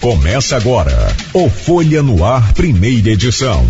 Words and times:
Começa 0.00 0.56
agora 0.56 0.92
o 1.34 1.50
Folha 1.50 2.04
no 2.04 2.24
Ar, 2.24 2.52
primeira 2.52 3.10
edição. 3.10 3.66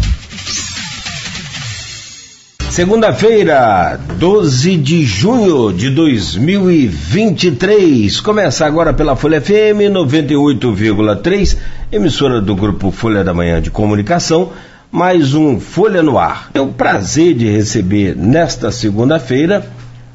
Segunda-feira, 2.70 3.98
12 4.18 4.76
de 4.76 5.06
junho 5.06 5.72
de 5.72 5.88
2023. 5.88 8.20
Começa 8.20 8.66
agora 8.66 8.92
pela 8.92 9.16
Folha 9.16 9.40
FM 9.40 9.88
98,3, 9.90 11.56
emissora 11.90 12.42
do 12.42 12.54
grupo 12.54 12.90
Folha 12.90 13.24
da 13.24 13.32
Manhã 13.32 13.62
de 13.62 13.70
Comunicação. 13.70 14.52
Mais 14.92 15.32
um 15.32 15.58
Folha 15.58 16.02
no 16.02 16.18
Ar. 16.18 16.50
É 16.52 16.60
o 16.60 16.68
prazer 16.68 17.32
de 17.32 17.48
receber 17.48 18.14
nesta 18.14 18.70
segunda-feira, 18.70 19.66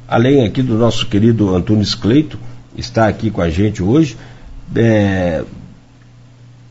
além 0.06 0.46
aqui 0.46 0.62
do 0.62 0.74
nosso 0.74 1.06
querido 1.06 1.56
Antônio 1.56 1.84
Cleito, 1.98 2.38
está 2.78 3.08
aqui 3.08 3.32
com 3.32 3.40
a 3.40 3.50
gente 3.50 3.82
hoje. 3.82 4.16
É, 4.76 5.42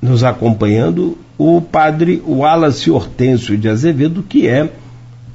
nos 0.03 0.23
acompanhando 0.23 1.17
o 1.37 1.61
padre 1.61 2.21
Wallace 2.27 2.91
Hortêncio 2.91 3.57
de 3.57 3.69
Azevedo, 3.69 4.21
que 4.21 4.47
é 4.47 4.69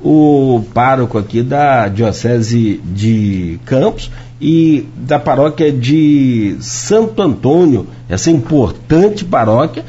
o 0.00 0.62
pároco 0.74 1.18
aqui 1.18 1.42
da 1.42 1.88
Diocese 1.88 2.80
de 2.84 3.58
Campos 3.64 4.10
e 4.40 4.86
da 4.94 5.18
paróquia 5.18 5.72
de 5.72 6.56
Santo 6.60 7.20
Antônio, 7.20 7.86
essa 8.08 8.30
importante 8.30 9.24
paróquia 9.24 9.84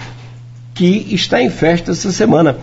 que 0.73 1.07
está 1.11 1.41
em 1.41 1.49
festa 1.49 1.91
essa 1.91 2.11
semana. 2.11 2.57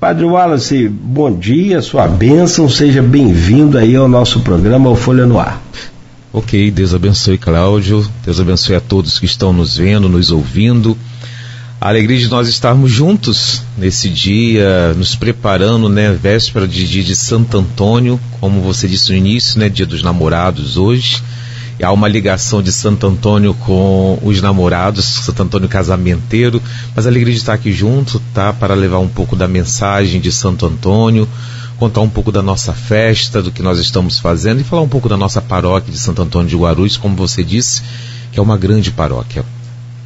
Padre 0.00 0.24
Wallace, 0.24 0.88
bom 0.88 1.30
dia, 1.30 1.82
sua 1.82 2.08
bênção, 2.08 2.68
seja 2.68 3.02
bem-vindo 3.02 3.76
aí 3.76 3.94
ao 3.94 4.08
nosso 4.08 4.40
programa, 4.40 4.88
o 4.88 4.96
Folha 4.96 5.26
no 5.26 5.38
Ar. 5.38 5.60
Ok, 6.32 6.70
Deus 6.70 6.94
abençoe 6.94 7.36
Cláudio, 7.36 8.06
Deus 8.24 8.40
abençoe 8.40 8.76
a 8.76 8.80
todos 8.80 9.18
que 9.18 9.26
estão 9.26 9.52
nos 9.52 9.76
vendo, 9.76 10.08
nos 10.08 10.30
ouvindo 10.30 10.96
a 11.80 11.88
alegria 11.88 12.18
de 12.18 12.26
nós 12.28 12.48
estarmos 12.48 12.90
juntos 12.90 13.62
nesse 13.76 14.08
dia, 14.08 14.92
nos 14.94 15.14
preparando, 15.14 15.88
né, 15.88 16.12
véspera 16.12 16.66
de 16.66 16.86
dia 16.88 17.04
de 17.04 17.14
Santo 17.14 17.56
Antônio, 17.56 18.18
como 18.40 18.60
você 18.60 18.88
disse 18.88 19.12
no 19.12 19.16
início, 19.16 19.60
né, 19.60 19.68
dia 19.68 19.86
dos 19.86 20.02
namorados 20.02 20.76
hoje. 20.76 21.22
E 21.78 21.84
há 21.84 21.92
uma 21.92 22.08
ligação 22.08 22.60
de 22.60 22.72
Santo 22.72 23.06
Antônio 23.06 23.54
com 23.54 24.18
os 24.24 24.42
namorados, 24.42 25.04
Santo 25.04 25.44
Antônio 25.44 25.68
casamenteiro, 25.68 26.60
mas 26.96 27.06
a 27.06 27.10
alegria 27.10 27.32
de 27.32 27.38
estar 27.38 27.52
aqui 27.52 27.70
junto, 27.70 28.20
tá, 28.34 28.52
para 28.52 28.74
levar 28.74 28.98
um 28.98 29.08
pouco 29.08 29.36
da 29.36 29.46
mensagem 29.46 30.20
de 30.20 30.32
Santo 30.32 30.66
Antônio, 30.66 31.28
contar 31.78 32.00
um 32.00 32.08
pouco 32.08 32.32
da 32.32 32.42
nossa 32.42 32.72
festa, 32.72 33.40
do 33.40 33.52
que 33.52 33.62
nós 33.62 33.78
estamos 33.78 34.18
fazendo 34.18 34.60
e 34.60 34.64
falar 34.64 34.82
um 34.82 34.88
pouco 34.88 35.08
da 35.08 35.16
nossa 35.16 35.40
paróquia 35.40 35.92
de 35.92 35.98
Santo 36.00 36.22
Antônio 36.22 36.48
de 36.48 36.56
Guarulhos, 36.56 36.96
como 36.96 37.14
você 37.14 37.44
disse, 37.44 37.82
que 38.32 38.40
é 38.40 38.42
uma 38.42 38.58
grande 38.58 38.90
paróquia. 38.90 39.44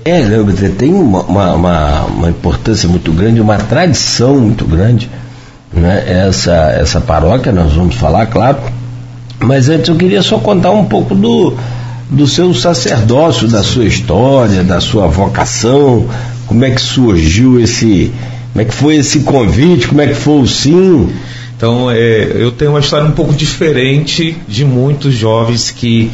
É, 0.04 0.22
tem 0.76 0.92
uma, 0.92 1.22
uma, 1.22 2.04
uma, 2.04 2.28
importância 2.28 2.88
muito 2.88 3.12
grande, 3.12 3.40
uma 3.40 3.56
tradição 3.56 4.36
muito 4.40 4.64
grande, 4.64 5.08
né? 5.72 6.04
Essa, 6.26 6.76
essa 6.80 7.00
paróquia, 7.00 7.52
nós 7.52 7.72
vamos 7.72 7.94
falar, 7.94 8.26
claro. 8.26 8.58
Mas 9.38 9.68
antes 9.68 9.88
eu 9.88 9.96
queria 9.96 10.22
só 10.22 10.38
contar 10.38 10.72
um 10.72 10.84
pouco 10.84 11.14
do, 11.14 11.54
do 12.10 12.26
seu 12.26 12.52
sacerdócio, 12.52 13.46
da 13.46 13.62
sua 13.62 13.84
história, 13.84 14.64
da 14.64 14.80
sua 14.80 15.06
vocação, 15.06 16.06
como 16.46 16.64
é 16.64 16.70
que 16.70 16.80
surgiu 16.80 17.60
esse. 17.60 18.12
Como 18.52 18.62
é 18.62 18.64
que 18.66 18.74
foi 18.74 18.96
esse 18.96 19.20
convite, 19.20 19.88
como 19.88 20.02
é 20.02 20.08
que 20.08 20.14
foi 20.14 20.42
o 20.42 20.46
sim? 20.46 21.10
Então, 21.56 21.90
é, 21.90 22.32
eu 22.34 22.50
tenho 22.50 22.72
uma 22.72 22.80
história 22.80 23.06
um 23.06 23.12
pouco 23.12 23.32
diferente 23.32 24.36
de 24.46 24.64
muitos 24.64 25.14
jovens 25.14 25.70
que 25.70 26.10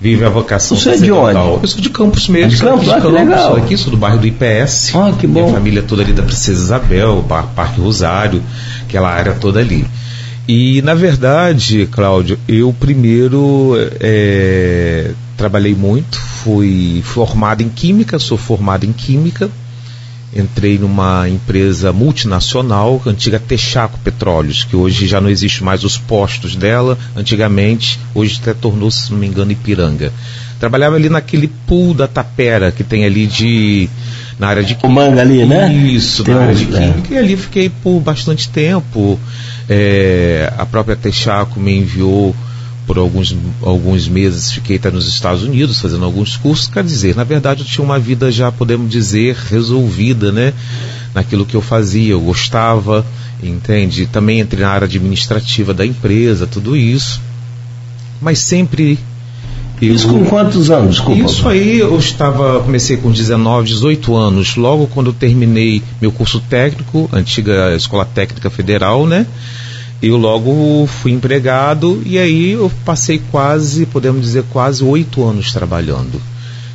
vive 0.00 0.24
a 0.24 0.28
vocação 0.28 0.76
Você 0.76 0.90
é 0.90 0.96
de 0.96 1.10
onde? 1.12 1.38
Eu 1.38 1.66
sou 1.66 1.80
de 1.80 1.90
Campos 1.90 2.28
mesmo. 2.28 2.50
De 2.50 2.56
Campos, 2.58 2.84
de 2.84 2.90
ah, 2.90 2.94
Campos, 2.94 3.12
legal. 3.12 3.48
Sou 3.48 3.56
aqui, 3.56 3.76
sou 3.76 3.90
do 3.90 3.96
bairro 3.96 4.18
do 4.18 4.26
IPS. 4.26 4.94
Ah, 4.94 5.12
que 5.18 5.26
bom. 5.26 5.42
Minha 5.42 5.54
família 5.54 5.82
toda 5.82 6.02
ali 6.02 6.12
da 6.12 6.22
Princesa 6.22 6.60
Isabel, 6.60 7.24
Parque 7.28 7.80
Rosário, 7.80 8.42
aquela 8.86 9.10
área 9.10 9.32
toda 9.32 9.60
ali. 9.60 9.86
E, 10.48 10.80
na 10.82 10.94
verdade, 10.94 11.88
Cláudio, 11.90 12.38
eu 12.46 12.72
primeiro 12.78 13.72
é, 13.98 15.10
trabalhei 15.36 15.74
muito, 15.74 16.18
fui 16.18 17.02
formado 17.04 17.62
em 17.62 17.68
Química, 17.68 18.18
sou 18.18 18.38
formado 18.38 18.84
em 18.84 18.92
Química, 18.92 19.50
entrei 20.40 20.78
numa 20.78 21.28
empresa 21.28 21.92
multinacional, 21.92 23.00
antiga 23.06 23.38
Texaco 23.38 23.98
Petróleos, 23.98 24.64
que 24.64 24.76
hoje 24.76 25.06
já 25.06 25.20
não 25.20 25.28
existe 25.28 25.62
mais 25.64 25.84
os 25.84 25.96
postos 25.98 26.56
dela, 26.56 26.98
antigamente, 27.14 27.98
hoje 28.14 28.38
até 28.40 28.54
tornou-se, 28.54 29.06
se 29.06 29.12
não 29.12 29.18
me 29.18 29.26
engano, 29.26 29.52
Ipiranga. 29.52 30.12
Trabalhava 30.58 30.96
ali 30.96 31.08
naquele 31.08 31.48
pool 31.66 31.92
da 31.92 32.08
Tapera 32.08 32.72
que 32.72 32.82
tem 32.82 33.04
ali 33.04 33.26
de 33.26 33.88
na 34.38 34.48
área 34.48 34.62
de 34.62 34.74
química. 34.74 34.86
O 34.86 34.90
manga 34.90 35.20
ali, 35.20 35.44
né? 35.44 35.72
Isso, 35.72 36.24
tem 36.24 36.34
na 36.34 36.42
área 36.42 36.54
de 36.54 36.66
química. 36.66 37.14
É. 37.14 37.14
E 37.14 37.18
ali 37.18 37.36
fiquei 37.36 37.68
por 37.68 38.00
bastante 38.00 38.48
tempo. 38.48 39.18
É, 39.68 40.52
a 40.56 40.64
própria 40.64 40.96
Texaco 40.96 41.58
me 41.58 41.78
enviou 41.78 42.34
por 42.86 42.98
alguns, 42.98 43.36
alguns 43.62 44.08
meses 44.08 44.52
fiquei 44.52 44.76
até 44.76 44.90
nos 44.90 45.08
Estados 45.08 45.42
Unidos 45.42 45.80
fazendo 45.80 46.04
alguns 46.04 46.36
cursos, 46.36 46.68
quer 46.68 46.84
dizer, 46.84 47.16
na 47.16 47.24
verdade 47.24 47.62
eu 47.62 47.66
tinha 47.66 47.84
uma 47.84 47.98
vida 47.98 48.30
já, 48.30 48.52
podemos 48.52 48.90
dizer, 48.90 49.36
resolvida, 49.50 50.30
né? 50.30 50.52
Naquilo 51.12 51.44
que 51.44 51.54
eu 51.54 51.62
fazia, 51.62 52.12
eu 52.12 52.20
gostava, 52.20 53.04
entende? 53.42 54.06
Também 54.06 54.40
entrei 54.40 54.62
na 54.62 54.70
área 54.70 54.84
administrativa 54.84 55.74
da 55.74 55.84
empresa, 55.84 56.46
tudo 56.46 56.76
isso. 56.76 57.20
Mas 58.20 58.38
sempre 58.38 58.98
eu, 59.80 59.94
isso 59.94 60.08
com 60.08 60.24
quantos 60.24 60.70
anos? 60.70 60.96
Desculpa. 60.96 61.22
Isso 61.22 61.48
aí 61.48 61.78
eu 61.78 61.98
estava, 61.98 62.60
comecei 62.60 62.96
com 62.96 63.10
19, 63.10 63.68
18 63.68 64.14
anos, 64.14 64.56
logo 64.56 64.86
quando 64.86 65.08
eu 65.08 65.12
terminei 65.12 65.82
meu 66.00 66.10
curso 66.12 66.40
técnico, 66.40 67.08
antiga 67.12 67.74
Escola 67.74 68.04
Técnica 68.04 68.48
Federal, 68.48 69.06
né? 69.06 69.26
Eu 70.02 70.16
logo 70.16 70.86
fui 70.86 71.12
empregado 71.12 72.02
e 72.04 72.18
aí 72.18 72.52
eu 72.52 72.70
passei 72.84 73.20
quase, 73.30 73.86
podemos 73.86 74.22
dizer, 74.22 74.44
quase 74.50 74.84
oito 74.84 75.24
anos 75.24 75.52
trabalhando. 75.52 76.20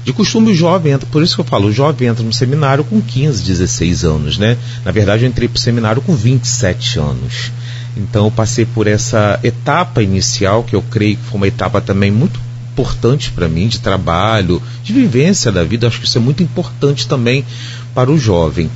De 0.03 0.11
costume 0.11 0.51
o 0.51 0.55
jovem 0.55 0.93
entra, 0.93 1.07
por 1.11 1.21
isso 1.21 1.35
que 1.35 1.41
eu 1.41 1.45
falo, 1.45 1.67
o 1.67 1.71
jovem 1.71 2.07
entra 2.07 2.23
no 2.23 2.33
seminário 2.33 2.83
com 2.83 2.99
15, 2.99 3.43
16 3.43 4.03
anos, 4.03 4.37
né? 4.39 4.57
Na 4.83 4.91
verdade 4.91 5.23
eu 5.23 5.29
entrei 5.29 5.47
para 5.47 5.57
o 5.57 5.61
seminário 5.61 6.01
com 6.01 6.15
27 6.15 6.97
anos. 6.97 7.51
Então 7.95 8.25
eu 8.25 8.31
passei 8.31 8.65
por 8.65 8.87
essa 8.87 9.39
etapa 9.43 10.01
inicial, 10.01 10.63
que 10.63 10.75
eu 10.75 10.81
creio 10.81 11.17
que 11.17 11.23
foi 11.23 11.37
uma 11.37 11.47
etapa 11.47 11.79
também 11.79 12.09
muito 12.09 12.39
importante 12.71 13.31
para 13.31 13.47
mim, 13.47 13.67
de 13.67 13.79
trabalho, 13.79 14.61
de 14.83 14.91
vivência 14.93 15.51
da 15.51 15.63
vida, 15.63 15.87
acho 15.87 15.99
que 15.99 16.07
isso 16.07 16.17
é 16.17 16.21
muito 16.21 16.41
importante 16.41 17.07
também 17.07 17.45
para 17.93 18.09
o 18.09 18.17
jovem. 18.17 18.71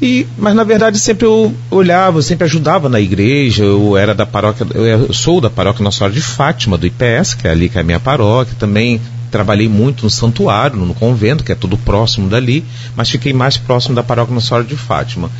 E, 0.00 0.26
mas 0.38 0.54
na 0.54 0.64
verdade 0.64 0.98
sempre 0.98 1.26
eu 1.26 1.54
olhava, 1.70 2.22
sempre 2.22 2.44
ajudava 2.44 2.88
na 2.88 2.98
igreja, 2.98 3.64
eu 3.64 3.96
era 3.96 4.14
da 4.14 4.24
paróquia, 4.24 4.66
eu 4.74 5.12
sou 5.12 5.40
da 5.40 5.50
paróquia 5.50 5.84
Nossa 5.84 5.98
Senhora 5.98 6.14
de 6.14 6.22
Fátima, 6.22 6.78
do 6.78 6.86
IPS, 6.86 7.34
que 7.34 7.46
é 7.46 7.50
ali 7.50 7.68
que 7.68 7.76
é 7.76 7.82
a 7.82 7.84
minha 7.84 8.00
paróquia, 8.00 8.56
também 8.58 8.98
trabalhei 9.30 9.68
muito 9.68 10.04
no 10.04 10.10
santuário, 10.10 10.76
no 10.76 10.94
convento, 10.94 11.44
que 11.44 11.52
é 11.52 11.54
tudo 11.54 11.76
próximo 11.76 12.28
dali, 12.28 12.64
mas 12.96 13.10
fiquei 13.10 13.32
mais 13.32 13.58
próximo 13.58 13.94
da 13.94 14.02
paróquia 14.02 14.34
Nossa 14.34 14.48
Senhora 14.48 14.64
de 14.64 14.76
Fátima. 14.76 15.30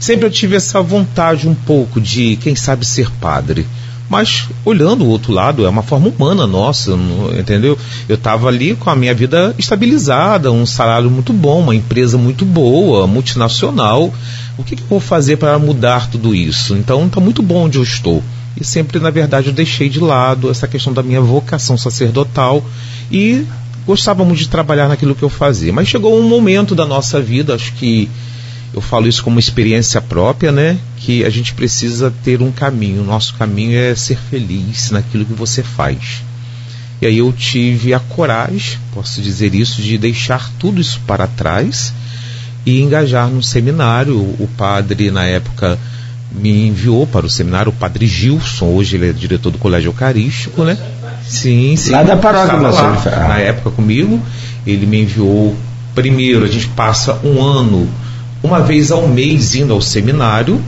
Sempre 0.00 0.26
eu 0.26 0.30
tive 0.30 0.56
essa 0.56 0.80
vontade 0.82 1.46
um 1.46 1.54
pouco 1.54 2.00
de, 2.00 2.36
quem 2.36 2.56
sabe, 2.56 2.86
ser 2.86 3.10
padre. 3.20 3.66
Mas 4.10 4.48
olhando 4.64 5.04
o 5.04 5.08
outro 5.08 5.32
lado, 5.32 5.64
é 5.64 5.68
uma 5.68 5.84
forma 5.84 6.08
humana 6.08 6.44
nossa, 6.44 6.98
entendeu? 7.38 7.78
Eu 8.08 8.16
estava 8.16 8.48
ali 8.48 8.74
com 8.74 8.90
a 8.90 8.96
minha 8.96 9.14
vida 9.14 9.54
estabilizada, 9.56 10.50
um 10.50 10.66
salário 10.66 11.08
muito 11.08 11.32
bom, 11.32 11.60
uma 11.60 11.76
empresa 11.76 12.18
muito 12.18 12.44
boa, 12.44 13.06
multinacional. 13.06 14.12
O 14.58 14.64
que, 14.64 14.74
que 14.74 14.82
eu 14.82 14.88
vou 14.88 14.98
fazer 14.98 15.36
para 15.36 15.56
mudar 15.60 16.10
tudo 16.10 16.34
isso? 16.34 16.74
Então 16.74 17.06
está 17.06 17.20
muito 17.20 17.40
bom 17.40 17.66
onde 17.66 17.78
eu 17.78 17.84
estou. 17.84 18.20
E 18.60 18.64
sempre, 18.64 18.98
na 18.98 19.10
verdade, 19.10 19.46
eu 19.46 19.52
deixei 19.52 19.88
de 19.88 20.00
lado 20.00 20.50
essa 20.50 20.66
questão 20.66 20.92
da 20.92 21.04
minha 21.04 21.20
vocação 21.20 21.78
sacerdotal 21.78 22.64
e 23.12 23.46
gostava 23.86 24.24
muito 24.24 24.40
de 24.40 24.48
trabalhar 24.48 24.88
naquilo 24.88 25.14
que 25.14 25.22
eu 25.22 25.28
fazia. 25.28 25.72
Mas 25.72 25.86
chegou 25.86 26.18
um 26.18 26.28
momento 26.28 26.74
da 26.74 26.84
nossa 26.84 27.20
vida, 27.20 27.54
acho 27.54 27.72
que 27.74 28.10
eu 28.72 28.80
falo 28.80 29.08
isso 29.08 29.24
como 29.24 29.38
experiência 29.38 30.00
própria, 30.00 30.52
né? 30.52 30.78
Que 30.96 31.24
a 31.24 31.30
gente 31.30 31.54
precisa 31.54 32.12
ter 32.22 32.40
um 32.40 32.52
caminho. 32.52 33.02
O 33.02 33.04
nosso 33.06 33.34
caminho 33.34 33.76
é 33.76 33.94
ser 33.94 34.16
feliz 34.16 34.90
naquilo 34.90 35.24
que 35.24 35.32
você 35.32 35.62
faz. 35.62 36.22
E 37.02 37.06
aí 37.06 37.18
eu 37.18 37.32
tive 37.32 37.94
a 37.94 37.98
coragem, 37.98 38.78
posso 38.94 39.20
dizer 39.20 39.54
isso, 39.54 39.80
de 39.82 39.96
deixar 39.98 40.50
tudo 40.58 40.80
isso 40.80 41.00
para 41.06 41.26
trás 41.26 41.92
e 42.64 42.80
engajar 42.80 43.28
no 43.28 43.42
seminário. 43.42 44.16
O 44.16 44.48
padre, 44.56 45.10
na 45.10 45.24
época, 45.24 45.78
me 46.30 46.68
enviou 46.68 47.06
para 47.06 47.26
o 47.26 47.30
seminário, 47.30 47.72
o 47.72 47.74
padre 47.74 48.06
Gilson, 48.06 48.66
hoje 48.66 48.96
ele 48.96 49.08
é 49.08 49.12
diretor 49.12 49.50
do 49.50 49.58
Colégio 49.58 49.88
Eucarístico, 49.88 50.62
né? 50.62 50.78
Sim, 51.26 51.74
sim. 51.74 51.90
Lá 51.90 52.02
da 52.02 52.16
paróquia, 52.16 52.56
lá, 52.56 53.28
Na 53.28 53.38
época 53.38 53.70
comigo, 53.70 54.20
ele 54.66 54.86
me 54.86 55.02
enviou. 55.02 55.56
Primeiro, 55.94 56.44
a 56.44 56.48
gente 56.48 56.68
passa 56.68 57.18
um 57.24 57.42
ano 57.42 57.88
uma 58.42 58.60
vez 58.60 58.90
ao 58.90 59.06
mês 59.06 59.54
indo 59.54 59.72
ao 59.72 59.80
seminário, 59.80 60.60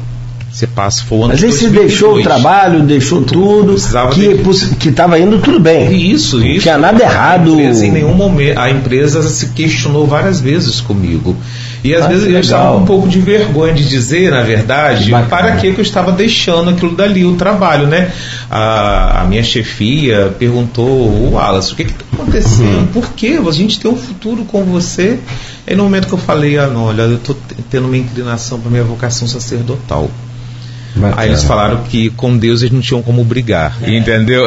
Você 0.52 0.66
passa, 0.66 1.02
foi 1.04 1.16
o 1.19 1.20
ano 1.22 1.28
Mas 1.31 1.38
de 1.40 1.46
aí 1.46 1.52
você 1.52 1.60
2002. 1.70 1.88
deixou 1.90 2.19
o 2.19 2.22
trabalho, 2.22 2.82
deixou 2.82 3.22
tudo, 3.22 3.72
Precisava 3.72 4.12
que 4.12 4.88
estava 4.90 5.19
indo 5.19 5.38
tudo 5.38 5.58
bem. 5.58 6.10
Isso, 6.12 6.38
Não 6.38 6.46
isso. 6.46 6.60
tinha 6.60 6.76
nada 6.76 7.02
errado. 7.02 7.52
Empresa, 7.52 7.87
em 7.87 7.90
nenhum 7.90 8.12
momento. 8.12 8.58
A 8.58 8.70
empresa 8.70 9.22
se 9.22 9.46
questionou 9.49 10.06
várias 10.06 10.40
vezes 10.40 10.78
comigo. 10.81 11.34
E 11.82 11.94
às 11.94 12.04
Ah, 12.04 12.08
vezes 12.08 12.28
eu 12.28 12.38
estava 12.38 12.76
um 12.76 12.84
pouco 12.84 13.08
de 13.08 13.19
vergonha 13.19 13.72
de 13.72 13.88
dizer, 13.88 14.31
na 14.31 14.43
verdade, 14.43 15.06
Que 15.06 15.10
para 15.28 15.56
que 15.56 15.72
que 15.72 15.81
eu 15.81 15.82
estava 15.82 16.12
deixando 16.12 16.69
aquilo 16.70 16.94
dali, 16.94 17.25
o 17.25 17.34
trabalho, 17.34 17.87
né? 17.87 18.12
A, 18.50 19.22
a 19.22 19.25
minha 19.25 19.43
chefia 19.43 20.34
perguntou, 20.38 20.87
o 20.87 21.31
Wallace, 21.32 21.72
o 21.72 21.76
que 21.76 21.82
está 21.84 22.04
acontecendo? 22.12 22.78
Uhum. 22.78 22.87
Por 22.88 23.08
que? 23.14 23.37
A 23.38 23.50
gente 23.52 23.81
tem 23.81 23.90
um 23.90 23.96
futuro 23.96 24.44
com 24.44 24.62
você. 24.64 25.19
Aí 25.66 25.75
no 25.75 25.84
momento 25.84 26.06
que 26.08 26.12
eu 26.12 26.19
falei, 26.19 26.58
ah, 26.58 26.66
não, 26.66 26.84
olha, 26.84 27.02
eu 27.02 27.14
estou 27.16 27.34
tendo 27.70 27.87
uma 27.87 27.96
inclinação 27.96 28.60
para 28.60 28.70
minha 28.70 28.84
vocação 28.84 29.26
sacerdotal. 29.26 30.10
Aí 31.16 31.30
eles 31.30 31.42
falaram 31.44 31.82
que 31.84 32.10
com 32.10 32.36
Deus 32.36 32.60
eles 32.60 32.72
não 32.72 32.80
tinham 32.80 33.02
como 33.02 33.24
brigar, 33.24 33.76
entendeu? 33.86 34.44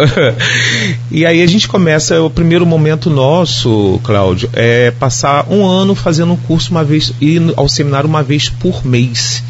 e 1.09 1.25
aí 1.25 1.41
a 1.41 1.47
gente 1.47 1.67
começa, 1.67 2.21
o 2.21 2.29
primeiro 2.29 2.65
momento 2.65 3.09
nosso, 3.09 3.99
Cláudio, 4.03 4.49
é 4.53 4.91
passar 4.91 5.47
um 5.49 5.65
ano 5.65 5.95
fazendo 5.95 6.33
um 6.33 6.37
curso 6.37 6.71
uma 6.71 6.83
vez, 6.83 7.11
ir 7.19 7.41
ao 7.57 7.67
seminário 7.67 8.07
uma 8.07 8.21
vez 8.21 8.47
por 8.47 8.85
mês. 8.85 9.43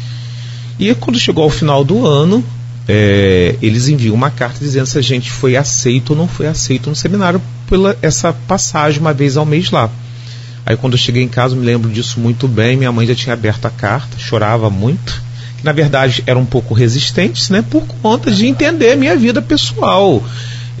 E 0.78 0.94
quando 0.94 1.18
chegou 1.18 1.44
ao 1.44 1.50
final 1.50 1.84
do 1.84 2.06
ano, 2.06 2.42
é, 2.88 3.56
eles 3.60 3.88
enviam 3.88 4.14
uma 4.14 4.30
carta 4.30 4.58
dizendo 4.58 4.86
se 4.86 4.98
a 4.98 5.02
gente 5.02 5.30
foi 5.30 5.56
aceito 5.56 6.10
ou 6.10 6.16
não 6.16 6.28
foi 6.28 6.46
aceito 6.46 6.88
no 6.88 6.96
seminário 6.96 7.42
pela 7.68 7.96
essa 8.00 8.32
passagem 8.32 9.00
uma 9.00 9.12
vez 9.12 9.36
ao 9.36 9.44
mês 9.44 9.70
lá. 9.70 9.90
Aí 10.64 10.76
quando 10.76 10.94
eu 10.94 10.98
cheguei 10.98 11.22
em 11.22 11.28
casa, 11.28 11.54
me 11.54 11.64
lembro 11.64 11.90
disso 11.90 12.18
muito 12.18 12.48
bem, 12.48 12.76
minha 12.76 12.90
mãe 12.90 13.06
já 13.06 13.14
tinha 13.14 13.34
aberto 13.34 13.66
a 13.66 13.70
carta, 13.70 14.18
chorava 14.18 14.68
muito, 14.68 15.22
na 15.66 15.72
verdade 15.72 16.22
eram 16.26 16.42
um 16.42 16.46
pouco 16.46 16.72
resistentes, 16.72 17.50
né, 17.50 17.62
por 17.68 17.84
conta 18.00 18.30
de 18.30 18.46
entender 18.46 18.96
minha 18.96 19.16
vida 19.16 19.42
pessoal, 19.42 20.22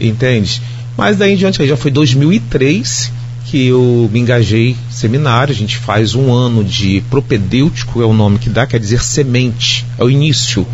entende? 0.00 0.62
Mas 0.96 1.16
daí 1.16 1.34
em 1.34 1.36
diante, 1.36 1.66
já 1.66 1.76
foi 1.76 1.90
2003 1.90 3.12
que 3.46 3.66
eu 3.66 4.08
me 4.12 4.20
engajei 4.20 4.70
em 4.70 4.76
seminário, 4.92 5.52
a 5.52 5.56
gente 5.56 5.76
faz 5.76 6.14
um 6.14 6.32
ano 6.32 6.64
de 6.64 7.02
propedêutico, 7.10 8.00
é 8.00 8.04
o 8.04 8.12
nome 8.12 8.38
que 8.38 8.48
dá, 8.48 8.66
quer 8.66 8.78
dizer 8.78 9.02
semente, 9.02 9.84
é 9.98 10.04
o 10.04 10.10
início, 10.10 10.66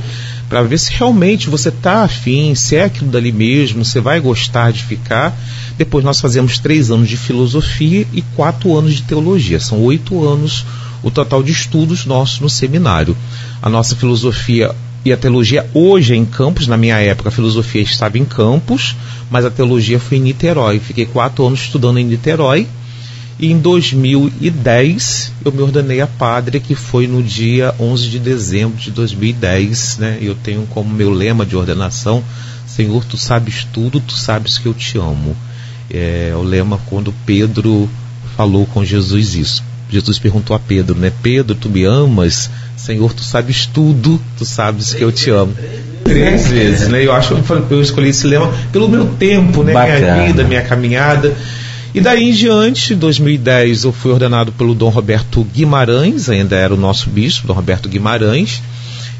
para 0.49 0.62
ver 0.62 0.79
se 0.79 0.93
realmente 0.93 1.49
você 1.49 1.70
está 1.70 2.05
afim, 2.05 2.55
se 2.55 2.76
é 2.76 2.85
aquilo 2.85 3.11
dali 3.11 3.32
mesmo, 3.32 3.82
você 3.85 4.00
vai 4.00 4.20
gostar 4.20 4.70
de 4.73 4.82
ficar. 4.82 5.35
Depois 5.79 6.05
nós 6.05 6.20
fazemos 6.20 6.59
três 6.59 6.91
anos 6.91 7.09
de 7.09 7.17
filosofia 7.17 8.06
e 8.12 8.20
quatro 8.37 8.76
anos 8.76 8.93
de 8.93 9.03
teologia. 9.03 9.59
São 9.59 9.82
oito 9.82 10.26
anos 10.26 10.67
o 11.02 11.10
total 11.10 11.43
de 11.43 11.52
estudos 11.52 12.06
nossos 12.06 12.40
no 12.40 12.49
seminário. 12.49 13.16
A 13.60 13.69
nossa 13.69 13.96
filosofia 13.96 14.75
e 15.04 15.12
a 15.12 15.16
teologia 15.16 15.69
hoje 15.75 16.12
é 16.14 16.16
em 16.16 16.25
Campos. 16.25 16.66
Na 16.66 16.76
minha 16.76 16.96
época, 16.99 17.28
a 17.28 17.32
filosofia 17.32 17.82
estava 17.82 18.19
em 18.19 18.25
Campos, 18.25 18.94
mas 19.31 19.44
a 19.44 19.50
teologia 19.50 19.99
foi 19.99 20.19
em 20.19 20.22
Niterói. 20.22 20.78
Fiquei 20.78 21.06
quatro 21.06 21.46
anos 21.46 21.60
estudando 21.60 21.99
em 21.99 22.04
Niterói. 22.04 22.69
E 23.38 23.50
em 23.50 23.58
2010 23.58 25.32
eu 25.44 25.50
me 25.50 25.62
ordenei 25.62 26.00
a 26.00 26.06
padre, 26.06 26.60
que 26.60 26.76
foi 26.76 27.08
no 27.08 27.20
dia 27.22 27.75
11 27.81 28.08
de 28.08 28.19
dezembro 28.20 28.76
de 28.76 28.93
2010. 28.93 29.99
Né? 29.99 30.19
Eu 30.20 30.37
tenho 30.37 30.64
como 30.66 30.94
meu 30.94 31.10
lema 31.10 31.44
de 31.44 31.56
ordenação: 31.56 32.22
Senhor, 32.66 33.04
tu 33.04 33.16
sabes 33.16 33.66
tudo, 33.72 34.00
tu 34.00 34.14
sabes 34.14 34.58
que 34.58 34.66
eu 34.66 34.75
te 34.75 34.99
amo. 34.99 35.37
É 35.90 36.32
o 36.37 36.43
lema 36.43 36.78
quando 36.87 37.12
Pedro 37.26 37.90
falou 38.37 38.66
com 38.66 38.84
Jesus 38.84 39.34
isso. 39.34 39.71
Jesus 39.92 40.18
perguntou 40.18 40.56
a 40.56 40.58
Pedro, 40.58 40.94
né? 40.94 41.12
Pedro, 41.22 41.54
tu 41.54 41.68
me 41.68 41.84
amas? 41.84 42.50
Senhor, 42.76 43.12
tu 43.12 43.22
sabes 43.22 43.66
tudo, 43.66 44.18
tu 44.38 44.44
sabes 44.44 44.94
que 44.94 45.04
eu 45.04 45.12
te 45.12 45.28
amo. 45.28 45.54
Três 46.02 46.48
vezes, 46.48 46.88
né? 46.88 47.04
Eu 47.04 47.12
acho 47.12 47.34
que 47.36 47.74
eu 47.74 47.82
escolhi 47.82 48.08
esse 48.08 48.26
lema 48.26 48.50
pelo 48.72 48.88
meu 48.88 49.06
tempo, 49.06 49.62
né? 49.62 49.74
Bacana. 49.74 50.14
Minha 50.14 50.26
vida, 50.26 50.44
minha 50.44 50.62
caminhada. 50.62 51.36
E 51.94 52.00
daí 52.00 52.30
em 52.30 52.32
diante, 52.32 52.94
em 52.94 52.96
2010, 52.96 53.84
eu 53.84 53.92
fui 53.92 54.10
ordenado 54.10 54.50
pelo 54.52 54.74
Dom 54.74 54.88
Roberto 54.88 55.44
Guimarães, 55.44 56.30
ainda 56.30 56.56
era 56.56 56.72
o 56.72 56.76
nosso 56.76 57.10
bispo, 57.10 57.46
Dom 57.46 57.52
Roberto 57.52 57.86
Guimarães. 57.86 58.62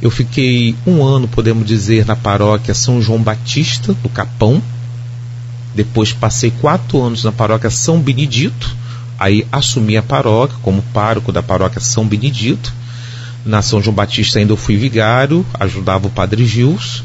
Eu 0.01 0.11
fiquei 0.11 0.75
um 0.87 1.05
ano, 1.05 1.29
podemos 1.29 1.67
dizer, 1.67 2.07
na 2.07 2.17
paróquia 2.17 2.73
São 2.73 3.01
João 3.03 3.23
Batista, 3.23 3.95
do 4.03 4.09
Capão. 4.09 4.61
Depois 5.75 6.13
passei 6.13 6.51
quatro 6.63 7.01
anos 7.01 7.25
na 7.25 7.31
paróquia 7.31 7.69
São 7.69 8.01
Benedito. 8.01 8.75
Aí 9.23 9.47
assumi 9.53 9.97
a 9.97 10.03
paróquia 10.03 10.59
como 10.63 10.83
pároco 10.93 11.31
da 11.31 11.41
paróquia 11.41 11.81
São 11.81 12.05
Benedito. 12.05 12.75
Na 13.47 13.63
São 13.63 13.81
João 13.81 13.95
Batista 13.95 14.41
ainda 14.41 14.53
eu 14.53 14.57
fui 14.57 14.77
vigário, 14.77 15.47
ajudava 15.61 16.09
o 16.09 16.11
padre 16.11 16.45
Gils. 16.45 17.05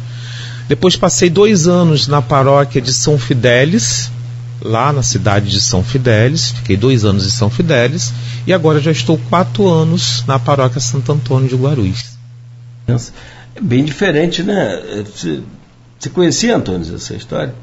Depois 0.68 0.96
passei 0.96 1.30
dois 1.30 1.68
anos 1.68 2.08
na 2.08 2.20
paróquia 2.20 2.82
de 2.82 2.92
São 2.92 3.20
Fidélis, 3.20 4.10
lá 4.60 4.92
na 4.92 5.04
cidade 5.04 5.52
de 5.52 5.62
São 5.62 5.84
Fidélis. 5.84 6.50
Fiquei 6.54 6.76
dois 6.76 7.06
anos 7.06 7.24
em 7.24 7.30
São 7.30 7.52
Fidélis. 7.52 8.12
E 8.48 8.52
agora 8.52 8.82
já 8.82 8.90
estou 8.90 9.20
quatro 9.30 9.70
anos 9.70 10.24
na 10.26 10.40
paróquia 10.40 10.82
Santo 10.82 11.12
Antônio 11.12 11.48
de 11.48 11.56
Guarulhos. 11.56 12.18
É 13.56 13.62
bem 13.62 13.86
diferente, 13.86 14.42
né? 14.42 15.04
Você, 15.06 16.10
conhecia, 16.12 16.58
Antônio, 16.58 16.96
essa 16.96 17.14
história? 17.14 17.54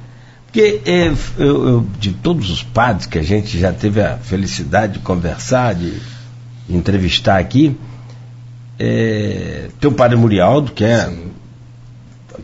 Porque 0.54 0.82
é, 0.86 1.08
eu- 1.36 1.66
eu- 1.68 1.86
de 1.98 2.12
todos 2.12 2.48
os 2.48 2.62
padres 2.62 3.06
que 3.06 3.18
a 3.18 3.22
gente 3.24 3.58
já 3.58 3.72
teve 3.72 4.00
a 4.00 4.18
felicidade 4.18 4.92
de 4.92 4.98
conversar, 5.00 5.74
de 5.74 5.94
entrevistar 6.70 7.38
aqui, 7.40 7.76
é, 8.78 9.66
tem 9.80 9.90
o 9.90 9.92
padre 9.92 10.16
Murialdo, 10.16 10.70
que 10.70 10.84
é. 10.84 11.12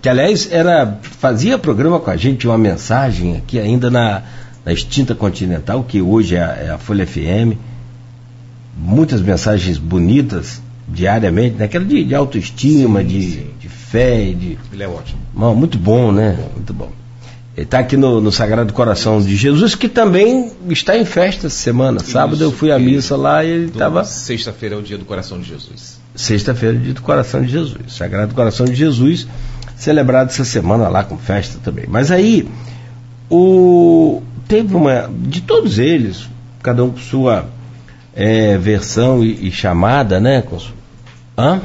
Que 0.02 0.08
aliás 0.08 0.50
era, 0.50 0.98
fazia 1.02 1.56
programa 1.56 2.00
com 2.00 2.10
a 2.10 2.16
gente, 2.16 2.48
uma 2.48 2.58
mensagem 2.58 3.36
aqui 3.36 3.60
ainda 3.60 3.88
na, 3.88 4.22
na 4.64 4.72
extinta 4.72 5.14
Continental, 5.14 5.84
que 5.84 6.02
hoje 6.02 6.34
é 6.34 6.42
a, 6.42 6.46
é 6.66 6.70
a 6.70 6.78
Folha 6.78 7.06
FM. 7.06 7.54
Muitas 8.76 9.22
mensagens 9.22 9.78
bonitas 9.78 10.60
diariamente, 10.88 11.58
naquela 11.58 11.84
de, 11.84 12.02
de 12.02 12.14
autoestima, 12.16 13.02
Sim, 13.02 13.06
de, 13.06 13.22
sim. 13.22 13.46
de 13.60 13.68
fé, 13.68 14.32
de, 14.32 14.58
Ele 14.72 14.82
é 14.82 14.88
ótimo. 14.88 15.20
Muito 15.54 15.78
bom, 15.78 16.10
né? 16.10 16.36
Muito 16.56 16.74
bom. 16.74 16.90
Ele 17.60 17.66
está 17.66 17.80
aqui 17.80 17.94
no, 17.94 18.22
no 18.22 18.32
Sagrado 18.32 18.72
Coração 18.72 19.20
de 19.20 19.36
Jesus, 19.36 19.74
que 19.74 19.86
também 19.86 20.50
está 20.70 20.96
em 20.96 21.04
festa 21.04 21.46
essa 21.46 21.56
semana. 21.56 22.00
Sábado 22.00 22.42
eu 22.42 22.50
fui 22.50 22.72
à 22.72 22.78
isso. 22.78 22.88
missa 22.88 23.16
lá 23.18 23.44
e 23.44 23.50
ele 23.50 23.66
estava. 23.66 24.02
Sexta-feira 24.02 24.76
é 24.76 24.78
o 24.78 24.82
dia 24.82 24.96
do 24.96 25.04
coração 25.04 25.38
de 25.38 25.46
Jesus. 25.46 26.00
Sexta-feira, 26.14 26.78
dia 26.78 26.94
do 26.94 27.02
Coração 27.02 27.42
de 27.42 27.48
Jesus. 27.48 27.76
Sagrado 27.88 28.34
Coração 28.34 28.64
de 28.64 28.74
Jesus, 28.74 29.28
celebrado 29.76 30.30
essa 30.30 30.42
semana 30.42 30.88
lá 30.88 31.04
com 31.04 31.18
festa 31.18 31.58
também. 31.62 31.84
Mas 31.86 32.10
aí, 32.10 32.48
o, 33.28 34.22
teve 34.48 34.74
uma. 34.74 35.10
De 35.14 35.42
todos 35.42 35.78
eles, 35.78 36.30
cada 36.62 36.82
um 36.82 36.90
com 36.92 36.98
sua 36.98 37.44
é, 38.16 38.56
versão 38.56 39.22
e, 39.22 39.48
e 39.48 39.52
chamada, 39.52 40.18
né? 40.18 40.42
Hã? 41.36 41.60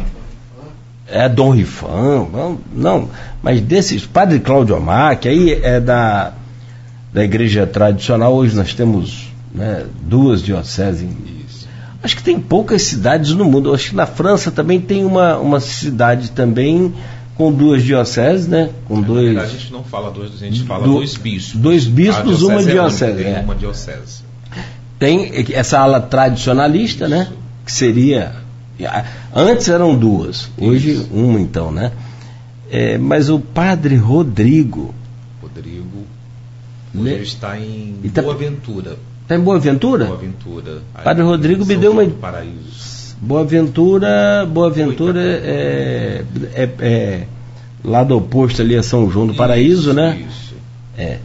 É 1.16 1.30
Dom 1.30 1.52
Rifão, 1.52 2.30
não, 2.32 2.58
não, 2.74 3.10
mas 3.42 3.62
desses, 3.62 4.06
Padre 4.06 4.40
Cláudio 4.42 4.76
Omar, 4.76 5.18
que 5.18 5.30
aí 5.30 5.54
é 5.64 5.80
da, 5.80 6.34
da 7.14 7.24
igreja 7.24 7.66
tradicional, 7.66 8.36
hoje 8.36 8.54
nós 8.54 8.74
temos 8.74 9.30
né, 9.54 9.86
duas 10.02 10.42
dioceses 10.44 11.08
Isso. 11.48 11.68
Acho 12.04 12.18
que 12.18 12.24
tem 12.24 12.38
poucas 12.38 12.82
cidades 12.82 13.32
no 13.32 13.46
mundo. 13.46 13.74
Acho 13.74 13.92
que 13.92 13.96
na 13.96 14.06
França 14.06 14.52
também 14.52 14.82
tem 14.82 15.06
uma, 15.06 15.38
uma 15.38 15.60
cidade 15.62 16.32
também 16.32 16.94
com 17.36 17.52
duas 17.52 17.82
dioceses, 17.82 18.46
né? 18.48 18.70
Com 18.86 19.00
Na 19.00 19.08
dois. 19.08 19.26
verdade, 19.28 19.48
a 19.48 19.60
gente 19.60 19.72
não 19.72 19.84
fala 19.84 20.12
dois, 20.12 20.34
a 20.34 20.38
gente 20.38 20.64
fala 20.64 20.84
Do- 20.86 20.96
dois 20.96 21.16
bispos. 21.16 21.60
dois 21.62 21.86
bispos, 21.86 22.42
uma 22.42 22.62
diocese 22.62 23.06
é 23.06 23.14
única, 23.26 23.30
é. 23.30 23.42
Uma 23.42 23.56
diocese. 23.56 24.24
Tem 25.00 25.32
essa 25.54 25.80
ala 25.80 26.02
tradicionalista, 26.02 27.08
né? 27.08 27.30
Que 27.66 27.72
seria. 27.72 28.44
Antes 29.34 29.68
eram 29.70 29.96
duas, 29.96 30.50
hoje 30.60 30.92
Isso. 30.92 31.10
uma 31.14 31.40
então, 31.40 31.72
né? 31.72 31.92
É, 32.70 32.98
mas 32.98 33.30
o 33.30 33.40
padre 33.40 33.96
Rodrigo 33.96 34.94
Rodrigo. 35.42 36.04
Hoje 36.98 37.10
ele 37.10 37.24
está 37.24 37.58
em 37.60 37.96
E 38.04 38.10
tá- 38.10 38.22
Boa 38.22 38.36
Ventura. 38.36 38.98
está 39.24 39.36
em 39.36 39.40
Boa 39.40 39.60
Ventura? 39.60 40.06
Boa 40.06 40.18
Ventura. 40.18 40.82
Padre 41.04 41.24
Rodrigo 41.24 41.66
me 41.66 41.76
deu 41.78 41.92
uma- 41.92 42.06
Paraíso. 42.06 43.16
Boa 43.22 43.46
Ventura, 43.46 44.46
Boa 44.52 44.70
Ventura 44.70 45.22
é, 45.22 46.24
é, 46.54 46.70
é 46.82 47.24
lado 47.84 48.16
oposto 48.18 48.62
ali 48.62 48.76
a 48.76 48.84
São 48.84 49.10
João 49.10 49.28
do 49.28 49.34
Paraíso, 49.36 49.90
Isso, 49.90 49.94
né? 49.94 50.26
Isso. 50.28 50.54
É. 50.98 51.18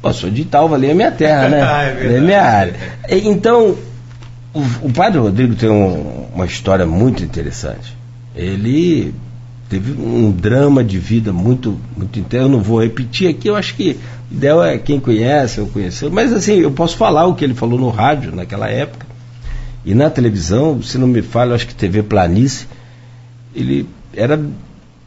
Pô, 0.00 0.12
sou 0.12 0.30
de 0.30 0.42
Italva, 0.42 0.76
ali 0.76 0.86
é 0.88 0.94
minha 0.94 1.10
terra, 1.10 1.48
né? 1.48 1.60
Ah, 1.66 1.82
é 1.82 1.94
verdade. 1.94 2.24
minha 2.24 2.42
área. 2.42 2.74
Então, 3.10 3.76
o, 4.58 4.86
o 4.88 4.92
padre 4.92 5.18
Rodrigo 5.18 5.54
tem 5.54 5.68
um- 5.70 6.26
uma 6.34 6.46
história 6.46 6.86
muito 6.86 7.22
interessante. 7.22 7.96
Ele 8.34 9.12
teve 9.68 9.92
um 10.00 10.30
drama 10.30 10.82
de 10.84 10.98
vida 10.98 11.32
muito, 11.32 11.78
muito 11.96 12.18
intenso. 12.18 12.44
Eu 12.44 12.48
não 12.48 12.60
vou 12.60 12.82
repetir 12.82 13.28
aqui, 13.28 13.48
eu 13.48 13.56
acho 13.56 13.74
que 13.74 13.98
o 14.30 14.34
ideal 14.34 14.64
é 14.64 14.78
quem 14.78 14.98
conhece 15.00 15.60
ou 15.60 15.66
conheceu. 15.66 16.10
Mas 16.10 16.32
assim, 16.32 16.54
eu 16.54 16.70
posso 16.70 16.96
falar 16.96 17.26
o 17.26 17.34
que 17.34 17.44
ele 17.44 17.54
falou 17.54 17.78
no 17.78 17.90
rádio 17.90 18.34
naquela 18.34 18.68
época. 18.68 19.06
E 19.84 19.94
na 19.94 20.10
televisão, 20.10 20.82
se 20.82 20.98
não 20.98 21.06
me 21.06 21.22
falha, 21.22 21.54
acho 21.54 21.66
que 21.66 21.74
TV 21.74 22.02
Planície, 22.02 22.66
ele 23.54 23.88
era, 24.14 24.38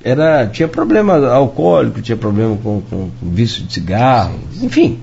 era, 0.03 0.47
tinha 0.47 0.67
problema 0.67 1.17
alcoólico, 1.27 2.01
tinha 2.01 2.17
problema 2.17 2.57
com, 2.57 2.81
com, 2.81 3.09
com 3.19 3.29
vício 3.29 3.63
de 3.63 3.73
cigarro, 3.73 4.39
enfim, 4.61 4.97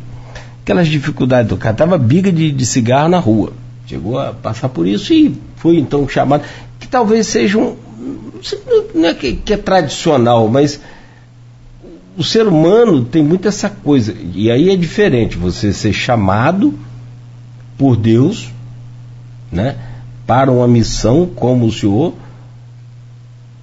aquelas 0.62 0.88
dificuldades 0.88 1.48
do 1.48 1.56
cara. 1.56 1.74
Tava 1.76 1.96
biga 1.96 2.32
de, 2.32 2.50
de 2.50 2.66
cigarro 2.66 3.08
na 3.08 3.18
rua. 3.18 3.52
Chegou 3.88 4.18
a 4.18 4.34
passar 4.34 4.68
por 4.68 4.86
isso 4.86 5.14
e 5.14 5.34
foi 5.56 5.78
então 5.78 6.06
chamado, 6.06 6.44
que 6.78 6.86
talvez 6.86 7.26
seja 7.26 7.56
um. 7.56 7.74
Não 8.94 9.08
é 9.08 9.14
que, 9.14 9.32
que 9.36 9.54
é 9.54 9.56
tradicional, 9.56 10.46
mas 10.46 10.78
o 12.14 12.22
ser 12.22 12.46
humano 12.46 13.02
tem 13.02 13.22
muito 13.22 13.48
essa 13.48 13.70
coisa. 13.70 14.14
E 14.34 14.50
aí 14.50 14.68
é 14.68 14.76
diferente 14.76 15.38
você 15.38 15.72
ser 15.72 15.94
chamado 15.94 16.74
por 17.78 17.96
Deus, 17.96 18.50
né, 19.50 19.76
para 20.26 20.52
uma 20.52 20.68
missão 20.68 21.24
como 21.24 21.64
o 21.64 21.72
senhor, 21.72 22.12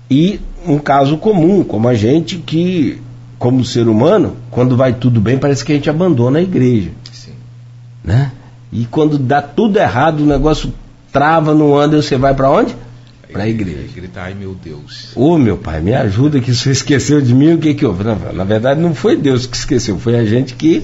e 0.10 0.40
um 0.66 0.80
caso 0.80 1.18
comum, 1.18 1.64
como 1.64 1.88
a 1.88 1.94
gente 1.94 2.38
que, 2.38 3.00
como 3.38 3.64
ser 3.64 3.88
humano, 3.88 4.38
quando 4.50 4.76
vai 4.76 4.92
tudo 4.94 5.22
bem, 5.22 5.38
parece 5.38 5.64
que 5.64 5.72
a 5.72 5.76
gente 5.76 5.90
abandona 5.90 6.40
a 6.40 6.42
igreja. 6.42 6.90
Sim. 7.12 7.34
Né? 8.04 8.32
E 8.72 8.86
quando 8.86 9.18
dá 9.18 9.42
tudo 9.42 9.78
errado, 9.78 10.22
o 10.22 10.26
negócio 10.26 10.74
trava, 11.12 11.54
não 11.54 11.78
anda, 11.78 12.02
você 12.02 12.18
vai 12.18 12.34
para 12.34 12.50
onde? 12.50 12.76
Para 13.32 13.44
a 13.44 13.50
igreja. 13.50 13.88
Gritar, 13.94 14.26
ai 14.26 14.34
meu 14.34 14.54
Deus. 14.54 15.12
Ô 15.16 15.34
oh, 15.34 15.38
meu 15.38 15.58
pai, 15.58 15.82
me 15.82 15.94
ajuda 15.94 16.40
que 16.40 16.54
você 16.54 16.72
esqueceu 16.72 17.22
de 17.22 17.34
mim, 17.34 17.54
o 17.54 17.58
que 17.58 17.74
que 17.74 17.86
houve? 17.86 18.04
Na, 18.04 18.16
na 18.16 18.44
verdade 18.44 18.80
não 18.80 18.96
foi 18.96 19.16
Deus 19.16 19.46
que 19.46 19.58
esqueceu, 19.58 19.98
foi 20.00 20.18
a 20.18 20.26
gente 20.26 20.54
que 20.56 20.84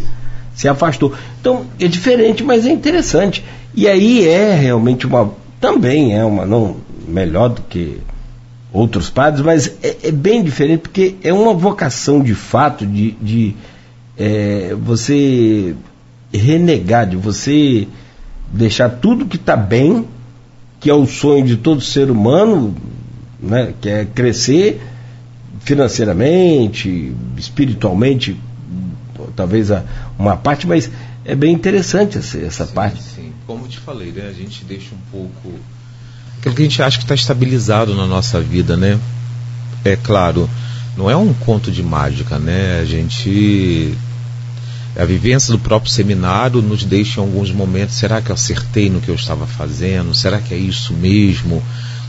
se 0.54 0.68
afastou. 0.68 1.14
Então 1.40 1.66
é 1.80 1.88
diferente, 1.88 2.44
mas 2.44 2.66
é 2.66 2.72
interessante. 2.72 3.44
E 3.74 3.88
aí 3.88 4.28
é 4.28 4.54
realmente 4.54 5.08
uma, 5.08 5.34
também 5.60 6.18
é 6.18 6.26
uma, 6.26 6.46
não 6.46 6.78
melhor 7.08 7.50
do 7.50 7.62
que 7.62 8.00
outros 8.72 9.10
padres, 9.10 9.44
mas 9.44 9.68
é, 9.84 9.98
é 10.04 10.12
bem 10.12 10.44
diferente 10.44 10.82
porque 10.82 11.16
é 11.24 11.34
uma 11.34 11.54
vocação 11.54 12.22
de 12.22 12.34
fato 12.34 12.86
de, 12.86 13.12
de 13.12 13.56
é, 14.18 14.76
você 14.80 15.76
renegar, 16.34 17.08
de 17.08 17.16
você 17.16 17.88
deixar 18.52 18.90
tudo 18.90 19.26
que 19.26 19.38
está 19.38 19.56
bem, 19.56 20.08
que 20.80 20.90
é 20.90 20.94
o 20.94 21.06
sonho 21.06 21.46
de 21.46 21.58
todo 21.58 21.82
ser 21.82 22.10
humano, 22.10 22.76
né, 23.40 23.74
que 23.80 23.90
é 23.90 24.06
crescer 24.06 24.82
financeiramente, 25.62 27.14
espiritualmente, 27.38 28.36
talvez 29.36 29.72
a, 29.72 29.84
uma 30.18 30.36
parte, 30.36 30.66
mas 30.66 30.90
é 31.24 31.36
bem 31.36 31.54
interessante 31.54 32.18
essa, 32.18 32.38
essa 32.40 32.66
sim, 32.66 32.74
parte. 32.74 33.02
Sim, 33.02 33.32
como 33.46 33.66
eu 33.66 33.70
te 33.70 33.80
falei, 33.80 34.12
né, 34.12 34.28
a 34.30 34.34
gente 34.34 34.66
deixa 34.66 34.96
um 34.96 35.12
pouco 35.12 35.60
aquilo 36.40 36.56
que 36.56 36.62
a 36.62 36.66
gente 36.66 36.82
acha 36.82 36.98
que 36.98 37.04
está 37.04 37.16
estabilizado 37.16 37.96
na 37.96 38.08
nossa 38.08 38.42
vida, 38.42 38.76
né? 38.76 39.00
É 39.86 39.96
claro, 39.96 40.50
não 40.98 41.10
é 41.10 41.16
um 41.16 41.34
conto 41.34 41.72
de 41.72 41.84
mágica, 41.84 42.40
né? 42.40 42.80
A 42.82 42.86
gente 42.86 43.96
a 44.95 45.05
vivência 45.05 45.51
do 45.51 45.60
próprio 45.60 45.91
seminário 45.91 46.62
nos 46.62 46.83
deixa 46.83 47.19
em 47.19 47.24
alguns 47.24 47.51
momentos, 47.51 47.95
será 47.95 48.21
que 48.21 48.29
eu 48.29 48.33
acertei 48.33 48.89
no 48.89 49.00
que 49.00 49.10
eu 49.10 49.15
estava 49.15 49.48
fazendo? 49.48 50.13
Será 50.13 50.39
que 50.39 50.53
é 50.53 50.57
isso 50.57 50.93
mesmo? 50.93 51.63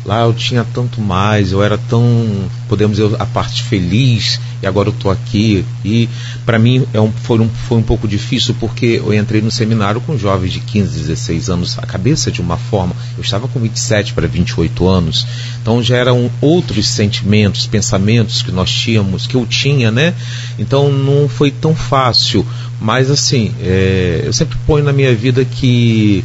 Lá 0.05 0.23
eu 0.23 0.35
tinha 0.35 0.65
tanto 0.65 1.01
mais, 1.01 1.53
eu 1.53 1.63
era 1.63 1.79
tão, 1.79 2.49
podemos 2.69 2.97
dizer, 2.97 3.15
a 3.21 3.27
parte 3.27 3.63
feliz, 3.63 4.41
e 4.61 4.67
agora 4.67 4.89
eu 4.89 4.93
estou 4.93 5.11
aqui. 5.11 5.65
E 5.85 6.09
para 6.45 6.59
mim 6.59 6.85
é 6.93 7.01
um, 7.01 7.13
foi, 7.13 7.39
um, 7.39 7.49
foi 7.49 7.79
um 7.79 7.83
pouco 7.83 8.09
difícil 8.09 8.55
porque 8.59 9.01
eu 9.05 9.15
entrei 9.15 9.41
no 9.41 9.51
seminário 9.51 10.01
com 10.01 10.19
jovens 10.19 10.53
de 10.53 10.61
15, 10.61 10.99
16 10.99 11.51
anos, 11.51 11.79
a 11.79 11.87
cabeça 11.87 12.33
de 12.33 12.41
uma 12.41 12.57
forma. 12.57 12.97
Eu 13.17 13.23
estava 13.23 13.47
com 13.47 13.61
27 13.61 14.13
para 14.13 14.27
28 14.27 14.89
anos, 14.89 15.25
então 15.61 15.81
já 15.81 15.97
eram 15.97 16.29
outros 16.41 16.89
sentimentos, 16.89 17.67
pensamentos 17.67 18.43
que 18.43 18.51
nós 18.51 18.73
tínhamos, 18.73 19.29
que 19.29 19.37
eu 19.37 19.47
tinha, 19.47 19.93
né? 19.93 20.15
Então 20.59 20.91
não 20.93 21.29
foi 21.29 21.53
tão 21.53 21.77
fácil. 21.77 22.45
Mas 22.81 23.09
assim, 23.09 23.55
é, 23.61 24.23
eu 24.25 24.33
sempre 24.33 24.59
ponho 24.67 24.85
na 24.85 24.93
minha 24.93 25.15
vida 25.15 25.45
que 25.45 26.25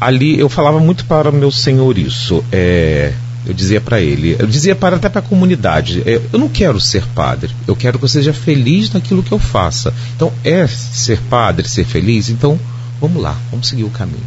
ali 0.00 0.38
eu 0.38 0.48
falava 0.48 0.78
muito 0.80 1.04
para 1.04 1.30
meu 1.30 1.50
senhor 1.50 1.98
isso. 1.98 2.44
É, 2.52 3.12
eu 3.46 3.52
dizia 3.52 3.80
para 3.80 4.00
ele, 4.00 4.36
eu 4.38 4.46
dizia 4.46 4.74
para 4.74 4.96
até 4.96 5.08
para 5.08 5.20
a 5.20 5.22
comunidade, 5.22 6.02
é, 6.06 6.20
eu 6.32 6.38
não 6.38 6.48
quero 6.48 6.80
ser 6.80 7.04
padre, 7.14 7.50
eu 7.68 7.76
quero 7.76 7.98
que 7.98 8.04
eu 8.04 8.08
seja 8.08 8.32
feliz 8.32 8.90
naquilo 8.90 9.22
que 9.22 9.32
eu 9.32 9.38
faça. 9.38 9.92
Então 10.16 10.32
é 10.42 10.66
ser 10.66 11.20
padre, 11.28 11.68
ser 11.68 11.84
feliz. 11.84 12.30
Então 12.30 12.58
vamos 13.00 13.22
lá, 13.22 13.36
vamos 13.50 13.68
seguir 13.68 13.84
o 13.84 13.90
caminho. 13.90 14.24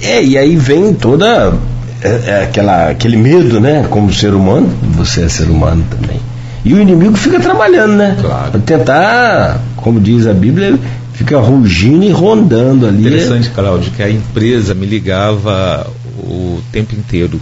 É 0.00 0.22
e 0.22 0.36
aí 0.36 0.56
vem 0.56 0.92
toda 0.92 1.54
é, 2.02 2.08
é 2.26 2.42
aquela 2.44 2.90
aquele 2.90 3.16
medo, 3.16 3.60
né? 3.60 3.86
Como 3.88 4.12
ser 4.12 4.34
humano, 4.34 4.68
você 4.82 5.22
é 5.22 5.28
ser 5.28 5.48
humano 5.48 5.84
também. 5.88 6.20
E 6.64 6.74
o 6.74 6.80
inimigo 6.80 7.16
fica 7.16 7.40
trabalhando, 7.40 7.94
né? 7.94 8.16
Claro. 8.20 8.52
Pra 8.52 8.60
tentar, 8.60 9.60
como 9.76 10.00
diz 10.00 10.26
a 10.26 10.32
Bíblia, 10.32 10.78
fica 11.12 11.38
rugindo 11.38 12.04
e 12.04 12.10
rondando 12.10 12.86
ali. 12.86 13.06
Interessante, 13.06 13.50
Cláudio, 13.50 13.92
que 13.92 14.02
a 14.02 14.10
empresa 14.10 14.74
me 14.74 14.86
ligava 14.86 15.90
o 16.18 16.60
tempo 16.70 16.94
inteiro. 16.94 17.40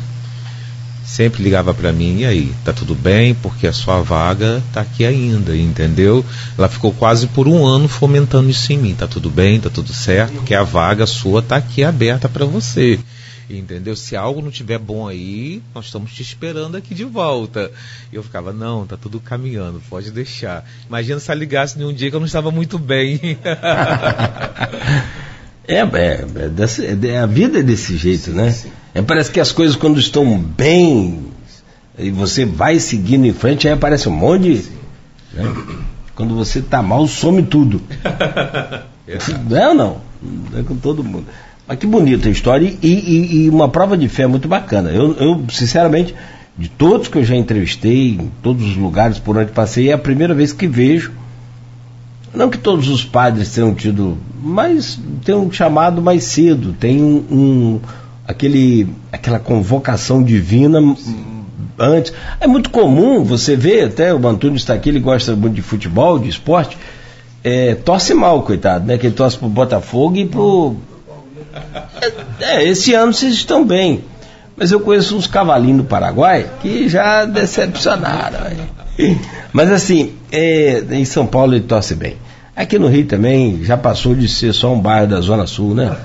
Sempre 1.05 1.43
ligava 1.43 1.75
para 1.75 1.93
mim, 1.93 2.19
e 2.19 2.25
aí, 2.25 2.53
tá 2.65 2.73
tudo 2.73 2.95
bem? 2.95 3.35
Porque 3.35 3.67
a 3.67 3.73
sua 3.73 4.01
vaga 4.01 4.63
tá 4.73 4.81
aqui 4.81 5.05
ainda, 5.05 5.57
entendeu? 5.57 6.25
Ela 6.57 6.69
ficou 6.69 6.93
quase 6.93 7.27
por 7.27 7.49
um 7.49 7.67
ano 7.67 7.89
fomentando 7.89 8.49
isso 8.49 8.73
em 8.73 8.79
mim. 8.79 8.95
Tá 8.95 9.09
tudo 9.09 9.29
bem, 9.29 9.59
tá 9.59 9.69
tudo 9.69 9.93
certo, 9.93 10.35
porque 10.35 10.55
a 10.55 10.63
vaga 10.63 11.07
sua 11.07 11.43
tá 11.43 11.57
aqui 11.57 11.83
aberta 11.83 12.29
para 12.29 12.45
você. 12.45 12.99
Entendeu? 13.59 13.97
Se 13.97 14.15
algo 14.15 14.41
não 14.41 14.51
tiver 14.51 14.79
bom 14.79 15.09
aí, 15.09 15.61
nós 15.75 15.87
estamos 15.87 16.13
te 16.13 16.23
esperando 16.23 16.77
aqui 16.77 16.95
de 16.95 17.05
volta. 17.05 17.71
E 18.13 18.17
eu 18.17 18.23
ficava, 18.23 18.53
não, 18.53 18.87
tá 18.87 18.97
tudo 18.97 19.19
caminhando, 19.19 19.83
pode 19.91 20.11
deixar. 20.13 20.65
Imagina 20.87 21.19
se 21.19 21.31
ela 21.31 21.41
ligasse 21.41 21.79
num 21.79 21.93
dia 21.93 22.11
que 22.11 22.17
eu 22.17 22.21
não 22.21 22.27
estava 22.27 22.51
muito 22.51 22.79
bem. 22.79 23.19
é, 25.67 25.79
é, 25.79 25.81
é, 25.81 27.09
é, 27.09 27.19
a 27.19 27.27
vida 27.27 27.59
é 27.59 27.63
desse 27.63 27.97
jeito, 27.97 28.27
sim, 28.27 28.37
né? 28.37 28.53
Sim. 28.53 28.71
É, 28.95 29.03
parece 29.03 29.33
que 29.33 29.41
as 29.41 29.51
coisas 29.51 29.77
quando 29.77 29.99
estão 29.99 30.39
bem 30.39 31.31
e 31.99 32.11
você 32.11 32.45
vai 32.45 32.79
seguindo 32.79 33.27
em 33.27 33.33
frente, 33.33 33.67
aí 33.67 33.75
aparece 33.75 34.09
um 34.09 34.13
monte 34.13 34.43
de. 34.43 34.69
Né? 35.33 35.45
Quando 36.15 36.35
você 36.35 36.63
tá 36.63 36.83
mal, 36.83 37.07
some 37.07 37.43
tudo. 37.43 37.83
não, 39.49 39.57
é 39.57 39.75
não. 39.75 40.01
É 40.59 40.63
com 40.63 40.77
todo 40.77 41.03
mundo. 41.03 41.27
Mas 41.71 41.79
que 41.79 41.87
bonita 41.87 42.29
a 42.29 42.33
história 42.33 42.67
e, 42.83 42.89
e, 42.89 43.45
e, 43.45 43.49
uma 43.49 43.69
prova 43.69 43.97
de 43.97 44.09
fé 44.09 44.27
muito 44.27 44.49
bacana. 44.49 44.91
Eu, 44.91 45.15
eu, 45.15 45.45
sinceramente, 45.51 46.13
de 46.59 46.69
todos 46.69 47.07
que 47.07 47.17
eu 47.17 47.23
já 47.23 47.37
entrevistei, 47.37 48.15
em 48.15 48.29
todos 48.43 48.67
os 48.67 48.77
lugares 48.77 49.21
por 49.21 49.39
onde 49.39 49.53
passei, 49.53 49.89
é 49.89 49.93
a 49.93 49.99
primeira 49.99 50.35
vez 50.35 50.53
que 50.53 50.67
vejo. 50.67 51.13
Não 52.35 52.51
que 52.51 52.59
todos 52.59 52.89
os 52.89 53.05
padres 53.05 53.55
tenham 53.55 53.73
tido, 53.73 54.19
mas 54.43 54.99
tenham 55.25 55.49
chamado 55.53 56.03
mais 56.03 56.25
cedo, 56.25 56.73
tem 56.73 57.01
um, 57.01 57.25
um 57.31 57.81
aquele, 58.27 58.89
aquela 59.13 59.39
convocação 59.39 60.25
divina 60.25 60.81
antes. 61.79 62.13
É 62.41 62.49
muito 62.49 62.71
comum 62.71 63.23
você 63.23 63.55
ver, 63.55 63.85
até 63.85 64.13
o 64.13 64.27
Antônio 64.27 64.57
está 64.57 64.75
aqui, 64.75 64.89
ele 64.89 64.99
gosta 64.99 65.37
muito 65.37 65.55
de 65.55 65.63
futebol, 65.63 66.19
de 66.19 66.31
esporte, 66.31 66.77
é, 67.45 67.77
torce 67.77 68.13
mal, 68.13 68.43
coitado, 68.43 68.85
né? 68.87 68.99
Que 68.99 69.07
ele 69.07 69.15
torce 69.15 69.39
pro 69.39 69.49
Botafogo 69.49 70.17
e 70.17 70.27
pro, 70.27 70.77
é, 72.41 72.65
esse 72.65 72.95
ano 72.95 73.13
vocês 73.13 73.35
estão 73.35 73.65
bem. 73.65 74.05
Mas 74.57 74.73
eu 74.73 74.81
conheço 74.81 75.17
uns 75.17 75.27
cavalinhos 75.27 75.79
do 75.79 75.85
Paraguai 75.85 76.51
que 76.61 76.89
já 76.89 77.25
decepcionaram. 77.25 78.39
Mas 79.53 79.73
assim, 79.73 80.15
é, 80.31 80.85
em 80.91 81.05
São 81.05 81.27
Paulo 81.27 81.55
ele 81.55 81.65
torce 81.65 81.95
bem. 81.95 82.17
Aqui 82.55 82.79
no 82.79 82.89
Rio 82.89 83.07
também 83.07 83.65
já 83.65 83.77
passou 83.77 84.15
de 84.15 84.29
ser 84.29 84.53
só 84.53 84.73
um 84.73 84.81
bairro 84.81 85.07
da 85.07 85.21
Zona 85.21 85.47
Sul, 85.47 85.75
né? 85.75 85.97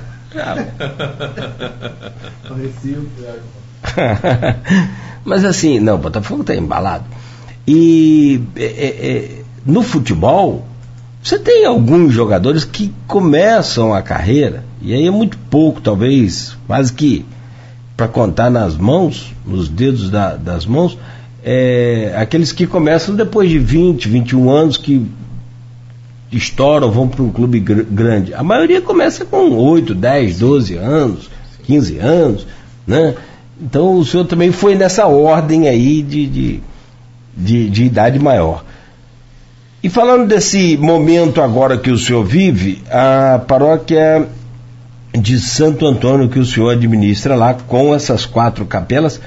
Mas 5.26 5.44
assim, 5.44 5.80
não, 5.80 5.98
Botafogo 5.98 6.42
está 6.42 6.56
embalado. 6.56 7.06
E 7.68 8.42
é, 8.56 8.64
é, 8.64 9.08
é, 9.08 9.42
no 9.66 9.82
futebol, 9.82 10.66
você 11.22 11.40
tem 11.40 11.66
alguns 11.66 12.14
jogadores 12.14 12.64
que 12.64 12.94
começam 13.08 13.94
a 13.94 14.02
carreira 14.02 14.64
e 14.82 14.94
aí 14.94 15.08
é 15.08 15.12
muito 15.12 15.38
pouco, 15.50 15.82
talvez, 15.82 16.58
quase 16.68 16.94
que 16.94 17.26
para 17.96 18.08
contar 18.08 18.50
nas 18.50 18.76
mãos, 18.76 19.34
nos 19.46 19.70
dedos 19.70 20.10
da, 20.10 20.36
das 20.36 20.66
mãos, 20.66 20.98
é, 21.44 22.14
aqueles 22.18 22.52
que 22.52 22.68
começam 22.68 23.16
depois 23.16 23.50
de 23.50 23.58
20, 23.58 24.10
21 24.10 24.50
anos, 24.50 24.78
que 24.78 25.06
estouram, 26.32 26.92
vão 26.92 27.08
para 27.08 27.24
um 27.24 27.32
clube 27.32 27.60
gr 27.60 27.84
grande. 27.90 28.34
A 28.34 28.44
maioria 28.44 28.82
começa 28.82 29.24
com 29.26 29.52
8, 29.52 29.96
10, 29.96 30.40
12 30.40 30.76
anos, 30.76 31.30
15 31.64 31.98
anos, 32.00 32.48
né? 32.86 33.16
Então 33.62 33.98
o 33.98 34.06
senhor 34.06 34.26
também 34.26 34.52
foi 34.52 34.76
nessa 34.76 35.08
ordem 35.08 35.70
aí 35.70 36.02
de, 36.02 36.28
de, 36.28 36.60
de, 37.38 37.70
de 37.70 37.84
idade 37.86 38.20
maior. 38.20 38.66
E 39.82 39.90
falando 39.90 40.28
desse 40.28 40.76
momento 40.78 41.42
agora 41.42 41.78
que 41.78 41.92
o 41.92 41.98
senhor 41.98 42.26
vive, 42.26 42.82
a 42.90 43.40
paróquia 43.48 44.28
de 45.18 45.40
Santo 45.40 45.86
Antônio 45.86 46.30
que 46.30 46.40
o 46.40 46.46
senhor 46.46 46.72
administra 46.72 47.36
lá 47.36 47.54
com 47.54 47.94
essas 47.94 48.26
quatro 48.26 48.66
capelas 48.66 49.20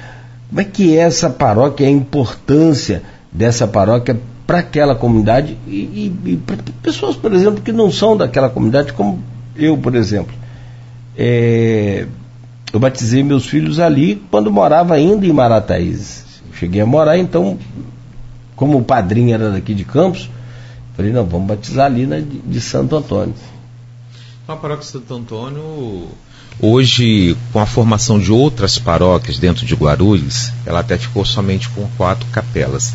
Como 0.49 0.61
é 0.61 0.65
que 0.65 0.97
é 0.97 1.01
essa 1.01 1.31
paróquia, 1.31 1.87
a 1.87 1.91
importância 1.91 3.03
dessa 3.33 3.67
paróquia 3.67 4.19
para 4.47 4.61
aquela 4.61 4.95
comunidade 4.95 5.59
e, 5.67 5.77
e, 6.25 6.31
e 6.33 6.37
para 6.39 6.57
pessoas, 6.83 7.17
por 7.17 7.35
exemplo, 7.35 7.61
que 7.61 7.71
não 7.71 7.93
são 7.93 8.17
daquela 8.17 8.49
comunidade, 8.49 8.95
como 8.95 9.23
eu, 9.55 9.77
por 9.77 9.95
exemplo. 9.95 10.35
É, 11.17 12.07
eu 12.73 12.81
batizei 12.81 13.23
meus 13.23 13.47
filhos 13.47 13.79
ali 13.79 14.23
quando 14.31 14.51
morava 14.51 14.95
ainda 14.95 15.27
em 15.27 15.33
Marataízes. 15.33 16.25
Cheguei 16.55 16.81
a 16.81 16.87
morar, 16.87 17.19
então, 17.19 17.59
como 18.57 18.79
o 18.79 18.83
padrinho 18.83 19.35
era 19.35 19.51
daqui 19.51 19.75
de 19.75 19.85
Campos, 19.85 20.31
falei, 20.97 21.13
não, 21.13 21.27
vamos 21.27 21.47
batizar 21.47 21.85
ali 21.85 22.07
na, 22.07 22.19
de, 22.19 22.39
de 22.39 22.61
Santo 22.61 22.97
Antônio. 22.97 23.35
A 24.49 24.57
paróquia 24.57 24.87
Santo 24.87 25.15
Antônio, 25.15 26.09
hoje, 26.59 27.37
com 27.53 27.61
a 27.61 27.67
formação 27.67 28.19
de 28.19 28.33
outras 28.33 28.79
paróquias 28.79 29.39
dentro 29.39 29.67
de 29.67 29.75
Guarulhos, 29.75 30.51
ela 30.65 30.81
até 30.81 30.97
ficou 30.97 31.23
somente 31.23 31.69
com 31.69 31.87
quatro 31.99 32.25
capelas. 32.33 32.95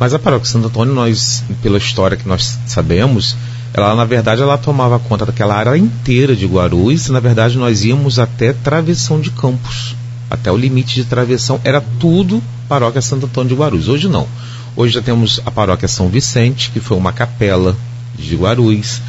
Mas 0.00 0.14
a 0.14 0.18
paróquia 0.18 0.48
Santo 0.48 0.68
Antônio, 0.68 0.94
nós, 0.94 1.44
pela 1.62 1.76
história 1.76 2.16
que 2.16 2.26
nós 2.26 2.58
sabemos, 2.66 3.36
ela 3.74 3.94
na 3.94 4.06
verdade 4.06 4.40
ela 4.40 4.56
tomava 4.56 4.98
conta 4.98 5.26
daquela 5.26 5.54
área 5.54 5.76
inteira 5.76 6.34
de 6.34 6.46
Guarulhos, 6.46 7.08
e 7.08 7.12
na 7.12 7.20
verdade 7.20 7.58
nós 7.58 7.84
íamos 7.84 8.18
até 8.18 8.54
Travessão 8.54 9.20
de 9.20 9.30
Campos, 9.30 9.94
até 10.30 10.50
o 10.50 10.56
limite 10.56 10.94
de 10.94 11.04
Travessão, 11.04 11.60
era 11.64 11.82
tudo 12.00 12.42
paróquia 12.66 13.02
Santo 13.02 13.26
Antônio 13.26 13.50
de 13.50 13.60
Guarulhos. 13.60 13.88
Hoje 13.88 14.08
não. 14.08 14.26
Hoje 14.74 14.94
já 14.94 15.02
temos 15.02 15.38
a 15.44 15.50
paróquia 15.50 15.86
São 15.86 16.08
Vicente, 16.08 16.70
que 16.70 16.80
foi 16.80 16.96
uma 16.96 17.12
capela 17.12 17.76
de 18.18 18.34
Guarulhos 18.36 19.02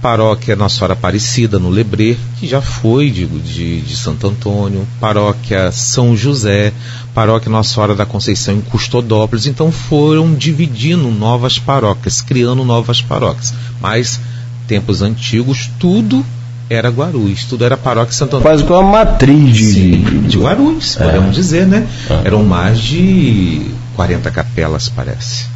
paróquia 0.00 0.56
Nossa 0.56 0.76
Senhora 0.76 0.94
Aparecida, 0.94 1.58
no 1.58 1.68
Lebré, 1.68 2.16
que 2.38 2.46
já 2.46 2.60
foi 2.60 3.10
de, 3.10 3.26
de, 3.26 3.80
de, 3.80 3.96
Santo 3.96 4.26
Antônio, 4.26 4.86
paróquia 4.98 5.70
São 5.70 6.16
José, 6.16 6.72
paróquia 7.14 7.50
Nossa 7.50 7.74
Senhora 7.74 7.94
da 7.94 8.06
Conceição 8.06 8.54
em 8.54 8.60
Custodópolis. 8.60 9.46
Então 9.46 9.70
foram 9.70 10.34
dividindo 10.34 11.10
novas 11.10 11.58
paróquias, 11.58 12.20
criando 12.22 12.64
novas 12.64 13.00
paróquias. 13.02 13.52
Mas, 13.80 14.20
tempos 14.66 15.02
antigos, 15.02 15.70
tudo 15.78 16.24
era 16.68 16.88
Guarulhos, 16.88 17.44
tudo 17.44 17.64
era 17.64 17.76
paróquia 17.76 18.12
Santo 18.12 18.36
Antônio. 18.36 18.42
Quase 18.42 18.64
como 18.64 18.80
uma 18.80 19.04
matriz 19.04 19.56
de, 19.56 19.72
Sim, 19.72 20.22
de 20.28 20.38
Guarulhos, 20.38 20.96
é. 20.96 21.04
podemos 21.04 21.34
dizer, 21.34 21.66
né? 21.66 21.86
É. 22.08 22.28
Eram 22.28 22.44
mais 22.44 22.80
de 22.80 23.70
40 23.96 24.30
capelas, 24.30 24.88
parece. 24.88 25.46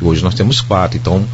Hoje 0.00 0.22
nós 0.22 0.34
temos 0.34 0.60
quatro, 0.60 0.96
então 0.96 1.24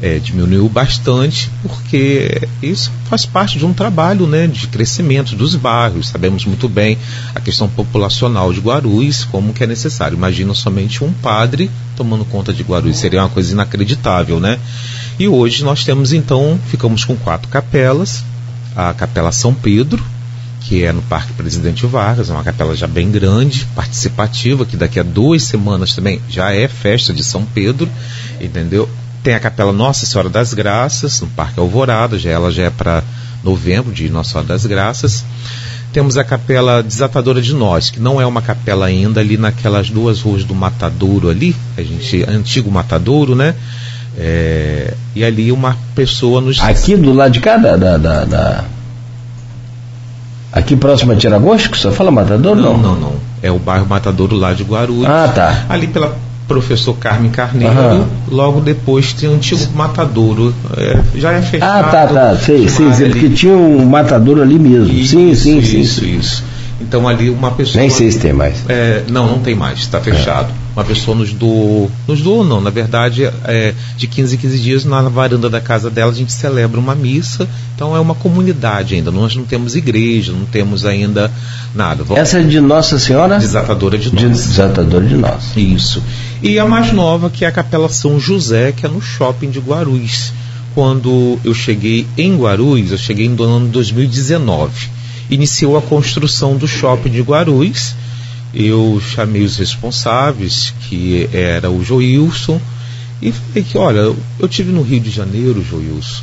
é, 0.00 0.18
diminuiu 0.18 0.68
bastante, 0.68 1.50
porque 1.62 2.46
isso 2.62 2.90
faz 3.08 3.24
parte 3.24 3.58
de 3.58 3.64
um 3.64 3.72
trabalho 3.72 4.26
né, 4.26 4.46
de 4.46 4.66
crescimento 4.66 5.34
dos 5.34 5.54
bairros. 5.54 6.08
Sabemos 6.08 6.44
muito 6.44 6.68
bem 6.68 6.98
a 7.34 7.40
questão 7.40 7.68
populacional 7.68 8.52
de 8.52 8.60
Guarulhos, 8.60 9.24
como 9.24 9.52
que 9.52 9.64
é 9.64 9.66
necessário. 9.66 10.16
Imagina 10.16 10.52
somente 10.54 11.02
um 11.02 11.12
padre 11.12 11.70
tomando 11.96 12.24
conta 12.24 12.52
de 12.52 12.62
Guarulhos, 12.62 12.98
seria 12.98 13.22
uma 13.22 13.30
coisa 13.30 13.52
inacreditável, 13.52 14.38
né? 14.38 14.58
E 15.18 15.26
hoje 15.26 15.64
nós 15.64 15.82
temos 15.82 16.12
então, 16.12 16.60
ficamos 16.66 17.04
com 17.04 17.16
quatro 17.16 17.48
capelas, 17.48 18.22
a 18.74 18.92
Capela 18.92 19.32
São 19.32 19.54
Pedro, 19.54 20.04
que 20.60 20.82
é 20.84 20.92
no 20.92 21.00
Parque 21.02 21.32
Presidente 21.32 21.86
Vargas, 21.86 22.28
é 22.28 22.32
uma 22.32 22.42
capela 22.42 22.74
já 22.74 22.88
bem 22.88 23.10
grande, 23.10 23.64
participativa, 23.74 24.66
que 24.66 24.76
daqui 24.76 24.98
a 24.98 25.02
duas 25.04 25.44
semanas 25.44 25.94
também 25.94 26.20
já 26.28 26.52
é 26.52 26.66
festa 26.66 27.14
de 27.14 27.22
São 27.22 27.44
Pedro, 27.46 27.88
entendeu? 28.40 28.88
Tem 29.26 29.34
a 29.34 29.40
Capela 29.40 29.72
Nossa 29.72 30.06
Senhora 30.06 30.28
das 30.28 30.54
Graças, 30.54 31.20
no 31.20 31.26
Parque 31.26 31.58
Alvorada, 31.58 32.16
já 32.16 32.30
ela 32.30 32.48
já 32.48 32.62
é 32.62 32.70
para 32.70 33.02
novembro 33.42 33.92
de 33.92 34.08
Nossa 34.08 34.30
Senhora 34.30 34.46
das 34.46 34.64
Graças. 34.64 35.24
Temos 35.92 36.16
a 36.16 36.22
Capela 36.22 36.80
Desatadora 36.80 37.42
de 37.42 37.52
Nós, 37.52 37.90
que 37.90 37.98
não 37.98 38.20
é 38.20 38.24
uma 38.24 38.40
capela 38.40 38.86
ainda 38.86 39.18
ali 39.18 39.36
naquelas 39.36 39.90
duas 39.90 40.20
ruas 40.20 40.44
do 40.44 40.54
Matadouro 40.54 41.28
ali, 41.28 41.56
a 41.76 41.82
gente, 41.82 42.22
antigo 42.22 42.70
Matadouro, 42.70 43.34
né? 43.34 43.56
É, 44.16 44.94
e 45.12 45.24
ali 45.24 45.50
uma 45.50 45.76
pessoa 45.96 46.40
nos. 46.40 46.60
Aqui 46.60 46.96
do 46.96 47.12
lado 47.12 47.32
de 47.32 47.40
cá 47.40 47.56
da. 47.56 47.76
da, 47.76 47.98
da, 47.98 48.24
da... 48.24 48.64
Aqui 50.52 50.76
próximo 50.76 51.10
a 51.10 51.16
Tiragosto, 51.16 51.68
que 51.68 51.76
você 51.76 51.90
fala 51.90 52.12
Matadouro? 52.12 52.60
Não, 52.60 52.78
não, 52.78 52.94
não, 52.94 53.00
não. 53.00 53.12
É 53.42 53.50
o 53.50 53.58
bairro 53.58 53.86
Matadouro 53.86 54.36
lá 54.36 54.52
de 54.52 54.62
Guarulhos. 54.62 55.10
Ah, 55.10 55.26
tá. 55.26 55.66
Ali 55.68 55.88
pela 55.88 56.16
professor 56.46 56.94
Carmen 56.94 57.30
Carneiro, 57.30 58.06
logo 58.28 58.60
depois 58.60 59.12
tem 59.12 59.28
o 59.28 59.34
antigo 59.34 59.60
matadouro. 59.74 60.54
É, 60.76 61.00
já 61.16 61.32
é 61.32 61.42
fechado. 61.42 61.86
Ah, 61.86 61.90
tá, 61.90 62.06
tá. 62.06 62.36
Sei, 62.36 62.68
sei, 62.68 62.92
sei 62.92 63.10
porque 63.10 63.30
tinha 63.30 63.54
um 63.54 63.84
matadouro 63.84 64.42
ali 64.42 64.58
mesmo. 64.58 64.92
Isso, 64.92 65.16
sim, 65.16 65.34
sim, 65.34 65.58
isso, 65.58 65.70
sim. 65.70 65.80
Isso, 65.80 66.04
isso. 66.04 66.44
Então 66.80 67.08
ali 67.08 67.30
uma 67.30 67.50
pessoa. 67.52 67.80
Nem 67.80 67.88
sei 67.88 68.10
se 68.10 68.18
tem 68.18 68.32
mais. 68.32 68.62
É, 68.68 69.02
não, 69.10 69.26
não 69.26 69.38
tem 69.38 69.54
mais, 69.54 69.80
está 69.80 70.00
fechado. 70.00 70.48
É. 70.50 70.66
Uma 70.76 70.84
pessoa 70.84 71.16
nos 71.16 71.32
doou. 71.32 71.90
Nos 72.06 72.20
doou, 72.20 72.44
não, 72.44 72.60
na 72.60 72.68
verdade, 72.68 73.24
é, 73.44 73.72
de 73.96 74.06
15 74.06 74.34
em 74.34 74.38
15 74.38 74.58
dias, 74.58 74.84
na 74.84 75.00
varanda 75.02 75.48
da 75.48 75.60
casa 75.60 75.88
dela, 75.88 76.12
a 76.12 76.14
gente 76.14 76.32
celebra 76.32 76.78
uma 76.78 76.94
missa. 76.94 77.48
Então 77.74 77.96
é 77.96 78.00
uma 78.00 78.14
comunidade 78.14 78.94
ainda. 78.94 79.10
Nós 79.10 79.34
não 79.34 79.44
temos 79.44 79.74
igreja, 79.74 80.32
não 80.32 80.44
temos 80.44 80.84
ainda 80.84 81.30
nada. 81.74 82.04
Vamos... 82.04 82.20
Essa 82.20 82.40
é 82.40 82.42
de 82.42 82.60
Nossa 82.60 82.98
Senhora? 82.98 83.38
Desatadora 83.38 83.96
de 83.96 84.14
nós. 84.14 84.22
Desatadora 84.22 85.04
de 85.06 85.16
nós. 85.16 85.56
Isso. 85.56 86.02
E 86.42 86.58
a 86.58 86.66
mais 86.66 86.92
nova, 86.92 87.30
que 87.30 87.44
é 87.44 87.48
a 87.48 87.52
Capela 87.52 87.88
São 87.88 88.20
José, 88.20 88.72
que 88.72 88.84
é 88.84 88.88
no 88.88 89.00
shopping 89.00 89.50
de 89.50 89.58
Guarulhos. 89.58 90.32
Quando 90.74 91.38
eu 91.42 91.54
cheguei 91.54 92.06
em 92.18 92.36
Guarulhos, 92.36 92.92
eu 92.92 92.98
cheguei 92.98 93.28
no 93.28 93.42
ano 93.42 93.68
2019 93.68 94.96
iniciou 95.30 95.76
a 95.76 95.82
construção 95.82 96.56
do 96.56 96.66
shopping 96.66 97.10
de 97.10 97.20
Guarulhos. 97.20 97.94
Eu 98.54 99.00
chamei 99.00 99.42
os 99.42 99.56
responsáveis, 99.56 100.72
que 100.88 101.28
era 101.32 101.70
o 101.70 101.84
Joilson, 101.84 102.60
e 103.20 103.32
falei 103.32 103.62
que, 103.62 103.76
olha, 103.76 104.14
eu 104.38 104.48
tive 104.48 104.72
no 104.72 104.82
Rio 104.82 105.00
de 105.00 105.10
Janeiro, 105.10 105.62
Joilson, 105.62 106.22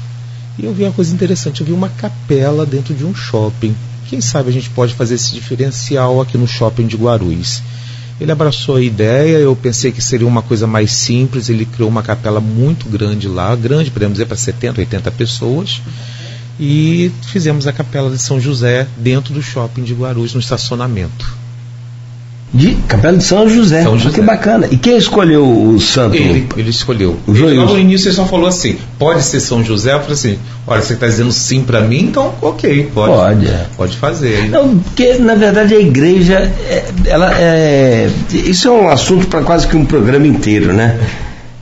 e 0.57 0.65
eu 0.65 0.73
vi 0.73 0.83
uma 0.83 0.91
coisa 0.91 1.13
interessante, 1.13 1.61
eu 1.61 1.67
vi 1.67 1.73
uma 1.73 1.89
capela 1.89 2.65
dentro 2.65 2.93
de 2.93 3.03
um 3.05 3.13
shopping. 3.13 3.75
Quem 4.09 4.21
sabe 4.21 4.49
a 4.49 4.53
gente 4.53 4.69
pode 4.69 4.93
fazer 4.93 5.15
esse 5.15 5.33
diferencial 5.33 6.21
aqui 6.21 6.37
no 6.37 6.47
shopping 6.47 6.87
de 6.87 6.95
Guarulhos. 6.95 7.61
Ele 8.21 8.31
abraçou 8.31 8.75
a 8.75 8.81
ideia, 8.81 9.37
eu 9.37 9.55
pensei 9.55 9.91
que 9.91 10.01
seria 10.01 10.27
uma 10.27 10.41
coisa 10.41 10.67
mais 10.67 10.91
simples, 10.91 11.49
ele 11.49 11.65
criou 11.65 11.89
uma 11.89 12.03
capela 12.03 12.39
muito 12.39 12.87
grande 12.87 13.27
lá, 13.27 13.55
grande, 13.55 13.91
podemos 13.91 14.13
dizer, 14.13 14.25
para 14.25 14.37
70, 14.37 14.81
80 14.81 15.11
pessoas 15.11 15.81
e 16.59 17.11
fizemos 17.23 17.67
a 17.67 17.73
Capela 17.73 18.09
de 18.09 18.19
São 18.19 18.39
José 18.39 18.87
dentro 18.97 19.33
do 19.33 19.41
shopping 19.41 19.83
de 19.83 19.93
Guarulhos, 19.93 20.33
no 20.33 20.39
estacionamento. 20.39 21.42
De 22.53 22.75
Capela 22.87 23.17
de 23.17 23.23
São 23.23 23.49
José. 23.49 23.81
São 23.81 23.97
José. 23.97 24.13
Que 24.13 24.21
bacana. 24.21 24.67
E 24.69 24.77
quem 24.77 24.95
escolheu 24.95 25.43
o 25.43 25.79
santo? 25.79 26.15
Ele, 26.15 26.47
ele 26.55 26.69
escolheu. 26.69 27.17
O 27.25 27.35
ele, 27.35 27.55
logo 27.55 27.73
no 27.73 27.79
início 27.79 28.09
ele 28.09 28.15
só 28.15 28.25
falou 28.25 28.45
assim: 28.45 28.77
pode 28.99 29.23
ser 29.23 29.39
São 29.39 29.63
José? 29.63 29.93
Eu 29.93 30.01
falei 30.01 30.13
assim: 30.13 30.37
olha, 30.67 30.81
você 30.81 30.93
está 30.93 31.07
dizendo 31.07 31.31
sim 31.31 31.63
para 31.63 31.81
mim, 31.81 32.03
então 32.03 32.35
ok, 32.39 32.91
pode. 32.93 33.11
Pode. 33.11 33.51
Pode 33.75 33.97
fazer. 33.97 34.49
Não, 34.49 34.77
porque 34.77 35.15
na 35.15 35.33
verdade 35.33 35.73
a 35.73 35.79
igreja, 35.79 36.35
é, 36.69 36.85
ela 37.05 37.33
é. 37.39 38.07
Isso 38.31 38.67
é 38.67 38.71
um 38.71 38.87
assunto 38.87 39.25
para 39.25 39.41
quase 39.41 39.67
que 39.67 39.75
um 39.75 39.85
programa 39.85 40.27
inteiro, 40.27 40.71
né? 40.71 40.99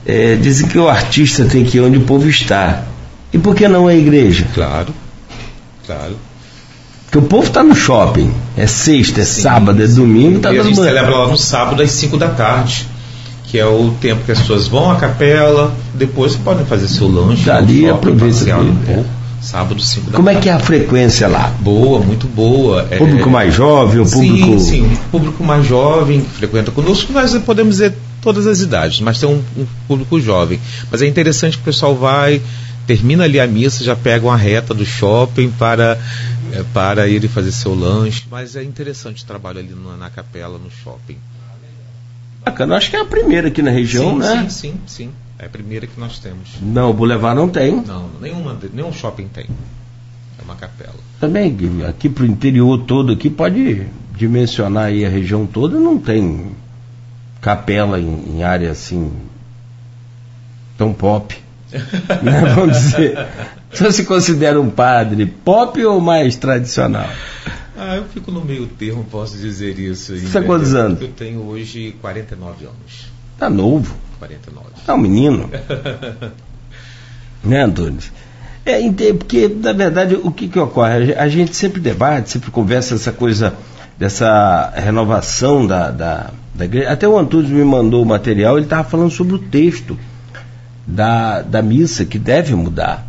É, 0.04 0.34
dizem 0.34 0.68
que 0.68 0.78
o 0.78 0.88
artista 0.88 1.46
tem 1.46 1.64
que 1.64 1.78
ir 1.78 1.80
onde 1.80 1.96
o 1.96 2.02
povo 2.02 2.28
está. 2.28 2.82
E 3.32 3.38
por 3.38 3.54
que 3.54 3.66
não 3.66 3.88
a 3.88 3.94
igreja? 3.94 4.46
Claro, 4.52 4.92
claro. 5.86 6.16
Porque 7.12 7.26
o 7.26 7.28
povo 7.28 7.46
está 7.46 7.62
no 7.62 7.74
shopping. 7.74 8.32
É 8.56 8.66
sexta, 8.66 9.20
é 9.20 9.24
sim, 9.26 9.42
sábado, 9.42 9.82
é 9.82 9.86
domingo. 9.86 10.40
Tá 10.40 10.50
e 10.50 10.58
a 10.58 10.62
gente 10.62 10.76
celebra 10.76 11.14
lá 11.14 11.28
no 11.28 11.36
sábado 11.36 11.82
às 11.82 11.90
5 11.90 12.16
da 12.16 12.28
tarde. 12.28 12.88
Que 13.44 13.58
é 13.58 13.66
o 13.66 13.90
tempo 14.00 14.24
que 14.24 14.32
as 14.32 14.38
pessoas 14.38 14.66
vão 14.66 14.90
à 14.90 14.96
capela, 14.96 15.74
depois 15.92 16.34
podem 16.36 16.64
fazer 16.64 16.88
seu 16.88 17.06
lanche. 17.06 17.44
Dali 17.44 17.86
aproveita. 17.86 18.52
É. 18.88 19.04
Sábado, 19.42 19.78
5 19.82 20.06
da 20.10 20.16
Como 20.16 20.24
tarde. 20.24 20.38
é 20.38 20.42
que 20.42 20.48
é 20.48 20.52
a 20.54 20.58
frequência 20.58 21.28
lá? 21.28 21.52
Boa, 21.60 22.00
muito 22.00 22.26
boa. 22.26 22.86
É, 22.90 22.96
público 22.96 23.28
mais 23.28 23.54
jovem, 23.54 24.00
o 24.00 24.08
público. 24.08 24.58
Sim, 24.58 24.58
sim. 24.58 24.98
Público 25.10 25.44
mais 25.44 25.66
jovem 25.66 26.22
que 26.22 26.30
frequenta 26.30 26.70
conosco, 26.70 27.12
nós 27.12 27.36
podemos 27.44 27.74
dizer 27.74 27.92
todas 28.22 28.46
as 28.46 28.60
idades, 28.60 29.00
mas 29.00 29.18
tem 29.18 29.28
um, 29.28 29.42
um 29.58 29.66
público 29.86 30.18
jovem. 30.18 30.58
Mas 30.90 31.02
é 31.02 31.06
interessante 31.06 31.58
que 31.58 31.62
o 31.62 31.66
pessoal 31.66 31.94
vai, 31.94 32.40
termina 32.86 33.24
ali 33.24 33.38
a 33.40 33.46
missa, 33.46 33.84
já 33.84 33.96
pega 33.96 34.26
uma 34.26 34.36
reta 34.36 34.74
do 34.74 34.84
shopping 34.84 35.50
para, 35.50 35.98
é, 36.52 36.62
para 36.74 37.08
ir 37.08 37.26
fazer 37.28 37.52
seu 37.52 37.74
lanche. 37.74 38.24
Mas 38.30 38.56
é 38.56 38.62
interessante 38.62 39.22
o 39.22 39.26
trabalho 39.26 39.60
ali 39.60 39.74
na, 39.74 39.96
na 39.96 40.10
capela, 40.10 40.58
no 40.58 40.70
shopping. 40.70 41.18
Bacana, 42.44 42.76
acho 42.76 42.90
que 42.90 42.96
é 42.96 43.00
a 43.00 43.04
primeira 43.04 43.48
aqui 43.48 43.62
na 43.62 43.70
região, 43.70 44.12
sim, 44.12 44.18
né? 44.18 44.42
Sim, 44.42 44.50
sim, 44.50 44.80
sim. 44.86 45.10
É 45.38 45.46
a 45.46 45.48
primeira 45.48 45.86
que 45.86 45.98
nós 45.98 46.18
temos. 46.18 46.50
Não, 46.60 46.90
o 46.90 46.94
Boulevard 46.94 47.36
não 47.36 47.48
tem. 47.48 47.76
Não, 47.82 48.08
nenhuma, 48.20 48.58
nenhum 48.72 48.92
shopping 48.92 49.28
tem. 49.28 49.46
É 50.38 50.42
uma 50.44 50.56
capela. 50.56 50.94
Também, 51.20 51.56
aqui 51.88 52.08
para 52.08 52.24
o 52.24 52.26
interior 52.26 52.78
todo, 52.78 53.12
aqui 53.12 53.30
pode 53.30 53.86
dimensionar 54.16 54.86
aí 54.86 55.04
a 55.04 55.08
região 55.08 55.46
toda, 55.46 55.78
não 55.78 55.98
tem 55.98 56.52
capela 57.40 57.98
em, 57.98 58.36
em 58.36 58.42
área 58.44 58.70
assim 58.70 59.12
tão 60.78 60.92
pop. 60.92 61.41
né? 62.22 62.54
Vamos 62.54 62.76
dizer. 62.76 63.26
Você 63.72 63.92
se 63.92 64.04
considera 64.04 64.60
um 64.60 64.70
padre 64.70 65.26
pop 65.26 65.82
ou 65.84 66.00
mais 66.00 66.36
tradicional? 66.36 67.08
Ah, 67.76 67.96
eu 67.96 68.04
fico 68.04 68.30
no 68.30 68.44
meio 68.44 68.66
termo, 68.66 69.04
posso 69.04 69.36
dizer 69.36 69.78
isso. 69.78 70.16
Você 70.16 70.38
tem 70.38 70.46
quantos 70.46 70.74
anos? 70.74 71.00
Eu 71.00 71.08
tenho 71.08 71.40
hoje 71.46 71.96
49 72.00 72.66
anos. 72.66 73.12
Tá 73.38 73.48
novo. 73.50 73.94
49. 74.18 74.66
Tá 74.86 74.94
um 74.94 74.98
menino. 74.98 75.50
né, 77.42 77.64
Antônio? 77.64 77.98
É, 78.64 78.78
porque, 79.14 79.48
na 79.48 79.72
verdade, 79.72 80.14
o 80.14 80.30
que, 80.30 80.46
que 80.46 80.58
ocorre? 80.58 81.14
A 81.14 81.28
gente 81.28 81.56
sempre 81.56 81.80
debate, 81.80 82.30
sempre 82.30 82.50
conversa 82.50 82.94
essa 82.94 83.10
coisa, 83.10 83.54
dessa 83.98 84.72
renovação 84.76 85.66
da, 85.66 85.90
da, 85.90 86.30
da 86.54 86.64
igreja. 86.64 86.90
Até 86.90 87.08
o 87.08 87.18
Antônio 87.18 87.48
me 87.48 87.64
mandou 87.64 88.02
o 88.02 88.06
material, 88.06 88.56
ele 88.56 88.66
estava 88.66 88.88
falando 88.88 89.10
sobre 89.10 89.34
o 89.34 89.38
texto 89.38 89.98
da, 90.86 91.42
da 91.42 91.62
missa, 91.62 92.04
que 92.04 92.18
deve 92.18 92.54
mudar. 92.54 93.06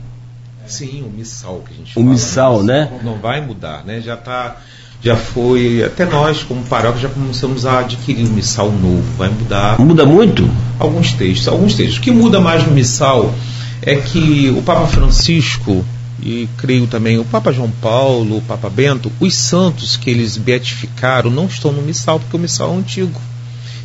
Sim, 0.66 1.04
o 1.04 1.10
missal 1.10 1.62
que 1.68 1.74
a 1.74 1.78
gente 1.78 1.92
o 1.92 1.94
fala. 1.94 2.06
Missal, 2.06 2.64
né? 2.64 2.90
Não 3.04 3.18
vai 3.18 3.42
mudar, 3.42 3.84
né? 3.84 4.00
Já 4.00 4.16
tá, 4.16 4.58
já 5.02 5.16
foi, 5.16 5.84
até 5.84 6.06
nós 6.06 6.44
como 6.44 6.64
paróquia 6.64 7.02
já 7.02 7.10
começamos 7.10 7.66
a 7.66 7.80
adquirir 7.80 8.26
um 8.26 8.32
missal 8.32 8.72
novo, 8.72 9.04
vai 9.18 9.30
mudar. 9.30 9.80
Muda 9.80 10.06
muito? 10.06 10.50
Alguns 10.80 11.12
textos, 11.14 11.48
alguns 11.48 11.76
textos. 11.76 11.98
O 11.98 12.02
que 12.02 12.12
muda 12.12 12.40
mais 12.40 12.66
no 12.66 12.72
missal 12.72 13.34
é 13.82 13.96
que 13.96 14.54
o 14.58 14.62
Papa 14.62 14.88
Francisco 14.88 15.84
e 16.22 16.48
creio 16.58 16.88
também 16.88 17.20
o 17.20 17.26
Papa 17.26 17.52
João 17.52 17.70
Paulo, 17.82 18.38
o 18.38 18.42
Papa 18.42 18.70
Bento, 18.70 19.12
os 19.20 19.36
santos 19.36 19.98
que 19.98 20.10
eles 20.10 20.38
beatificaram 20.38 21.30
não 21.30 21.46
estão 21.46 21.74
no 21.74 21.82
missal 21.82 22.20
porque 22.20 22.38
o 22.38 22.40
missal 22.40 22.74
é 22.74 22.78
antigo. 22.78 23.20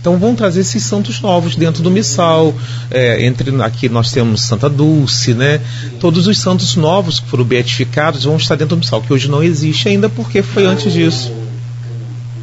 Então 0.01 0.17
vão 0.17 0.35
trazer 0.35 0.61
esses 0.61 0.83
santos 0.83 1.21
novos 1.21 1.57
dentro 1.57 1.83
do 1.83 1.91
missal. 1.91 2.55
É, 2.91 3.25
entre 3.25 3.51
aqui 3.63 3.89
nós 3.89 4.13
temos 4.13 4.43
Santa 4.43 4.69
Dulce, 4.69 5.35
né? 5.35 5.61
Todos 5.99 6.27
os 6.27 6.39
santos 6.39 6.77
novos 6.77 7.21
que 7.21 7.29
foram 7.29 7.45
beatificados 7.45 8.25
vão 8.25 8.37
estar 8.37 8.55
dentro 8.55 8.77
do 8.77 8.81
missal, 8.81 9.03
que 9.03 9.13
hoje 9.13 9.29
não 9.29 9.43
existe 9.43 9.89
ainda 9.89 10.09
porque 10.09 10.43
foi 10.43 10.67
antes 10.67 10.93
disso. 10.93 11.33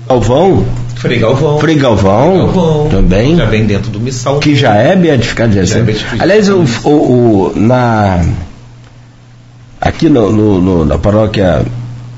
Galvão? 0.08 0.66
Frei 0.96 1.20
Galvão. 1.20 1.60
Frei 1.60 1.76
Galvão, 1.76 2.38
Galvão 2.38 2.90
também. 2.90 3.36
Já 3.36 3.46
vem 3.46 3.66
dentro 3.66 3.92
do 3.92 4.00
missal. 4.00 4.40
Que 4.40 4.56
já 4.56 4.76
é 4.76 4.96
beatificado, 4.96 5.54
já, 5.54 5.64
já 5.64 5.80
é 5.80 5.82
beatificado. 5.82 6.22
Aliás, 6.22 6.50
o, 6.50 6.64
o, 6.84 6.90
o, 6.90 7.54
na 7.56 8.26
aqui 9.80 10.10
no, 10.10 10.32
no, 10.32 10.62
no, 10.62 10.86
na 10.86 10.98
paróquia 10.98 11.66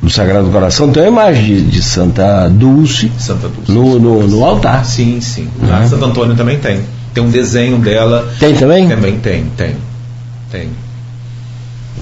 do 0.01 0.09
Sagrado 0.09 0.49
Coração 0.49 0.91
tem 0.91 1.03
uma 1.03 1.09
imagem 1.09 1.43
de, 1.43 1.61
de 1.63 1.81
Santa 1.81 2.49
Dulce, 2.49 3.11
Santa 3.17 3.47
Dulce 3.47 3.71
no, 3.71 3.99
no, 3.99 4.27
no, 4.27 4.45
altar. 4.45 4.85
Sim, 4.85 5.19
sim. 5.21 5.49
Lá 5.61 5.81
uhum. 5.81 5.89
Santo 5.89 6.05
Antônio 6.05 6.35
também 6.35 6.59
tem. 6.59 6.81
Tem 7.13 7.23
um 7.23 7.29
desenho 7.29 7.79
dela. 7.79 8.31
Tem 8.39 8.53
também? 8.53 8.87
Também 8.87 9.17
tem, 9.17 9.45
tem. 9.57 9.75
Tem. 10.51 10.69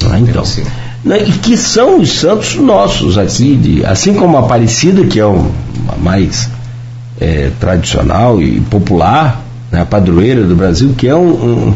Ah, 0.10 0.20
então. 0.20 0.44
Tem, 0.44 0.66
né, 1.06 1.20
e 1.24 1.32
que 1.32 1.56
são 1.56 2.00
os 2.00 2.12
santos 2.12 2.56
nossos 2.56 3.18
aqui, 3.18 3.56
de, 3.56 3.86
assim 3.86 4.14
como 4.14 4.38
a 4.38 4.40
Aparecida, 4.42 5.06
que 5.06 5.20
é 5.20 5.26
o 5.26 5.52
mais 6.02 6.50
é, 7.22 7.52
tradicional 7.60 8.42
e 8.42 8.60
popular, 8.60 9.42
né, 9.72 9.82
a 9.82 9.86
padroeira 9.86 10.44
do 10.44 10.56
Brasil, 10.56 10.94
que 10.98 11.08
é 11.08 11.16
um, 11.16 11.30
um, 11.30 11.76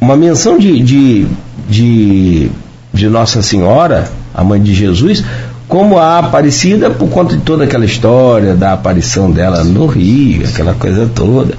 uma 0.00 0.16
menção 0.16 0.58
de, 0.58 0.80
de, 0.80 1.26
de, 1.68 2.50
de 2.92 3.08
Nossa 3.08 3.42
Senhora 3.42 4.19
a 4.34 4.44
mãe 4.44 4.62
de 4.62 4.74
Jesus, 4.74 5.24
como 5.68 5.98
a 5.98 6.18
Aparecida, 6.18 6.90
por 6.90 7.08
conta 7.08 7.36
de 7.36 7.42
toda 7.42 7.64
aquela 7.64 7.84
história 7.84 8.54
da 8.54 8.72
aparição 8.72 9.30
dela 9.30 9.62
no 9.62 9.86
Rio, 9.86 10.48
aquela 10.48 10.74
coisa 10.74 11.08
toda, 11.14 11.56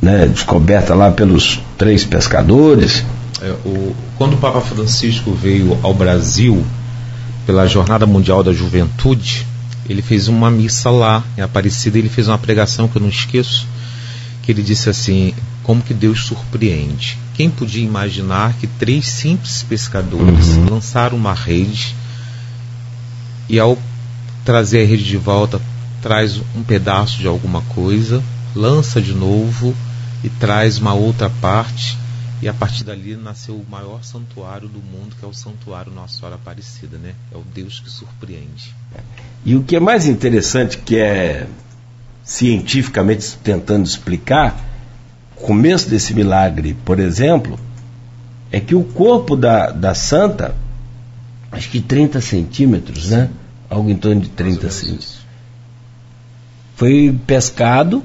né, 0.00 0.26
descoberta 0.26 0.94
lá 0.94 1.10
pelos 1.10 1.60
três 1.76 2.04
pescadores. 2.04 3.04
É, 3.40 3.50
o, 3.64 3.94
quando 4.16 4.34
o 4.34 4.36
Papa 4.36 4.60
Francisco 4.60 5.32
veio 5.32 5.76
ao 5.82 5.92
Brasil 5.92 6.64
pela 7.44 7.66
Jornada 7.66 8.06
Mundial 8.06 8.44
da 8.44 8.52
Juventude, 8.52 9.46
ele 9.88 10.02
fez 10.02 10.28
uma 10.28 10.50
missa 10.50 10.90
lá 10.90 11.24
em 11.36 11.40
Aparecida, 11.40 11.98
ele 11.98 12.08
fez 12.08 12.28
uma 12.28 12.38
pregação 12.38 12.86
que 12.86 12.96
eu 12.96 13.02
não 13.02 13.08
esqueço, 13.08 13.66
que 14.42 14.52
ele 14.52 14.62
disse 14.62 14.88
assim: 14.88 15.34
como 15.62 15.82
que 15.82 15.94
Deus 15.94 16.24
surpreende. 16.24 17.18
Quem 17.34 17.50
podia 17.50 17.84
imaginar 17.84 18.54
que 18.54 18.66
três 18.66 19.06
simples 19.06 19.62
pescadores 19.62 20.48
uhum. 20.48 20.70
lançaram 20.70 21.16
uma 21.16 21.34
rede 21.34 21.94
e 23.48 23.58
ao 23.58 23.78
trazer 24.44 24.82
a 24.82 24.86
rede 24.86 25.04
de 25.04 25.16
volta 25.16 25.60
traz 26.00 26.40
um 26.56 26.62
pedaço 26.62 27.18
de 27.18 27.26
alguma 27.26 27.62
coisa, 27.62 28.22
lança 28.54 29.00
de 29.00 29.14
novo 29.14 29.74
e 30.24 30.28
traz 30.28 30.78
uma 30.78 30.94
outra 30.94 31.30
parte 31.30 31.96
e 32.42 32.48
a 32.48 32.52
partir 32.52 32.82
dali 32.82 33.14
nasceu 33.14 33.54
o 33.54 33.64
maior 33.70 34.02
santuário 34.02 34.68
do 34.68 34.80
mundo, 34.80 35.14
que 35.16 35.24
é 35.24 35.28
o 35.28 35.32
santuário 35.32 35.92
Nossa 35.92 36.18
Senhora 36.18 36.34
Aparecida, 36.34 36.98
né? 36.98 37.14
É 37.30 37.36
o 37.36 37.42
Deus 37.54 37.78
que 37.78 37.88
surpreende. 37.88 38.74
E 39.44 39.54
o 39.54 39.62
que 39.62 39.76
é 39.76 39.80
mais 39.80 40.08
interessante, 40.08 40.78
que 40.78 40.96
é 40.96 41.46
cientificamente 42.24 43.38
tentando 43.44 43.86
explicar, 43.86 44.71
começo 45.36 45.88
desse 45.88 46.14
milagre, 46.14 46.76
por 46.84 46.98
exemplo, 46.98 47.58
é 48.50 48.60
que 48.60 48.74
o 48.74 48.84
corpo 48.84 49.34
da, 49.34 49.70
da 49.70 49.94
santa, 49.94 50.54
acho 51.50 51.70
que 51.70 51.80
30 51.80 52.20
centímetros, 52.20 53.10
né? 53.10 53.30
Algo 53.68 53.88
em 53.88 53.96
torno 53.96 54.20
de 54.20 54.28
30 54.28 54.70
centímetros. 54.70 55.18
Foi 56.76 57.18
pescado 57.26 58.02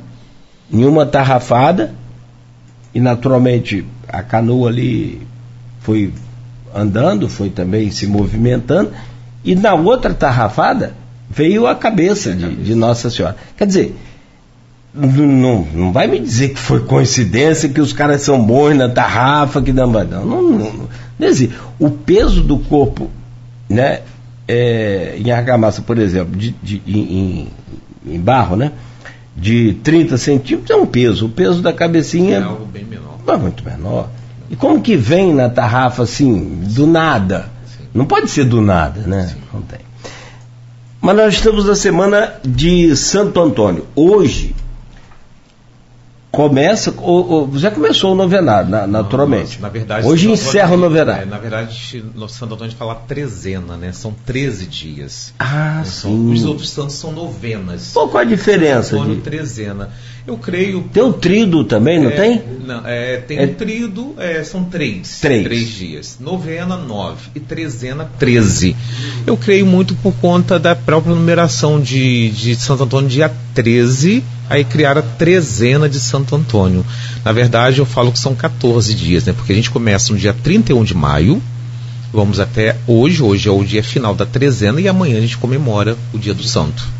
em 0.72 0.86
uma 0.86 1.06
tarrafada 1.06 1.94
e 2.94 3.00
naturalmente 3.00 3.86
a 4.08 4.24
canoa 4.24 4.70
ali 4.70 5.26
foi 5.82 6.14
andando, 6.74 7.30
foi 7.30 7.50
também 7.50 7.92
se 7.92 8.08
movimentando 8.08 8.92
e 9.44 9.56
na 9.56 9.74
outra 9.74 10.14
tarrafada 10.14 10.94
veio 11.30 11.68
a 11.68 11.76
cabeça 11.76 12.34
de, 12.34 12.56
de 12.56 12.76
Nossa 12.76 13.10
Senhora. 13.10 13.36
Quer 13.58 13.68
dizer, 13.68 13.96
não, 14.98 15.68
não 15.74 15.92
vai 15.92 16.08
me 16.08 16.20
dizer 16.20 16.50
que 16.50 16.60
foi 16.60 16.80
coincidência 16.82 17.70
que 17.70 17.80
os 17.80 17.94
caras 17.94 18.22
são 18.22 18.44
bons 18.44 18.76
na 18.76 18.90
tarrafa, 18.90 19.62
que 19.62 19.72
não, 19.72 19.88
não, 19.88 20.26
não, 20.26 20.42
não, 20.42 20.90
o 21.80 21.90
peso 21.90 22.42
do 22.42 22.58
corpo, 22.58 23.10
né, 23.70 24.02
é, 24.48 25.16
em 25.18 25.30
argamassa, 25.30 25.82
por 25.82 25.98
exemplo, 25.98 26.36
de, 26.36 26.56
de 26.64 26.82
em, 26.88 27.48
em, 28.06 28.20
barro, 28.20 28.56
né, 28.56 28.72
de 29.36 29.74
30 29.84 30.18
centímetros 30.18 30.72
é 30.72 30.76
um 30.76 30.86
peso, 30.86 31.28
o 31.28 31.30
peso 31.30 31.62
da 31.62 31.72
cabecinha 31.72 32.38
é 32.38 32.42
algo 32.42 32.66
bem 32.66 32.84
menor, 32.84 33.20
é 33.28 33.38
muito 33.38 33.64
menor. 33.64 34.10
E 34.50 34.56
como 34.56 34.82
que 34.82 34.96
vem 34.96 35.34
na 35.34 35.50
tarrafa 35.50 36.04
assim, 36.04 36.62
do 36.74 36.88
nada? 36.88 37.50
Sim. 37.66 37.84
Não 37.94 38.06
pode 38.06 38.30
ser 38.30 38.46
do 38.46 38.62
nada, 38.62 39.02
né? 39.02 39.28
Sim. 39.28 39.42
Não 39.54 39.62
tem. 39.62 39.80
Mas 41.02 41.16
nós 41.16 41.34
estamos 41.34 41.66
na 41.66 41.76
semana 41.76 42.34
de 42.44 42.96
Santo 42.96 43.42
Antônio. 43.42 43.86
Hoje, 43.94 44.56
começa, 46.32 46.94
ou, 46.98 47.30
ou, 47.30 47.58
já 47.58 47.72
começou 47.72 48.12
o 48.12 48.16
novenário, 48.16 48.70
na, 48.70 48.86
naturalmente. 48.86 49.62
Na 49.62 49.70
verdade, 49.70 50.06
Hoje 50.06 50.30
encerra 50.30 50.76
o 50.76 50.78
novenário. 50.78 51.24
É, 51.24 51.26
na 51.26 51.38
verdade, 51.38 52.04
no 52.14 52.28
Santo 52.28 52.54
Antônio 52.54 52.74
fala 52.76 52.96
trezena, 52.96 53.78
né? 53.78 53.92
São 53.92 54.14
13 54.26 54.66
dias. 54.66 55.34
Ah, 55.40 55.82
são, 55.86 56.12
sim. 56.12 56.34
Os 56.34 56.46
outros 56.46 56.70
santos 56.70 56.96
são 56.96 57.12
novenas. 57.12 57.92
Pô, 57.94 58.08
qual 58.08 58.22
a 58.22 58.26
diferença? 58.26 58.90
Santo 58.90 59.02
Antônio, 59.02 59.16
de... 59.16 59.22
trezena. 59.22 59.90
Eu 60.28 60.38
creio. 60.38 60.84
Tem 60.92 61.02
o 61.02 61.14
trido 61.14 61.64
também, 61.64 62.00
não 62.00 62.10
é, 62.10 62.16
tem? 62.16 62.44
Não, 62.66 62.86
é, 62.86 63.18
tem 63.18 63.40
é... 63.40 63.46
o 63.46 63.56
trido, 63.56 64.14
é, 64.18 64.44
são 64.44 64.66
três. 64.66 65.22
Três. 65.22 65.44
Três 65.44 65.70
dias. 65.70 66.18
Novena, 66.20 66.76
nove. 66.76 67.30
E 67.34 67.40
trezena, 67.40 68.12
treze. 68.20 68.76
Eu 69.26 69.38
creio 69.38 69.66
muito 69.66 69.96
por 69.96 70.14
conta 70.16 70.60
da 70.60 70.76
própria 70.76 71.16
numeração 71.16 71.80
de, 71.80 72.30
de 72.32 72.56
Santo 72.56 72.84
Antônio, 72.84 73.10
dia 73.10 73.34
13 73.54 74.24
aí 74.50 74.64
criaram 74.64 75.02
a 75.02 75.04
trezena 75.04 75.88
de 75.90 76.00
Santo 76.00 76.36
Antônio. 76.36 76.86
Na 77.24 77.32
verdade, 77.32 77.80
eu 77.80 77.86
falo 77.86 78.12
que 78.12 78.20
são 78.20 78.36
14 78.36 78.94
dias, 78.94 79.26
né? 79.26 79.34
Porque 79.34 79.52
a 79.52 79.56
gente 79.56 79.70
começa 79.70 80.14
no 80.14 80.20
dia 80.20 80.34
31 80.34 80.84
de 80.84 80.94
maio, 80.94 81.42
vamos 82.14 82.40
até 82.40 82.78
hoje, 82.88 83.22
hoje 83.22 83.50
é 83.50 83.52
o 83.52 83.64
dia 83.64 83.84
final 83.84 84.16
da 84.16 84.26
trezena 84.26 84.80
e 84.80 84.88
amanhã 84.88 85.18
a 85.18 85.22
gente 85.22 85.38
comemora 85.38 85.98
o 86.14 86.18
dia 86.18 86.34
do 86.34 86.44
santo. 86.44 86.98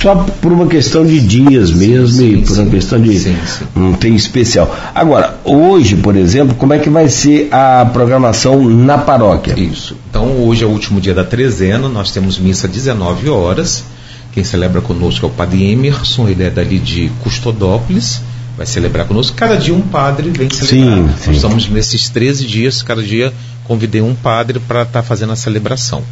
Só 0.00 0.14
por 0.40 0.50
uma 0.50 0.66
questão 0.66 1.04
de 1.04 1.20
dias 1.20 1.70
mesmo 1.70 2.08
sim, 2.08 2.32
e 2.32 2.38
por 2.38 2.54
sim, 2.54 2.62
uma 2.62 2.70
questão 2.70 3.02
de. 3.02 3.18
Sim, 3.18 3.36
não 3.76 3.92
tem 3.92 4.14
especial. 4.14 4.74
Agora, 4.94 5.38
hoje, 5.44 5.94
por 5.96 6.16
exemplo, 6.16 6.54
como 6.54 6.72
é 6.72 6.78
que 6.78 6.88
vai 6.88 7.06
ser 7.10 7.48
a 7.52 7.84
programação 7.84 8.66
na 8.66 8.96
paróquia? 8.96 9.54
Isso. 9.58 9.94
Então, 10.08 10.42
hoje 10.42 10.64
é 10.64 10.66
o 10.66 10.70
último 10.70 11.02
dia 11.02 11.12
da 11.12 11.22
trezena, 11.22 11.86
nós 11.86 12.12
temos 12.12 12.38
missa 12.38 12.66
às 12.66 12.72
19 12.72 13.28
horas. 13.28 13.84
Quem 14.32 14.44
celebra 14.44 14.80
conosco 14.80 15.26
é 15.26 15.28
o 15.28 15.32
padre 15.32 15.70
Emerson, 15.70 16.28
ele 16.28 16.44
é 16.44 16.50
dali 16.50 16.78
de 16.78 17.10
Custodópolis, 17.22 18.22
vai 18.56 18.66
celebrar 18.66 19.06
conosco. 19.06 19.36
Cada 19.36 19.56
dia 19.56 19.74
um 19.74 19.80
padre 19.80 20.30
vem 20.30 20.48
celebrar. 20.48 20.96
Sim, 20.96 21.14
sim. 21.18 21.26
Nós 21.26 21.36
estamos 21.36 21.68
nesses 21.68 22.08
13 22.08 22.46
dias, 22.46 22.82
cada 22.82 23.02
dia 23.02 23.32
convidei 23.64 24.00
um 24.00 24.14
padre 24.14 24.60
para 24.60 24.82
estar 24.82 25.00
tá 25.00 25.02
fazendo 25.02 25.32
a 25.32 25.36
celebração. 25.36 26.04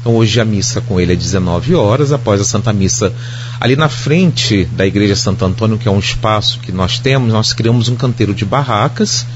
Então 0.00 0.16
hoje 0.16 0.40
a 0.40 0.44
missa 0.44 0.80
com 0.80 0.98
ele 0.98 1.12
é 1.12 1.16
19 1.16 1.74
horas, 1.74 2.10
após 2.10 2.40
a 2.40 2.44
Santa 2.44 2.72
Missa. 2.72 3.12
Ali 3.60 3.76
na 3.76 3.88
frente 3.88 4.64
da 4.64 4.86
Igreja 4.86 5.14
Santo 5.14 5.44
Antônio, 5.44 5.76
que 5.76 5.86
é 5.86 5.90
um 5.90 5.98
espaço 5.98 6.58
que 6.60 6.72
nós 6.72 6.98
temos, 6.98 7.32
nós 7.32 7.52
criamos 7.52 7.88
um 7.88 7.96
canteiro 7.96 8.34
de 8.34 8.44
barracas. 8.44 9.26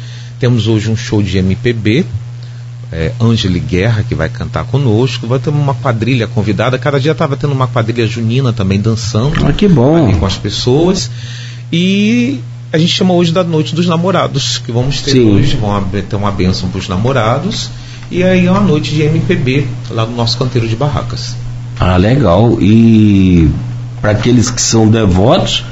Temos 0.41 0.67
hoje 0.67 0.91
um 0.91 0.97
show 0.97 1.23
de 1.23 1.39
MPB, 1.39 2.07
é, 2.95 3.11
Angeli 3.21 3.59
Guerra, 3.59 4.05
que 4.09 4.15
vai 4.15 4.29
cantar 4.29 4.65
conosco. 4.65 5.27
Vai 5.27 5.41
ter 5.41 5.51
uma 5.51 5.75
quadrilha 5.75 6.29
convidada. 6.29 6.79
Cada 6.79 7.01
dia 7.01 7.11
estava 7.11 7.37
tendo 7.37 7.53
uma 7.53 7.67
quadrilha 7.67 8.07
junina 8.07 8.53
também 8.53 8.81
dançando. 8.81 9.45
Ah, 9.45 9.53
que 9.53 9.67
bom. 9.67 10.15
com 10.15 10.25
as 10.25 10.37
pessoas. 10.37 11.11
E 11.73 12.39
a 12.73 12.79
gente 12.79 12.93
chama 12.93 13.13
hoje 13.13 13.33
da 13.33 13.43
Noite 13.43 13.75
dos 13.75 13.89
Namorados, 13.89 14.59
que 14.59 14.71
vamos 14.71 15.03
ter 15.03 15.11
Sim. 15.11 15.33
hoje. 15.33 15.57
Vão 15.57 15.83
ter 15.83 16.15
uma 16.15 16.31
bênção 16.31 16.69
para 16.69 16.79
os 16.79 16.89
namorados. 16.89 17.69
E 18.13 18.23
aí 18.23 18.47
é 18.47 18.51
uma 18.51 18.61
noite 18.61 18.95
de 18.95 19.03
MPB 19.03 19.67
lá 19.91 20.07
no 20.07 20.15
nosso 20.15 20.39
canteiro 20.39 20.69
de 20.69 20.77
barracas. 20.77 21.35
Ah, 21.81 21.97
legal. 21.97 22.59
E 22.61 23.51
para 24.01 24.13
aqueles 24.13 24.51
que 24.51 24.63
são 24.63 24.89
devotos 24.89 25.65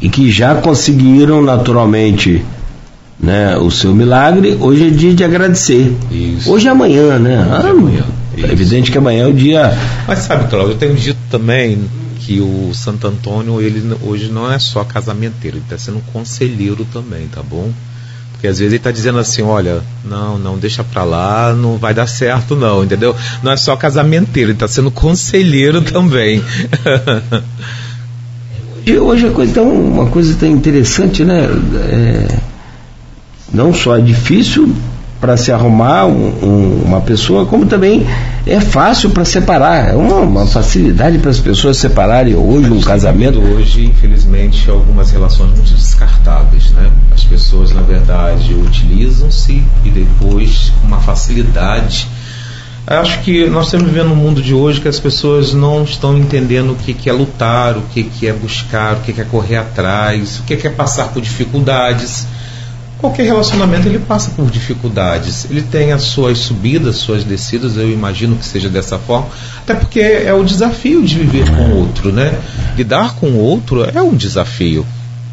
e 0.00 0.08
que 0.08 0.30
já 0.30 0.54
conseguiram 0.54 1.42
naturalmente 1.42 2.42
né, 3.18 3.56
o 3.56 3.70
seu 3.70 3.94
milagre, 3.94 4.56
hoje 4.60 4.86
é 4.86 4.90
dia 4.90 5.14
de 5.14 5.24
agradecer. 5.24 5.96
Isso. 6.10 6.50
Hoje 6.50 6.68
é 6.68 6.70
amanhã, 6.70 7.18
né? 7.18 7.40
Hoje 7.40 7.66
é 7.66 7.70
amanhã. 7.70 8.04
É 8.36 8.52
evidente 8.52 8.92
que 8.92 8.98
amanhã 8.98 9.24
é 9.24 9.26
o 9.26 9.32
dia. 9.32 9.76
Mas 10.06 10.20
sabe, 10.20 10.48
Cláudio, 10.48 10.72
eu 10.72 10.78
tenho 10.78 10.94
dito 10.94 11.18
também 11.30 11.88
que 12.20 12.40
o 12.40 12.72
Santo 12.74 13.06
Antônio, 13.06 13.60
ele 13.60 13.96
hoje 14.02 14.30
não 14.30 14.50
é 14.52 14.58
só 14.58 14.84
casamenteiro, 14.84 15.56
ele 15.56 15.64
está 15.64 15.78
sendo 15.78 16.00
conselheiro 16.12 16.86
também, 16.92 17.26
tá 17.26 17.42
bom? 17.42 17.72
Porque 18.32 18.46
às 18.46 18.58
vezes 18.58 18.72
ele 18.72 18.76
está 18.76 18.92
dizendo 18.92 19.18
assim, 19.18 19.42
olha, 19.42 19.82
não, 20.04 20.38
não, 20.38 20.56
deixa 20.56 20.84
pra 20.84 21.02
lá, 21.02 21.52
não 21.52 21.76
vai 21.76 21.92
dar 21.92 22.06
certo 22.06 22.54
não, 22.54 22.84
entendeu? 22.84 23.16
Não 23.42 23.50
é 23.50 23.56
só 23.56 23.74
casamenteiro, 23.76 24.50
ele 24.50 24.56
está 24.56 24.68
sendo 24.68 24.92
conselheiro 24.92 25.82
também. 25.82 26.44
e 28.86 28.96
hoje 28.96 29.26
a 29.26 29.30
coisa 29.32 29.54
tão, 29.54 29.72
uma 29.72 30.06
coisa 30.06 30.36
tão 30.38 30.48
interessante, 30.48 31.24
né? 31.24 31.48
É, 31.90 32.38
não 33.52 33.72
só 33.72 33.96
é 33.96 34.00
difícil 34.00 34.74
para 35.20 35.36
se 35.36 35.50
arrumar 35.50 36.06
um, 36.06 36.28
um, 36.42 36.82
uma 36.84 37.00
pessoa, 37.00 37.44
como 37.44 37.66
também 37.66 38.06
é 38.46 38.60
fácil 38.60 39.10
para 39.10 39.24
separar. 39.24 39.90
É 39.90 39.96
uma, 39.96 40.20
uma 40.20 40.46
facilidade 40.46 41.18
para 41.18 41.30
as 41.30 41.40
pessoas 41.40 41.76
separarem 41.76 42.36
hoje 42.36 42.70
um 42.70 42.80
casamento. 42.80 43.40
Hoje, 43.40 43.86
infelizmente, 43.86 44.70
algumas 44.70 45.10
relações 45.10 45.50
muito 45.50 45.74
descartáveis, 45.74 46.70
né? 46.70 46.90
As 47.12 47.24
pessoas, 47.24 47.72
na 47.72 47.82
verdade, 47.82 48.54
utilizam-se 48.54 49.62
e 49.84 49.90
depois, 49.90 50.72
com 50.80 50.86
uma 50.86 51.00
facilidade. 51.00 52.06
Acho 52.86 53.20
que 53.20 53.46
nós 53.50 53.66
estamos 53.66 53.88
vivendo 53.88 54.12
um 54.12 54.16
mundo 54.16 54.40
de 54.40 54.54
hoje 54.54 54.80
que 54.80 54.88
as 54.88 54.98
pessoas 54.98 55.52
não 55.52 55.82
estão 55.82 56.16
entendendo 56.16 56.72
o 56.72 56.76
que, 56.76 57.10
é 57.10 57.12
lutar, 57.12 57.76
o 57.76 57.82
que, 57.82 58.26
é 58.26 58.32
buscar, 58.32 58.94
o 58.94 59.00
que, 59.00 59.20
é 59.20 59.24
correr 59.24 59.56
atrás, 59.56 60.38
o 60.38 60.44
que 60.44 60.54
é 60.54 60.70
passar 60.70 61.08
por 61.08 61.20
dificuldades 61.20 62.26
qualquer 62.98 63.24
relacionamento 63.24 63.88
ele 63.88 64.00
passa 64.00 64.30
por 64.30 64.50
dificuldades. 64.50 65.46
Ele 65.48 65.62
tem 65.62 65.92
as 65.92 66.02
suas 66.02 66.38
subidas, 66.38 66.96
suas 66.96 67.24
descidas, 67.24 67.76
eu 67.76 67.90
imagino 67.90 68.36
que 68.36 68.44
seja 68.44 68.68
dessa 68.68 68.98
forma, 68.98 69.28
até 69.58 69.74
porque 69.74 70.00
é 70.00 70.34
o 70.34 70.44
desafio 70.44 71.02
de 71.02 71.18
viver 71.18 71.48
com 71.50 71.62
o 71.62 71.76
outro, 71.78 72.12
né? 72.12 72.38
Lidar 72.76 73.14
com 73.14 73.28
o 73.28 73.38
outro 73.38 73.84
é 73.84 74.02
um 74.02 74.14
desafio. 74.14 74.84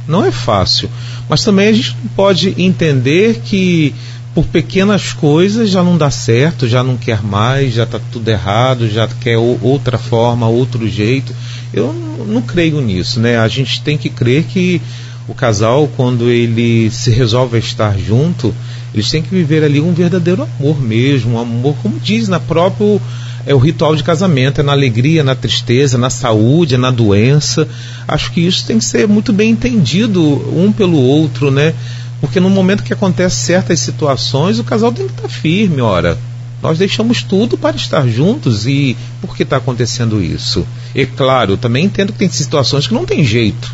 Não 0.07 0.23
é 0.23 0.31
fácil. 0.31 0.89
Mas 1.27 1.43
também 1.43 1.67
a 1.67 1.73
gente 1.73 1.95
pode 2.15 2.53
entender 2.61 3.41
que 3.43 3.93
por 4.35 4.45
pequenas 4.45 5.13
coisas 5.13 5.69
já 5.69 5.81
não 5.81 5.97
dá 5.97 6.11
certo, 6.11 6.67
já 6.67 6.83
não 6.83 6.97
quer 6.97 7.23
mais, 7.23 7.73
já 7.73 7.83
está 7.83 7.99
tudo 8.11 8.27
errado, 8.27 8.89
já 8.89 9.07
quer 9.07 9.37
outra 9.37 9.97
forma, 9.97 10.47
outro 10.47 10.87
jeito. 10.87 11.33
Eu 11.73 11.93
não 12.27 12.41
creio 12.41 12.81
nisso, 12.81 13.19
né? 13.19 13.37
A 13.37 13.47
gente 13.47 13.81
tem 13.81 13.97
que 13.97 14.09
crer 14.09 14.43
que 14.43 14.81
o 15.27 15.33
casal, 15.33 15.89
quando 15.95 16.29
ele 16.29 16.89
se 16.91 17.09
resolve 17.09 17.55
a 17.57 17.59
estar 17.59 17.97
junto, 17.97 18.53
eles 18.93 19.09
têm 19.09 19.21
que 19.21 19.29
viver 19.29 19.63
ali 19.63 19.81
um 19.81 19.93
verdadeiro 19.93 20.43
amor 20.43 20.79
mesmo, 20.79 21.35
um 21.35 21.39
amor, 21.39 21.75
como 21.81 21.99
diz 21.99 22.27
na 22.27 22.39
próprio 22.39 23.01
é 23.45 23.53
o 23.53 23.59
ritual 23.59 23.95
de 23.95 24.03
casamento, 24.03 24.59
é 24.59 24.63
na 24.63 24.71
alegria, 24.71 25.23
na 25.23 25.35
tristeza, 25.35 25.97
na 25.97 26.09
saúde, 26.09 26.75
é 26.75 26.77
na 26.79 26.89
doença. 26.89 27.67
Acho 28.07 28.31
que 28.31 28.41
isso 28.41 28.65
tem 28.65 28.79
que 28.79 28.85
ser 28.85 29.07
muito 29.07 29.31
bem 29.31 29.51
entendido 29.51 30.19
um 30.19 30.71
pelo 30.71 30.97
outro, 30.97 31.51
né? 31.51 31.73
Porque 32.19 32.39
no 32.39 32.49
momento 32.49 32.83
que 32.83 32.93
acontecem 32.93 33.45
certas 33.45 33.79
situações, 33.79 34.57
o 34.57 34.63
casal 34.63 34.91
tem 34.91 35.05
que 35.05 35.13
estar 35.13 35.29
firme, 35.29 35.79
ora. 35.79 36.17
Nós 36.63 36.79
deixamos 36.79 37.21
tudo 37.21 37.55
para 37.55 37.75
estar 37.75 38.07
juntos 38.07 38.65
e 38.65 38.97
por 39.21 39.35
que 39.37 39.43
está 39.43 39.57
acontecendo 39.57 40.23
isso? 40.23 40.65
E 40.95 41.05
claro, 41.05 41.55
também 41.55 41.85
entendo 41.85 42.13
que 42.13 42.19
tem 42.19 42.29
situações 42.29 42.87
que 42.87 42.95
não 42.95 43.05
tem 43.05 43.23
jeito. 43.23 43.71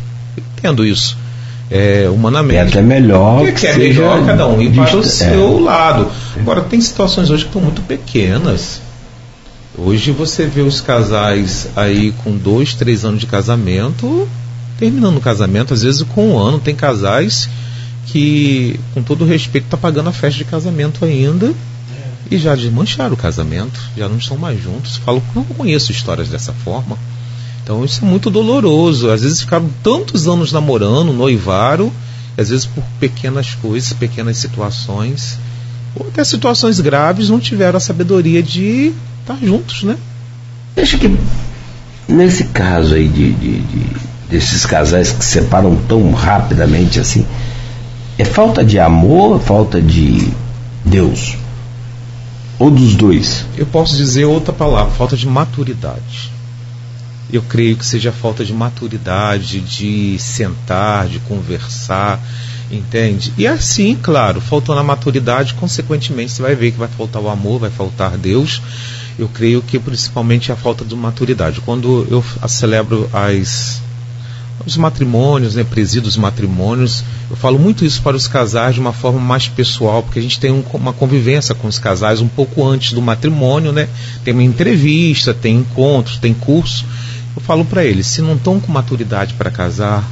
Entendo 0.58 0.84
isso 0.84 1.16
é, 1.72 2.06
humanamente. 2.08 2.58
É 2.58 2.80
até 2.80 2.82
melhor. 2.82 3.46
Que, 3.46 3.52
que 3.52 3.66
é 3.66 3.76
melhor 3.78 4.24
cada 4.26 4.46
um 4.46 4.60
ir 4.60 4.70
para 4.72 4.96
o 4.96 5.02
seu 5.02 5.58
é. 5.58 5.60
lado. 5.62 6.10
Agora, 6.36 6.60
tem 6.60 6.78
situações 6.78 7.30
hoje 7.30 7.44
que 7.44 7.48
estão 7.48 7.62
muito 7.62 7.80
pequenas. 7.82 8.82
Hoje 9.76 10.10
você 10.10 10.44
vê 10.44 10.60
os 10.60 10.82
casais 10.82 11.68
aí 11.74 12.12
com 12.22 12.36
dois, 12.36 12.74
três 12.74 13.06
anos 13.06 13.20
de 13.20 13.26
casamento, 13.26 14.28
terminando 14.78 15.16
o 15.16 15.20
casamento, 15.20 15.72
às 15.72 15.80
vezes 15.82 16.02
com 16.02 16.32
um 16.32 16.38
ano. 16.38 16.60
Tem 16.60 16.74
casais 16.74 17.48
que, 18.06 18.78
com 18.92 19.02
todo 19.02 19.24
respeito, 19.24 19.64
está 19.64 19.78
pagando 19.78 20.10
a 20.10 20.12
festa 20.12 20.36
de 20.36 20.44
casamento 20.44 21.02
ainda 21.06 21.54
e 22.30 22.36
já 22.36 22.54
desmancharam 22.54 23.14
o 23.14 23.16
casamento, 23.16 23.80
já 23.96 24.08
não 24.08 24.18
estão 24.18 24.36
mais 24.36 24.62
juntos. 24.62 24.96
Falo, 24.98 25.22
não 25.34 25.42
conheço 25.44 25.90
histórias 25.90 26.28
dessa 26.28 26.52
forma. 26.52 26.98
Então 27.62 27.84
isso 27.84 28.04
é 28.04 28.08
muito 28.08 28.30
doloroso. 28.30 29.10
Às 29.10 29.22
vezes 29.22 29.40
ficaram 29.40 29.70
tantos 29.82 30.26
anos 30.26 30.52
namorando, 30.52 31.12
noivaram, 31.12 31.92
às 32.36 32.50
vezes 32.50 32.66
por 32.66 32.82
pequenas 32.98 33.54
coisas, 33.54 33.92
pequenas 33.92 34.36
situações, 34.36 35.38
ou 35.94 36.08
até 36.08 36.24
situações 36.24 36.80
graves, 36.80 37.28
não 37.28 37.38
tiveram 37.38 37.76
a 37.76 37.80
sabedoria 37.80 38.42
de 38.42 38.92
estar 39.20 39.38
juntos, 39.42 39.84
né? 39.84 39.96
Acho 40.76 40.98
que 40.98 41.16
nesse 42.08 42.44
caso 42.44 42.94
aí 42.94 43.06
de, 43.06 43.32
de, 43.32 43.60
de, 43.60 43.86
desses 44.28 44.66
casais 44.66 45.12
que 45.12 45.24
se 45.24 45.32
separam 45.32 45.76
tão 45.88 46.12
rapidamente 46.12 46.98
assim, 46.98 47.26
é 48.18 48.24
falta 48.24 48.64
de 48.64 48.78
amor, 48.78 49.38
falta 49.40 49.80
de 49.80 50.28
Deus? 50.84 51.36
Ou 52.58 52.70
dos 52.70 52.94
dois? 52.94 53.44
Eu 53.56 53.66
posso 53.66 53.96
dizer 53.96 54.24
outra 54.24 54.52
palavra, 54.52 54.92
falta 54.92 55.16
de 55.16 55.26
maturidade 55.26 56.31
eu 57.32 57.42
creio 57.42 57.76
que 57.76 57.84
seja 57.84 58.12
falta 58.12 58.44
de 58.44 58.52
maturidade, 58.52 59.60
de 59.60 60.18
sentar, 60.18 61.08
de 61.08 61.18
conversar, 61.20 62.20
entende? 62.70 63.32
E 63.38 63.46
assim, 63.46 63.96
claro, 64.00 64.40
faltando 64.40 64.80
a 64.80 64.84
maturidade, 64.84 65.54
consequentemente 65.54 66.32
você 66.32 66.42
vai 66.42 66.54
ver 66.54 66.72
que 66.72 66.78
vai 66.78 66.88
faltar 66.88 67.22
o 67.22 67.28
amor, 67.28 67.60
vai 67.60 67.70
faltar 67.70 68.18
Deus. 68.18 68.60
Eu 69.18 69.28
creio 69.28 69.62
que 69.62 69.78
principalmente 69.78 70.52
a 70.52 70.56
falta 70.56 70.84
de 70.84 70.94
maturidade. 70.94 71.60
Quando 71.60 72.06
eu 72.10 72.24
celebro 72.48 73.08
as 73.12 73.82
os 74.64 74.76
matrimônios, 74.76 75.54
né, 75.54 75.64
presido 75.64 76.08
matrimônios, 76.20 77.02
eu 77.30 77.36
falo 77.36 77.58
muito 77.58 77.84
isso 77.84 78.00
para 78.02 78.16
os 78.16 78.28
casais 78.28 78.74
de 78.74 78.80
uma 78.80 78.92
forma 78.92 79.18
mais 79.18 79.48
pessoal, 79.48 80.02
porque 80.02 80.18
a 80.18 80.22
gente 80.22 80.38
tem 80.38 80.52
um, 80.52 80.62
uma 80.74 80.92
convivência 80.92 81.54
com 81.54 81.66
os 81.66 81.78
casais 81.78 82.20
um 82.20 82.28
pouco 82.28 82.64
antes 82.64 82.92
do 82.92 83.02
matrimônio, 83.02 83.72
né? 83.72 83.88
Tem 84.24 84.32
uma 84.32 84.42
entrevista, 84.42 85.34
tem 85.34 85.56
encontros, 85.56 86.18
tem 86.18 86.32
curso. 86.32 86.84
Eu 87.34 87.42
falo 87.42 87.64
para 87.64 87.84
eles: 87.84 88.06
se 88.06 88.22
não 88.22 88.34
estão 88.34 88.60
com 88.60 88.70
maturidade 88.70 89.34
para 89.34 89.50
casar, 89.50 90.08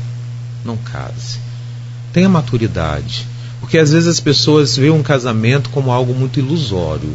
não 0.65 0.77
case. 0.77 1.39
Tenha 2.13 2.29
maturidade. 2.29 3.27
Porque 3.61 3.79
às 3.79 3.93
vezes 3.93 4.09
as 4.09 4.21
pessoas 4.21 4.77
veem 4.77 4.91
um 4.91 5.03
casamento 5.03 5.71
como 5.71 5.91
algo 5.91 6.15
muito 6.15 6.41
ilusório. 6.41 7.15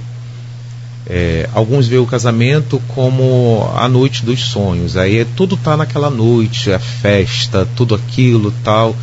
É, 1.07 1.47
alguns 1.53 1.87
veem 1.87 2.01
o 2.01 2.07
casamento 2.07 2.81
como 2.89 3.69
a 3.75 3.87
noite 3.87 4.23
dos 4.23 4.39
sonhos. 4.41 4.95
Aí 4.95 5.19
é, 5.19 5.25
tudo 5.35 5.55
está 5.55 5.75
naquela 5.75 6.09
noite, 6.09 6.71
a 6.71 6.79
festa, 6.79 7.67
tudo 7.75 7.93
aquilo 7.93 8.53
tal. 8.63 8.95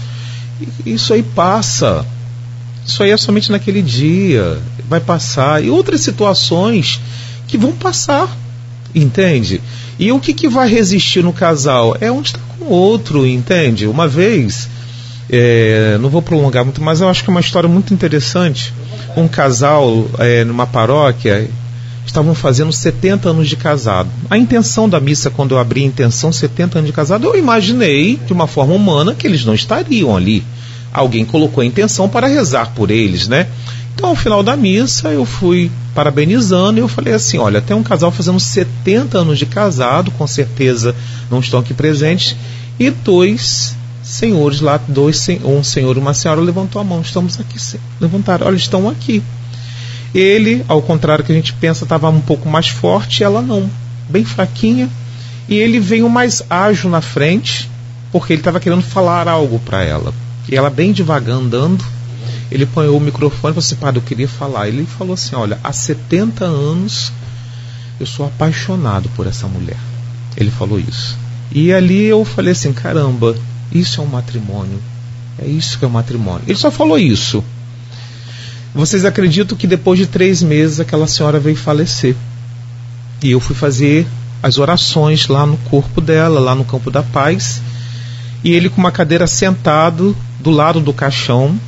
E, 0.85 0.95
isso 0.95 1.13
aí 1.13 1.23
passa. 1.23 2.07
Isso 2.87 3.03
aí 3.03 3.11
é 3.11 3.17
somente 3.17 3.53
naquele 3.53 3.83
dia. 3.83 4.61
Vai 4.89 5.01
passar. 5.01 5.63
E 5.63 5.71
outras 5.71 6.01
situações 6.01 7.01
que 7.47 7.59
vão 7.59 7.73
passar. 7.73 8.35
Entende? 8.95 9.61
E 9.99 10.11
o 10.13 10.19
que, 10.19 10.33
que 10.33 10.49
vai 10.49 10.69
resistir 10.69 11.23
no 11.23 11.33
casal? 11.33 11.97
É 12.01 12.11
um 12.11 12.23
está 12.23 12.39
com 12.59 12.65
o 12.65 12.69
outro, 12.69 13.27
entende? 13.27 13.87
Uma 13.87 14.09
vez, 14.09 14.69
é, 15.31 15.97
não 16.01 16.09
vou 16.09 16.23
prolongar 16.23 16.65
muito, 16.65 16.83
mas 16.83 17.01
eu 17.01 17.09
acho 17.09 17.23
que 17.23 17.31
é 17.31 17.33
uma 17.33 17.41
história 17.41 17.69
muito 17.69 17.95
interessante. 17.95 18.73
Um 19.17 19.29
casal 19.29 20.07
é, 20.19 20.45
numa 20.45 20.67
paróquia 20.67 21.49
estavam 22.07 22.35
fazendo 22.35 22.73
70 22.73 23.31
anos 23.31 23.49
de 23.49 23.57
casado. 23.57 24.09
A 24.29 24.37
intenção 24.37 24.89
da 24.89 25.01
missa, 25.01 25.31
quando 25.31 25.53
eu 25.53 25.59
abri 25.59 25.83
a 25.83 25.87
intenção 25.87 26.33
70 26.33 26.79
anos 26.79 26.91
de 26.91 26.95
casado, 26.95 27.27
eu 27.27 27.39
imaginei 27.39 28.17
de 28.17 28.33
uma 28.33 28.47
forma 28.47 28.75
humana 28.75 29.15
que 29.15 29.27
eles 29.27 29.45
não 29.45 29.55
estariam 29.55 30.17
ali. 30.17 30.43
Alguém 30.93 31.25
colocou 31.25 31.63
a 31.63 31.65
intenção 31.65 32.09
para 32.09 32.27
rezar 32.27 32.73
por 32.75 32.91
eles, 32.91 33.27
né? 33.27 33.47
Então, 33.95 34.11
ao 34.11 34.17
final 34.17 34.43
da 34.43 34.57
missa, 34.57 35.11
eu 35.11 35.25
fui 35.25 35.71
parabenizando 35.95 36.79
e 36.79 36.83
eu 36.83 36.89
falei 36.89 37.15
assim: 37.15 37.39
olha, 37.39 37.61
tem 37.61 37.77
um 37.77 37.83
casal 37.83 38.11
fazendo 38.11 38.41
70 38.41 39.19
anos 39.19 39.39
de 39.39 39.47
casado, 39.47 40.11
com 40.13 40.27
certeza 40.27 40.95
não 41.31 41.41
estão 41.41 41.61
aqui 41.61 41.75
presentes, 41.75 42.37
e 42.79 42.91
dois 42.91 43.77
senhores 44.03 44.61
lá, 44.61 44.79
dois, 44.89 45.27
um 45.45 45.63
senhor 45.63 45.97
e 45.97 46.01
uma 46.01 46.13
senhora 46.13 46.41
levantou 46.41 46.81
a 46.81 46.85
mão, 46.85 47.01
estamos 47.01 47.39
aqui, 47.39 47.57
levantaram, 48.01 48.47
olha, 48.47 48.57
estão 48.57 48.89
aqui. 48.89 49.23
Ele, 50.15 50.65
ao 50.69 50.83
contrário 50.83 51.25
que 51.25 51.33
a 51.33 51.35
gente 51.35 51.55
pensa, 51.55 51.85
estava 51.85 52.11
um 52.11 52.21
pouco 52.21 52.49
mais 52.49 52.69
forte, 52.69 53.25
ela 53.25 53.41
não, 53.41 53.71
bem 54.11 54.25
fraquinha. 54.25 54.89
E 55.49 55.55
ele 55.55 55.81
veio 55.81 56.09
mais 56.09 56.43
ágil 56.51 56.91
na 56.91 57.01
frente, 57.01 57.69
porque 58.11 58.33
ele 58.33 58.41
estava 58.41 58.61
querendo 58.61 58.83
falar 58.83 59.27
algo 59.27 59.59
para 59.59 59.83
ela. 59.83 60.13
E 60.49 60.55
ela 60.55 60.69
bem 60.69 60.93
devagar 60.93 61.37
andando, 61.37 61.83
ele 62.53 62.67
põe 62.67 62.87
o 62.87 63.01
microfone 63.01 63.53
e 63.53 63.55
falou 63.55 63.59
assim, 63.59 63.77
padre, 63.77 63.99
eu 63.99 64.05
queria 64.05 64.29
falar. 64.29 64.69
Ele 64.69 64.85
falou 64.85 65.15
assim, 65.15 65.35
olha, 65.35 65.59
há 65.65 65.73
70 65.73 66.45
anos 66.45 67.11
eu 67.99 68.05
sou 68.05 68.27
apaixonado 68.27 69.09
por 69.17 69.27
essa 69.27 69.49
mulher. 69.49 69.79
Ele 70.37 70.51
falou 70.51 70.79
isso. 70.79 71.17
E 71.51 71.73
ali 71.73 72.05
eu 72.05 72.27
falei 72.27 72.53
assim, 72.53 72.75
caramba, 72.75 73.35
isso 73.73 74.03
é 74.03 74.05
um 74.05 74.07
matrimônio. 74.07 74.79
É 75.39 75.47
isso 75.47 75.79
que 75.79 75.85
é 75.87 75.89
um 75.89 75.93
matrimônio. 75.93 76.43
Ele 76.47 76.59
só 76.59 76.71
falou 76.71 76.99
isso. 76.99 77.43
Vocês 78.75 79.07
acreditam 79.07 79.57
que 79.57 79.67
depois 79.67 79.99
de 79.99 80.07
três 80.07 80.43
meses 80.43 80.79
aquela 80.79 81.07
senhora 81.07 81.41
veio 81.41 81.57
falecer. 81.57 82.15
E 83.23 83.31
eu 83.31 83.41
fui 83.41 83.57
fazer 83.57 84.07
as 84.43 84.59
orações 84.59 85.27
lá 85.27 85.47
no 85.47 85.57
corpo 85.57 86.03
dela, 86.03 86.39
lá 86.39 86.55
no 86.55 86.67
campo 86.67 86.91
da 86.91 87.03
paz. 87.03 87.63
E 88.45 88.53
ele 88.53 88.69
com 88.69 88.79
uma 88.79 88.93
cadeira 88.93 89.27
sentado 89.27 90.15
do 90.39 90.51
lado 90.51 90.81
do 90.81 90.93
caixão, 90.93 91.59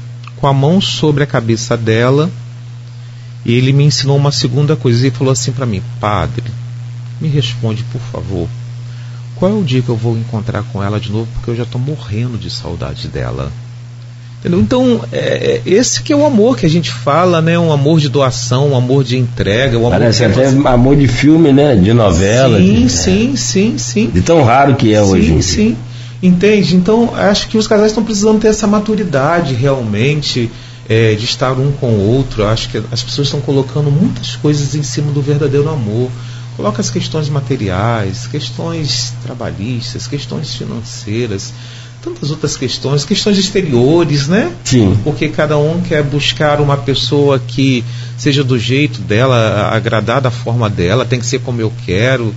com 0.45 0.49
a 0.49 0.53
mão 0.53 0.79
sobre 0.79 1.25
a 1.25 1.27
cabeça 1.27 1.75
dela. 1.75 2.31
E 3.47 3.55
ele 3.55 3.73
me 3.73 3.85
ensinou 3.85 4.15
uma 4.15 4.31
segunda 4.31 4.77
coisa. 4.77 5.07
Ele 5.07 5.17
falou 5.17 5.33
assim 5.33 5.53
para 5.53 5.65
mim: 5.65 5.83
Padre, 5.99 6.45
me 7.19 7.29
responde 7.29 7.83
por 7.85 8.01
favor. 8.13 8.47
Qual 9.37 9.51
é 9.51 9.55
o 9.55 9.65
dia 9.65 9.81
que 9.81 9.89
eu 9.89 9.97
vou 9.97 10.19
encontrar 10.19 10.63
com 10.65 10.83
ela 10.83 11.01
de 11.01 11.11
novo? 11.11 11.27
Porque 11.33 11.51
eu 11.51 11.57
já 11.57 11.63
estou 11.63 11.81
morrendo 11.81 12.37
de 12.37 12.51
saudade 12.51 13.09
dela. 13.09 13.51
Entendeu? 14.41 14.61
Então, 14.61 15.01
é, 15.11 15.19
é, 15.19 15.63
esse 15.65 16.03
que 16.03 16.13
é 16.13 16.17
o 16.17 16.27
amor 16.27 16.59
que 16.59 16.67
a 16.67 16.71
gente 16.71 16.93
fala, 16.93 17.41
né? 17.41 17.59
Um 17.59 17.73
amor 17.73 17.99
de 17.99 18.11
doação, 18.11 18.73
um 18.73 18.77
amor 18.77 19.03
de 19.03 19.17
entrega. 19.17 19.79
Um 19.79 19.89
Parece 19.89 20.27
amor 20.27 20.45
até 20.47 20.69
amor 20.69 20.95
de 20.95 21.09
filme, 21.09 21.55
né? 21.55 21.75
De 21.75 21.95
novela. 21.95 22.59
Sim, 22.59 22.85
de, 22.85 22.91
sim, 22.91 23.33
é. 23.33 23.37
sim, 23.39 23.79
sim. 23.79 24.11
De 24.11 24.21
tão 24.21 24.43
raro 24.43 24.75
que 24.77 24.93
é 24.93 25.03
sim, 25.03 25.11
hoje. 25.11 25.43
Sim, 25.43 25.77
Entende? 26.25 26.75
Então, 26.75 27.15
acho 27.15 27.49
que 27.49 27.59
os 27.59 27.67
casais 27.67 27.91
estão 27.91 28.03
precisando 28.03 28.41
ter 28.41 28.49
essa 28.49 28.67
maturidade 28.67 29.55
realmente. 29.55 30.51
É, 30.87 31.15
de 31.15 31.25
estar 31.25 31.53
um 31.53 31.73
com 31.73 31.87
o 31.87 32.15
outro, 32.15 32.45
acho 32.45 32.69
que 32.69 32.77
as 32.93 33.03
pessoas 33.03 33.29
estão 33.29 33.41
colocando 33.41 33.91
muitas 33.91 34.37
coisas 34.37 34.75
em 34.75 34.83
cima 34.83 35.11
do 35.13 35.23
verdadeiro 35.23 35.67
amor. 35.71 36.11
Coloca 36.59 36.79
as 36.79 36.91
questões 36.91 37.27
materiais, 37.31 38.27
questões 38.27 39.15
trabalhistas, 39.23 40.07
questões 40.07 40.55
financeiras, 40.55 41.55
tantas 42.03 42.31
outras 42.31 42.55
questões, 42.55 43.03
questões 43.03 43.39
exteriores, 43.39 44.29
né? 44.29 44.53
Sim. 44.63 44.95
Porque 45.03 45.31
cada 45.31 45.57
um 45.57 45.81
quer 45.81 46.03
buscar 46.03 46.61
uma 46.61 46.77
pessoa 46.77 47.39
que 47.39 47.83
seja 48.19 48.45
do 48.45 48.59
jeito 48.59 49.01
dela, 49.01 49.71
agradar 49.73 50.21
da 50.21 50.31
forma 50.31 50.69
dela, 50.69 51.07
tem 51.07 51.19
que 51.19 51.25
ser 51.25 51.41
como 51.41 51.63
eu 51.63 51.73
quero, 51.87 52.35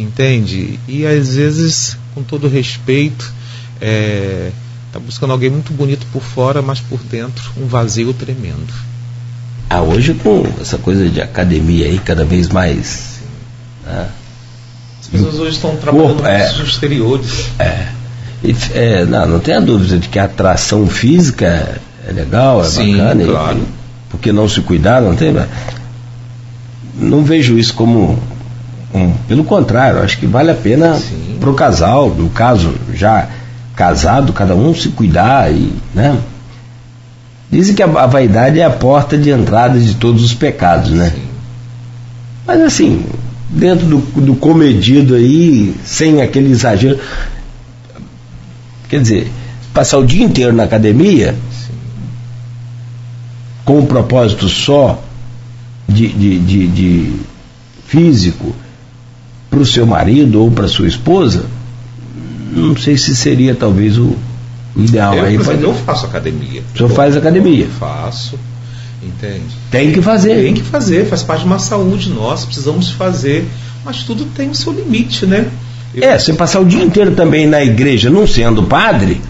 entende? 0.00 0.78
E 0.86 1.06
às 1.06 1.34
vezes, 1.34 1.96
com 2.14 2.22
todo 2.22 2.48
respeito, 2.48 3.32
é, 3.80 4.50
tá 4.92 4.98
buscando 4.98 5.32
alguém 5.32 5.50
muito 5.50 5.72
bonito 5.72 6.06
por 6.12 6.22
fora, 6.22 6.62
mas 6.62 6.80
por 6.80 7.00
dentro 7.00 7.52
um 7.56 7.66
vazio 7.66 8.12
tremendo. 8.12 8.72
Ah, 9.70 9.82
hoje 9.82 10.14
com 10.14 10.46
essa 10.60 10.78
coisa 10.78 11.08
de 11.08 11.20
academia 11.20 11.86
aí 11.86 11.98
cada 11.98 12.24
vez 12.24 12.48
mais. 12.48 13.20
Né? 13.84 14.08
As 15.00 15.06
pessoas 15.08 15.34
hoje 15.34 15.56
estão 15.56 15.76
trabalhando 15.76 16.26
é, 16.26 16.52
nos 16.52 16.70
exteriores. 16.70 17.46
É. 17.58 17.88
É, 18.72 19.04
não, 19.04 19.26
não 19.26 19.40
tenha 19.40 19.60
dúvida 19.60 19.98
de 19.98 20.08
que 20.08 20.18
a 20.18 20.24
atração 20.24 20.86
física 20.86 21.80
é 22.06 22.12
legal, 22.12 22.62
é 22.62 22.64
Sim, 22.64 22.96
bacana. 22.96 23.24
Claro. 23.24 23.58
E, 23.58 23.62
porque 24.10 24.32
não 24.32 24.48
se 24.48 24.60
cuidar, 24.60 25.02
não 25.02 25.14
tem. 25.14 25.34
Não 26.94 27.22
vejo 27.22 27.58
isso 27.58 27.74
como. 27.74 28.18
Um, 28.94 29.12
pelo 29.26 29.44
contrário, 29.44 30.02
acho 30.02 30.18
que 30.18 30.26
vale 30.26 30.50
a 30.50 30.54
pena 30.54 30.98
para 31.38 31.50
o 31.50 31.54
casal, 31.54 32.08
no 32.08 32.30
caso, 32.30 32.74
já 32.94 33.28
casado, 33.76 34.32
cada 34.32 34.54
um 34.54 34.74
se 34.74 34.88
cuidar 34.88 35.52
e. 35.52 35.72
Né? 35.94 36.18
Dizem 37.50 37.74
que 37.74 37.82
a, 37.82 37.86
a 37.86 38.06
vaidade 38.06 38.60
é 38.60 38.64
a 38.64 38.70
porta 38.70 39.16
de 39.16 39.30
entrada 39.30 39.78
de 39.78 39.94
todos 39.94 40.22
os 40.22 40.34
pecados, 40.34 40.90
né? 40.90 41.10
Sim. 41.10 41.22
Mas 42.46 42.60
assim, 42.62 43.06
dentro 43.48 43.86
do, 43.86 43.98
do 44.20 44.34
comedido 44.34 45.14
aí, 45.14 45.74
sem 45.84 46.20
aquele 46.22 46.50
exagero. 46.50 46.98
Quer 48.88 49.00
dizer, 49.00 49.30
passar 49.72 49.98
o 49.98 50.06
dia 50.06 50.24
inteiro 50.24 50.52
na 50.52 50.64
academia 50.64 51.34
Sim. 51.52 51.72
com 53.64 53.78
um 53.80 53.86
propósito 53.86 54.48
só 54.48 55.02
de, 55.86 56.08
de, 56.08 56.38
de, 56.38 56.66
de 56.68 57.12
físico 57.86 58.54
para 59.50 59.58
o 59.60 59.66
seu 59.66 59.86
marido 59.86 60.40
ou 60.42 60.50
para 60.50 60.68
sua 60.68 60.86
esposa, 60.86 61.44
não 62.52 62.76
sei 62.76 62.96
se 62.96 63.14
seria 63.16 63.54
talvez 63.54 63.98
o, 63.98 64.16
ideal. 64.76 65.14
Eu, 65.14 65.24
Aí 65.24 65.34
exemplo, 65.34 65.62
eu 65.62 65.74
faço 65.74 66.06
academia. 66.06 66.62
O 66.74 66.76
senhor 66.78 66.90
faz 66.90 67.16
academia? 67.16 67.64
Eu 67.64 67.70
faço, 67.70 68.38
entende? 69.02 69.44
Tem 69.70 69.92
que 69.92 70.00
fazer. 70.02 70.42
Tem 70.42 70.54
que 70.54 70.62
fazer, 70.62 71.06
faz 71.06 71.22
parte 71.22 71.40
de 71.40 71.46
uma 71.46 71.58
saúde 71.58 72.10
nossa, 72.10 72.46
precisamos 72.46 72.90
fazer, 72.90 73.46
mas 73.84 74.02
tudo 74.02 74.24
tem 74.36 74.50
o 74.50 74.54
seu 74.54 74.72
limite, 74.72 75.26
né? 75.26 75.46
Eu- 75.94 76.04
É, 76.04 76.18
você 76.18 76.32
passar 76.32 76.60
o 76.60 76.64
dia 76.64 76.82
inteiro 76.82 77.12
também 77.12 77.46
na 77.46 77.62
igreja 77.64 78.10
não 78.10 78.26
sendo 78.26 78.62
padre, 78.64 79.20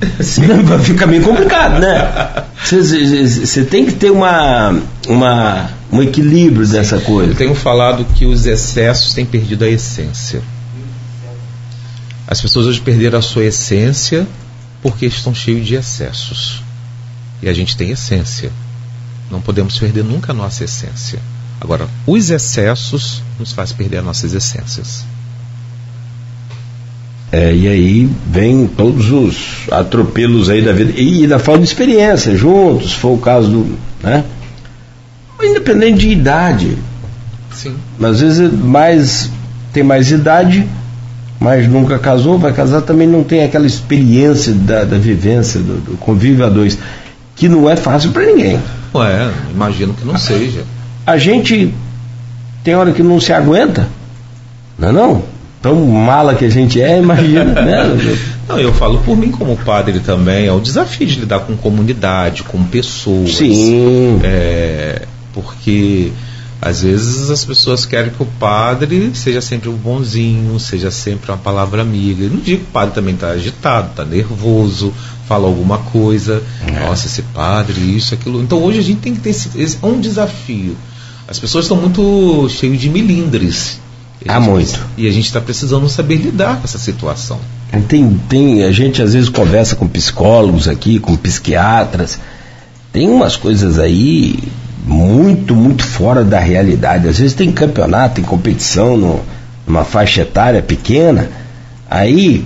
fica 0.82 1.06
meio 1.06 1.22
complicado, 1.22 1.80
né? 1.80 2.44
Você 2.64 3.64
tem 3.64 3.86
que 3.86 3.92
ter 3.92 4.10
uma, 4.10 4.76
uma, 5.08 5.70
um 5.92 6.02
equilíbrio 6.02 6.66
dessa 6.66 6.96
Eu 6.96 7.00
coisa. 7.02 7.34
tenho 7.34 7.54
falado 7.54 8.04
que 8.14 8.26
os 8.26 8.46
excessos 8.46 9.14
têm 9.14 9.24
perdido 9.24 9.64
a 9.64 9.68
essência. 9.68 10.42
As 12.26 12.40
pessoas 12.40 12.66
hoje 12.66 12.80
perderam 12.80 13.18
a 13.18 13.22
sua 13.22 13.44
essência 13.44 14.26
porque 14.82 15.06
estão 15.06 15.34
cheios 15.34 15.66
de 15.66 15.74
excessos. 15.74 16.62
E 17.42 17.48
a 17.48 17.52
gente 17.52 17.76
tem 17.76 17.90
essência. 17.90 18.50
Não 19.30 19.40
podemos 19.40 19.78
perder 19.78 20.04
nunca 20.04 20.32
a 20.32 20.34
nossa 20.34 20.64
essência. 20.64 21.20
Agora, 21.60 21.88
os 22.06 22.30
excessos 22.30 23.22
nos 23.38 23.52
faz 23.52 23.72
perder 23.72 23.98
as 23.98 24.04
nossas 24.04 24.34
essências. 24.34 25.04
É, 27.32 27.54
e 27.54 27.66
aí 27.66 28.10
vem 28.30 28.66
todos 28.66 29.10
os 29.10 29.36
atropelos 29.70 30.48
aí 30.48 30.62
da 30.62 30.72
vida. 30.72 30.92
E 30.96 31.22
ainda 31.22 31.38
falta 31.38 31.60
de 31.60 31.66
experiência 31.66 32.36
juntos, 32.36 32.92
for 32.92 33.14
o 33.14 33.18
caso 33.18 33.48
do. 33.48 33.78
Né? 34.02 34.24
Independente 35.66 35.98
de 35.98 36.08
idade. 36.10 36.78
Sim. 37.52 37.74
Às 38.00 38.20
vezes 38.20 38.52
mais 38.52 39.30
tem 39.72 39.82
mais 39.82 40.10
idade, 40.10 40.66
mas 41.40 41.68
nunca 41.68 41.98
casou, 41.98 42.38
vai 42.38 42.52
casar 42.52 42.82
também 42.82 43.06
não 43.06 43.22
tem 43.22 43.44
aquela 43.44 43.66
experiência 43.66 44.52
da, 44.52 44.84
da 44.84 44.96
vivência, 44.96 45.60
do, 45.60 45.80
do 45.80 45.96
convívio 45.98 46.46
a 46.46 46.48
dois, 46.48 46.78
que 47.34 47.48
não 47.48 47.68
é 47.68 47.76
fácil 47.76 48.10
para 48.12 48.24
ninguém. 48.24 48.58
Ué, 48.94 49.30
imagino 49.50 49.92
que 49.92 50.06
não 50.06 50.16
seja. 50.16 50.64
A 51.06 51.18
gente 51.18 51.74
tem 52.64 52.74
hora 52.74 52.92
que 52.92 53.02
não 53.02 53.20
se 53.20 53.32
aguenta, 53.32 53.88
não 54.78 54.88
é 54.88 54.92
não? 54.92 55.22
Tão 55.60 55.84
mala 55.86 56.34
que 56.34 56.44
a 56.44 56.50
gente 56.50 56.80
é, 56.80 56.98
imagina, 56.98 57.60
né? 57.60 57.84
Não, 58.48 58.60
eu 58.60 58.72
falo 58.72 59.00
por 59.00 59.16
mim 59.16 59.32
como 59.32 59.56
padre 59.56 59.98
também, 59.98 60.46
é 60.46 60.52
o 60.52 60.60
desafio 60.60 61.04
de 61.04 61.18
lidar 61.18 61.40
com 61.40 61.56
comunidade, 61.56 62.44
com 62.44 62.62
pessoas. 62.62 63.34
Sim. 63.34 64.20
É, 64.22 65.02
porque 65.36 66.10
às 66.60 66.80
vezes 66.80 67.28
as 67.30 67.44
pessoas 67.44 67.84
querem 67.84 68.10
que 68.10 68.22
o 68.22 68.26
padre 68.26 69.10
seja 69.14 69.42
sempre 69.42 69.68
um 69.68 69.76
bonzinho, 69.76 70.58
seja 70.58 70.90
sempre 70.90 71.30
uma 71.30 71.36
palavra 71.36 71.82
amiga. 71.82 72.24
Eu 72.24 72.30
não 72.30 72.40
digo 72.40 72.62
que 72.64 72.68
o 72.70 72.72
padre 72.72 72.94
também 72.94 73.14
está 73.14 73.28
agitado, 73.28 73.90
está 73.90 74.04
nervoso, 74.04 74.92
fala 75.28 75.46
alguma 75.46 75.78
coisa. 75.78 76.42
Nossa, 76.80 77.06
esse 77.06 77.20
padre, 77.22 77.78
isso, 77.94 78.14
aquilo. 78.14 78.42
Então 78.42 78.62
hoje 78.62 78.78
a 78.78 78.82
gente 78.82 79.00
tem 79.00 79.14
que 79.14 79.20
ter 79.20 79.30
esse, 79.30 79.50
esse 79.60 79.78
é 79.82 79.86
um 79.86 80.00
desafio. 80.00 80.74
As 81.28 81.38
pessoas 81.38 81.66
estão 81.66 81.76
muito 81.76 82.48
cheias 82.48 82.80
de 82.80 82.88
milindres. 82.88 83.78
Há 84.26 84.38
gente- 84.38 84.48
muito. 84.48 84.80
E 84.96 85.06
a 85.06 85.12
gente 85.12 85.26
está 85.26 85.40
precisando 85.40 85.86
saber 85.90 86.16
lidar 86.16 86.56
com 86.56 86.64
essa 86.64 86.78
situação. 86.78 87.38
Tem, 87.88 88.18
tem, 88.28 88.64
a 88.64 88.72
gente 88.72 89.02
às 89.02 89.12
vezes 89.12 89.28
conversa 89.28 89.76
com 89.76 89.86
psicólogos 89.86 90.66
aqui, 90.68 90.98
com 90.98 91.14
psiquiatras. 91.16 92.18
Tem 92.92 93.08
umas 93.08 93.36
coisas 93.36 93.78
aí 93.78 94.38
muito, 94.86 95.54
muito 95.54 95.84
fora 95.84 96.22
da 96.24 96.38
realidade. 96.38 97.08
Às 97.08 97.18
vezes 97.18 97.34
tem 97.34 97.50
campeonato, 97.50 98.16
tem 98.16 98.24
competição 98.24 98.96
no, 98.96 99.20
numa 99.66 99.84
faixa 99.84 100.22
etária 100.22 100.62
pequena. 100.62 101.28
Aí 101.90 102.44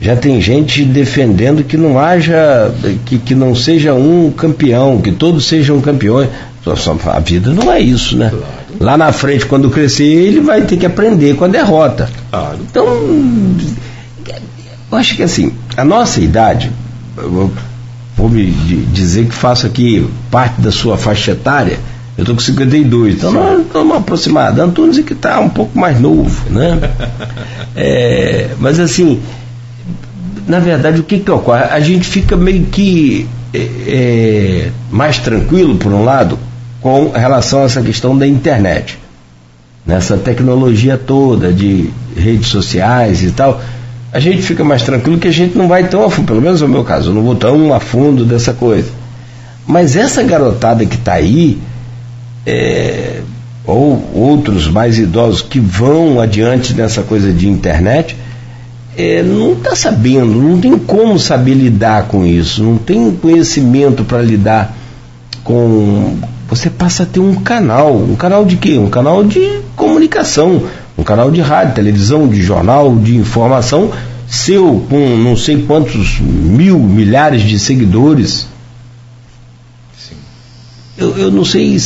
já 0.00 0.16
tem 0.16 0.40
gente 0.40 0.84
defendendo 0.84 1.62
que 1.62 1.76
não 1.76 1.98
haja, 1.98 2.72
que, 3.06 3.18
que 3.18 3.34
não 3.34 3.54
seja 3.54 3.94
um 3.94 4.32
campeão, 4.32 5.00
que 5.00 5.12
todos 5.12 5.46
sejam 5.46 5.80
campeões. 5.80 6.28
A 7.06 7.20
vida 7.20 7.50
não 7.50 7.72
é 7.72 7.80
isso, 7.80 8.16
né? 8.16 8.30
Lá 8.78 8.98
na 8.98 9.10
frente, 9.10 9.46
quando 9.46 9.70
crescer, 9.70 10.04
ele 10.04 10.40
vai 10.40 10.62
ter 10.62 10.76
que 10.76 10.84
aprender 10.84 11.34
com 11.34 11.44
a 11.44 11.48
derrota. 11.48 12.10
Claro. 12.30 12.58
Então, 12.60 12.86
eu 14.90 14.98
acho 14.98 15.16
que 15.16 15.22
assim, 15.22 15.52
a 15.76 15.84
nossa 15.84 16.20
idade, 16.20 16.70
vou 18.18 18.28
me 18.28 18.50
di- 18.50 18.84
dizer 18.92 19.26
que 19.26 19.34
faço 19.34 19.66
aqui 19.66 20.06
parte 20.30 20.60
da 20.60 20.70
sua 20.70 20.98
faixa 20.98 21.30
etária, 21.32 21.78
Eu 22.18 22.24
tô 22.24 22.34
com 22.34 22.40
52, 22.40 23.14
então 23.14 23.30
nós 23.30 23.60
estamos 23.60 23.96
aproximados. 23.96 24.58
Antunes 24.58 24.98
é 24.98 25.02
que 25.02 25.12
está 25.12 25.38
um 25.38 25.48
pouco 25.48 25.78
mais 25.78 26.00
novo, 26.00 26.50
né? 26.50 26.76
é, 27.76 28.48
mas 28.58 28.80
assim, 28.80 29.20
na 30.48 30.58
verdade, 30.58 30.98
o 30.98 31.04
que, 31.04 31.20
que 31.20 31.30
ocorre? 31.30 31.62
A 31.62 31.78
gente 31.78 32.08
fica 32.08 32.36
meio 32.36 32.64
que 32.66 33.24
é, 33.54 33.58
é, 33.86 34.70
mais 34.90 35.18
tranquilo, 35.18 35.76
por 35.76 35.92
um 35.92 36.02
lado, 36.04 36.36
com 36.80 37.10
relação 37.10 37.60
a 37.62 37.66
essa 37.66 37.80
questão 37.82 38.18
da 38.18 38.26
internet. 38.26 38.98
Nessa 39.86 40.16
tecnologia 40.18 40.98
toda 40.98 41.52
de 41.52 41.88
redes 42.16 42.48
sociais 42.48 43.22
e 43.22 43.30
tal, 43.30 43.60
a 44.12 44.20
gente 44.20 44.42
fica 44.42 44.64
mais 44.64 44.82
tranquilo 44.82 45.18
que 45.18 45.28
a 45.28 45.32
gente 45.32 45.56
não 45.56 45.68
vai 45.68 45.86
tão 45.88 46.04
a 46.04 46.10
fundo, 46.10 46.26
pelo 46.26 46.40
menos 46.40 46.60
no 46.60 46.68
meu 46.68 46.84
caso, 46.84 47.10
eu 47.10 47.14
não 47.14 47.22
vou 47.22 47.34
tão 47.34 47.74
a 47.74 47.80
fundo 47.80 48.24
dessa 48.24 48.52
coisa. 48.52 48.90
Mas 49.66 49.96
essa 49.96 50.22
garotada 50.22 50.86
que 50.86 50.96
está 50.96 51.14
aí, 51.14 51.58
é, 52.46 53.20
ou 53.66 54.02
outros 54.14 54.66
mais 54.66 54.98
idosos 54.98 55.42
que 55.42 55.60
vão 55.60 56.20
adiante 56.20 56.72
nessa 56.72 57.02
coisa 57.02 57.30
de 57.32 57.46
internet, 57.46 58.16
é, 58.96 59.22
não 59.22 59.52
está 59.52 59.76
sabendo, 59.76 60.40
não 60.40 60.58
tem 60.58 60.76
como 60.78 61.18
saber 61.18 61.54
lidar 61.54 62.08
com 62.08 62.24
isso, 62.24 62.62
não 62.64 62.78
tem 62.78 63.12
conhecimento 63.12 64.04
para 64.04 64.22
lidar 64.22 64.74
com. 65.44 66.16
Você 66.48 66.70
passa 66.70 67.02
a 67.02 67.06
ter 67.06 67.20
um 67.20 67.34
canal, 67.34 67.94
um 67.94 68.16
canal 68.16 68.46
de 68.46 68.56
quê? 68.56 68.78
Um 68.78 68.88
canal 68.88 69.22
de 69.22 69.60
comunicação, 69.76 70.62
um 70.98 71.04
canal 71.04 71.30
de 71.30 71.40
rádio, 71.40 71.76
televisão, 71.76 72.28
de 72.28 72.42
jornal, 72.42 72.94
de 72.96 73.16
informação, 73.16 73.90
seu 74.26 74.84
com 74.90 75.16
não 75.16 75.36
sei 75.36 75.62
quantos 75.62 76.18
mil, 76.20 76.78
milhares 76.78 77.42
de 77.42 77.58
seguidores. 77.58 78.46
Eu, 80.96 81.16
eu 81.16 81.30
não 81.30 81.44
sei 81.44 81.80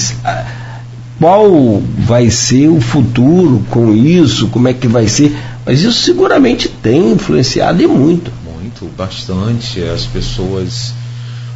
qual 1.20 1.82
vai 1.98 2.30
ser 2.30 2.68
o 2.68 2.80
futuro 2.80 3.62
com 3.70 3.94
isso, 3.94 4.48
como 4.48 4.66
é 4.66 4.72
que 4.72 4.88
vai 4.88 5.06
ser 5.06 5.36
mas 5.64 5.80
isso 5.80 6.02
seguramente 6.02 6.68
tem 6.68 7.12
influenciado 7.12 7.82
e 7.82 7.86
muito. 7.86 8.32
Muito, 8.44 8.86
bastante. 8.96 9.82
As 9.82 10.06
pessoas 10.06 10.92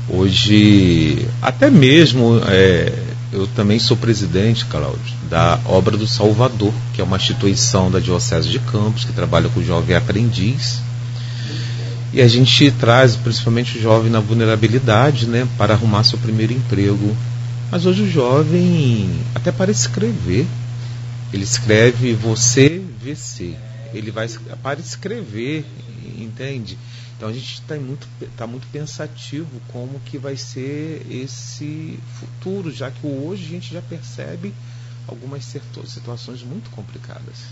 hoje, 0.08 1.26
até 1.42 1.68
mesmo, 1.68 2.40
é, 2.46 2.92
eu 3.32 3.46
também 3.48 3.78
sou 3.78 3.96
presidente, 3.96 4.64
Cláudio, 4.66 5.14
da 5.28 5.58
Obra 5.64 5.96
do 5.96 6.06
Salvador, 6.06 6.72
que 6.94 7.00
é 7.00 7.04
uma 7.04 7.16
instituição 7.16 7.90
da 7.90 7.98
Diocese 7.98 8.48
de 8.48 8.58
Campos, 8.58 9.04
que 9.04 9.12
trabalha 9.12 9.48
com 9.48 9.62
jovem 9.62 9.96
aprendiz. 9.96 10.80
E 12.12 12.20
a 12.22 12.28
gente 12.28 12.70
traz 12.72 13.16
principalmente 13.16 13.78
o 13.78 13.82
jovem 13.82 14.10
na 14.10 14.20
vulnerabilidade, 14.20 15.26
né, 15.26 15.46
para 15.58 15.74
arrumar 15.74 16.04
seu 16.04 16.18
primeiro 16.18 16.52
emprego. 16.52 17.16
Mas 17.70 17.84
hoje 17.84 18.02
o 18.02 18.10
jovem, 18.10 19.10
até 19.34 19.50
para 19.50 19.70
escrever, 19.70 20.46
ele 21.32 21.42
escreve 21.42 22.14
você 22.14 22.80
VC 23.02 23.54
ele 23.94 24.10
vai 24.10 24.28
para 24.62 24.80
escrever, 24.80 25.64
entende? 26.18 26.78
Então 27.16 27.28
a 27.28 27.32
gente 27.32 27.54
está 27.54 27.76
muito, 27.76 28.06
tá 28.36 28.46
muito 28.46 28.66
pensativo 28.68 29.48
como 29.72 29.98
que 30.00 30.18
vai 30.18 30.36
ser 30.36 31.06
esse 31.10 31.98
futuro, 32.14 32.70
já 32.70 32.90
que 32.90 33.06
hoje 33.06 33.44
a 33.44 33.48
gente 33.48 33.72
já 33.72 33.80
percebe 33.80 34.52
algumas 35.08 35.44
situações 35.44 36.42
muito 36.42 36.68
complicadas. 36.70 37.44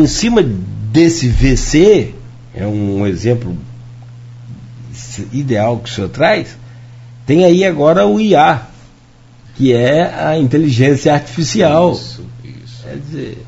Em 0.00 0.06
cima 0.06 0.42
desse 0.42 1.28
VC, 1.28 2.14
é 2.54 2.66
um 2.66 3.06
exemplo 3.06 3.56
ideal 5.32 5.78
que 5.78 5.90
o 5.90 5.92
senhor 5.92 6.10
traz, 6.10 6.56
tem 7.24 7.44
aí 7.44 7.64
agora 7.64 8.06
o 8.06 8.20
IA, 8.20 8.66
que 9.54 9.72
é 9.72 10.14
a 10.14 10.38
inteligência 10.38 11.14
artificial. 11.14 11.92
Isso, 11.92 12.26
isso. 12.44 12.82
Quer 12.82 12.98
dizer, 12.98 13.46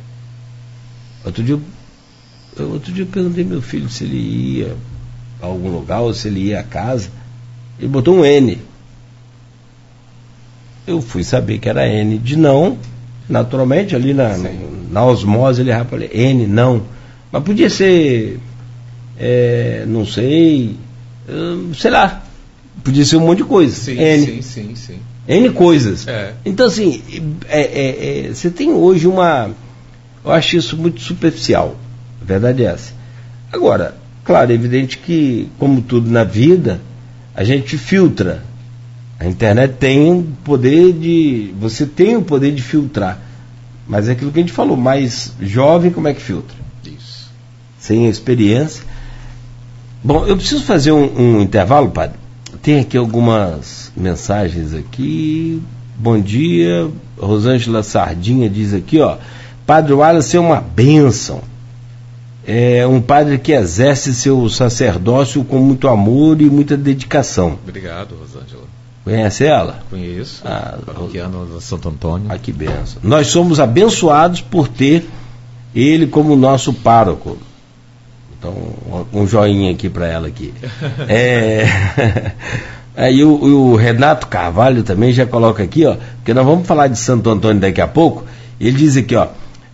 outro 1.25 1.43
dia 1.43 1.61
Outro 2.65 2.93
dia 2.93 3.05
eu 3.05 3.07
perguntei 3.07 3.45
meu 3.45 3.63
filho 3.63 3.89
se 3.89 4.05
ele 4.05 4.59
ia 4.59 4.77
a 5.41 5.47
algum 5.47 5.71
lugar 5.71 6.01
ou 6.01 6.13
se 6.13 6.29
ele 6.29 6.41
ia 6.41 6.61
a 6.61 6.63
casa. 6.63 7.11
Ele 7.79 7.89
botou 7.89 8.17
um 8.17 8.25
N. 8.25 8.59
Eu 10.87 11.01
fui 11.01 11.23
saber 11.23 11.59
que 11.59 11.69
era 11.69 11.87
N 11.87 12.19
de 12.19 12.37
não. 12.37 12.79
Naturalmente, 13.29 13.95
ali 13.95 14.15
na, 14.15 14.31
na 14.91 15.05
osmose 15.05 15.61
ele 15.61 15.73
falou 15.85 16.09
N, 16.11 16.47
não. 16.47 16.83
Mas 17.31 17.43
podia 17.43 17.69
ser, 17.69 18.41
é, 19.19 19.85
não 19.87 20.07
sei, 20.07 20.77
sei 21.75 21.91
lá. 21.91 22.25
Podia 22.83 23.05
ser 23.05 23.17
um 23.17 23.21
monte 23.21 23.39
de 23.39 23.45
coisa. 23.45 23.75
Sim, 23.75 23.99
N. 23.99 24.27
sim, 24.27 24.43
sim, 24.43 24.75
sim. 24.75 24.99
N 25.27 25.51
coisas. 25.51 26.09
É. 26.09 26.33
Então, 26.45 26.67
assim, 26.67 27.03
é, 27.49 27.61
é, 27.61 28.29
é, 28.29 28.35
você 28.35 28.51
tem 28.51 28.71
hoje 28.71 29.07
uma. 29.07 29.51
Eu 30.25 30.33
acho 30.33 30.57
isso 30.57 30.77
muito 30.77 31.01
superficial 31.01 31.77
verdade 32.29 32.63
é 32.65 32.67
essa. 32.67 32.93
Agora, 33.51 33.97
claro, 34.29 34.53
é 34.53 34.55
evidente 34.55 34.99
que, 34.99 35.49
como 35.59 35.81
tudo 35.81 36.11
na 36.11 36.23
vida, 36.23 36.83
a 37.35 37.43
gente 37.45 37.79
filtra. 37.79 38.45
A 39.19 39.27
internet 39.27 39.77
tem 39.79 40.13
o 40.13 40.23
poder 40.45 40.93
de. 40.93 41.55
Você 41.59 41.87
tem 41.87 42.15
o 42.15 42.21
poder 42.21 42.53
de 42.53 42.61
filtrar. 42.63 43.19
Mas 43.89 44.07
é 44.07 44.13
aquilo 44.13 44.31
que 44.31 44.39
a 44.39 44.43
gente 44.43 44.53
falou, 44.53 44.77
mais 44.77 45.33
jovem, 45.41 45.91
como 45.91 46.09
é 46.09 46.13
que 46.13 46.21
filtra? 46.21 46.55
Isso. 46.85 47.31
Sem 47.79 48.07
experiência. 48.07 48.85
Bom, 50.05 50.27
eu 50.27 50.37
preciso 50.37 50.63
fazer 50.63 50.93
um, 50.93 51.39
um 51.39 51.41
intervalo, 51.41 51.91
padre. 51.91 52.19
Tem 52.61 52.81
aqui 52.81 52.99
algumas 52.99 53.91
mensagens 53.97 54.75
aqui. 54.75 55.63
Bom 55.97 56.21
dia. 56.21 56.87
Rosângela 57.19 57.83
Sardinha 57.83 58.51
diz 58.51 58.75
aqui, 58.75 59.01
ó. 59.01 59.17
Padre 59.67 59.95
Wallace 59.95 60.37
é 60.37 60.41
uma 60.41 60.61
bênção 60.61 61.41
é 62.51 62.87
um 62.87 62.99
padre 62.99 63.37
que 63.37 63.53
exerce 63.53 64.15
seu 64.15 64.49
sacerdócio 64.49 65.45
com 65.45 65.59
muito 65.59 65.87
amor 65.87 66.41
e 66.41 66.47
muita 66.47 66.79
dedicação. 66.79 67.59
Obrigado, 67.63 68.15
Rosângela. 68.19 68.63
Conhece 69.05 69.45
ela? 69.45 69.81
Conheço. 69.91 70.41
Ah, 70.47 70.79
paroquiano 70.85 71.45
da 71.45 71.61
Santo 71.61 71.91
Antônio. 71.91 72.27
Ah, 72.31 72.39
que 72.39 72.51
benção. 72.51 73.03
Nós 73.03 73.27
somos 73.27 73.61
abençoados 73.61 74.41
por 74.41 74.67
ter 74.67 75.07
ele 75.75 76.07
como 76.07 76.35
nosso 76.37 76.73
pároco. 76.73 77.37
Então, 78.39 78.55
um 79.13 79.27
joinha 79.27 79.71
aqui 79.71 79.91
para 79.91 80.07
ela 80.07 80.29
aqui. 80.29 80.55
é... 81.07 81.67
Aí 82.97 83.23
o, 83.25 83.33
o, 83.33 83.77
Renato 83.77 84.27
Carvalho 84.27 84.83
também 84.83 85.13
já 85.13 85.27
coloca 85.27 85.63
aqui, 85.63 85.85
ó, 85.85 85.97
porque 86.17 86.33
nós 86.33 86.47
vamos 86.47 86.67
falar 86.67 86.89
de 86.89 86.99
Santo 86.99 87.29
Antônio 87.29 87.61
daqui 87.61 87.83
a 87.83 87.89
pouco. 87.89 88.25
Ele 88.59 88.79
diz 88.79 88.97
aqui, 88.97 89.15
ó, 89.15 89.27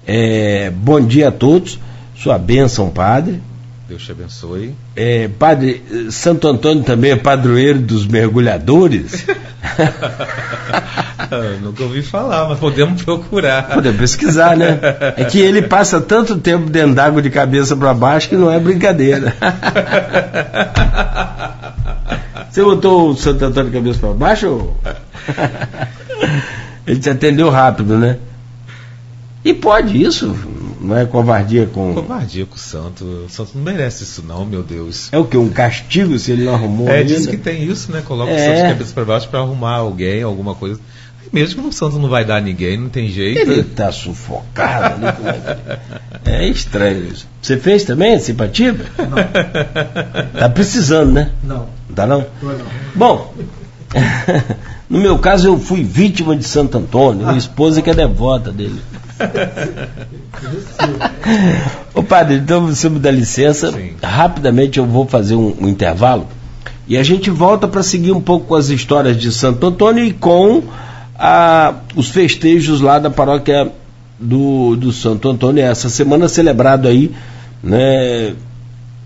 é, 0.05 0.71
bom 0.71 1.01
dia 1.01 1.29
a 1.29 1.33
todos. 1.33 1.79
Sua 2.17 2.39
bênção, 2.39 2.91
padre. 2.91 3.41
Deus 3.89 4.03
te 4.03 4.13
abençoe. 4.13 4.75
É, 4.97 5.29
padre, 5.29 5.83
Santo 6.11 6.49
Antônio 6.49 6.83
também 6.83 7.11
é 7.11 7.17
padroeiro 7.17 7.81
dos 7.81 8.07
mergulhadores? 8.07 9.27
nunca 11.63 11.83
ouvi 11.83 12.03
falar, 12.03 12.49
mas 12.49 12.59
podemos 12.59 13.03
procurar. 13.03 13.69
Podemos 13.69 13.99
pesquisar, 13.99 14.57
né? 14.57 14.79
É 15.17 15.25
que 15.25 15.41
ele 15.41 15.63
passa 15.63 16.01
tanto 16.01 16.37
tempo 16.37 16.69
dentro 16.71 16.95
d'água 16.95 17.23
de 17.23 17.31
cabeça 17.31 17.77
para 17.77 17.95
baixo 17.95 18.29
que 18.29 18.37
não 18.37 18.51
é 18.51 18.59
brincadeira. 18.59 19.35
Você 22.51 22.63
botou 22.63 23.11
o 23.11 23.17
Santo 23.17 23.45
Antônio 23.45 23.71
de 23.71 23.77
cabeça 23.77 23.99
para 23.99 24.13
baixo? 24.13 24.71
Ele 26.87 27.01
te 27.01 27.11
atendeu 27.11 27.51
rápido, 27.51 27.99
né? 27.99 28.19
E 29.45 29.53
pode 29.53 30.01
isso, 30.03 30.37
não 30.85 30.97
é 30.97 31.07
covardia 31.07 31.67
com. 31.67 31.95
Covardia 31.95 32.47
com 32.47 32.57
o 32.57 32.59
santo. 32.59 33.05
O 33.05 33.29
santo 33.29 33.53
não 33.55 33.63
merece 33.63 34.05
isso, 34.05 34.23
não, 34.23 34.45
meu 34.45 34.63
Deus. 34.63 35.09
É 35.13 35.19
o 35.19 35.25
que? 35.25 35.37
Um 35.37 35.49
castigo 35.49 36.19
se 36.19 36.33
ele 36.33 36.45
não 36.45 36.55
arrumou? 36.55 36.89
É, 36.89 36.99
ainda? 36.99 37.15
diz 37.15 37.27
que 37.27 37.37
tem 37.37 37.65
isso, 37.65 37.91
né? 37.91 38.03
Coloca 38.05 38.31
é. 38.31 38.35
o 38.35 38.39
santo 38.39 38.57
de 38.57 38.73
cabeça 38.73 38.93
para 38.95 39.05
baixo 39.05 39.29
para 39.29 39.41
arrumar 39.41 39.77
alguém, 39.77 40.23
alguma 40.23 40.55
coisa. 40.55 40.79
Mesmo 41.33 41.63
que 41.63 41.69
o 41.69 41.73
santo 41.73 41.99
não 41.99 42.09
vai 42.09 42.25
dar 42.25 42.37
a 42.37 42.41
ninguém, 42.41 42.79
não 42.79 42.89
tem 42.89 43.09
jeito. 43.09 43.41
Ele 43.41 43.61
está 43.61 43.91
sufocado. 43.91 45.01
Né? 45.01 45.15
é 46.25 46.47
estranho 46.47 47.09
isso. 47.13 47.27
Você 47.43 47.57
fez 47.57 47.83
também 47.83 48.19
simpatia? 48.21 48.73
Não. 48.73 50.39
Tá 50.39 50.49
precisando, 50.49 51.11
né? 51.11 51.33
Não. 51.43 51.67
Tá 51.93 52.07
não? 52.07 52.25
Não. 52.41 52.57
Bom. 52.95 53.35
no 54.89 55.01
meu 55.01 55.19
caso, 55.19 55.49
eu 55.49 55.59
fui 55.59 55.83
vítima 55.83 56.37
de 56.37 56.45
Santo 56.45 56.79
Antônio. 56.79 57.27
Minha 57.27 57.39
esposa 57.39 57.83
que 57.83 57.91
é 57.91 57.95
devota 57.95 58.53
dele. 58.53 58.81
Ô 61.95 62.03
padre, 62.03 62.37
então 62.37 62.67
você 62.67 62.89
me 62.89 62.99
dá 62.99 63.11
licença. 63.11 63.71
Sim. 63.73 63.93
Rapidamente 64.03 64.79
eu 64.79 64.87
vou 64.87 65.07
fazer 65.07 65.37
um, 65.37 65.55
um 65.61 65.69
intervalo 65.69 66.27
e 66.87 66.97
a 66.97 67.03
gente 67.03 67.31
volta 67.31 67.67
para 67.67 67.83
seguir 67.83 68.13
um 68.13 68.21
pouco 68.21 68.47
com 68.47 68.55
as 68.55 68.69
histórias 68.69 69.17
de 69.17 69.33
Santo 69.33 69.67
Antônio 69.67 70.05
e 70.05 70.13
com 70.13 70.63
a, 71.19 71.75
os 71.95 72.11
festejos 72.11 72.81
lá 72.81 72.99
da 72.99 73.11
paróquia 73.11 73.73
do, 74.19 74.77
do 74.77 74.93
Santo 74.93 75.29
Antônio. 75.29 75.65
Essa 75.65 75.89
semana 75.89 76.29
celebrado 76.29 76.87
aí, 76.89 77.11
né, 77.63 78.35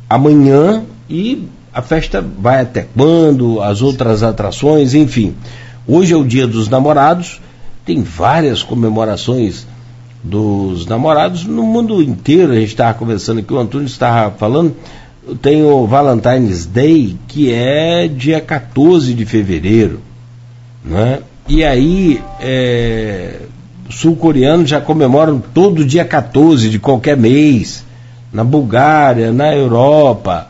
amanhã 0.08 0.82
e 1.08 1.46
a 1.72 1.82
festa 1.82 2.20
vai 2.20 2.62
até 2.62 2.86
quando, 2.94 3.62
as 3.62 3.82
outras 3.82 4.22
atrações, 4.22 4.94
enfim. 4.94 5.34
Hoje 5.86 6.12
é 6.12 6.16
o 6.16 6.24
dia 6.24 6.46
dos 6.46 6.68
namorados 6.68 7.40
tem 7.88 8.02
várias 8.02 8.62
comemorações 8.62 9.66
dos 10.22 10.86
namorados 10.86 11.44
no 11.44 11.62
mundo 11.62 12.02
inteiro. 12.02 12.52
A 12.52 12.56
gente 12.56 12.68
estava 12.68 12.94
conversando 12.98 13.40
aqui, 13.40 13.52
o 13.52 13.58
Antônio 13.58 13.86
estava 13.86 14.34
falando. 14.36 14.74
Tem 15.42 15.62
o 15.62 15.86
Valentine's 15.86 16.64
Day, 16.66 17.16
que 17.28 17.52
é 17.52 18.08
dia 18.08 18.40
14 18.40 19.12
de 19.12 19.24
fevereiro. 19.26 20.00
Né? 20.84 21.20
E 21.48 21.64
aí, 21.64 22.20
é, 22.40 23.40
sul-coreanos 23.90 24.70
já 24.70 24.80
comemoram 24.80 25.38
todo 25.38 25.84
dia 25.84 26.04
14 26.04 26.70
de 26.70 26.78
qualquer 26.78 27.16
mês. 27.16 27.84
Na 28.32 28.44
Bulgária, 28.44 29.32
na 29.32 29.54
Europa. 29.54 30.48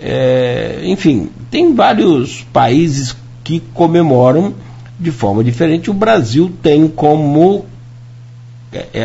É, 0.00 0.80
enfim, 0.84 1.30
tem 1.50 1.74
vários 1.74 2.42
países 2.52 3.14
que 3.44 3.60
comemoram 3.72 4.54
de 4.98 5.10
forma 5.10 5.44
diferente. 5.44 5.90
O 5.90 5.94
Brasil 5.94 6.50
tem 6.62 6.88
como 6.88 7.66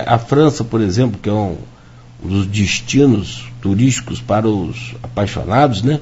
a 0.06 0.18
França, 0.18 0.64
por 0.64 0.82
exemplo, 0.82 1.20
que 1.22 1.30
é 1.30 1.34
um, 1.34 1.58
um 2.24 2.28
dos 2.28 2.48
destinos 2.48 3.46
turísticos 3.62 4.22
para 4.22 4.48
os 4.48 4.96
apaixonados, 5.04 5.84
né? 5.84 6.00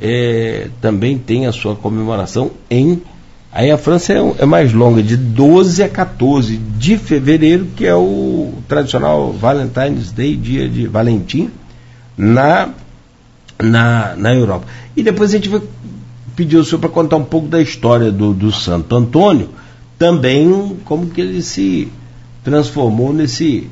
É, 0.00 0.68
também 0.80 1.18
tem 1.18 1.46
a 1.46 1.52
sua 1.52 1.74
comemoração 1.74 2.50
em. 2.70 3.02
Aí 3.50 3.70
a 3.70 3.78
França 3.78 4.12
é, 4.12 4.34
é, 4.38 4.44
mais 4.44 4.72
longa, 4.72 5.02
de 5.02 5.16
12 5.16 5.82
a 5.82 5.88
14 5.88 6.56
de 6.56 6.98
fevereiro, 6.98 7.66
que 7.76 7.86
é 7.86 7.94
o 7.94 8.52
tradicional 8.68 9.32
Valentine's 9.32 10.12
Day, 10.12 10.36
dia 10.36 10.68
de 10.68 10.86
Valentim, 10.86 11.50
na, 12.16 12.68
na, 13.58 14.14
na 14.14 14.34
Europa. 14.34 14.66
E 14.94 15.02
depois 15.02 15.30
a 15.30 15.36
gente 15.36 15.48
vai 15.48 15.62
pedir 16.34 16.58
o 16.58 16.64
senhor 16.64 16.80
para 16.80 16.90
contar 16.90 17.16
um 17.16 17.24
pouco 17.24 17.48
da 17.48 17.62
história 17.62 18.12
do, 18.12 18.34
do 18.34 18.52
Santo 18.52 18.94
Antônio, 18.94 19.48
também 19.98 20.76
como 20.84 21.06
que 21.06 21.22
ele 21.22 21.40
se 21.40 21.88
transformou 22.46 23.12
nesse, 23.12 23.68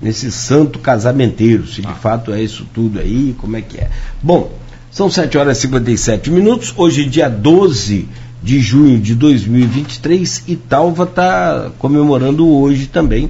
nesse 0.00 0.30
santo 0.30 0.78
casamenteiro, 0.78 1.66
se 1.66 1.80
de 1.80 1.88
ah. 1.88 1.94
fato 1.94 2.32
é 2.32 2.40
isso 2.40 2.64
tudo 2.72 3.00
aí, 3.00 3.34
como 3.36 3.56
é 3.56 3.60
que 3.60 3.78
é. 3.78 3.90
Bom, 4.22 4.52
são 4.92 5.10
7 5.10 5.36
horas 5.36 5.58
e 5.58 5.62
57 5.62 6.30
minutos, 6.30 6.72
hoje 6.76 7.04
dia 7.04 7.28
12 7.28 8.08
de 8.40 8.60
junho 8.60 9.00
de 9.00 9.16
2023, 9.16 10.44
Italva 10.46 11.02
está 11.02 11.72
comemorando 11.80 12.48
hoje 12.48 12.86
também 12.86 13.28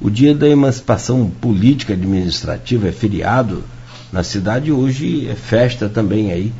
o 0.00 0.10
dia 0.10 0.34
da 0.34 0.48
emancipação 0.48 1.30
política 1.40 1.92
administrativa, 1.92 2.88
é 2.88 2.92
feriado 2.92 3.62
na 4.12 4.24
cidade, 4.24 4.72
hoje 4.72 5.28
é 5.30 5.36
festa 5.36 5.88
também 5.88 6.32
aí 6.32 6.52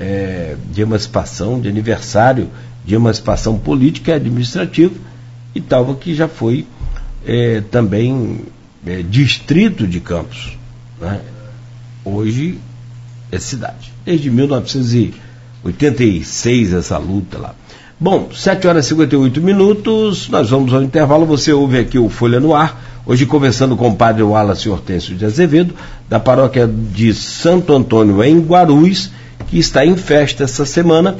é, 0.00 0.56
de 0.72 0.82
emancipação, 0.82 1.60
de 1.60 1.68
aniversário 1.68 2.50
de 2.84 2.96
emancipação 2.96 3.56
política 3.56 4.10
e 4.10 4.14
administrativa, 4.14 4.94
Italva 5.54 5.94
que 5.94 6.12
já 6.12 6.26
foi 6.26 6.66
é, 7.26 7.62
também 7.70 8.40
é, 8.86 9.02
distrito 9.02 9.86
de 9.86 10.00
Campos. 10.00 10.56
Né? 11.00 11.20
Hoje 12.04 12.58
é 13.30 13.38
cidade. 13.38 13.92
Desde 14.04 14.28
1986 14.30 16.72
essa 16.72 16.98
luta 16.98 17.38
lá. 17.38 17.54
Bom, 17.98 18.30
7 18.32 18.66
horas 18.66 18.86
e 18.86 18.88
58 18.88 19.40
minutos, 19.42 20.28
nós 20.30 20.50
vamos 20.50 20.72
ao 20.72 20.82
intervalo. 20.82 21.26
Você 21.26 21.52
ouve 21.52 21.78
aqui 21.78 21.98
o 21.98 22.08
Folha 22.08 22.40
no 22.40 22.54
Ar. 22.54 22.88
Hoje 23.04 23.26
conversando 23.26 23.76
com 23.76 23.88
o 23.88 23.96
padre 23.96 24.22
Wallace 24.22 24.68
Hortêncio 24.68 25.16
de 25.16 25.24
Azevedo, 25.24 25.74
da 26.08 26.20
paróquia 26.20 26.66
de 26.66 27.12
Santo 27.12 27.74
Antônio 27.74 28.22
em 28.22 28.38
Guarulhos, 28.40 29.10
que 29.48 29.58
está 29.58 29.84
em 29.84 29.96
festa 29.96 30.44
essa 30.44 30.64
semana, 30.64 31.16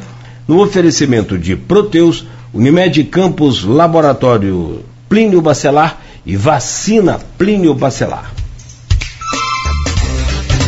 no 0.47 0.63
oferecimento 0.63 1.37
de 1.37 1.57
Proteus, 1.57 2.25
Unimed 2.53 3.03
Campos 3.05 3.65
Laboratório 3.65 4.85
Plínio 5.11 5.43
Bacelar 5.43 5.99
e 6.25 6.37
Vacina 6.37 7.19
Plínio 7.37 7.75
Bacelar. 7.75 8.31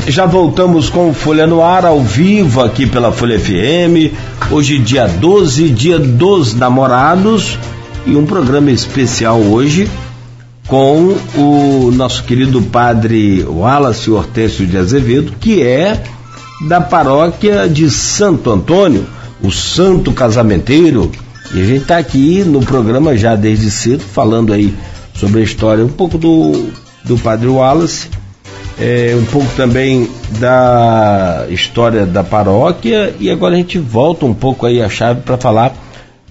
Já 0.08 0.26
voltamos 0.26 0.90
com 0.90 1.14
Folha 1.14 1.46
no 1.46 1.62
Ar, 1.62 1.86
ao 1.86 2.00
vivo 2.00 2.60
aqui 2.60 2.84
pela 2.84 3.12
Folha 3.12 3.38
FM. 3.38 4.12
Hoje, 4.50 4.80
dia 4.80 5.06
12, 5.06 5.70
dia 5.70 5.96
dos 5.96 6.54
namorados, 6.54 7.56
e 8.04 8.16
um 8.16 8.26
programa 8.26 8.72
especial 8.72 9.38
hoje 9.38 9.88
com 10.66 11.16
o 11.36 11.92
nosso 11.94 12.24
querido 12.24 12.60
padre 12.62 13.44
Wallace 13.44 14.10
Hortêncio 14.10 14.66
de 14.66 14.76
Azevedo, 14.76 15.34
que 15.38 15.62
é 15.62 16.02
da 16.66 16.80
paróquia 16.80 17.68
de 17.68 17.88
Santo 17.88 18.50
Antônio, 18.50 19.06
o 19.40 19.52
Santo 19.52 20.10
Casamenteiro, 20.10 21.12
e 21.54 21.60
a 21.60 21.64
gente 21.66 21.82
está 21.82 21.98
aqui 21.98 22.42
no 22.44 22.60
programa 22.60 23.14
já 23.14 23.36
desde 23.36 23.70
cedo, 23.70 24.02
falando 24.02 24.54
aí 24.54 24.74
sobre 25.14 25.40
a 25.40 25.44
história, 25.44 25.84
um 25.84 25.88
pouco 25.88 26.16
do, 26.16 26.70
do 27.04 27.18
Padre 27.18 27.48
Wallace, 27.48 28.08
é, 28.80 29.14
um 29.20 29.24
pouco 29.26 29.48
também 29.54 30.08
da 30.38 31.46
história 31.50 32.06
da 32.06 32.24
paróquia, 32.24 33.14
e 33.20 33.30
agora 33.30 33.54
a 33.54 33.58
gente 33.58 33.78
volta 33.78 34.24
um 34.24 34.32
pouco 34.32 34.64
aí 34.64 34.80
a 34.80 34.88
chave 34.88 35.20
para 35.20 35.36
falar 35.36 35.74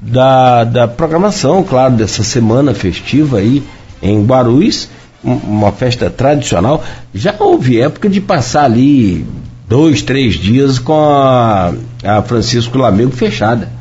da, 0.01 0.63
da 0.63 0.87
programação, 0.87 1.63
claro, 1.63 1.93
dessa 1.93 2.23
semana 2.23 2.73
festiva 2.73 3.37
aí 3.37 3.61
em 4.01 4.25
Guarulhos, 4.25 4.89
uma 5.23 5.71
festa 5.71 6.09
tradicional. 6.09 6.83
Já 7.13 7.35
houve 7.37 7.79
época 7.79 8.09
de 8.09 8.19
passar 8.19 8.63
ali 8.63 9.23
dois, 9.69 10.01
três 10.01 10.33
dias 10.33 10.79
com 10.79 10.93
a, 10.93 11.73
a 12.03 12.23
Francisco 12.23 12.75
Lamego 12.79 13.11
fechada 13.11 13.80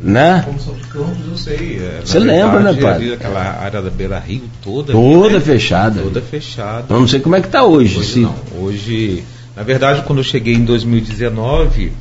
né? 0.00 0.42
Como 0.44 0.60
São 0.60 0.74
de 0.74 0.84
Campos, 0.84 1.26
eu 1.28 1.36
sei. 1.36 1.78
É, 1.78 2.00
Você 2.04 2.18
lembra, 2.18 2.60
né, 2.60 2.74
pai? 2.74 3.12
aquela 3.12 3.40
área 3.40 3.82
da 3.82 3.90
Beira 3.90 4.18
Rio 4.18 4.42
toda. 4.62 4.92
Toda 4.92 5.34
né? 5.34 5.40
fechada. 5.40 6.02
Toda 6.02 6.20
fechada. 6.20 6.86
Eu 6.90 7.00
não 7.00 7.08
sei 7.08 7.20
como 7.20 7.36
é 7.36 7.40
que 7.40 7.46
está 7.46 7.64
hoje. 7.64 7.98
Hoje 7.98 8.12
se... 8.12 8.20
não. 8.20 8.34
Hoje, 8.58 9.24
na 9.54 9.62
verdade, 9.62 10.02
quando 10.02 10.18
eu 10.18 10.24
cheguei 10.24 10.54
em 10.54 10.64
2019, 10.64 11.92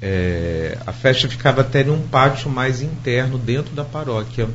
é, 0.00 0.78
a 0.86 0.92
festa 0.92 1.28
ficava 1.28 1.60
até 1.60 1.84
num 1.84 2.00
pátio 2.00 2.48
mais 2.50 2.80
interno 2.80 3.38
dentro 3.38 3.74
da 3.74 3.84
paróquia. 3.84 4.48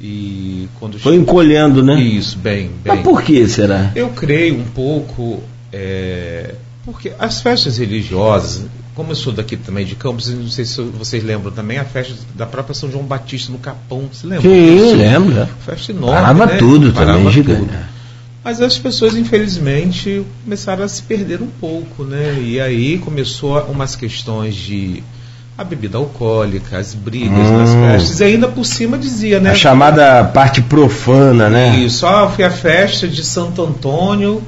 E 0.00 0.68
quando 0.78 0.98
Foi 0.98 1.14
encolhendo, 1.16 1.82
né? 1.82 1.98
Isso, 2.00 2.38
bem, 2.38 2.70
bem. 2.82 2.94
Mas 2.94 3.00
por 3.00 3.22
que 3.22 3.46
será? 3.48 3.92
Eu 3.94 4.10
creio 4.10 4.58
um 4.58 4.64
pouco. 4.64 5.42
É, 5.72 6.54
porque 6.84 7.12
as 7.18 7.40
festas 7.40 7.78
religiosas, 7.78 8.66
como 8.94 9.10
eu 9.10 9.16
sou 9.16 9.32
daqui 9.32 9.56
também 9.56 9.84
de 9.84 9.96
Campos, 9.96 10.28
não 10.28 10.48
sei 10.48 10.64
se 10.64 10.80
vocês 10.80 11.22
lembram 11.22 11.50
também, 11.50 11.78
a 11.78 11.84
festa 11.84 12.14
da 12.34 12.46
própria 12.46 12.74
São 12.74 12.90
João 12.90 13.04
Batista 13.04 13.50
no 13.50 13.58
Capão, 13.58 14.08
você 14.12 14.26
lembra? 14.26 14.48
Sim, 14.48 14.94
lembro. 14.94 15.48
Festa 15.64 15.92
enorme. 15.92 16.14
Parava 16.14 16.46
né? 16.46 16.56
tudo 16.58 16.92
Parava 16.92 17.18
também, 17.18 17.32
tudo. 17.32 17.54
gigante. 17.54 17.72
Mas 18.44 18.60
as 18.60 18.78
pessoas, 18.78 19.16
infelizmente, 19.16 20.22
começaram 20.44 20.84
a 20.84 20.88
se 20.88 21.02
perder 21.02 21.40
um 21.40 21.48
pouco, 21.60 22.04
né? 22.04 22.38
E 22.40 22.60
aí 22.60 22.98
começou 22.98 23.58
umas 23.62 23.96
questões 23.96 24.54
de 24.54 25.02
a 25.56 25.64
bebida 25.64 25.96
alcoólica, 25.96 26.78
as 26.78 26.94
brigas 26.94 27.38
hum. 27.38 27.58
nas 27.58 27.70
festas. 27.72 28.20
E 28.20 28.24
ainda 28.24 28.46
por 28.48 28.64
cima 28.64 28.98
dizia, 28.98 29.40
né? 29.40 29.50
A 29.50 29.54
chamada 29.54 30.24
parte 30.24 30.60
profana, 30.60 31.48
né? 31.48 31.76
Isso, 31.78 32.06
ah, 32.06 32.28
foi 32.28 32.44
a 32.44 32.50
festa 32.50 33.08
de 33.08 33.24
Santo 33.24 33.62
Antônio 33.62 34.42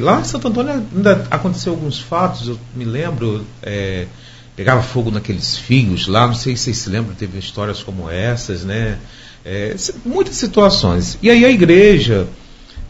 lá 0.00 0.20
em 0.20 0.24
Santo 0.24 0.48
Antônio 0.48 0.84
ainda 0.94 1.26
aconteceu 1.30 1.72
alguns 1.72 1.98
fatos, 1.98 2.48
eu 2.48 2.58
me 2.74 2.84
lembro, 2.84 3.46
é, 3.62 4.06
pegava 4.54 4.82
fogo 4.82 5.10
naqueles 5.10 5.56
fios 5.56 6.06
lá, 6.06 6.26
não 6.26 6.34
sei 6.34 6.56
se 6.56 6.64
vocês 6.64 6.78
se 6.78 6.90
lembram, 6.90 7.14
teve 7.14 7.38
histórias 7.38 7.82
como 7.82 8.10
essas, 8.10 8.64
né? 8.64 8.98
É, 9.44 9.74
muitas 10.04 10.36
situações. 10.36 11.18
E 11.22 11.30
aí 11.30 11.44
a 11.44 11.50
igreja, 11.50 12.28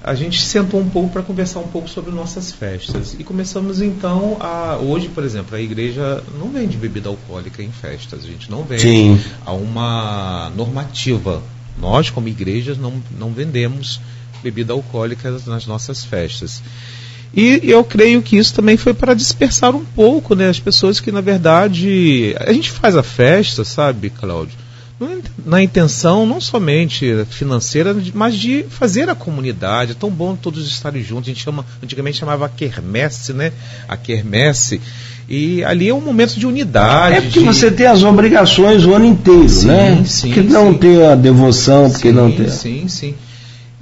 a 0.02 0.14
gente 0.14 0.40
sentou 0.40 0.80
um 0.80 0.88
pouco 0.88 1.10
para 1.10 1.22
conversar 1.22 1.60
um 1.60 1.68
pouco 1.68 1.88
sobre 1.88 2.10
nossas 2.10 2.50
festas. 2.50 3.14
E 3.18 3.22
começamos 3.22 3.80
então 3.80 4.36
a. 4.40 4.76
Hoje, 4.76 5.08
por 5.08 5.22
exemplo, 5.22 5.56
a 5.56 5.60
igreja 5.60 6.22
não 6.38 6.48
vende 6.48 6.76
bebida 6.76 7.08
alcoólica 7.08 7.62
em 7.62 7.70
festas, 7.70 8.24
a 8.24 8.26
gente 8.26 8.50
não 8.50 8.64
vende. 8.64 8.82
Sim. 8.82 9.20
Há 9.46 9.52
uma 9.52 10.50
normativa. 10.56 11.42
Nós, 11.78 12.10
como 12.10 12.28
igrejas, 12.28 12.76
não, 12.76 12.92
não 13.18 13.32
vendemos 13.32 14.00
bebida 14.42 14.72
alcoólica 14.72 15.30
nas 15.46 15.66
nossas 15.66 16.04
festas. 16.04 16.62
E 17.34 17.60
eu 17.64 17.82
creio 17.82 18.20
que 18.20 18.36
isso 18.36 18.52
também 18.52 18.76
foi 18.76 18.92
para 18.92 19.14
dispersar 19.14 19.74
um 19.74 19.84
pouco 19.84 20.34
né, 20.34 20.48
as 20.48 20.60
pessoas 20.60 21.00
que, 21.00 21.10
na 21.10 21.22
verdade, 21.22 22.34
a 22.38 22.52
gente 22.52 22.70
faz 22.70 22.94
a 22.94 23.02
festa, 23.02 23.64
sabe, 23.64 24.10
Cláudio? 24.10 24.62
Na 25.44 25.60
intenção 25.60 26.24
não 26.24 26.40
somente 26.40 27.24
financeira, 27.28 27.96
mas 28.14 28.36
de 28.36 28.64
fazer 28.68 29.08
a 29.08 29.14
comunidade. 29.14 29.92
É 29.92 29.94
tão 29.94 30.10
bom 30.10 30.36
todos 30.36 30.64
estarem 30.68 31.02
juntos. 31.02 31.28
A 31.28 31.32
gente 31.32 31.42
chama, 31.42 31.66
antigamente 31.82 32.18
chamava 32.18 32.46
a 32.46 32.48
quermesse, 32.48 33.32
né? 33.32 33.52
A 33.88 33.96
quermesse. 33.96 34.80
E 35.28 35.64
ali 35.64 35.88
é 35.88 35.94
um 35.94 36.00
momento 36.00 36.38
de 36.38 36.46
unidade. 36.46 37.16
É 37.16 37.20
porque 37.20 37.40
de... 37.40 37.44
você 37.44 37.70
tem 37.70 37.86
as 37.86 38.04
obrigações 38.04 38.84
o 38.84 38.94
ano 38.94 39.06
inteiro, 39.06 39.48
sim, 39.48 39.66
né? 39.66 40.04
Sim, 40.04 40.32
porque 40.32 40.40
não 40.42 40.74
ter 40.74 41.04
a 41.04 41.16
devoção, 41.16 41.90
porque 41.90 42.10
sim, 42.10 42.14
não 42.14 42.30
ter. 42.30 42.50
Sim, 42.50 42.86
sim. 42.86 43.14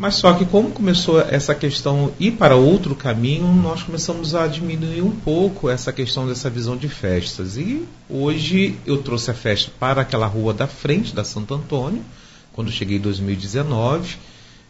Mas 0.01 0.15
só 0.15 0.33
que 0.33 0.47
como 0.47 0.71
começou 0.71 1.21
essa 1.21 1.55
questão 1.55 2.11
ir 2.19 2.31
para 2.31 2.57
outro 2.57 2.95
caminho, 2.95 3.47
nós 3.47 3.83
começamos 3.83 4.35
a 4.35 4.47
diminuir 4.47 5.03
um 5.03 5.11
pouco 5.11 5.69
essa 5.69 5.93
questão 5.93 6.27
dessa 6.27 6.49
visão 6.49 6.75
de 6.75 6.89
festas. 6.89 7.59
E 7.59 7.85
hoje 8.09 8.77
eu 8.87 8.97
trouxe 8.97 9.31
a 9.31 9.35
festa 9.35 9.71
para 9.79 10.01
aquela 10.01 10.27
rua 10.27 10.55
da 10.55 10.67
frente 10.67 11.15
da 11.15 11.23
Santo 11.23 11.53
Antônio, 11.53 12.01
quando 12.55 12.71
cheguei 12.71 12.97
em 12.97 13.01
2019. 13.01 14.17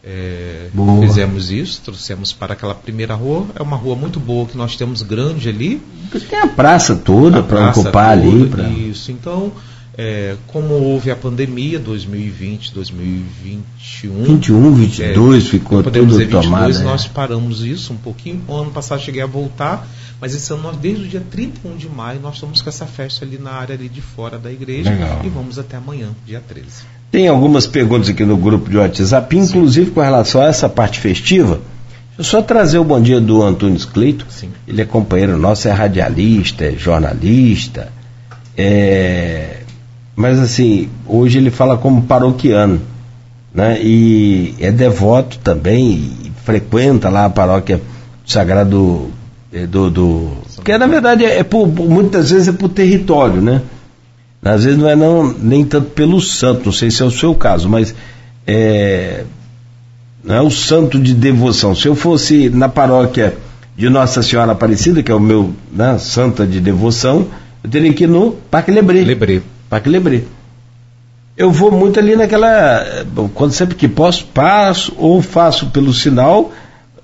É, 0.03 0.69
fizemos 1.01 1.53
isso, 1.53 1.81
trouxemos 1.85 2.33
para 2.33 2.55
aquela 2.55 2.75
primeira 2.75 3.15
rua. 3.15 3.47
É 3.55 3.63
uma 3.63 3.77
rua 3.77 3.95
muito 3.95 4.19
boa 4.19 4.49
que 4.49 4.57
nós 4.57 4.75
temos 4.75 5.01
grande 5.01 5.49
ali. 5.49 5.81
Tem 6.29 6.41
a 6.41 6.49
praça 6.49 6.97
toda 6.97 7.41
para 7.41 7.71
ocupar 7.71 7.93
toda, 7.93 8.11
ali. 8.11 8.49
Pra... 8.49 8.69
Isso, 8.69 9.13
então 9.13 9.53
é, 10.03 10.35
como 10.47 10.73
houve 10.73 11.11
a 11.11 11.17
pandemia 11.17 11.79
2020, 11.79 12.73
2021. 12.73 14.25
21, 14.25 14.73
22 14.73 15.47
é, 15.47 15.51
ficou 15.51 15.83
tudo 15.83 16.07
dizer, 16.07 16.25
22, 16.25 16.47
tomado. 16.47 16.75
É. 16.75 16.79
Nós 16.79 17.07
paramos 17.07 17.63
isso 17.63 17.93
um 17.93 17.99
pouquinho. 17.99 18.41
O 18.49 18.55
ano 18.55 18.71
passado 18.71 19.03
cheguei 19.03 19.21
a 19.21 19.27
voltar, 19.27 19.87
mas 20.19 20.35
esse 20.35 20.51
ano, 20.55 20.63
nós, 20.63 20.77
desde 20.79 21.05
o 21.05 21.07
dia 21.07 21.23
31 21.31 21.77
de 21.77 21.87
maio, 21.87 22.19
nós 22.19 22.37
estamos 22.37 22.63
com 22.63 22.71
essa 22.71 22.87
festa 22.87 23.27
ali 23.27 23.37
na 23.37 23.51
área 23.51 23.75
ali 23.75 23.91
de 23.91 24.01
fora 24.01 24.39
da 24.39 24.51
igreja 24.51 24.89
Legal. 24.89 25.21
e 25.23 25.29
vamos 25.29 25.59
até 25.59 25.77
amanhã, 25.77 26.09
dia 26.25 26.43
13. 26.49 26.67
Tem 27.11 27.29
algumas 27.29 27.67
perguntas 27.67 28.09
aqui 28.09 28.25
no 28.25 28.39
grupo 28.39 28.71
de 28.71 28.79
WhatsApp, 28.79 29.37
Sim. 29.37 29.43
inclusive 29.43 29.91
com 29.91 30.01
relação 30.01 30.41
a 30.41 30.47
essa 30.47 30.67
parte 30.67 30.99
festiva. 30.99 31.61
Deixa 32.17 32.21
eu 32.21 32.25
só 32.25 32.41
trazer 32.41 32.79
o 32.79 32.85
bom 32.85 33.03
dia 33.03 33.21
do 33.21 33.43
Antônio 33.43 33.79
Cleito. 33.87 34.25
Sim. 34.31 34.49
Ele 34.67 34.81
é 34.81 34.87
companheiro 34.87 35.37
nosso, 35.37 35.69
é 35.69 35.73
radialista, 35.73 36.65
é 36.65 36.73
jornalista. 36.73 37.93
É, 38.57 39.60
mas 40.21 40.39
assim, 40.39 40.91
hoje 41.07 41.39
ele 41.39 41.51
fala 41.51 41.79
como 41.79 42.03
paroquiano, 42.03 42.79
né? 43.55 43.81
E 43.81 44.55
é 44.61 44.71
devoto 44.71 45.39
também, 45.39 46.13
frequenta 46.45 47.09
lá 47.09 47.25
a 47.25 47.31
paróquia 47.31 47.81
Sagrado 48.27 49.11
eh, 49.51 49.67
do, 49.67 49.91
do 49.91 50.31
que 50.63 50.77
na 50.77 50.87
verdade 50.87 51.25
é, 51.25 51.39
é 51.39 51.43
por, 51.43 51.67
muitas 51.67 52.31
vezes 52.31 52.49
é 52.49 52.53
por 52.53 52.69
território, 52.69 53.41
né? 53.41 53.63
Às 54.45 54.65
vezes 54.65 54.79
não 54.79 54.89
é 54.89 54.95
não, 54.95 55.33
nem 55.33 55.65
tanto 55.65 55.91
pelo 55.91 56.21
santo, 56.21 56.67
não 56.67 56.73
sei 56.73 56.91
se 56.91 57.03
é 57.03 57.05
o 57.07 57.11
seu 57.11 57.35
caso, 57.35 57.69
mas 57.69 57.95
é, 58.47 59.25
não 60.23 60.35
é 60.35 60.43
o 60.43 60.51
santo 60.51 60.99
de 60.99 61.15
devoção. 61.15 61.75
Se 61.75 61.89
eu 61.89 61.95
fosse 61.95 62.51
na 62.51 62.69
paróquia 62.69 63.37
de 63.75 63.89
Nossa 63.89 64.23
Senhora 64.23 64.53
Aparecida, 64.53 65.03
que 65.03 65.11
é 65.11 65.15
o 65.15 65.21
meu 65.21 65.51
né, 65.73 65.97
santa 65.99 66.47
de 66.47 66.61
devoção, 66.61 67.27
eu 67.65 67.71
teria 67.71 67.93
que 67.93 68.05
ir 68.05 68.07
no 68.07 68.33
Parque 68.51 68.71
Lebré. 68.71 69.03
Lebré. 69.03 69.41
Para 69.71 69.81
que 69.81 69.89
lembrei. 69.89 70.27
Eu 71.37 71.53
vou 71.53 71.71
muito 71.71 71.99
ali 72.01 72.17
naquela. 72.17 72.85
Quando 73.33 73.53
sempre 73.53 73.77
que 73.77 73.89
posso, 73.89 74.27
passo 74.27 74.93
ou 74.99 75.23
faço 75.23 75.67
pelo 75.67 75.95
sinal, 75.95 76.53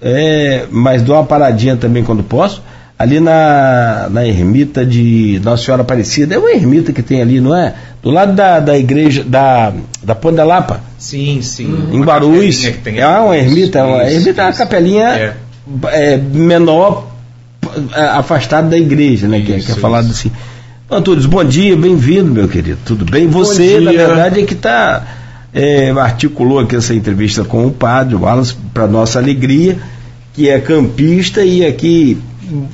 é, 0.02 0.66
mas 0.70 1.00
dou 1.00 1.14
uma 1.14 1.24
paradinha 1.24 1.76
também 1.76 2.02
quando 2.02 2.24
posso. 2.24 2.60
Ali 2.98 3.20
na, 3.20 4.08
na 4.10 4.26
ermita 4.26 4.84
de 4.84 5.40
Nossa 5.44 5.64
Senhora 5.64 5.82
Aparecida. 5.82 6.34
É 6.34 6.38
uma 6.38 6.50
ermita 6.50 6.92
que 6.92 7.02
tem 7.02 7.22
ali, 7.22 7.40
não 7.40 7.54
é? 7.54 7.74
Do 8.02 8.10
lado 8.10 8.34
da, 8.34 8.58
da 8.58 8.76
igreja, 8.76 9.22
da, 9.22 9.72
da 10.02 10.14
Ponta 10.14 10.42
Lapa. 10.42 10.80
Sim, 10.98 11.40
sim. 11.42 11.88
Em 11.92 12.00
Guarulhos. 12.02 12.64
É 12.64 13.06
uma 13.06 13.36
ermita, 13.36 13.78
isso, 13.78 13.88
uma 13.88 14.10
ermita 14.10 14.42
é 14.42 14.44
uma 14.46 14.52
capelinha 14.52 15.08
é. 15.08 15.34
É, 15.88 16.16
menor, 16.16 17.06
é, 17.94 18.00
afastada 18.00 18.68
da 18.70 18.78
igreja, 18.78 19.28
né? 19.28 19.38
Isso, 19.38 19.46
que, 19.46 19.52
é, 19.52 19.60
que 19.60 19.72
é 19.72 19.74
falado 19.74 20.10
assim. 20.10 20.32
Antônio, 20.88 21.28
bom 21.28 21.42
dia, 21.42 21.76
bem-vindo, 21.76 22.30
meu 22.30 22.46
querido. 22.46 22.78
Tudo 22.84 23.04
bem? 23.04 23.26
Você, 23.26 23.80
na 23.80 23.90
verdade, 23.90 24.40
é 24.40 24.44
que 24.44 24.54
está 24.54 25.02
é, 25.52 25.90
articulou 25.90 26.60
aqui 26.60 26.76
essa 26.76 26.94
entrevista 26.94 27.42
com 27.42 27.66
o 27.66 27.72
padre 27.72 28.14
Wallace, 28.14 28.54
para 28.72 28.86
nossa 28.86 29.18
alegria, 29.18 29.76
que 30.32 30.48
é 30.48 30.60
campista 30.60 31.42
e 31.44 31.66
aqui. 31.66 32.16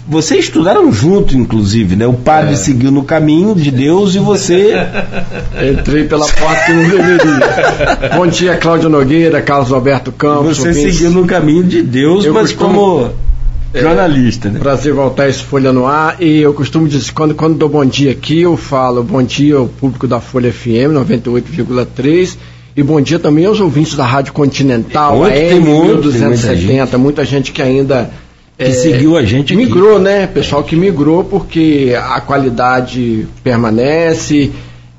Vocês 0.06 0.44
estudaram 0.44 0.92
junto, 0.92 1.34
inclusive, 1.34 1.96
né? 1.96 2.06
O 2.06 2.12
padre 2.12 2.52
é. 2.52 2.56
seguiu 2.56 2.90
no 2.90 3.02
caminho 3.02 3.54
de 3.54 3.70
Deus 3.70 4.14
e 4.14 4.18
você. 4.18 4.74
Entrei 5.72 6.04
pela 6.04 6.26
porta 6.26 6.66
que 6.66 6.72
não 6.74 6.90
deveria. 6.90 8.14
Bom 8.14 8.26
dia, 8.26 8.58
Cláudio 8.58 8.90
Nogueira, 8.90 9.40
Carlos 9.40 9.72
Alberto 9.72 10.12
Campos. 10.12 10.58
Você 10.58 10.74
seguiu 10.74 11.10
no 11.12 11.24
caminho 11.24 11.64
de 11.64 11.80
Deus, 11.80 12.26
Eu 12.26 12.34
mas 12.34 12.52
costumo... 12.52 12.74
como 12.74 13.31
jornalista, 13.80 14.50
né? 14.50 14.58
Prazer 14.58 14.92
voltar 14.92 15.28
esse 15.28 15.42
Folha 15.42 15.72
no 15.72 15.86
Ar. 15.86 16.16
E 16.20 16.38
eu 16.38 16.52
costumo 16.52 16.86
dizer, 16.86 17.12
quando, 17.12 17.34
quando 17.34 17.56
dou 17.56 17.68
bom 17.68 17.84
dia 17.84 18.12
aqui, 18.12 18.40
eu 18.40 18.56
falo 18.56 19.02
bom 19.02 19.22
dia 19.22 19.56
ao 19.56 19.66
público 19.66 20.06
da 20.06 20.20
Folha 20.20 20.52
FM 20.52 20.92
98,3. 20.92 22.36
E 22.74 22.82
bom 22.82 23.00
dia 23.00 23.18
também 23.18 23.44
aos 23.44 23.60
ouvintes 23.60 23.94
da 23.94 24.04
Rádio 24.04 24.32
Continental, 24.32 25.18
muito, 25.18 25.30
a 25.30 25.36
M1270, 25.36 26.08
muita 26.26 26.56
gente. 26.56 26.96
muita 26.96 27.24
gente 27.24 27.52
que 27.52 27.60
ainda 27.60 28.10
que 28.56 28.64
é, 28.64 28.70
seguiu 28.70 29.16
a 29.16 29.24
gente 29.24 29.54
migrou, 29.54 29.96
aqui. 29.96 30.04
né? 30.04 30.26
Pessoal 30.26 30.62
que 30.62 30.74
migrou 30.76 31.24
porque 31.24 31.94
a 31.98 32.20
qualidade 32.20 33.26
permanece, 33.42 34.50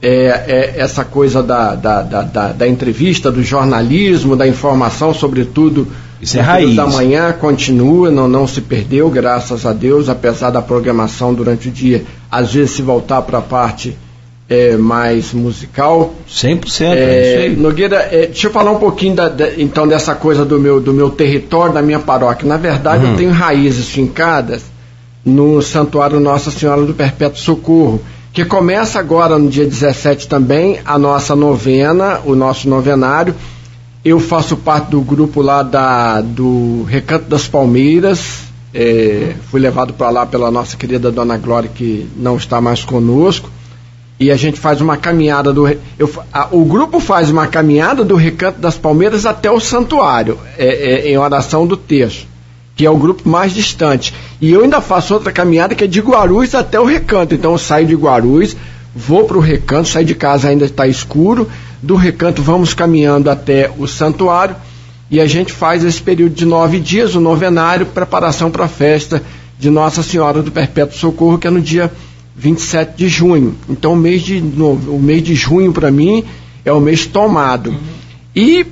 é, 0.01 0.43
é 0.47 0.73
essa 0.77 1.03
coisa 1.03 1.41
da, 1.41 1.75
da, 1.75 2.01
da, 2.01 2.21
da, 2.21 2.47
da 2.51 2.67
entrevista, 2.67 3.31
do 3.31 3.41
jornalismo, 3.41 4.35
da 4.35 4.47
informação, 4.47 5.13
sobretudo 5.13 5.87
isso 6.23 6.37
é 6.37 6.41
raiz. 6.41 6.75
da 6.75 6.87
manhã 6.87 7.33
continua, 7.33 8.09
não, 8.09 8.27
não 8.27 8.47
se 8.47 8.61
perdeu, 8.61 9.09
graças 9.09 9.65
a 9.65 9.73
Deus, 9.73 10.07
apesar 10.07 10.51
da 10.51 10.61
programação 10.61 11.33
durante 11.33 11.67
o 11.67 11.71
dia, 11.71 12.05
às 12.31 12.53
vezes 12.53 12.71
se 12.71 12.81
voltar 12.81 13.21
para 13.23 13.39
a 13.39 13.41
parte 13.41 13.97
é, 14.49 14.77
mais 14.77 15.33
musical. 15.33 16.13
100%. 16.29 16.81
É, 16.81 17.45
é 17.45 17.49
Nogueira, 17.49 18.07
é, 18.09 18.27
deixa 18.27 18.47
eu 18.47 18.51
falar 18.51 18.71
um 18.71 18.79
pouquinho 18.79 19.15
da, 19.15 19.27
da, 19.27 19.49
então 19.57 19.85
dessa 19.85 20.15
coisa 20.15 20.45
do 20.45 20.57
meu, 20.57 20.79
do 20.79 20.93
meu 20.93 21.09
território, 21.09 21.73
da 21.73 21.81
minha 21.81 21.99
paróquia. 21.99 22.47
Na 22.47 22.57
verdade, 22.57 23.03
uhum. 23.03 23.11
eu 23.11 23.17
tenho 23.17 23.31
raízes 23.31 23.89
fincadas 23.89 24.63
no 25.25 25.61
Santuário 25.61 26.21
Nossa 26.21 26.51
Senhora 26.51 26.85
do 26.85 26.93
Perpétuo 26.93 27.39
Socorro, 27.39 28.01
que 28.31 28.45
começa 28.45 28.97
agora 28.97 29.37
no 29.37 29.49
dia 29.49 29.65
17 29.65 30.27
também, 30.27 30.79
a 30.85 30.97
nossa 30.97 31.35
novena, 31.35 32.21
o 32.25 32.33
nosso 32.33 32.69
novenário 32.69 33.35
eu 34.03 34.19
faço 34.19 34.57
parte 34.57 34.91
do 34.91 35.01
grupo 35.01 35.41
lá 35.41 35.63
da, 35.63 36.19
do 36.19 36.83
Recanto 36.83 37.29
das 37.29 37.47
Palmeiras. 37.47 38.41
É, 38.73 39.35
fui 39.49 39.61
levado 39.61 39.93
para 39.93 40.09
lá 40.09 40.25
pela 40.25 40.51
nossa 40.51 40.75
querida 40.75 41.11
Dona 41.11 41.37
Glória, 41.37 41.69
que 41.73 42.07
não 42.17 42.35
está 42.35 42.59
mais 42.59 42.83
conosco. 42.83 43.49
E 44.19 44.29
a 44.29 44.35
gente 44.35 44.59
faz 44.59 44.81
uma 44.81 44.97
caminhada 44.97 45.53
do. 45.53 45.67
Eu, 45.97 46.11
a, 46.33 46.47
o 46.51 46.65
grupo 46.65 46.99
faz 46.99 47.29
uma 47.29 47.47
caminhada 47.47 48.03
do 48.03 48.15
Recanto 48.15 48.59
das 48.59 48.77
Palmeiras 48.77 49.25
até 49.25 49.49
o 49.49 49.59
santuário, 49.59 50.37
é, 50.57 50.67
é, 50.67 51.11
em 51.11 51.17
oração 51.17 51.65
do 51.65 51.77
texto, 51.77 52.27
que 52.75 52.85
é 52.85 52.89
o 52.89 52.97
grupo 52.97 53.27
mais 53.27 53.53
distante. 53.53 54.13
E 54.41 54.51
eu 54.51 54.63
ainda 54.63 54.81
faço 54.81 55.13
outra 55.13 55.31
caminhada 55.31 55.75
que 55.75 55.83
é 55.83 55.87
de 55.87 56.01
Guarulhos 56.01 56.53
até 56.53 56.79
o 56.79 56.85
Recanto. 56.85 57.33
Então 57.33 57.53
eu 57.53 57.57
saio 57.57 57.87
de 57.87 57.95
Guarulhos, 57.95 58.55
vou 58.93 59.23
para 59.23 59.37
o 59.37 59.41
Recanto, 59.41 59.87
saio 59.87 60.05
de 60.05 60.15
casa 60.15 60.49
ainda 60.49 60.65
está 60.65 60.87
escuro, 60.87 61.49
do 61.83 61.95
recanto 61.95 62.41
vamos 62.41 62.73
caminhando 62.73 63.29
até 63.29 63.69
o 63.77 63.85
santuário 63.87 64.55
e 65.11 65.19
a 65.19 65.27
gente 65.27 65.51
faz 65.51 65.83
esse 65.83 66.01
período 66.01 66.33
de 66.33 66.45
nove 66.45 66.79
dias, 66.79 67.13
o 67.13 67.19
novenário, 67.19 67.85
preparação 67.85 68.49
para 68.49 68.65
a 68.65 68.69
festa 68.69 69.21
de 69.59 69.69
Nossa 69.69 70.01
Senhora 70.01 70.41
do 70.41 70.51
Perpétuo 70.51 70.97
Socorro, 70.97 71.37
que 71.37 71.45
é 71.45 71.51
no 71.51 71.61
dia 71.61 71.91
27 72.35 72.93
de 72.95 73.07
junho. 73.09 73.55
Então 73.69 73.93
o 73.93 73.97
mês 73.97 74.21
de, 74.21 74.41
no, 74.41 74.71
o 74.71 74.99
mês 74.99 75.21
de 75.21 75.35
junho 75.35 75.73
para 75.73 75.91
mim 75.91 76.23
é 76.63 76.71
o 76.71 76.79
mês 76.79 77.05
tomado. 77.05 77.69
Uhum. 77.69 77.77
E 78.35 78.65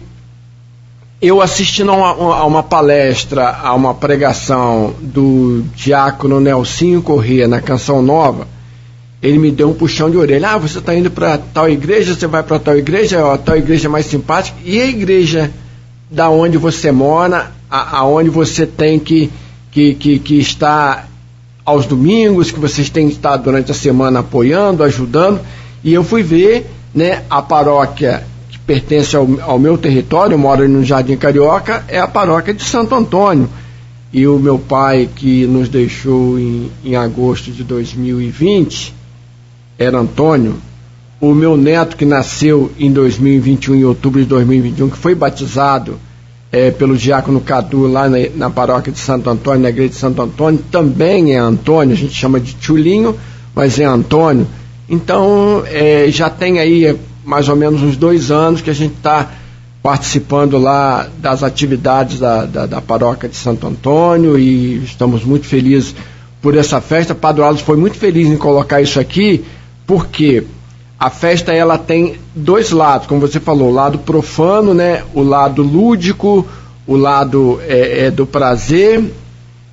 eu 1.22 1.42
assistindo 1.42 1.92
a 1.92 1.96
uma, 1.96 2.36
a 2.38 2.46
uma, 2.46 2.64
palestra, 2.64 3.50
a 3.62 3.76
uma 3.76 3.94
pregação 3.94 4.96
do 5.02 5.64
diácono 5.76 6.40
Nelsinho 6.40 7.02
Corrêa 7.02 7.48
na 7.48 7.62
Canção 7.62 8.02
Nova, 8.02 8.48
ele 9.22 9.38
me 9.38 9.52
deu 9.52 9.70
um 9.70 9.74
puxão 9.74 10.10
de 10.10 10.18
orelha. 10.18 10.50
Ah, 10.50 10.58
você 10.58 10.80
está 10.80 10.96
indo 10.96 11.12
para 11.12 11.38
tal 11.38 11.70
igreja, 11.70 12.16
você 12.16 12.26
vai 12.26 12.42
para 12.42 12.58
tal 12.58 12.78
igreja, 12.78 13.24
ó, 13.24 13.38
tal 13.38 13.56
igreja 13.56 13.88
é 13.88 13.90
mais 13.90 14.08
simpática. 14.08 14.58
E 14.66 14.82
a 14.82 14.88
igreja 14.88 15.52
da 16.10 16.30
onde 16.30 16.58
você 16.58 16.92
mora, 16.92 17.52
a, 17.70 18.00
aonde 18.00 18.30
você 18.30 18.66
tem 18.66 18.98
que, 19.00 19.32
que, 19.72 19.94
que, 19.94 20.20
que 20.20 20.40
estar 20.40 21.08
aos 21.64 21.86
domingos, 21.86 22.52
que 22.52 22.60
vocês 22.60 22.90
têm 22.90 23.08
que 23.08 23.16
estar 23.16 23.38
durante 23.38 23.72
a 23.72 23.76
semana 23.76 24.22
apoiando, 24.22 24.84
ajudando. 24.84 25.40
E 25.84 25.94
eu 25.94 26.04
fui 26.04 26.24
ver 26.24 26.66
né, 26.94 27.24
a 27.30 27.44
paróquia 27.44 28.24
que 28.50 28.58
pertence 28.58 29.16
ao, 29.16 29.28
ao 29.42 29.60
meu 29.60 29.78
território, 29.78 30.34
eu 30.34 30.40
moro 30.40 30.68
no 30.68 30.84
Jardim 30.84 31.16
Carioca, 31.16 31.86
é 31.88 32.00
a 32.00 32.08
paróquia 32.08 32.56
de 32.56 32.64
Santo 32.64 32.96
Antônio. 32.96 33.48
E 34.12 34.28
o 34.28 34.40
meu 34.40 34.58
pai, 34.58 35.08
que 35.16 35.46
nos 35.46 35.70
deixou 35.70 36.38
em, 36.40 36.72
em 36.84 36.96
agosto 36.96 37.52
de 37.52 37.64
2020, 37.64 39.01
era 39.82 39.98
Antônio, 39.98 40.56
o 41.20 41.34
meu 41.34 41.56
neto 41.56 41.96
que 41.96 42.06
nasceu 42.06 42.72
em 42.80 42.92
2021, 42.92 43.76
em 43.76 43.84
outubro 43.84 44.20
de 44.20 44.28
2021, 44.28 44.90
que 44.90 44.98
foi 44.98 45.14
batizado 45.14 46.00
é, 46.52 46.72
pelo 46.72 46.98
diácono 46.98 47.40
Cadu 47.40 47.88
lá 47.88 48.10
na, 48.10 48.18
na, 48.36 48.50
paróquia 48.50 48.92
de 48.92 49.00
Santo 49.00 49.30
Antônio, 49.30 49.62
na 49.62 49.70
igreja 49.70 49.90
de 49.90 49.96
Santo 49.96 50.22
Antônio, 50.22 50.60
também 50.72 51.34
é 51.34 51.38
Antônio, 51.38 51.94
a 51.94 51.98
gente 51.98 52.14
chama 52.14 52.40
de 52.40 52.54
Tchulinho, 52.56 53.16
mas 53.56 53.80
é 53.80 53.86
Antônio. 53.86 54.48
Então, 54.90 55.64
é, 55.68 56.08
já 56.10 56.30
tem 56.30 56.60
aí 56.60 56.98
mais 57.24 57.48
ou 57.48 57.56
menos 57.56 57.82
uns 57.82 57.96
dois 57.96 58.32
anos 58.32 58.62
que 58.62 58.70
a 58.70 58.74
gente 58.74 58.96
está 58.96 59.30
participando 59.82 60.58
lá 60.58 61.08
das 61.18 61.44
atividades 61.44 62.20
da, 62.20 62.46
da, 62.46 62.66
da, 62.66 62.82
paróquia 62.82 63.28
de 63.28 63.36
Santo 63.36 63.66
Antônio 63.66 64.38
e 64.38 64.84
estamos 64.84 65.24
muito 65.24 65.48
felizes 65.48 65.96
por 66.42 66.56
essa 66.56 66.80
festa. 66.82 67.16
Padre 67.16 67.42
Alves 67.42 67.62
foi 67.62 67.78
muito 67.78 67.98
feliz 67.98 68.28
em 68.28 68.38
colocar 68.38 68.82
isso 68.82 69.00
aqui, 69.00 69.44
porque 69.86 70.44
a 71.00 71.10
festa 71.10 71.52
ela 71.52 71.78
tem 71.78 72.18
dois 72.36 72.72
lados, 72.72 73.08
como 73.08 73.22
você 73.22 73.40
falou, 73.40 73.70
o 73.70 73.74
lado 73.74 73.98
profano, 74.00 74.74
né? 74.74 75.04
O 75.14 75.24
lado 75.24 75.64
lúdico, 75.64 76.48
o 76.86 76.96
lado 76.96 77.60
é, 77.68 78.06
é, 78.06 78.12
do 78.12 78.26
prazer 78.26 79.04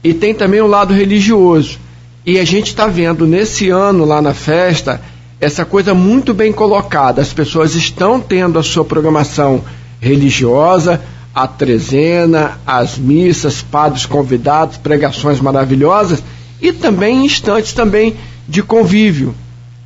e 0.02 0.14
tem 0.14 0.34
também 0.34 0.60
o 0.60 0.66
lado 0.66 0.94
religioso. 0.94 1.78
E 2.24 2.38
a 2.38 2.44
gente 2.44 2.68
está 2.68 2.86
vendo 2.86 3.26
nesse 3.26 3.68
ano 3.68 4.04
lá 4.04 4.22
na 4.22 4.34
festa 4.34 5.00
essa 5.40 5.64
coisa 5.64 5.94
muito 5.94 6.34
bem 6.34 6.52
colocada. 6.52 7.22
As 7.22 7.32
pessoas 7.32 7.74
estão 7.74 8.20
tendo 8.20 8.58
a 8.58 8.62
sua 8.62 8.84
programação 8.84 9.62
religiosa, 10.00 11.00
a 11.34 11.46
trezena, 11.46 12.58
as 12.66 12.98
missas, 12.98 13.62
padres 13.62 14.06
convidados, 14.06 14.76
pregações 14.78 15.40
maravilhosas 15.40 16.22
e 16.60 16.72
também 16.72 17.24
instantes 17.24 17.72
também 17.72 18.16
de 18.48 18.62
convívio. 18.62 19.34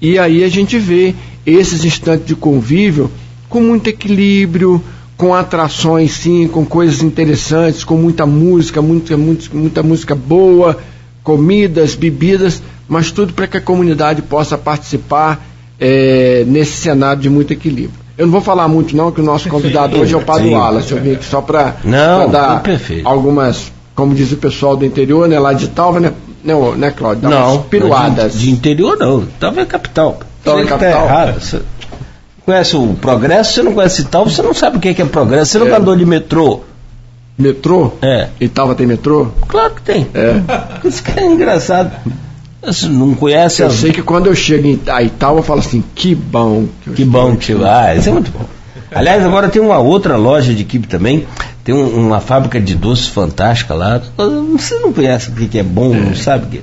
E 0.02 0.18
aí 0.18 0.42
a 0.42 0.48
gente 0.48 0.80
vê 0.80 1.14
esses 1.46 1.84
instantes 1.84 2.26
de 2.26 2.34
convívio 2.34 3.08
com 3.48 3.60
muito 3.60 3.86
equilíbrio, 3.88 4.82
com 5.16 5.32
atrações 5.32 6.14
sim, 6.14 6.48
com 6.48 6.66
coisas 6.66 7.02
interessantes, 7.02 7.84
com 7.84 7.94
muita 7.94 8.26
música, 8.26 8.82
muita, 8.82 9.16
muita, 9.16 9.48
muita 9.54 9.82
música 9.84 10.16
boa, 10.16 10.76
comidas, 11.22 11.94
bebidas, 11.94 12.60
mas 12.88 13.12
tudo 13.12 13.32
para 13.32 13.46
que 13.46 13.58
a 13.58 13.60
comunidade 13.60 14.22
possa 14.22 14.58
participar 14.58 15.40
é, 15.78 16.42
nesse 16.48 16.72
cenário 16.72 17.22
de 17.22 17.30
muito 17.30 17.52
equilíbrio. 17.52 18.02
Eu 18.18 18.26
não 18.26 18.32
vou 18.32 18.40
falar 18.40 18.66
muito 18.66 18.96
não, 18.96 19.12
que 19.12 19.20
o 19.20 19.24
nosso 19.24 19.48
convidado 19.48 19.96
hoje 20.00 20.14
é 20.14 20.16
o 20.16 20.22
Padre 20.22 20.50
Wallace. 20.50 20.90
Eu 20.90 21.00
vim 21.00 21.12
aqui 21.12 21.24
só 21.24 21.40
para 21.40 21.76
dar 22.26 22.62
algumas, 23.04 23.70
como 23.94 24.16
diz 24.16 24.32
o 24.32 24.36
pessoal 24.36 24.76
do 24.76 24.84
interior, 24.84 25.28
né, 25.28 25.38
lá 25.38 25.52
de 25.52 25.68
Talva, 25.68 26.00
né, 26.00 26.12
não, 26.44 26.74
né 26.74 26.90
Cláudio? 26.90 27.28
Não, 27.28 27.62
piruadas. 27.62 28.32
De, 28.32 28.46
de, 28.46 28.50
interior 28.50 28.96
não, 28.98 29.26
Talva 29.38 29.60
é 29.60 29.64
capital. 29.64 30.20
Talva 30.44 30.62
é 30.62 30.66
capital? 30.66 30.92
Tá 30.92 31.04
errado. 31.04 31.40
Você 31.40 31.62
conhece 32.44 32.76
o 32.76 32.94
Progresso, 32.94 33.54
você 33.54 33.62
não 33.62 33.72
conhece 33.72 34.04
Talva, 34.04 34.30
você 34.30 34.42
não 34.42 34.54
sabe 34.54 34.76
o 34.76 34.80
que 34.80 34.88
é, 34.88 34.94
que 34.94 35.02
é 35.02 35.04
Progresso, 35.04 35.52
você 35.52 35.58
nunca 35.58 35.72
é. 35.72 35.76
andou 35.76 35.96
de 35.96 36.04
metrô. 36.04 36.60
Metrô? 37.38 37.92
É. 38.02 38.28
E 38.40 38.48
Talva 38.48 38.74
tem 38.74 38.86
metrô? 38.86 39.28
Claro 39.48 39.74
que 39.74 39.82
tem. 39.82 40.06
É. 40.14 40.42
Isso 40.86 41.02
que 41.02 41.18
é 41.18 41.24
engraçado. 41.24 41.92
Você 42.64 42.86
não 42.86 43.14
conhece 43.14 43.62
Eu 43.62 43.70
sei 43.70 43.92
que 43.92 44.02
quando 44.02 44.28
eu 44.28 44.34
chego 44.36 44.68
em 44.68 44.80
Itaú, 45.04 45.38
eu 45.38 45.42
falo 45.42 45.60
assim, 45.60 45.82
que 45.94 46.14
bom. 46.14 46.66
Que, 46.84 46.90
que 46.92 47.04
bom 47.04 47.34
que 47.34 47.54
vai. 47.54 47.98
Isso 47.98 48.08
é 48.08 48.12
muito 48.12 48.30
bom. 48.30 48.44
Aliás, 48.94 49.24
agora 49.24 49.48
tem 49.48 49.60
uma 49.60 49.78
outra 49.78 50.16
loja 50.16 50.54
de 50.54 50.62
equipe 50.62 50.86
também. 50.86 51.26
Tem 51.64 51.74
um, 51.74 52.06
uma 52.06 52.20
fábrica 52.20 52.60
de 52.60 52.74
doces 52.74 53.06
fantástica 53.06 53.74
lá. 53.74 54.00
Você 54.52 54.78
não 54.80 54.92
conhece 54.92 55.30
o 55.30 55.34
que 55.34 55.58
é 55.58 55.62
bom, 55.62 55.94
é. 55.94 55.98
não 55.98 56.14
sabe 56.14 56.46
o 56.46 56.48
que 56.48 56.62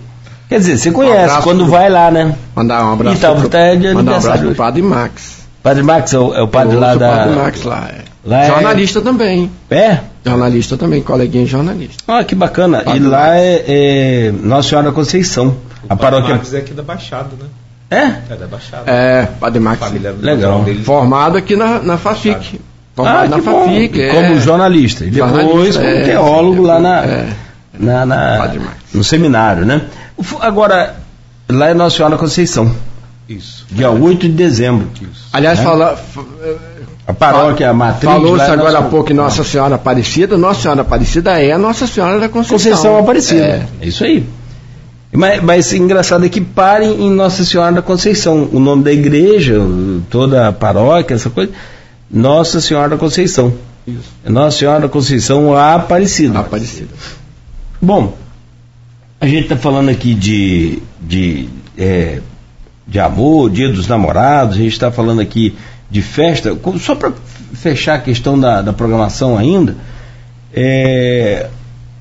Quer 0.50 0.58
dizer, 0.58 0.78
você 0.78 0.92
conhece 0.92 1.38
um 1.38 1.42
quando 1.44 1.60
pro... 1.60 1.68
vai 1.68 1.90
lá, 1.90 2.10
né? 2.10 2.36
Mandar 2.56 2.84
um 2.84 2.94
abraço. 2.94 3.18
Itaú 3.18 3.36
pro... 3.36 3.50
tá 3.50 3.60
é 3.60 3.76
de 3.76 3.94
mandar 3.94 4.14
um 4.14 4.16
abraço 4.16 4.44
pro 4.44 4.56
Padre 4.56 4.82
Max. 4.82 5.40
Padre 5.62 5.84
Max 5.84 6.14
é 6.14 6.18
o, 6.18 6.34
é 6.34 6.42
o 6.42 6.48
padre 6.48 6.76
lá 6.76 6.96
da. 6.96 7.10
Padre 7.10 7.36
Max 7.36 7.64
lá, 7.64 7.88
é. 7.88 8.10
Lá 8.26 8.44
é- 8.44 8.48
jornalista 8.48 9.00
é... 9.00 9.02
também. 9.04 9.52
É? 9.70 10.00
Jornalista 10.26 10.76
também, 10.76 11.02
coleguinha 11.04 11.46
jornalista. 11.46 12.04
Ah, 12.08 12.24
que 12.24 12.34
bacana. 12.34 12.82
Padre 12.82 13.00
e 13.00 13.04
lá 13.04 13.38
é, 13.38 13.64
é, 13.68 14.34
Nossa 14.42 14.70
Senhora 14.70 14.92
Conceição. 14.92 15.56
O 15.88 15.94
a 15.94 15.96
paróquia. 15.96 16.36
Max 16.36 16.54
é 16.54 16.58
aqui 16.58 16.74
da 16.74 16.84
Baixada, 16.84 17.30
né? 17.40 17.46
É? 17.92 18.34
É 18.34 18.36
da 18.36 18.48
Baixada. 18.48 18.84
É, 18.90 19.28
Padre 19.40 19.60
Max. 19.60 19.82
Legal. 20.20 20.66
Formado 20.84 21.38
aqui 21.38 21.56
na, 21.56 21.80
na 21.80 21.98
FAFIC. 21.98 22.60
Formado 23.00 23.34
ah, 23.34 23.38
na 23.38 23.42
FAFIC. 23.42 24.02
É. 24.02 24.14
Como 24.14 24.40
jornalista. 24.42 25.06
E 25.06 25.10
depois 25.10 25.78
como 25.78 25.88
é, 25.88 26.04
teólogo 26.04 26.64
lá 26.64 26.80
na, 26.80 27.06
é. 27.06 27.28
na, 27.80 28.06
na 28.06 28.52
no 28.94 29.04
seminário, 29.06 29.66
né? 29.66 29.84
Agora, 30.42 30.96
lá 31.48 31.70
é 31.70 31.74
Nossa 31.74 31.96
Senhora 31.96 32.18
Conceição. 32.18 32.76
Isso. 33.30 33.66
Dia 33.72 33.90
8 33.90 34.28
de 34.28 34.34
dezembro. 34.34 34.90
Isso. 35.02 35.30
Aliás, 35.32 35.60
né? 35.60 35.64
fala, 35.64 35.98
a 37.08 37.14
paróquia, 37.14 37.70
a 37.70 37.74
matriz. 37.74 38.12
Falou-se 38.12 38.52
agora 38.52 38.80
há 38.80 38.84
pouco 38.84 39.14
em 39.14 39.16
Nossa 39.16 39.46
Senhora 39.46 39.76
Aparecida. 39.76 40.38
Nossa 40.38 40.64
Senhora 40.64 40.82
Aparecida 40.82 41.40
é 41.42 41.54
a 41.54 41.58
Nossa 41.58 41.88
Senhora 41.88 42.20
da 42.20 42.28
Conceição. 42.28 42.58
Conceição 42.58 42.98
Aparecida. 42.98 43.46
É, 43.46 43.66
é 43.82 43.88
isso 43.88 44.04
aí. 44.04 44.26
Mas, 45.14 45.42
mas 45.42 45.74
engraçado 45.74 46.26
é 46.26 46.30
que 46.30 46.42
parem 46.42 47.06
em 47.06 47.10
Nossa 47.10 47.46
Senhora 47.46 47.72
da 47.72 47.82
Conceição. 47.82 48.50
O 48.52 48.60
nome 48.60 48.84
da 48.84 48.92
igreja, 48.92 49.56
toda 50.10 50.50
a 50.50 50.52
paróquia, 50.52 51.16
essa 51.16 51.30
coisa. 51.30 51.52
Nossa 52.10 52.60
Senhora 52.60 52.90
da 52.90 52.98
Conceição. 52.98 53.54
Isso. 53.88 54.10
Nossa 54.26 54.58
Senhora 54.58 54.82
da 54.82 54.90
Conceição 54.90 55.56
Aparecida. 55.56 56.40
Aparecida. 56.40 56.90
Bom, 57.82 58.18
a 59.20 59.28
gente 59.28 59.44
está 59.44 59.58
falando 59.58 59.90
aqui 59.90 60.14
de, 60.14 60.80
de, 61.02 61.50
é, 61.78 62.22
de 62.88 63.00
amor, 63.00 63.50
dia 63.50 63.70
dos 63.70 63.88
namorados, 63.88 64.56
a 64.56 64.60
gente 64.60 64.74
está 64.74 64.92
falando 64.92 65.22
aqui 65.22 65.56
de 65.90 66.02
festa. 66.02 66.58
Só 66.80 66.96
para 66.96 67.14
fechar 67.54 67.96
a 67.96 68.02
questão 68.02 68.40
da, 68.40 68.62
da 68.62 68.74
programação 68.74 69.38
ainda, 69.38 69.76
é, 70.54 71.50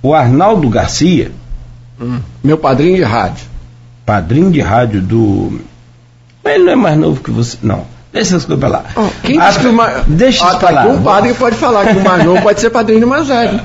o 0.02 0.14
Arnaldo 0.14 0.68
Garcia, 0.68 1.32
Hum. 2.00 2.20
Meu 2.42 2.56
padrinho 2.56 2.96
de 2.96 3.02
rádio. 3.02 3.46
Padrinho 4.06 4.50
de 4.50 4.60
rádio 4.60 5.02
do. 5.02 5.60
Ele 6.44 6.64
não 6.64 6.72
é 6.72 6.76
mais 6.76 6.98
novo 6.98 7.20
que 7.22 7.30
você. 7.30 7.58
Não. 7.62 7.84
Deixa 8.12 8.36
essas 8.36 8.44
coisas 8.44 8.58
pra 8.58 8.68
lá. 8.68 8.84
Oh, 8.96 9.08
quem 9.22 9.38
ah, 9.38 9.48
disse 9.48 9.60
que 9.60 9.66
o. 9.66 9.76
Deixa 10.06 10.44
ah, 10.44 10.48
isso 10.50 10.58
tá, 10.58 10.86
Um 10.86 11.02
padre 11.02 11.34
pode 11.34 11.56
falar 11.56 11.86
que 11.86 11.98
o 11.98 12.24
novo 12.24 12.40
pode 12.42 12.60
ser 12.60 12.70
padrinho 12.70 13.00
do 13.00 13.24
velho. 13.24 13.60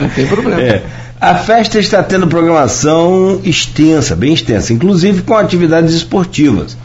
Não 0.00 0.08
tem 0.10 0.26
problema. 0.26 0.60
É. 0.60 0.84
A 1.18 1.34
festa 1.36 1.78
está 1.78 2.02
tendo 2.02 2.26
programação 2.26 3.40
extensa, 3.42 4.14
bem 4.14 4.34
extensa, 4.34 4.72
inclusive 4.72 5.22
com 5.22 5.34
atividades 5.34 5.94
esportivas. 5.94 6.76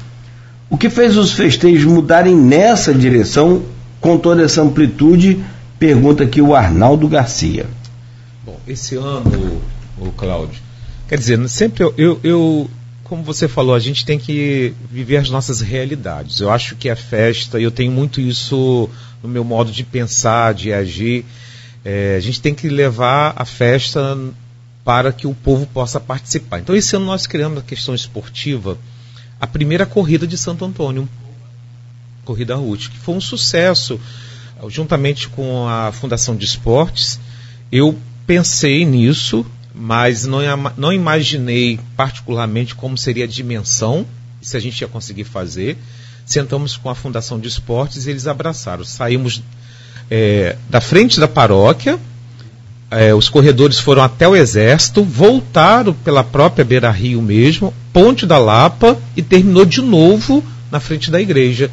O 0.70 0.78
que 0.78 0.90
fez 0.90 1.18
os 1.18 1.34
festejos 1.34 1.84
mudarem 1.84 2.34
nessa 2.34 2.94
direção 2.94 3.64
com 4.00 4.18
toda 4.18 4.42
essa 4.44 4.62
amplitude? 4.62 5.44
Pergunta 5.78 6.24
aqui 6.24 6.42
o 6.42 6.56
Arnaldo 6.56 7.10
Garcia. 7.10 7.66
Bom, 8.46 8.58
esse 8.66 8.96
ano, 8.96 9.62
o 10.00 10.12
Cláudio, 10.12 10.62
Quer 11.12 11.18
dizer, 11.18 11.50
sempre 11.50 11.84
eu, 11.84 11.94
eu, 11.98 12.20
eu, 12.24 12.70
como 13.12 13.24
você 13.24 13.46
falou, 13.46 13.76
a 13.76 13.80
gente 13.80 14.06
tem 14.06 14.18
que 14.18 14.74
viver 14.90 15.18
as 15.18 15.30
nossas 15.30 15.60
realidades. 15.60 16.40
Eu 16.40 16.50
acho 16.50 16.78
que 16.78 16.90
a 16.90 16.96
festa, 16.96 17.60
eu 17.60 17.70
tenho 17.70 17.92
muito 17.92 18.22
isso 18.22 18.90
no 19.22 19.28
meu 19.28 19.44
modo 19.44 19.70
de 19.70 19.84
pensar, 19.84 20.54
de 20.54 20.72
agir. 20.72 21.26
É, 21.84 22.16
a 22.16 22.22
gente 22.22 22.40
tem 22.40 22.56
que 22.56 22.70
levar 22.70 23.34
a 23.36 23.44
festa 23.44 24.18
para 24.86 25.12
que 25.12 25.28
o 25.28 25.34
povo 25.34 25.68
possa 25.68 26.00
participar. 26.00 26.60
Então, 26.60 26.74
esse 26.74 26.96
ano 26.96 27.04
nós 27.06 27.28
criamos 27.28 27.60
a 27.60 27.62
questão 27.62 27.94
esportiva, 27.94 28.78
a 29.42 29.46
primeira 29.46 29.86
corrida 29.86 30.26
de 30.26 30.38
Santo 30.38 30.64
Antônio, 30.64 31.06
Corrida 32.24 32.56
Ruth, 32.56 32.88
que 32.88 32.98
foi 32.98 33.16
um 33.16 33.22
sucesso. 33.22 34.00
Juntamente 34.70 35.28
com 35.28 35.68
a 35.68 35.92
Fundação 35.92 36.34
de 36.34 36.46
Esportes, 36.46 37.20
eu 37.70 38.00
pensei 38.26 38.86
nisso, 38.86 39.46
mas 39.74 40.26
não, 40.26 40.40
não 40.78 40.92
imaginei 40.92 41.80
particularmente 41.96 42.76
como 42.76 42.98
seria 42.98 43.26
a 43.26 43.28
dimensão, 43.28 44.06
se 44.42 44.58
a 44.58 44.60
gente 44.60 44.82
ia 44.82 44.88
conseguir 44.88 45.24
fazer. 45.24 45.78
Sentamos 46.26 46.78
com 46.78 46.90
a 46.90 46.96
Fundação 46.96 47.40
de 47.40 47.48
Esportes 47.48 48.06
e 48.06 48.10
eles 48.10 48.28
abraçaram. 48.28 48.84
Saímos 48.84 49.42
é, 50.10 50.56
da 50.70 50.82
frente 50.82 51.20
da 51.20 51.28
paróquia, 51.28 52.00
é, 52.90 53.14
os 53.14 53.30
corredores 53.30 53.80
foram 53.80 54.04
até 54.04 54.28
o 54.28 54.36
Exército, 54.36 55.04
voltaram 55.04 55.94
pela 55.94 56.24
própria 56.24 56.66
Beira 56.66 56.92
Rio 56.92 57.22
mesmo, 57.22 57.74
Ponte 57.94 58.26
da 58.26 58.38
Lapa 58.38 58.98
e 59.16 59.22
terminou 59.22 59.66
de 59.66 59.82
novo 59.82 60.44
na 60.70 60.80
frente 60.80 61.10
da 61.10 61.20
igreja. 61.20 61.72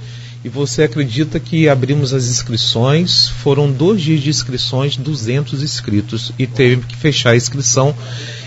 E 0.49 0.51
você 0.51 0.85
acredita 0.85 1.39
que 1.39 1.69
abrimos 1.69 2.15
as 2.15 2.27
inscrições? 2.27 3.29
Foram 3.29 3.71
dois 3.71 4.01
dias 4.01 4.23
de 4.23 4.31
inscrições, 4.31 4.97
200 4.97 5.63
inscritos, 5.63 6.33
e 6.39 6.47
teve 6.47 6.87
que 6.87 6.97
fechar 6.97 7.33
a 7.33 7.37
inscrição. 7.37 7.95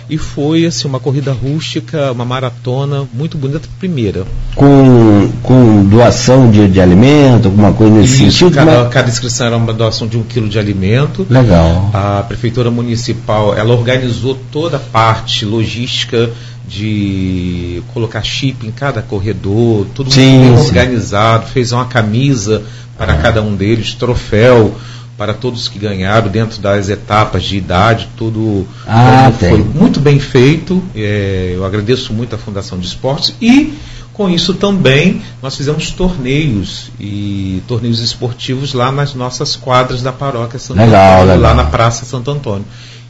E 0.10 0.18
foi 0.18 0.66
assim 0.66 0.88
uma 0.88 1.00
corrida 1.00 1.32
rústica, 1.32 2.12
uma 2.12 2.26
maratona 2.26 3.08
muito 3.14 3.38
bonita, 3.38 3.70
primeira. 3.78 4.26
Com, 4.56 5.32
com 5.44 5.86
doação 5.86 6.50
de, 6.50 6.68
de 6.68 6.82
alimento, 6.82 7.50
alguma 7.50 7.72
coisa 7.72 7.94
nesse 7.94 8.26
Isso, 8.26 8.40
sentido? 8.40 8.56
Cada, 8.56 8.90
cada 8.90 9.08
inscrição 9.08 9.46
era 9.46 9.56
uma 9.56 9.72
doação 9.72 10.08
de 10.08 10.18
um 10.18 10.24
quilo 10.24 10.50
de 10.50 10.58
alimento. 10.58 11.28
Legal. 11.30 11.92
A 11.94 12.24
prefeitura 12.28 12.72
municipal 12.72 13.56
ela 13.56 13.76
organizou 13.76 14.40
toda 14.52 14.78
a 14.78 14.80
parte 14.80 15.46
logística 15.46 16.32
de 16.68 17.84
colocar 17.94 18.24
chip 18.24 18.66
em 18.66 18.72
cada 18.72 19.02
corredor, 19.02 19.88
tudo 19.94 20.12
sim, 20.12 20.38
muito 20.40 20.56
bem 20.56 20.66
organizado, 20.66 21.48
fez 21.48 21.72
uma 21.72 21.86
camisa 21.86 22.64
para 22.98 23.18
cada 23.18 23.42
um 23.42 23.56
deles, 23.56 23.96
troféu 23.96 24.76
para 25.18 25.36
todos 25.36 25.68
que 25.68 25.78
ganharam 25.78 26.30
dentro 26.30 26.60
das 26.60 26.90
etapas 26.90 27.44
de 27.44 27.56
idade, 27.56 28.10
tudo, 28.18 28.68
ah, 28.88 29.32
foi 29.38 29.64
muito 29.64 30.00
bem 30.00 30.20
feito. 30.20 30.82
É, 30.96 31.52
eu 31.56 31.64
agradeço 31.64 32.12
muito 32.12 32.34
a 32.34 32.40
Fundação 32.40 32.80
de 32.80 32.88
Esportes 32.88 33.36
e 33.40 33.74
com 34.14 34.30
isso 34.30 34.56
também 34.56 35.22
nós 35.42 35.56
fizemos 35.56 35.92
torneios 35.92 36.92
e 37.00 37.62
torneios 37.68 38.00
esportivos 38.00 38.74
lá 38.74 38.92
nas 38.92 39.14
nossas 39.14 39.56
quadras 39.56 40.02
da 40.02 40.12
paróquia 40.12 40.58
Santo 40.58 40.80
legal, 40.80 41.22
Antônio, 41.22 41.36
legal. 41.36 41.56
lá 41.56 41.64
na 41.64 41.70
Praça 41.70 42.04
Santo 42.04 42.32
Antônio. 42.32 42.66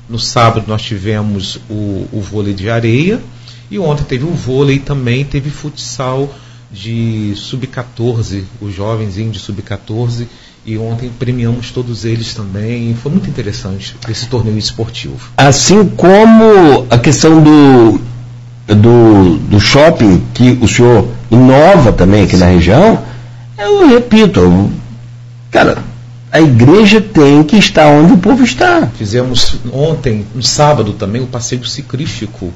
No 0.10 0.20
sábado 0.20 0.66
nós 0.68 0.82
tivemos 0.82 1.60
o, 1.70 2.08
o 2.12 2.22
vôlei 2.22 2.54
de 2.54 2.70
areia, 2.70 3.22
e 3.72 3.80
ontem 3.80 4.03
teve 4.03 4.26
o 4.26 4.34
vôlei 4.34 4.80
também, 4.80 5.24
teve 5.24 5.49
futsal 5.49 6.30
de 6.69 7.34
sub-14, 7.38 8.43
os 8.59 8.76
jovens 8.76 9.15
de 9.15 9.39
sub-14, 9.39 10.28
e 10.65 10.78
ontem 10.78 11.09
premiamos 11.17 11.72
todos 11.72 12.03
eles 12.03 12.34
também. 12.34 12.93
Foi 12.95 13.11
muito 13.11 13.30
interessante 13.30 13.95
esse 14.09 14.28
torneio 14.28 14.57
esportivo. 14.57 15.17
Assim 15.38 15.88
como 15.88 16.86
a 16.89 16.97
questão 16.97 17.41
do, 17.41 17.99
do, 18.67 19.38
do 19.38 19.59
shopping, 19.59 20.22
que 20.34 20.59
o 20.61 20.67
senhor 20.67 21.07
inova 21.32 21.93
também 21.93 22.24
aqui 22.24 22.34
Sim. 22.34 22.39
na 22.39 22.47
região, 22.47 23.01
eu 23.57 23.88
repito, 23.88 24.69
cara, 25.49 25.82
a 26.30 26.41
igreja 26.41 26.99
tem 26.99 27.41
que 27.43 27.55
estar 27.55 27.88
onde 27.88 28.13
o 28.13 28.17
povo 28.17 28.43
está. 28.43 28.88
Fizemos 28.97 29.55
ontem, 29.72 30.26
no 30.36 30.43
sábado 30.43 30.91
também, 30.93 31.22
o 31.22 31.28
passeio 31.28 31.65
ciclístico 31.65 32.53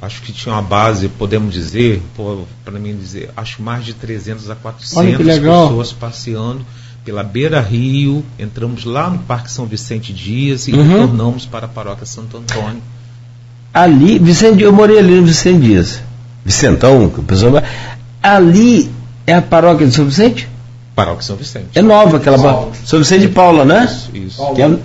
acho 0.00 0.22
que 0.22 0.32
tinha 0.32 0.54
uma 0.54 0.62
base, 0.62 1.08
podemos 1.08 1.52
dizer, 1.52 2.02
para 2.64 2.78
mim 2.78 2.96
dizer, 2.96 3.30
acho 3.36 3.62
mais 3.62 3.84
de 3.84 3.94
300 3.94 4.50
a 4.50 4.54
400 4.54 5.38
pessoas 5.38 5.92
passeando 5.92 6.64
pela 7.04 7.22
Beira 7.22 7.60
Rio, 7.60 8.24
entramos 8.36 8.84
lá 8.84 9.08
no 9.08 9.20
Parque 9.20 9.50
São 9.50 9.64
Vicente 9.64 10.12
Dias 10.12 10.66
e 10.66 10.72
uhum. 10.72 10.88
retornamos 10.88 11.46
para 11.46 11.66
a 11.66 11.68
Paróquia 11.68 12.04
Santo 12.04 12.36
Antônio. 12.36 12.82
Ali, 13.72 14.18
Vicente, 14.18 14.62
eu 14.62 14.72
morei 14.72 14.98
ali 14.98 15.20
no 15.20 15.26
Vicente 15.26 15.60
Dias. 15.60 16.00
Vicentão, 16.44 17.08
que 17.08 17.20
o 17.20 17.22
pessoal 17.22 17.62
Ali 18.20 18.90
é 19.24 19.34
a 19.34 19.42
paróquia 19.42 19.86
de 19.86 19.94
São 19.94 20.04
Vicente? 20.04 20.48
Paróquia 20.96 21.22
São 21.22 21.36
Vicente. 21.36 21.68
É 21.74 21.82
nova 21.82 22.16
aquela 22.16 22.38
paróquia. 22.38 22.80
São 22.84 22.98
Vicente 22.98 23.20
de 23.20 23.28
Paula, 23.28 23.64
né? 23.64 23.84
Isso. 23.84 24.10
isso. 24.14 24.36
Paulo. 24.38 24.80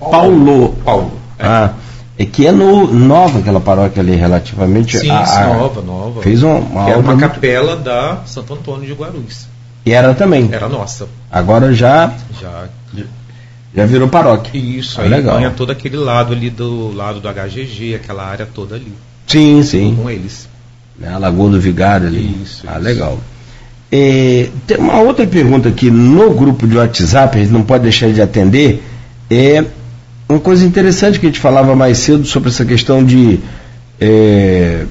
É... 0.00 0.10
Paulo. 0.10 0.76
Paulo. 0.84 1.12
É. 1.38 1.46
Ah. 1.46 1.74
É 2.18 2.24
que 2.24 2.46
é 2.46 2.50
no, 2.50 2.92
nova 2.92 3.38
aquela 3.38 3.60
paróquia 3.60 4.02
ali, 4.02 4.16
relativamente. 4.16 4.98
Sim, 4.98 5.10
a, 5.10 5.22
a, 5.22 5.54
nova, 5.54 5.80
nova. 5.80 6.20
Fez 6.20 6.42
uma, 6.42 6.56
uma 6.56 6.84
que 6.84 6.90
era 6.90 6.98
uma 6.98 7.16
capela 7.16 7.76
da 7.76 8.22
Santo 8.26 8.54
Antônio 8.54 8.86
de 8.86 8.92
Guarulhos. 8.92 9.46
E 9.86 9.92
era 9.92 10.12
também. 10.14 10.48
Era 10.50 10.68
nossa. 10.68 11.06
Agora 11.30 11.72
já. 11.72 12.12
Já. 12.40 12.68
Já 13.74 13.86
virou 13.86 14.08
paróquia. 14.08 14.58
Isso, 14.58 15.00
ah, 15.00 15.04
aí 15.04 15.10
legal. 15.10 15.36
ganha 15.36 15.50
todo 15.50 15.70
aquele 15.70 15.96
lado 15.96 16.32
ali 16.32 16.50
do 16.50 16.92
lado 16.92 17.20
do 17.20 17.28
HGG, 17.28 17.94
aquela 17.94 18.26
área 18.26 18.46
toda 18.52 18.74
ali. 18.74 18.92
Sim, 19.26 19.62
sim. 19.62 19.94
Com 19.94 20.10
eles. 20.10 20.48
Né, 20.98 21.08
a 21.12 21.18
Lagoa 21.18 21.50
do 21.50 21.60
Vigário 21.60 22.08
ali. 22.08 22.42
Isso. 22.42 22.64
Ah, 22.66 22.72
isso. 22.72 22.82
legal. 22.82 23.18
É, 23.92 24.48
tem 24.66 24.78
uma 24.78 25.00
outra 25.00 25.26
pergunta 25.26 25.68
aqui 25.68 25.90
no 25.90 26.34
grupo 26.34 26.66
de 26.66 26.76
WhatsApp, 26.76 27.38
a 27.38 27.40
gente 27.40 27.52
não 27.52 27.62
pode 27.62 27.84
deixar 27.84 28.10
de 28.10 28.20
atender. 28.20 28.82
É 29.30 29.64
uma 30.28 30.40
coisa 30.40 30.64
interessante 30.64 31.18
que 31.18 31.26
a 31.26 31.28
gente 31.30 31.40
falava 31.40 31.74
mais 31.74 31.98
cedo 31.98 32.26
sobre 32.26 32.50
essa 32.50 32.64
questão 32.64 33.02
de, 33.02 33.40
é, 33.98 34.84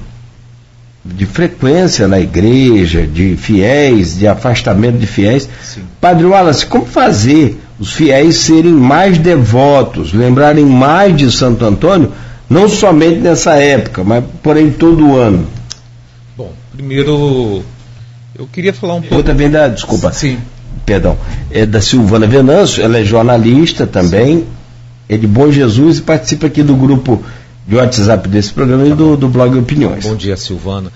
de 1.04 1.26
frequência 1.26 2.08
na 2.08 2.18
igreja, 2.18 3.06
de 3.06 3.36
fiéis, 3.36 4.18
de 4.18 4.26
afastamento 4.26 4.98
de 4.98 5.06
fiéis. 5.06 5.48
Sim. 5.62 5.82
Padre 6.00 6.26
Wallace, 6.26 6.66
como 6.66 6.84
fazer 6.84 7.56
os 7.78 7.92
fiéis 7.92 8.36
serem 8.36 8.72
mais 8.72 9.16
devotos, 9.16 10.12
lembrarem 10.12 10.66
mais 10.66 11.16
de 11.16 11.30
Santo 11.30 11.64
Antônio, 11.64 12.12
não 12.50 12.68
somente 12.68 13.20
nessa 13.20 13.54
época, 13.54 14.02
mas 14.02 14.24
porém 14.42 14.72
todo 14.72 15.16
ano? 15.16 15.46
Bom, 16.36 16.52
primeiro 16.74 17.62
eu 18.36 18.48
queria 18.52 18.72
falar 18.72 18.94
um 18.94 19.02
pouco. 19.02 19.14
Eu 19.14 19.22
também 19.22 19.48
da, 19.48 19.68
desculpa. 19.68 20.12
Sim. 20.12 20.38
Perdão. 20.84 21.16
É 21.50 21.64
da 21.64 21.80
Silvana 21.80 22.26
Venâncio, 22.26 22.82
ela 22.82 22.98
é 22.98 23.04
jornalista 23.04 23.86
também. 23.86 24.38
Sim 24.38 24.57
é 25.08 25.16
de 25.16 25.26
Bom 25.26 25.50
Jesus 25.50 25.98
e 25.98 26.02
participa 26.02 26.46
aqui 26.46 26.62
do 26.62 26.76
grupo 26.76 27.24
de 27.66 27.76
WhatsApp 27.76 28.28
desse 28.28 28.52
programa 28.52 28.86
e 28.86 28.94
do, 28.94 29.16
do 29.16 29.28
blog 29.28 29.56
Opiniões. 29.58 30.04
Bom 30.04 30.16
dia, 30.16 30.36
Silvana. 30.36 30.92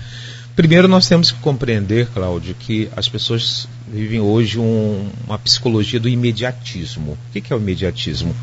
Primeiro, 0.55 0.87
nós 0.87 1.07
temos 1.07 1.31
que 1.31 1.39
compreender, 1.39 2.07
Cláudio, 2.13 2.55
que 2.57 2.87
as 2.95 3.09
pessoas 3.09 3.67
vivem 3.91 4.19
hoje 4.19 4.59
um, 4.59 5.07
uma 5.25 5.39
psicologia 5.39 5.99
do 5.99 6.07
imediatismo. 6.07 7.13
O 7.13 7.41
que 7.41 7.51
é 7.51 7.55
o 7.55 7.59
imediatismo? 7.59 8.35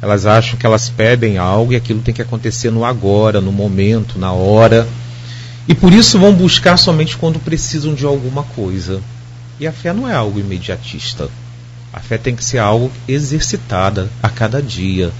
Elas 0.00 0.24
acham 0.24 0.58
que 0.58 0.64
elas 0.64 0.88
pedem 0.88 1.36
algo 1.36 1.72
e 1.72 1.76
aquilo 1.76 2.00
tem 2.00 2.14
que 2.14 2.22
acontecer 2.22 2.70
no 2.70 2.84
agora, 2.84 3.40
no 3.40 3.52
momento, 3.52 4.18
na 4.18 4.32
hora. 4.32 4.88
E 5.66 5.74
por 5.74 5.92
isso 5.92 6.18
vão 6.18 6.32
buscar 6.32 6.78
somente 6.78 7.18
quando 7.18 7.38
precisam 7.38 7.94
de 7.94 8.06
alguma 8.06 8.44
coisa. 8.44 9.02
E 9.60 9.66
a 9.66 9.72
fé 9.72 9.92
não 9.92 10.08
é 10.08 10.14
algo 10.14 10.40
imediatista. 10.40 11.28
A 11.98 12.00
fé 12.00 12.16
tem 12.16 12.36
que 12.36 12.44
ser 12.44 12.58
algo 12.58 12.92
exercitada 13.08 14.08
a 14.22 14.28
cada 14.28 14.62
dia. 14.62 15.10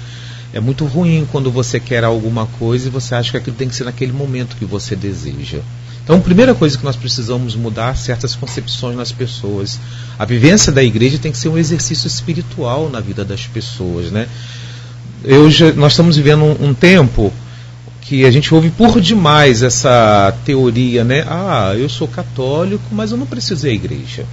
É 0.55 0.61
muito 0.61 0.85
ruim 0.85 1.27
quando 1.33 1.51
você 1.51 1.81
quer 1.81 2.05
alguma 2.05 2.47
coisa 2.47 2.87
e 2.87 2.91
você 2.91 3.17
acha 3.17 3.33
que 3.33 3.37
aquilo 3.37 3.57
tem 3.57 3.69
que 3.69 3.75
ser 3.75 3.83
naquele 3.83 4.13
momento 4.13 4.55
que 4.55 4.65
você 4.65 4.95
deseja. 4.95 5.59
Então, 6.05 6.19
a 6.19 6.21
primeira 6.21 6.55
coisa 6.55 6.79
que 6.79 6.85
nós 6.85 6.95
precisamos 6.95 7.57
mudar 7.57 7.97
certas 7.97 8.37
concepções 8.37 8.97
nas 8.97 9.11
pessoas. 9.11 9.77
A 10.17 10.25
vivência 10.25 10.71
da 10.71 10.81
igreja 10.81 11.19
tem 11.19 11.33
que 11.33 11.39
ser 11.39 11.49
um 11.49 11.59
exercício 11.59 12.07
espiritual 12.07 12.89
na 12.89 13.01
vida 13.01 13.25
das 13.25 13.45
pessoas, 13.45 14.13
né? 14.13 14.29
Eu 15.25 15.51
já, 15.51 15.73
nós 15.73 15.95
estamos 15.95 16.17
vivendo 16.17 16.45
um, 16.45 16.69
um 16.69 16.75
tempo 16.75 17.33
que 18.03 18.25
a 18.25 18.31
gente 18.31 18.55
ouve 18.55 18.71
por 18.71 19.01
demais 19.01 19.65
essa 19.65 20.33
teoria, 20.45 21.03
né? 21.03 21.25
Ah, 21.27 21.75
eu 21.77 21.89
sou 21.89 22.07
católico, 22.07 22.85
mas 22.93 23.11
eu 23.11 23.17
não 23.17 23.27
preciso 23.27 23.67
ir 23.67 23.71
à 23.71 23.73
igreja. 23.73 24.25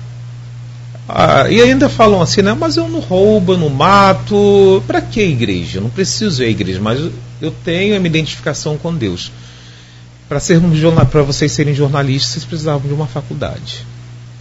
Ah, 1.07 1.49
e 1.49 1.61
ainda 1.61 1.87
falam 1.87 2.21
assim, 2.21 2.41
né? 2.41 2.53
Mas 2.53 2.77
eu 2.77 2.89
não 2.89 2.99
roubo, 2.99 3.53
eu 3.53 3.57
não 3.57 3.69
mato. 3.69 4.83
Para 4.87 5.01
que 5.01 5.21
igreja? 5.21 5.77
Eu 5.77 5.83
não 5.83 5.89
preciso 5.89 6.41
ir 6.41 6.47
à 6.47 6.49
igreja, 6.49 6.79
mas 6.81 6.99
eu 7.41 7.51
tenho 7.63 7.95
a 7.95 7.99
minha 7.99 8.09
identificação 8.09 8.77
com 8.77 8.93
Deus. 8.93 9.31
Para 10.27 10.39
sermos 10.39 10.79
para 11.11 11.21
vocês 11.21 11.51
serem 11.51 11.75
jornalistas, 11.75 12.31
vocês 12.31 12.45
precisavam 12.45 12.87
de 12.87 12.93
uma 12.93 13.05
faculdade. 13.05 13.85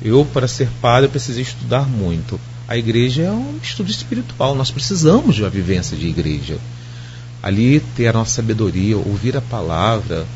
Eu, 0.02 0.26
para 0.32 0.48
ser 0.48 0.68
padre, 0.80 1.08
precisei 1.08 1.42
estudar 1.42 1.86
muito. 1.86 2.40
A 2.66 2.76
igreja 2.76 3.22
é 3.22 3.30
um 3.30 3.58
estudo 3.62 3.90
espiritual. 3.90 4.54
Nós 4.54 4.70
precisamos 4.70 5.34
de 5.34 5.42
uma 5.42 5.50
vivência 5.50 5.94
de 5.96 6.08
igreja. 6.08 6.56
Ali 7.42 7.80
ter 7.94 8.08
a 8.08 8.12
nossa 8.14 8.36
sabedoria, 8.36 8.96
ouvir 8.96 9.36
a 9.36 9.42
palavra, 9.42 10.26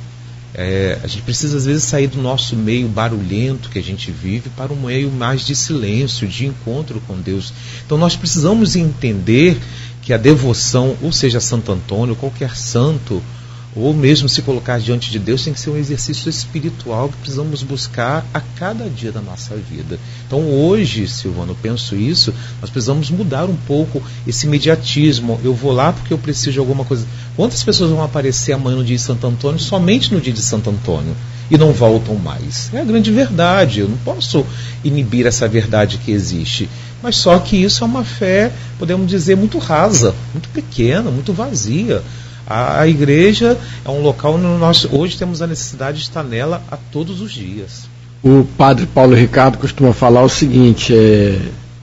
é, 0.60 0.98
a 1.04 1.06
gente 1.06 1.22
precisa 1.22 1.56
às 1.56 1.66
vezes 1.66 1.84
sair 1.84 2.08
do 2.08 2.20
nosso 2.20 2.56
meio 2.56 2.88
barulhento 2.88 3.70
que 3.70 3.78
a 3.78 3.82
gente 3.82 4.10
vive 4.10 4.50
para 4.50 4.72
um 4.72 4.76
meio 4.86 5.08
mais 5.08 5.46
de 5.46 5.54
silêncio, 5.54 6.26
de 6.26 6.46
encontro 6.46 7.00
com 7.06 7.16
Deus. 7.16 7.52
Então 7.86 7.96
nós 7.96 8.16
precisamos 8.16 8.74
entender 8.74 9.56
que 10.02 10.12
a 10.12 10.16
devoção, 10.16 10.96
ou 11.00 11.12
seja, 11.12 11.38
Santo 11.38 11.70
Antônio, 11.70 12.16
qualquer 12.16 12.56
santo, 12.56 13.22
ou 13.76 13.92
mesmo 13.94 14.28
se 14.28 14.42
colocar 14.42 14.80
diante 14.80 15.10
de 15.10 15.18
Deus, 15.18 15.44
tem 15.44 15.52
que 15.52 15.60
ser 15.60 15.70
um 15.70 15.76
exercício 15.76 16.28
espiritual 16.28 17.08
que 17.08 17.16
precisamos 17.18 17.62
buscar 17.62 18.26
a 18.32 18.40
cada 18.40 18.88
dia 18.88 19.12
da 19.12 19.20
nossa 19.20 19.54
vida. 19.56 19.98
Então, 20.26 20.40
hoje, 20.40 21.06
Silvano, 21.06 21.52
eu 21.52 21.56
penso 21.60 21.94
isso, 21.94 22.34
nós 22.60 22.70
precisamos 22.70 23.10
mudar 23.10 23.44
um 23.44 23.56
pouco 23.56 24.02
esse 24.26 24.46
imediatismo. 24.46 25.38
Eu 25.44 25.54
vou 25.54 25.72
lá 25.72 25.92
porque 25.92 26.12
eu 26.12 26.18
preciso 26.18 26.52
de 26.52 26.58
alguma 26.58 26.84
coisa. 26.84 27.06
Quantas 27.36 27.62
pessoas 27.62 27.90
vão 27.90 28.02
aparecer 28.02 28.52
amanhã 28.52 28.76
no 28.76 28.84
dia 28.84 28.96
de 28.96 29.02
Santo 29.02 29.26
Antônio 29.26 29.60
somente 29.60 30.12
no 30.12 30.20
dia 30.20 30.32
de 30.32 30.42
Santo 30.42 30.70
Antônio? 30.70 31.14
E 31.50 31.56
não 31.56 31.72
voltam 31.72 32.14
mais. 32.16 32.70
É 32.74 32.80
a 32.80 32.84
grande 32.84 33.10
verdade. 33.10 33.80
Eu 33.80 33.88
não 33.88 33.96
posso 33.98 34.44
inibir 34.84 35.26
essa 35.26 35.48
verdade 35.48 35.98
que 35.98 36.10
existe. 36.10 36.68
Mas 37.02 37.16
só 37.16 37.38
que 37.38 37.56
isso 37.56 37.84
é 37.84 37.86
uma 37.86 38.04
fé, 38.04 38.52
podemos 38.78 39.06
dizer, 39.08 39.36
muito 39.36 39.58
rasa, 39.58 40.14
muito 40.32 40.48
pequena, 40.48 41.10
muito 41.10 41.32
vazia. 41.32 42.02
A, 42.48 42.80
a 42.80 42.88
igreja 42.88 43.58
é 43.84 43.90
um 43.90 44.00
local 44.00 44.36
onde 44.36 44.46
nós 44.58 44.88
hoje 44.90 45.18
temos 45.18 45.42
a 45.42 45.46
necessidade 45.46 45.98
de 45.98 46.04
estar 46.04 46.24
nela 46.24 46.62
a 46.70 46.78
todos 46.78 47.20
os 47.20 47.30
dias. 47.30 47.86
O 48.22 48.46
padre 48.56 48.86
Paulo 48.86 49.14
Ricardo 49.14 49.58
costuma 49.58 49.92
falar 49.92 50.22
o 50.22 50.28
seguinte: 50.30 50.94
é, 50.94 51.38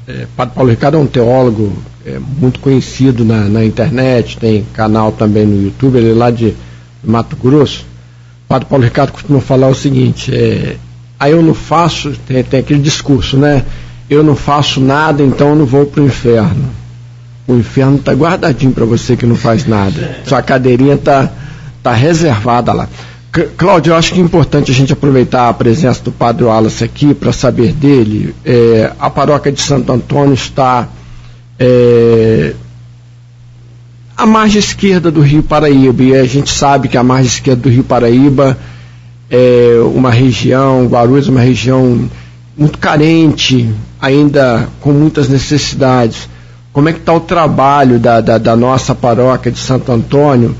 é, 0.07 0.27
Padre 0.35 0.55
Paulo 0.55 0.71
Ricardo 0.71 0.97
é 0.97 0.99
um 0.99 1.05
teólogo 1.05 1.71
é, 2.03 2.17
muito 2.19 2.59
conhecido 2.59 3.23
na, 3.23 3.43
na, 3.43 3.63
internet, 3.63 4.37
tem 4.37 4.65
canal 4.73 5.11
também 5.11 5.45
no 5.45 5.63
YouTube, 5.63 5.97
ele 5.97 6.11
é 6.11 6.13
lá 6.15 6.31
de 6.31 6.55
Mato 7.03 7.35
Grosso. 7.35 7.85
O 8.45 8.47
Padre 8.47 8.67
Paulo 8.67 8.83
Ricardo 8.83 9.11
costuma 9.11 9.39
falar 9.41 9.67
o 9.67 9.75
seguinte: 9.75 10.35
é, 10.35 10.77
aí 11.19 11.31
eu 11.31 11.43
não 11.43 11.53
faço, 11.53 12.11
tem, 12.27 12.43
tem 12.43 12.59
aquele 12.59 12.81
discurso, 12.81 13.37
né? 13.37 13.63
Eu 14.09 14.23
não 14.23 14.35
faço 14.35 14.81
nada, 14.81 15.21
então 15.21 15.49
eu 15.49 15.55
não 15.55 15.65
vou 15.65 15.85
para 15.85 16.01
o 16.01 16.05
inferno. 16.05 16.84
O 17.47 17.53
inferno 17.53 17.97
está 17.97 18.11
guardadinho 18.13 18.71
para 18.71 18.85
você 18.85 19.15
que 19.15 19.25
não 19.25 19.35
faz 19.35 19.67
nada. 19.67 20.21
Sua 20.25 20.41
cadeirinha 20.41 20.95
está 20.95 21.29
tá 21.83 21.93
reservada 21.93 22.73
lá. 22.73 22.89
Cláudio, 23.57 23.91
eu 23.91 23.97
acho 23.97 24.13
que 24.13 24.19
é 24.19 24.23
importante 24.23 24.71
a 24.71 24.73
gente 24.73 24.93
aproveitar 24.93 25.49
a 25.49 25.53
presença 25.53 26.01
do 26.01 26.11
Padre 26.11 26.45
Wallace 26.45 26.83
aqui 26.83 27.13
para 27.13 27.33
saber 27.33 27.73
dele. 27.73 28.33
É, 28.45 28.91
a 28.97 29.09
paróquia 29.09 29.51
de 29.51 29.61
Santo 29.61 29.91
Antônio 29.91 30.33
está 30.33 30.87
é, 31.59 32.53
à 34.15 34.25
margem 34.25 34.57
esquerda 34.57 35.11
do 35.11 35.19
Rio 35.21 35.43
Paraíba 35.43 36.01
e 36.01 36.15
a 36.15 36.23
gente 36.23 36.49
sabe 36.49 36.87
que 36.87 36.97
a 36.97 37.03
margem 37.03 37.27
esquerda 37.27 37.61
do 37.61 37.69
Rio 37.69 37.83
Paraíba 37.83 38.57
é 39.29 39.79
uma 39.93 40.11
região, 40.11 40.87
Guarulhos, 40.87 41.27
uma 41.27 41.41
região 41.41 42.09
muito 42.57 42.77
carente, 42.77 43.69
ainda 44.01 44.69
com 44.79 44.93
muitas 44.93 45.27
necessidades 45.27 46.29
como 46.75 46.89
é 46.89 46.91
que 46.91 46.99
está 46.99 47.13
o 47.13 47.21
trabalho 47.21 47.97
da, 47.97 48.19
da, 48.19 48.37
da, 48.37 48.53
nossa 48.53 48.93
paróquia 48.93 49.49
de 49.49 49.57
Santo 49.57 49.93
Antônio 49.93 50.53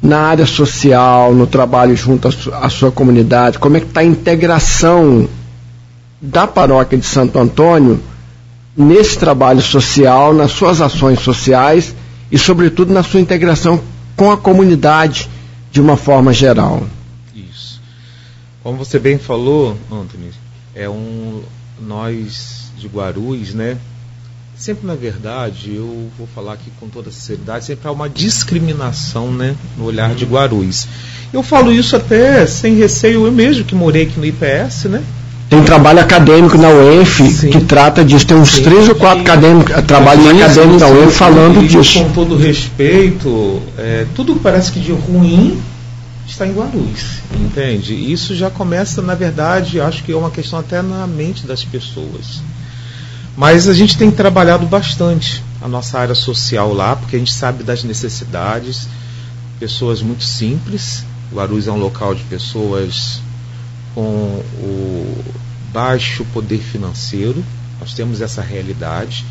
na 0.00 0.20
área 0.20 0.46
social, 0.46 1.34
no 1.34 1.48
trabalho 1.48 1.96
junto 1.96 2.28
à, 2.28 2.70
sua 2.70 2.92
comunidade, 2.92 3.58
como 3.58 3.76
é 3.76 3.80
que 3.80 3.86
está 3.86 4.02
a 4.02 4.04
integração 4.04 5.28
da 6.22 6.46
paróquia 6.46 6.96
de 6.96 7.04
Santo 7.04 7.40
Antônio 7.40 8.00
nesse 8.76 9.18
trabalho 9.18 9.60
social, 9.60 10.32
nas 10.32 10.52
suas 10.52 10.80
ações 10.80 11.18
sociais 11.18 11.92
e, 12.30 12.38
sobretudo, 12.38 12.92
na 12.92 13.02
sua 13.02 13.18
integração 13.18 13.80
com 14.14 14.30
a 14.30 14.36
comunidade 14.36 15.28
de 15.72 15.80
uma 15.80 15.96
forma 15.96 16.32
geral. 16.32 16.84
Isso. 17.34 17.80
Como 18.62 18.78
você 18.78 19.00
bem 19.00 19.18
falou, 19.18 19.76
Antônio, 19.90 20.30
é 20.72 20.88
um 20.88 21.42
nós 21.80 22.70
de 22.78 22.86
Guarulhos, 22.86 23.54
né? 23.54 23.76
Sempre 24.58 24.88
na 24.88 24.96
verdade, 24.96 25.72
eu 25.76 26.10
vou 26.18 26.26
falar 26.34 26.54
aqui 26.54 26.68
com 26.80 26.88
toda 26.88 27.12
sinceridade, 27.12 27.64
sempre 27.64 27.86
há 27.86 27.92
uma 27.92 28.08
discriminação, 28.08 29.30
né, 29.30 29.54
no 29.76 29.84
olhar 29.84 30.16
de 30.16 30.24
Guarulhos. 30.24 30.88
Eu 31.32 31.44
falo 31.44 31.70
isso 31.70 31.94
até 31.94 32.44
sem 32.44 32.74
receio, 32.74 33.24
eu 33.24 33.30
mesmo 33.30 33.64
que 33.64 33.76
morei 33.76 34.02
aqui 34.02 34.18
no 34.18 34.26
IPS, 34.26 34.86
né? 34.86 35.04
Tem 35.48 35.62
trabalho 35.62 36.00
acadêmico 36.00 36.58
na 36.58 36.70
UENF 36.70 37.22
sim. 37.30 37.50
que 37.50 37.60
trata 37.60 38.04
disso. 38.04 38.26
Tem 38.26 38.36
uns 38.36 38.50
sim, 38.50 38.62
três 38.64 38.88
ou 38.88 38.96
quatro 38.96 39.22
acadêmicos, 39.22 39.72
trabalhos 39.86 40.26
acadêmicos 40.26 40.80
na 40.82 40.88
UENF 40.88 41.16
falando 41.16 41.66
disso. 41.66 42.02
Com 42.02 42.10
todo 42.10 42.36
respeito, 42.36 43.62
é, 43.78 44.06
tudo 44.16 44.34
parece 44.36 44.72
que 44.72 44.80
de 44.80 44.90
ruim 44.90 45.58
está 46.26 46.44
em 46.44 46.52
Guarulhos, 46.52 47.20
entende? 47.32 47.94
Isso 47.94 48.34
já 48.34 48.50
começa, 48.50 49.00
na 49.00 49.14
verdade, 49.14 49.80
acho 49.80 50.02
que 50.02 50.10
é 50.10 50.16
uma 50.16 50.30
questão 50.30 50.58
até 50.58 50.82
na 50.82 51.06
mente 51.06 51.46
das 51.46 51.64
pessoas. 51.64 52.42
Mas 53.38 53.68
a 53.68 53.72
gente 53.72 53.96
tem 53.96 54.10
trabalhado 54.10 54.66
bastante 54.66 55.44
a 55.62 55.68
nossa 55.68 55.96
área 55.96 56.14
social 56.16 56.72
lá, 56.72 56.96
porque 56.96 57.14
a 57.14 57.18
gente 57.20 57.32
sabe 57.32 57.62
das 57.62 57.84
necessidades, 57.84 58.88
pessoas 59.60 60.02
muito 60.02 60.24
simples. 60.24 61.04
Guarulhos 61.32 61.68
é 61.68 61.70
um 61.70 61.76
local 61.76 62.16
de 62.16 62.24
pessoas 62.24 63.20
com 63.94 64.42
o 64.60 65.24
baixo 65.72 66.24
poder 66.32 66.58
financeiro, 66.58 67.44
nós 67.78 67.94
temos 67.94 68.20
essa 68.20 68.42
realidade. 68.42 69.24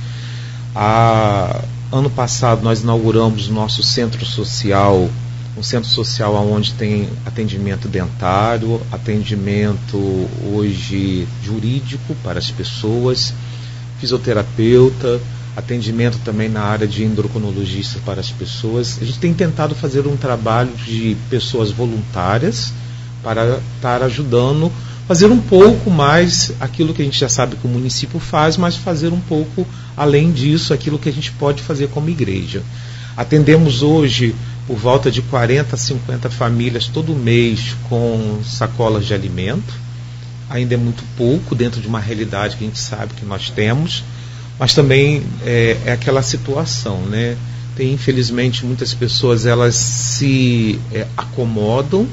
A, 0.74 1.62
ano 1.92 2.10
passado 2.10 2.64
nós 2.64 2.84
inauguramos 2.84 3.50
nosso 3.50 3.84
centro 3.84 4.24
social, 4.24 5.10
um 5.58 5.64
centro 5.64 5.90
social 5.90 6.34
onde 6.34 6.72
tem 6.76 7.10
atendimento 7.26 7.90
dentário, 7.90 8.82
atendimento 8.90 9.98
hoje 10.50 11.28
jurídico 11.44 12.16
para 12.24 12.40
as 12.40 12.50
pessoas, 12.50 13.34
fisioterapeuta, 14.00 15.20
atendimento 15.56 16.20
também 16.24 16.48
na 16.48 16.62
área 16.62 16.88
de 16.88 17.04
endocrinologista 17.04 18.00
para 18.06 18.20
as 18.22 18.30
pessoas. 18.32 19.00
A 19.02 19.06
gente 19.06 19.20
tem 19.20 19.34
tentado 19.34 19.74
fazer 19.74 20.06
um 20.06 20.16
trabalho 20.16 20.72
de 20.86 21.18
pessoas 21.30 21.72
voluntárias 21.72 22.72
para 23.24 23.60
estar 23.76 24.04
ajudando, 24.04 24.72
fazer 25.08 25.28
um 25.28 25.40
pouco 25.40 25.90
mais 25.90 26.52
aquilo 26.60 26.94
que 26.94 27.02
a 27.02 27.06
gente 27.06 27.20
já 27.20 27.28
sabe 27.28 27.56
que 27.56 27.66
o 27.66 27.70
município 27.70 28.20
faz, 28.20 28.56
mas 28.56 28.76
fazer 28.76 29.12
um 29.12 29.20
pouco 29.20 29.66
além 29.96 30.32
disso 30.32 30.74
aquilo 30.74 31.00
que 31.00 31.10
a 31.10 31.14
gente 31.14 31.32
pode 31.32 31.64
fazer 31.64 31.88
como 31.90 32.10
igreja. 32.10 32.62
Atendemos 33.16 33.82
hoje 33.82 34.36
por 34.68 34.78
volta 34.78 35.10
de 35.10 35.24
40 35.24 35.76
a 35.76 35.78
50 35.78 36.30
famílias 36.30 36.88
todo 36.88 37.16
mês 37.16 37.76
com 37.90 38.40
sacolas 38.44 39.06
de 39.06 39.14
alimento. 39.14 39.74
Ainda 40.50 40.76
é 40.76 40.78
muito 40.78 41.04
pouco 41.18 41.54
dentro 41.54 41.82
de 41.82 41.88
uma 41.88 42.00
realidade 42.00 42.56
que 42.56 42.64
a 42.64 42.68
gente 42.68 42.80
sabe 42.80 43.14
que 43.14 43.26
nós 43.26 43.50
temos, 43.50 44.04
mas 44.58 44.74
também 44.74 45.24
é, 45.46 45.78
é 45.86 45.92
aquela 45.92 46.22
situação, 46.22 47.02
né? 47.02 47.36
Tem 47.76 47.94
infelizmente 47.94 48.66
muitas 48.66 48.94
pessoas 48.94 49.46
elas 49.46 49.76
se 49.76 50.80
é, 50.92 51.06
acomodam 51.16 52.08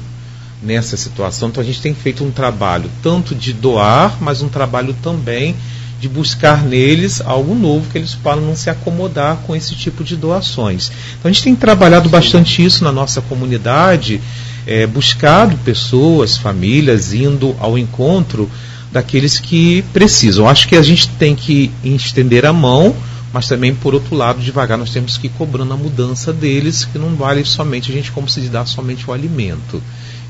nessa 0.61 0.97
situação. 0.97 1.49
Então 1.49 1.61
a 1.61 1.65
gente 1.65 1.81
tem 1.81 1.93
feito 1.93 2.23
um 2.23 2.31
trabalho 2.31 2.89
tanto 3.01 3.33
de 3.33 3.53
doar, 3.53 4.17
mas 4.21 4.41
um 4.41 4.49
trabalho 4.49 4.95
também 5.01 5.55
de 5.99 6.09
buscar 6.09 6.63
neles 6.63 7.21
algo 7.21 7.55
novo 7.55 7.89
que 7.89 7.97
eles 7.97 8.13
possam 8.13 8.41
não 8.41 8.55
se 8.55 8.69
acomodar 8.69 9.37
com 9.37 9.55
esse 9.55 9.75
tipo 9.75 10.03
de 10.03 10.15
doações. 10.15 10.91
Então 11.17 11.29
a 11.29 11.31
gente 11.31 11.43
tem 11.43 11.55
trabalhado 11.55 12.09
bastante 12.09 12.63
isso 12.63 12.83
na 12.83 12.91
nossa 12.91 13.21
comunidade, 13.21 14.21
é, 14.65 14.85
buscado 14.87 15.57
pessoas, 15.57 16.37
famílias, 16.37 17.13
indo 17.13 17.55
ao 17.59 17.77
encontro 17.77 18.49
daqueles 18.91 19.39
que 19.39 19.83
precisam. 19.93 20.47
Acho 20.47 20.67
que 20.67 20.75
a 20.75 20.81
gente 20.81 21.09
tem 21.09 21.35
que 21.35 21.71
estender 21.83 22.45
a 22.45 22.53
mão, 22.53 22.95
mas 23.33 23.47
também, 23.47 23.75
por 23.75 23.93
outro 23.93 24.15
lado, 24.15 24.39
devagar 24.41 24.77
nós 24.77 24.91
temos 24.91 25.17
que 25.17 25.27
ir 25.27 25.31
cobrando 25.31 25.73
a 25.73 25.77
mudança 25.77 26.31
deles, 26.31 26.85
que 26.85 26.97
não 26.97 27.15
vale 27.15 27.43
somente 27.43 27.91
a 27.91 27.93
gente 27.93 28.11
como 28.11 28.29
se 28.29 28.39
dá 28.41 28.65
somente 28.65 29.09
o 29.09 29.13
alimento 29.13 29.81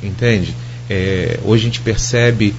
entende? 0.02 0.56
É, 0.90 1.40
hoje 1.44 1.64
a 1.64 1.66
gente 1.66 1.82
percebe 1.82 2.54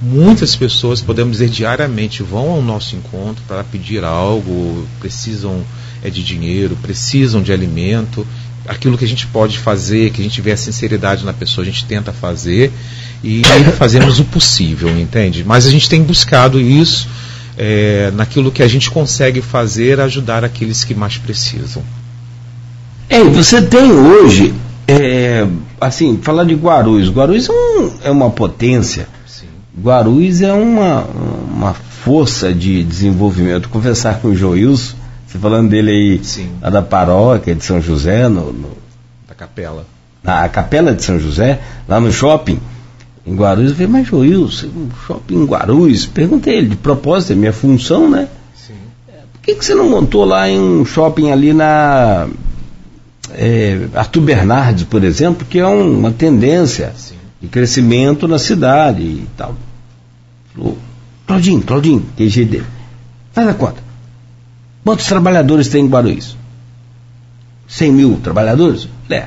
muitas 0.00 0.56
pessoas, 0.56 1.00
podemos 1.00 1.38
dizer 1.38 1.48
diariamente, 1.48 2.22
vão 2.22 2.50
ao 2.50 2.62
nosso 2.62 2.96
encontro 2.96 3.42
para 3.46 3.62
pedir 3.62 4.04
algo, 4.04 4.86
precisam 5.00 5.62
é, 6.02 6.10
de 6.10 6.22
dinheiro, 6.22 6.76
precisam 6.82 7.42
de 7.42 7.52
alimento. 7.52 8.26
Aquilo 8.66 8.96
que 8.96 9.04
a 9.04 9.08
gente 9.08 9.26
pode 9.26 9.58
fazer, 9.58 10.10
que 10.10 10.20
a 10.20 10.24
gente 10.24 10.40
vê 10.40 10.52
a 10.52 10.56
sinceridade 10.56 11.24
na 11.24 11.32
pessoa, 11.32 11.62
a 11.62 11.66
gente 11.66 11.84
tenta 11.84 12.12
fazer 12.12 12.72
e 13.22 13.42
fazemos 13.76 14.18
o 14.18 14.24
possível, 14.24 14.88
entende? 14.98 15.44
Mas 15.44 15.66
a 15.66 15.70
gente 15.70 15.88
tem 15.88 16.02
buscado 16.02 16.60
isso 16.60 17.08
é, 17.56 18.10
naquilo 18.14 18.50
que 18.50 18.62
a 18.62 18.68
gente 18.68 18.90
consegue 18.90 19.40
fazer, 19.40 20.00
ajudar 20.00 20.44
aqueles 20.44 20.84
que 20.84 20.94
mais 20.94 21.18
precisam. 21.18 21.82
É, 23.08 23.22
você 23.24 23.60
tem 23.60 23.92
hoje 23.92 24.54
é, 24.86 25.46
assim, 25.80 26.18
falar 26.22 26.44
de 26.44 26.54
Guarulhos. 26.54 27.10
Guarulhos 27.10 27.48
é, 27.48 27.52
um, 27.52 27.90
é 28.04 28.10
uma 28.10 28.30
potência. 28.30 29.06
Sim. 29.26 29.46
Guarulhos 29.80 30.40
é 30.40 30.52
uma, 30.52 31.04
uma 31.04 31.74
força 31.74 32.52
de 32.52 32.82
desenvolvimento. 32.82 33.68
Conversar 33.68 34.20
com 34.20 34.28
o 34.28 34.36
Joilson, 34.36 34.96
você 35.32 35.38
falando 35.38 35.70
dele 35.70 35.90
aí, 35.90 36.20
Sim. 36.22 36.50
lá 36.60 36.68
da 36.68 36.82
paróquia 36.82 37.54
de 37.54 37.64
São 37.64 37.80
José, 37.80 38.28
no, 38.28 38.52
no, 38.52 38.68
da 39.26 39.34
capela. 39.34 39.86
Na 40.22 40.46
capela 40.48 40.94
de 40.94 41.02
São 41.02 41.18
José, 41.18 41.58
lá 41.88 41.98
no 41.98 42.12
shopping, 42.12 42.60
em 43.26 43.34
Guarulhos. 43.34 43.70
Eu 43.70 43.76
falei, 43.76 43.90
mas 43.90 44.06
Joilson, 44.06 44.66
um 44.66 44.88
shopping 45.06 45.36
em 45.36 45.44
Guarulhos? 45.46 46.04
Perguntei 46.04 46.58
ele, 46.58 46.68
de 46.68 46.76
propósito, 46.76 47.32
é 47.32 47.36
minha 47.36 47.52
função, 47.52 48.10
né? 48.10 48.28
Sim. 48.54 48.74
Por 49.32 49.40
que, 49.40 49.54
que 49.54 49.64
você 49.64 49.74
não 49.74 49.88
montou 49.88 50.24
lá 50.26 50.48
em 50.48 50.60
um 50.60 50.84
shopping 50.84 51.30
ali 51.30 51.54
na 51.54 52.28
é, 53.30 53.88
Arthur 53.94 54.20
Bernardes, 54.20 54.84
por 54.84 55.02
exemplo, 55.02 55.46
que 55.48 55.58
é 55.58 55.66
um, 55.66 55.98
uma 55.98 56.10
tendência 56.10 56.92
Sim. 56.94 57.14
de 57.40 57.48
crescimento 57.48 58.28
na 58.28 58.38
cidade 58.38 59.02
e 59.02 59.26
tal. 59.34 59.56
Falou, 60.54 60.76
Claudinho, 61.26 61.62
Claudinho, 61.62 62.04
que 62.16 62.28
jeito 62.28 62.50
dele. 62.50 62.66
Faz 63.32 63.48
a 63.48 63.54
conta. 63.54 63.81
Quantos 64.84 65.06
trabalhadores 65.06 65.68
tem 65.68 65.84
em 65.84 65.88
Guarulhos? 65.88 66.36
100 67.68 67.92
mil 67.92 68.20
trabalhadores? 68.22 68.88
É. 69.08 69.26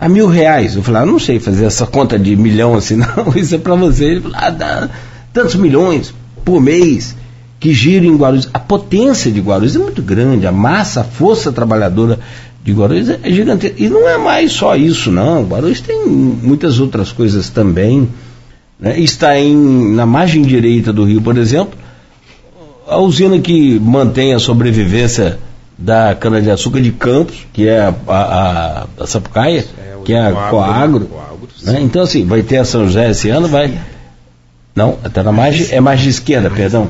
A 0.00 0.08
mil 0.08 0.26
reais. 0.26 0.74
Eu 0.74 0.82
falei, 0.82 1.02
ah, 1.02 1.06
não 1.06 1.18
sei 1.18 1.38
fazer 1.38 1.66
essa 1.66 1.86
conta 1.86 2.18
de 2.18 2.34
milhão 2.34 2.74
assim, 2.74 2.96
não. 2.96 3.32
Isso 3.36 3.54
é 3.54 3.58
para 3.58 3.74
você. 3.74 4.04
Ele 4.04 4.20
falou, 4.20 4.36
ah, 4.40 4.50
dá 4.50 4.90
tantos 5.32 5.54
milhões 5.56 6.14
por 6.44 6.60
mês 6.60 7.14
que 7.60 7.72
giram 7.72 8.06
em 8.06 8.16
Guarulhos. 8.16 8.48
A 8.52 8.58
potência 8.58 9.30
de 9.30 9.40
Guarulhos 9.40 9.76
é 9.76 9.78
muito 9.78 10.02
grande, 10.02 10.46
a 10.46 10.52
massa, 10.52 11.02
a 11.02 11.04
força 11.04 11.52
trabalhadora 11.52 12.18
de 12.64 12.72
Guarulhos 12.72 13.10
é 13.10 13.30
gigantesco. 13.30 13.76
E 13.78 13.88
não 13.88 14.08
é 14.08 14.16
mais 14.16 14.52
só 14.52 14.74
isso, 14.74 15.10
não. 15.10 15.44
Guarulhos 15.44 15.80
tem 15.80 16.06
muitas 16.06 16.80
outras 16.80 17.12
coisas 17.12 17.50
também. 17.50 18.08
Né? 18.80 18.98
Está 18.98 19.38
em, 19.38 19.94
na 19.94 20.06
margem 20.06 20.42
direita 20.42 20.92
do 20.92 21.04
rio, 21.04 21.20
por 21.22 21.36
exemplo, 21.36 21.78
a 22.86 22.98
usina 22.98 23.38
que 23.38 23.78
mantém 23.78 24.34
a 24.34 24.38
sobrevivência 24.38 25.38
da 25.76 26.14
cana-de-açúcar 26.14 26.80
de 26.80 26.92
Campos, 26.92 27.46
que 27.52 27.68
é 27.68 27.80
a, 27.80 27.94
a, 28.08 28.86
a 29.02 29.06
Sapucaia, 29.06 29.64
é, 29.78 29.96
que 30.04 30.12
é 30.12 30.20
a 30.20 30.32
Coagro. 30.32 31.06
Coagro 31.06 31.48
né? 31.62 31.80
Então, 31.80 32.02
assim, 32.02 32.24
vai 32.24 32.42
ter 32.42 32.58
a 32.58 32.64
São 32.64 32.86
José 32.86 33.10
esse 33.10 33.28
ano, 33.30 33.48
vai. 33.48 33.72
Não, 34.74 34.98
está 35.04 35.22
na 35.22 35.32
margem, 35.32 35.68
é 35.70 35.80
margem 35.80 36.08
esquerda, 36.08 36.50
perdão. 36.50 36.88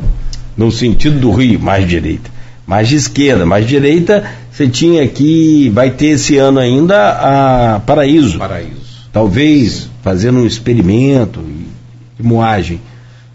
No 0.57 0.71
sentido 0.71 1.19
do 1.19 1.31
rio, 1.33 1.61
margem 1.61 1.89
direita. 1.89 2.31
Margem 2.67 2.97
esquerda, 2.97 3.45
margem 3.45 3.69
direita 3.69 4.25
você 4.55 4.69
tinha 4.69 5.03
aqui, 5.03 5.69
vai 5.75 5.91
ter 5.91 6.11
esse 6.11 6.39
ano 6.39 6.61
ainda 6.61 7.75
a 7.75 7.81
Paraíso. 7.81 8.39
Paraíso. 8.39 9.03
Talvez 9.13 9.73
Sim. 9.73 9.89
fazendo 10.01 10.39
um 10.39 10.47
experimento 10.47 11.41
de 12.17 12.23
moagem. 12.23 12.81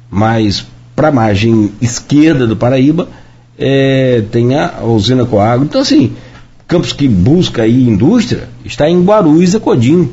Mas 0.09 0.65
para 0.99 1.07
a 1.07 1.11
margem 1.13 1.71
esquerda 1.79 2.45
do 2.45 2.57
Paraíba 2.57 3.07
é, 3.57 4.21
tem 4.33 4.53
a 4.53 4.83
usina 4.83 5.25
Coagro. 5.25 5.63
Então 5.63 5.79
assim, 5.79 6.11
Campos 6.67 6.91
que 6.91 7.07
busca 7.07 7.61
aí 7.61 7.87
indústria 7.87 8.49
está 8.65 8.89
em 8.89 9.01
Guarulhos 9.01 9.53
e 9.53 9.59
Codim, 9.61 10.09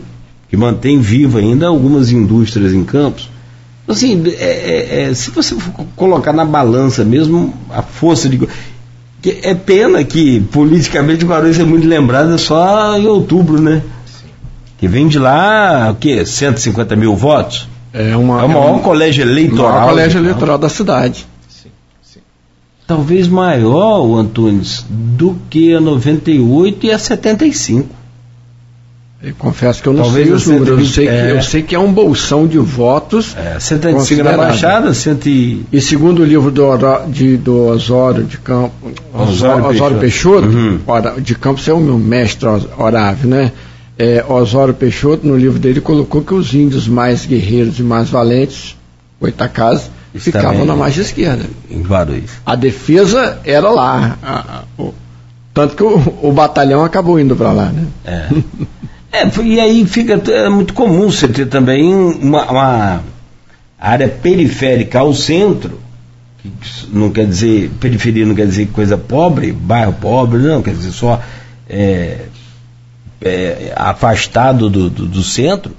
que 0.48 0.56
mantém 0.56 1.00
viva 1.00 1.40
ainda 1.40 1.66
algumas 1.66 2.12
indústrias 2.12 2.72
em 2.72 2.84
Campos. 2.84 3.28
Então, 3.82 3.96
assim, 3.96 4.22
é, 4.28 4.44
é, 4.44 5.02
é, 5.10 5.14
se 5.14 5.32
você 5.32 5.56
colocar 5.96 6.32
na 6.32 6.44
balança 6.44 7.04
mesmo 7.04 7.52
a 7.68 7.82
força 7.82 8.28
de 8.28 8.38
que 9.20 9.40
é 9.42 9.54
pena 9.56 10.04
que 10.04 10.38
politicamente 10.52 11.24
o 11.24 11.28
Guarulhos 11.28 11.58
é 11.58 11.64
muito 11.64 11.88
lembrado 11.88 12.38
só 12.38 12.96
em 12.96 13.08
outubro, 13.08 13.60
né? 13.60 13.82
Que 14.78 14.86
vem 14.86 15.08
de 15.08 15.18
lá, 15.18 15.90
o 15.90 15.96
quê? 15.96 16.24
150 16.24 16.94
mil 16.94 17.16
votos? 17.16 17.66
É, 17.96 18.14
uma, 18.14 18.42
é 18.42 18.44
o 18.44 18.48
maior 18.48 18.68
é 18.68 18.72
um, 18.72 18.78
colégio 18.80 19.22
eleitoral. 19.22 19.70
O 19.70 19.72
maior 19.72 19.88
colégio 19.88 20.20
eleitoral 20.20 20.58
da 20.58 20.68
cidade. 20.68 21.26
Sim, 21.48 21.70
sim. 22.02 22.20
Talvez 22.86 23.26
maior, 23.26 24.04
o 24.04 24.16
Antunes, 24.16 24.84
do 24.90 25.34
que 25.48 25.72
a 25.72 25.80
98 25.80 26.86
e 26.86 26.90
a 26.92 26.98
75. 26.98 27.88
Eu 29.22 29.34
confesso 29.38 29.82
que 29.82 29.88
eu 29.88 29.94
não 29.94 30.02
Talvez 30.02 30.26
sei 30.26 30.36
os 30.36 30.46
números. 30.46 30.78
Eu 30.78 30.86
sei, 30.86 31.08
é... 31.08 31.22
que, 31.22 31.32
eu 31.32 31.42
sei 31.42 31.62
que 31.62 31.74
é 31.74 31.78
um 31.78 31.90
bolsão 31.90 32.46
de 32.46 32.58
votos. 32.58 33.34
É, 33.34 33.58
125 33.58 34.22
na 34.22 34.36
Baixada, 34.36 34.92
100 34.92 35.18
e... 35.24 35.66
e 35.72 35.80
segundo 35.80 36.20
o 36.20 36.24
livro 36.24 36.50
do, 36.50 36.64
de, 37.08 37.38
do 37.38 37.68
Osório 37.68 38.24
de 38.24 38.36
Campos, 38.36 38.92
Osório, 39.14 39.64
Osório 39.64 39.98
Peixoto, 39.98 40.46
Peixoto 40.46 41.08
uhum. 41.08 41.22
de 41.22 41.34
Campos 41.34 41.66
é 41.66 41.72
o 41.72 41.80
meu 41.80 41.98
mestre 41.98 42.46
Orávio, 42.76 43.26
né? 43.26 43.52
É, 43.98 44.24
Osório 44.28 44.74
Peixoto, 44.74 45.26
no 45.26 45.36
livro 45.36 45.58
dele, 45.58 45.80
colocou 45.80 46.22
que 46.22 46.34
os 46.34 46.52
índios 46.54 46.86
mais 46.86 47.24
guerreiros 47.24 47.78
e 47.78 47.82
mais 47.82 48.10
valentes, 48.10 48.76
Oitacás, 49.20 49.90
ficavam 50.14 50.64
na 50.64 50.76
margem 50.76 51.02
esquerda. 51.02 51.44
Em 51.70 51.80
Guarulhos. 51.82 52.30
A 52.44 52.54
defesa 52.54 53.38
era 53.44 53.70
lá. 53.70 54.18
A, 54.22 54.34
a, 54.38 54.64
o, 54.82 54.94
tanto 55.54 55.74
que 55.74 55.82
o, 55.82 56.18
o, 56.22 56.32
batalhão 56.32 56.84
acabou 56.84 57.18
indo 57.18 57.34
para 57.34 57.52
lá, 57.52 57.66
né? 57.66 57.86
É. 58.04 58.28
É, 59.12 59.24
e 59.42 59.58
aí 59.58 59.86
fica 59.86 60.20
é 60.30 60.48
muito 60.48 60.74
comum 60.74 61.10
você 61.10 61.26
ter 61.26 61.46
também 61.46 61.94
uma, 61.94 62.50
uma 62.50 63.00
área 63.78 64.08
periférica 64.08 64.98
ao 64.98 65.14
centro, 65.14 65.80
que 66.42 66.52
não 66.92 67.08
quer 67.10 67.26
dizer, 67.26 67.70
periferia 67.80 68.26
não 68.26 68.34
quer 68.34 68.46
dizer 68.46 68.66
coisa 68.66 68.98
pobre, 68.98 69.52
bairro 69.52 69.94
pobre, 69.94 70.38
não, 70.40 70.60
quer 70.60 70.74
dizer 70.74 70.90
só 70.90 71.22
é, 71.66 72.26
é, 73.20 73.72
afastado 73.76 74.68
do, 74.68 74.90
do, 74.90 75.06
do 75.06 75.22
centro. 75.22 75.72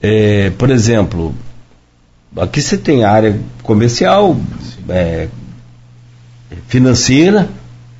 É, 0.00 0.50
por 0.50 0.70
exemplo, 0.70 1.34
aqui 2.36 2.60
você 2.60 2.76
tem 2.76 3.04
área 3.04 3.38
comercial, 3.62 4.36
é, 4.88 5.28
financeira 6.66 7.48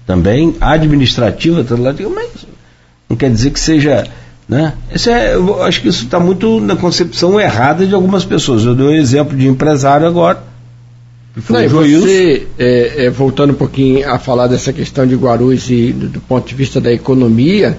também, 0.06 0.56
administrativa, 0.60 1.64
mas 2.14 2.46
não 3.08 3.16
quer 3.16 3.30
dizer 3.30 3.50
que 3.50 3.60
seja 3.60 4.06
né? 4.48 4.74
Isso 4.94 5.08
é, 5.08 5.34
eu 5.34 5.62
acho 5.62 5.80
que 5.80 5.88
isso 5.88 6.04
está 6.04 6.18
muito 6.20 6.60
na 6.60 6.76
concepção 6.76 7.40
errada 7.40 7.86
de 7.86 7.94
algumas 7.94 8.24
pessoas. 8.24 8.64
Eu 8.64 8.74
dei 8.74 8.86
um 8.86 8.94
exemplo 8.94 9.36
de 9.36 9.46
empresário 9.46 10.06
agora. 10.06 10.42
Não, 11.48 11.68
você, 11.68 12.46
é, 12.58 13.06
é, 13.06 13.10
voltando 13.10 13.52
um 13.52 13.56
pouquinho 13.56 14.06
a 14.10 14.18
falar 14.18 14.48
dessa 14.48 14.70
questão 14.70 15.06
de 15.06 15.14
Guarulhos 15.14 15.70
e 15.70 15.90
do, 15.92 16.08
do 16.08 16.20
ponto 16.20 16.46
de 16.46 16.54
vista 16.54 16.78
da 16.78 16.92
economia, 16.92 17.78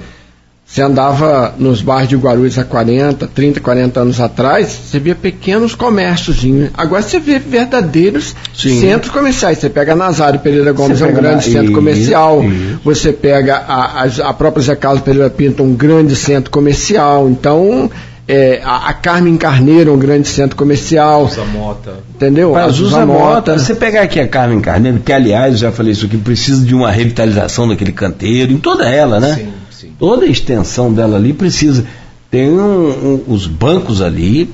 você 0.74 0.82
andava 0.82 1.54
nos 1.60 1.84
bairros 1.84 2.10
de 2.10 2.16
Guarulhos 2.16 2.58
há 2.58 2.64
40, 2.64 3.28
30, 3.28 3.60
40 3.60 4.00
anos 4.00 4.20
atrás, 4.20 4.70
você 4.70 4.98
via 4.98 5.14
pequenos 5.14 5.76
comércios. 5.76 6.40
Agora 6.74 7.04
você 7.04 7.20
vê 7.20 7.38
verdadeiros 7.38 8.36
Sim. 8.56 8.82
centros 8.82 9.12
comerciais. 9.12 9.60
Você 9.60 9.70
pega 9.70 9.94
Nazário 9.94 10.40
Pereira 10.40 10.72
Gomes, 10.72 11.00
é 11.00 11.06
um 11.06 11.14
grande 11.14 11.36
na... 11.36 11.42
centro 11.44 11.66
isso, 11.66 11.74
comercial. 11.74 12.44
Isso. 12.44 12.80
Você 12.84 13.14
pega 13.14 13.58
a, 13.58 14.02
a, 14.02 14.30
a 14.30 14.34
própria 14.34 14.64
Zé 14.64 14.76
Carlos 14.76 15.04
Pereira 15.04 15.30
Pinto, 15.30 15.62
um 15.62 15.76
grande 15.76 16.16
centro 16.16 16.50
comercial. 16.50 17.30
Então, 17.30 17.92
é, 18.28 18.60
a, 18.64 18.90
a, 18.90 18.94
Carmen 18.94 19.38
Carneiro, 19.38 19.94
um 19.94 20.00
grande 20.00 20.28
centro 20.28 20.56
comercial. 20.56 21.26
Usa 21.26 21.46
Mota. 21.46 21.94
Entendeu? 22.16 22.52
Mas 22.52 22.80
usa 22.80 23.06
Mota. 23.06 23.60
Você 23.60 23.76
pegar 23.76 24.02
aqui 24.02 24.20
a 24.20 24.28
Carmen 24.28 24.60
Carneiro, 24.60 24.98
que 25.06 25.14
aliás, 25.14 25.54
eu 25.54 25.60
já 25.60 25.72
falei 25.72 25.92
isso 25.92 26.08
aqui, 26.08 26.18
precisa 26.18 26.66
de 26.66 26.74
uma 26.74 26.90
revitalização 26.90 27.68
daquele 27.68 27.92
canteiro, 27.92 28.52
em 28.52 28.58
toda 28.58 28.90
ela, 28.90 29.20
né? 29.20 29.36
Sim. 29.36 29.63
Toda 30.00 30.26
a 30.26 30.30
extensão 30.30 30.94
dela 30.94 31.18
ali 31.18 31.34
precisa. 31.34 31.86
Tem 32.30 32.50
um, 32.50 32.90
um, 32.90 33.24
os 33.28 33.46
bancos 33.46 34.02
ali, 34.02 34.50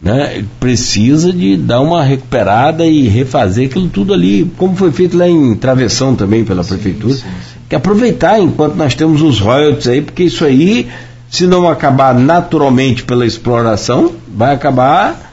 né? 0.00 0.44
Precisa 0.60 1.32
de 1.32 1.56
dar 1.56 1.80
uma 1.80 2.02
recuperada 2.02 2.86
e 2.86 3.08
refazer 3.08 3.66
aquilo 3.66 3.88
tudo 3.88 4.12
ali, 4.12 4.50
como 4.56 4.76
foi 4.76 4.92
feito 4.92 5.16
lá 5.16 5.28
em 5.28 5.54
Travessão 5.54 6.14
também 6.14 6.44
pela 6.44 6.62
sim, 6.62 6.74
prefeitura. 6.74 7.14
Sim, 7.14 7.22
sim. 7.22 7.60
Que 7.68 7.74
aproveitar 7.76 8.38
enquanto 8.38 8.76
nós 8.76 8.94
temos 8.94 9.22
os 9.22 9.40
royalties 9.40 9.88
aí, 9.88 10.02
porque 10.02 10.24
isso 10.24 10.44
aí, 10.44 10.88
se 11.28 11.46
não 11.46 11.68
acabar 11.68 12.14
naturalmente 12.14 13.02
pela 13.02 13.26
exploração, 13.26 14.12
vai 14.28 14.54
acabar 14.54 15.26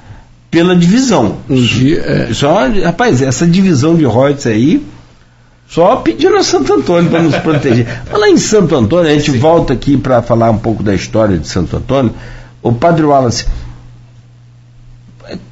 pela 0.49 0.75
divisão. 0.75 1.37
Um 1.49 1.61
dia, 1.61 1.99
é... 1.99 2.33
Só, 2.33 2.67
rapaz, 2.83 3.21
essa 3.21 3.45
divisão 3.45 3.95
de 3.95 4.05
royalties 4.05 4.47
aí 4.47 4.83
só 5.73 5.95
pedindo 5.95 6.35
a 6.35 6.43
Santo 6.43 6.71
Antônio 6.71 7.09
para 7.09 7.21
nos 7.23 7.35
proteger. 7.37 7.87
Falar 8.05 8.29
em 8.29 8.37
Santo 8.37 8.75
Antônio, 8.75 9.09
a 9.09 9.15
gente 9.15 9.31
Sim. 9.31 9.39
volta 9.39 9.73
aqui 9.73 9.97
para 9.97 10.21
falar 10.21 10.51
um 10.51 10.59
pouco 10.59 10.83
da 10.83 10.93
história 10.93 11.35
de 11.35 11.47
Santo 11.47 11.75
Antônio. 11.75 12.13
O 12.61 12.71
Padre 12.71 13.03
Wallace, 13.03 13.45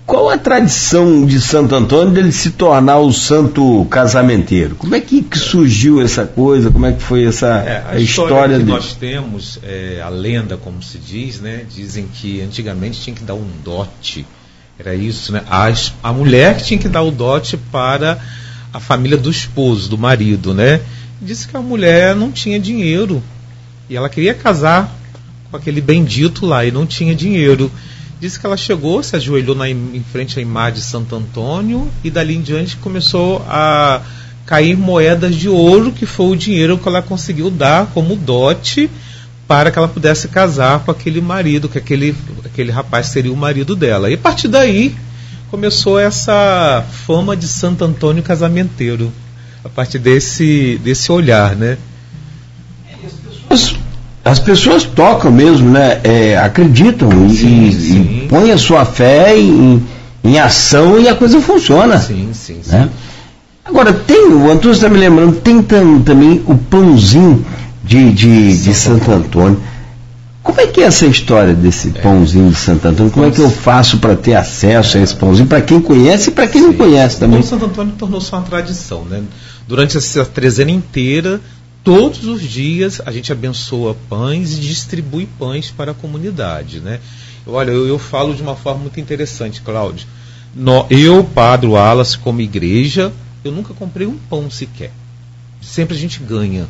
qual 0.05 0.29
a 0.29 0.37
tradição 0.37 1.25
de 1.25 1.41
Santo 1.41 1.73
Antônio 1.73 2.13
dele 2.13 2.31
se 2.31 2.51
tornar 2.51 2.99
o 2.99 3.11
santo 3.11 3.83
casamenteiro? 3.89 4.75
Como 4.75 4.93
é 4.93 4.99
que, 4.99 5.23
que 5.23 5.39
surgiu 5.39 5.99
essa 5.99 6.23
coisa? 6.23 6.69
Como 6.69 6.85
é 6.85 6.91
que 6.91 7.01
foi 7.01 7.25
essa 7.25 7.47
é, 7.47 7.77
a, 7.77 7.91
a 7.93 7.99
história, 7.99 8.59
que 8.59 8.65
nós 8.65 8.93
temos, 8.93 9.57
é, 9.63 10.01
a 10.03 10.09
lenda, 10.09 10.55
como 10.55 10.83
se 10.83 10.99
diz, 10.99 11.41
né? 11.41 11.65
Dizem 11.73 12.07
que 12.13 12.41
antigamente 12.41 13.01
tinha 13.01 13.15
que 13.15 13.23
dar 13.23 13.33
um 13.33 13.47
dote. 13.63 14.25
Era 14.77 14.93
isso, 14.93 15.31
né? 15.31 15.41
A, 15.49 15.71
a 16.03 16.13
mulher 16.13 16.57
que 16.57 16.63
tinha 16.63 16.79
que 16.79 16.89
dar 16.89 17.01
o 17.01 17.09
dote 17.09 17.57
para 17.57 18.19
a 18.73 18.79
família 18.79 19.17
do 19.17 19.29
esposo, 19.29 19.89
do 19.89 19.97
marido, 19.97 20.53
né? 20.53 20.81
Disse 21.21 21.47
que 21.47 21.55
a 21.55 21.61
mulher 21.61 22.15
não 22.15 22.31
tinha 22.31 22.59
dinheiro 22.59 23.21
e 23.89 23.95
ela 23.95 24.09
queria 24.09 24.33
casar 24.33 24.93
com 25.49 25.57
aquele 25.57 25.81
bendito 25.81 26.45
lá 26.45 26.65
e 26.65 26.71
não 26.71 26.85
tinha 26.85 27.13
dinheiro. 27.13 27.71
Disse 28.19 28.39
que 28.39 28.45
ela 28.45 28.55
chegou, 28.55 29.03
se 29.03 29.15
ajoelhou 29.15 29.55
na, 29.55 29.69
em 29.69 30.03
frente 30.11 30.39
à 30.39 30.41
imagem 30.41 30.75
de 30.75 30.85
Santo 30.85 31.15
Antônio 31.15 31.89
e 32.03 32.09
dali 32.09 32.35
em 32.35 32.41
diante 32.41 32.77
começou 32.77 33.43
a 33.47 34.01
cair 34.45 34.77
moedas 34.77 35.35
de 35.35 35.49
ouro, 35.49 35.91
que 35.91 36.05
foi 36.05 36.27
o 36.27 36.35
dinheiro 36.35 36.77
que 36.77 36.87
ela 36.87 37.01
conseguiu 37.01 37.49
dar 37.49 37.87
como 37.87 38.15
dote 38.15 38.89
para 39.47 39.69
que 39.69 39.77
ela 39.77 39.87
pudesse 39.87 40.27
casar 40.29 40.79
com 40.79 40.91
aquele 40.91 41.19
marido, 41.19 41.67
que 41.67 41.77
aquele, 41.77 42.15
aquele 42.45 42.71
rapaz 42.71 43.07
seria 43.07 43.33
o 43.33 43.37
marido 43.37 43.75
dela. 43.75 44.09
E 44.09 44.13
a 44.13 44.17
partir 44.17 44.47
daí 44.47 44.95
começou 45.51 45.99
essa 45.99 46.81
fama 47.05 47.35
de 47.35 47.45
Santo 47.45 47.83
Antônio 47.83 48.23
casamenteiro, 48.23 49.11
a 49.65 49.67
partir 49.67 49.99
desse, 49.99 50.79
desse 50.81 51.11
olhar, 51.11 51.57
né? 51.57 51.77
As, 53.49 53.75
as 54.23 54.39
pessoas 54.39 54.85
tocam 54.85 55.29
mesmo, 55.29 55.69
né? 55.69 55.99
É, 56.05 56.37
acreditam 56.37 57.11
sim, 57.29 57.65
e, 57.65 57.73
sim. 57.73 58.21
e 58.23 58.27
põem 58.29 58.51
a 58.51 58.57
sua 58.57 58.85
fé 58.85 59.37
em, 59.37 59.85
em 60.23 60.39
ação 60.39 60.97
e 60.97 61.09
a 61.09 61.15
coisa 61.15 61.41
funciona. 61.41 61.99
Sim, 61.99 62.29
sim, 62.33 62.61
né? 62.67 62.89
Agora, 63.65 63.91
tem, 63.91 64.29
o 64.29 64.49
Antônio 64.49 64.73
está 64.73 64.87
me 64.87 64.97
lembrando, 64.97 65.35
tem 65.41 65.61
também 65.61 66.41
o 66.47 66.55
pãozinho 66.55 67.45
de, 67.83 68.11
de, 68.13 68.57
de 68.57 68.73
Santo 68.73 69.11
Antônio. 69.11 69.61
Como 70.43 70.59
é 70.59 70.67
que 70.67 70.81
é 70.81 70.85
essa 70.85 71.05
história 71.05 71.53
desse 71.53 71.89
é. 71.89 72.01
pãozinho 72.01 72.49
de 72.49 72.55
Santo 72.55 72.87
Antônio? 72.87 73.11
Como 73.11 73.25
é 73.25 73.31
que 73.31 73.39
eu 73.39 73.49
faço 73.49 73.99
para 73.99 74.15
ter 74.15 74.33
acesso 74.33 74.97
a 74.97 75.01
esse 75.01 75.15
pãozinho? 75.15 75.47
Para 75.47 75.61
quem 75.61 75.79
conhece 75.79 76.29
e 76.29 76.33
para 76.33 76.47
quem 76.47 76.61
Sim. 76.61 76.67
não 76.67 76.73
conhece 76.73 77.19
também. 77.19 77.39
O 77.39 77.43
Santo 77.43 77.65
Antônio 77.65 77.93
tornou-se 77.97 78.31
uma 78.31 78.41
tradição, 78.41 79.05
né? 79.05 79.23
Durante 79.67 79.97
essa 79.97 80.25
trezena 80.25 80.71
inteira, 80.71 81.39
todos 81.83 82.25
os 82.25 82.41
dias 82.41 83.01
a 83.05 83.11
gente 83.11 83.31
abençoa 83.31 83.95
pães 84.09 84.57
e 84.57 84.59
distribui 84.59 85.27
pães 85.37 85.69
para 85.69 85.91
a 85.91 85.93
comunidade, 85.93 86.79
né? 86.79 86.99
Olha, 87.45 87.71
eu, 87.71 87.87
eu 87.87 87.99
falo 87.99 88.33
de 88.33 88.41
uma 88.41 88.55
forma 88.55 88.81
muito 88.81 88.99
interessante, 88.99 89.61
Cláudio. 89.61 90.07
No, 90.55 90.85
eu, 90.89 91.23
Padre 91.23 91.67
Wallace, 91.67 92.17
como 92.17 92.41
igreja, 92.41 93.11
eu 93.43 93.51
nunca 93.51 93.73
comprei 93.73 94.05
um 94.07 94.17
pão 94.29 94.49
sequer. 94.49 94.91
Sempre 95.61 95.95
a 95.95 95.99
gente 95.99 96.19
ganha. 96.19 96.67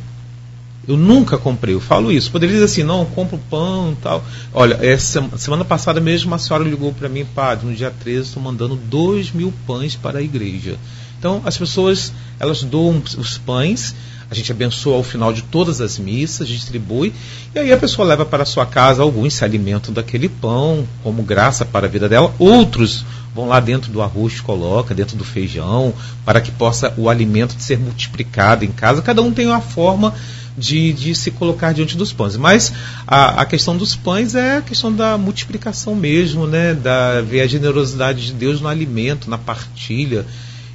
Eu 0.86 0.96
nunca 0.96 1.38
comprei, 1.38 1.74
eu 1.74 1.80
falo 1.80 2.10
isso. 2.10 2.30
Poderia 2.30 2.54
dizer 2.54 2.64
assim, 2.64 2.82
não, 2.82 3.04
compro 3.04 3.38
pão 3.48 3.92
e 3.92 4.02
tal. 4.02 4.24
Olha, 4.52 4.78
essa 4.82 5.24
semana 5.36 5.64
passada 5.64 6.00
mesmo 6.00 6.28
uma 6.28 6.38
senhora 6.38 6.64
ligou 6.64 6.92
para 6.92 7.08
mim, 7.08 7.24
padre, 7.24 7.66
no 7.66 7.74
dia 7.74 7.90
13 7.90 8.28
estou 8.28 8.42
mandando 8.42 8.74
dois 8.74 9.30
mil 9.30 9.52
pães 9.66 9.94
para 9.94 10.18
a 10.18 10.22
igreja. 10.22 10.76
Então 11.18 11.40
as 11.44 11.56
pessoas, 11.56 12.12
elas 12.40 12.64
doam 12.64 13.00
os 13.16 13.38
pães, 13.38 13.94
a 14.28 14.34
gente 14.34 14.50
abençoa 14.50 14.96
ao 14.96 15.04
final 15.04 15.32
de 15.32 15.42
todas 15.42 15.80
as 15.80 15.98
missas, 15.98 16.48
distribui, 16.48 17.12
e 17.54 17.58
aí 17.60 17.72
a 17.72 17.76
pessoa 17.76 18.08
leva 18.08 18.24
para 18.24 18.44
sua 18.44 18.66
casa, 18.66 19.02
alguns 19.02 19.34
se 19.34 19.44
alimentam 19.44 19.94
daquele 19.94 20.28
pão, 20.28 20.84
como 21.04 21.22
graça 21.22 21.64
para 21.64 21.86
a 21.86 21.88
vida 21.88 22.08
dela, 22.08 22.34
outros 22.40 23.04
vão 23.34 23.46
lá 23.46 23.60
dentro 23.60 23.92
do 23.92 24.02
arroz, 24.02 24.40
coloca 24.40 24.94
dentro 24.94 25.16
do 25.16 25.24
feijão, 25.24 25.94
para 26.24 26.40
que 26.40 26.50
possa 26.50 26.92
o 26.96 27.08
alimento 27.08 27.54
ser 27.58 27.78
multiplicado 27.78 28.64
em 28.64 28.72
casa. 28.72 29.00
Cada 29.00 29.22
um 29.22 29.32
tem 29.32 29.46
uma 29.46 29.60
forma 29.60 30.14
de, 30.56 30.92
de 30.92 31.14
se 31.14 31.30
colocar 31.30 31.72
diante 31.72 31.96
dos 31.96 32.12
pães. 32.12 32.36
Mas 32.36 32.72
a, 33.06 33.42
a 33.42 33.46
questão 33.46 33.76
dos 33.76 33.96
pães 33.96 34.34
é 34.34 34.58
a 34.58 34.62
questão 34.62 34.92
da 34.92 35.16
multiplicação 35.16 35.94
mesmo, 35.94 36.46
né? 36.46 36.74
Da 36.74 37.20
ver 37.22 37.40
a 37.42 37.46
generosidade 37.46 38.26
de 38.26 38.32
Deus 38.32 38.60
no 38.60 38.68
alimento, 38.68 39.30
na 39.30 39.38
partilha. 39.38 40.26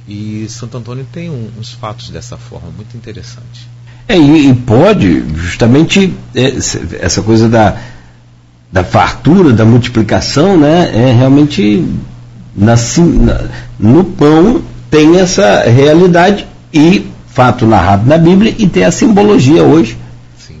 E 0.08 0.46
Santo 0.48 0.78
Antônio 0.78 1.06
tem 1.12 1.28
um, 1.28 1.50
uns 1.58 1.72
fatos 1.72 2.10
dessa 2.10 2.36
forma 2.36 2.70
muito 2.74 2.96
interessante. 2.96 3.68
É, 4.08 4.16
e, 4.16 4.54
pode 4.54 5.22
justamente 5.36 6.14
é, 6.34 6.54
essa 6.98 7.20
coisa 7.20 7.46
da, 7.46 7.78
da 8.72 8.82
fartura, 8.82 9.52
da 9.52 9.66
multiplicação, 9.66 10.56
né? 10.56 10.90
É 10.94 11.12
realmente 11.12 11.86
na, 12.56 12.74
no 13.78 14.04
pão 14.04 14.62
tem 14.90 15.18
essa 15.18 15.62
realidade 15.62 16.46
e 16.72 17.06
fato 17.38 17.64
narrado 17.64 18.04
na 18.04 18.18
Bíblia 18.18 18.52
e 18.58 18.66
tem 18.66 18.82
a 18.82 18.90
simbologia 18.90 19.62
hoje. 19.62 19.96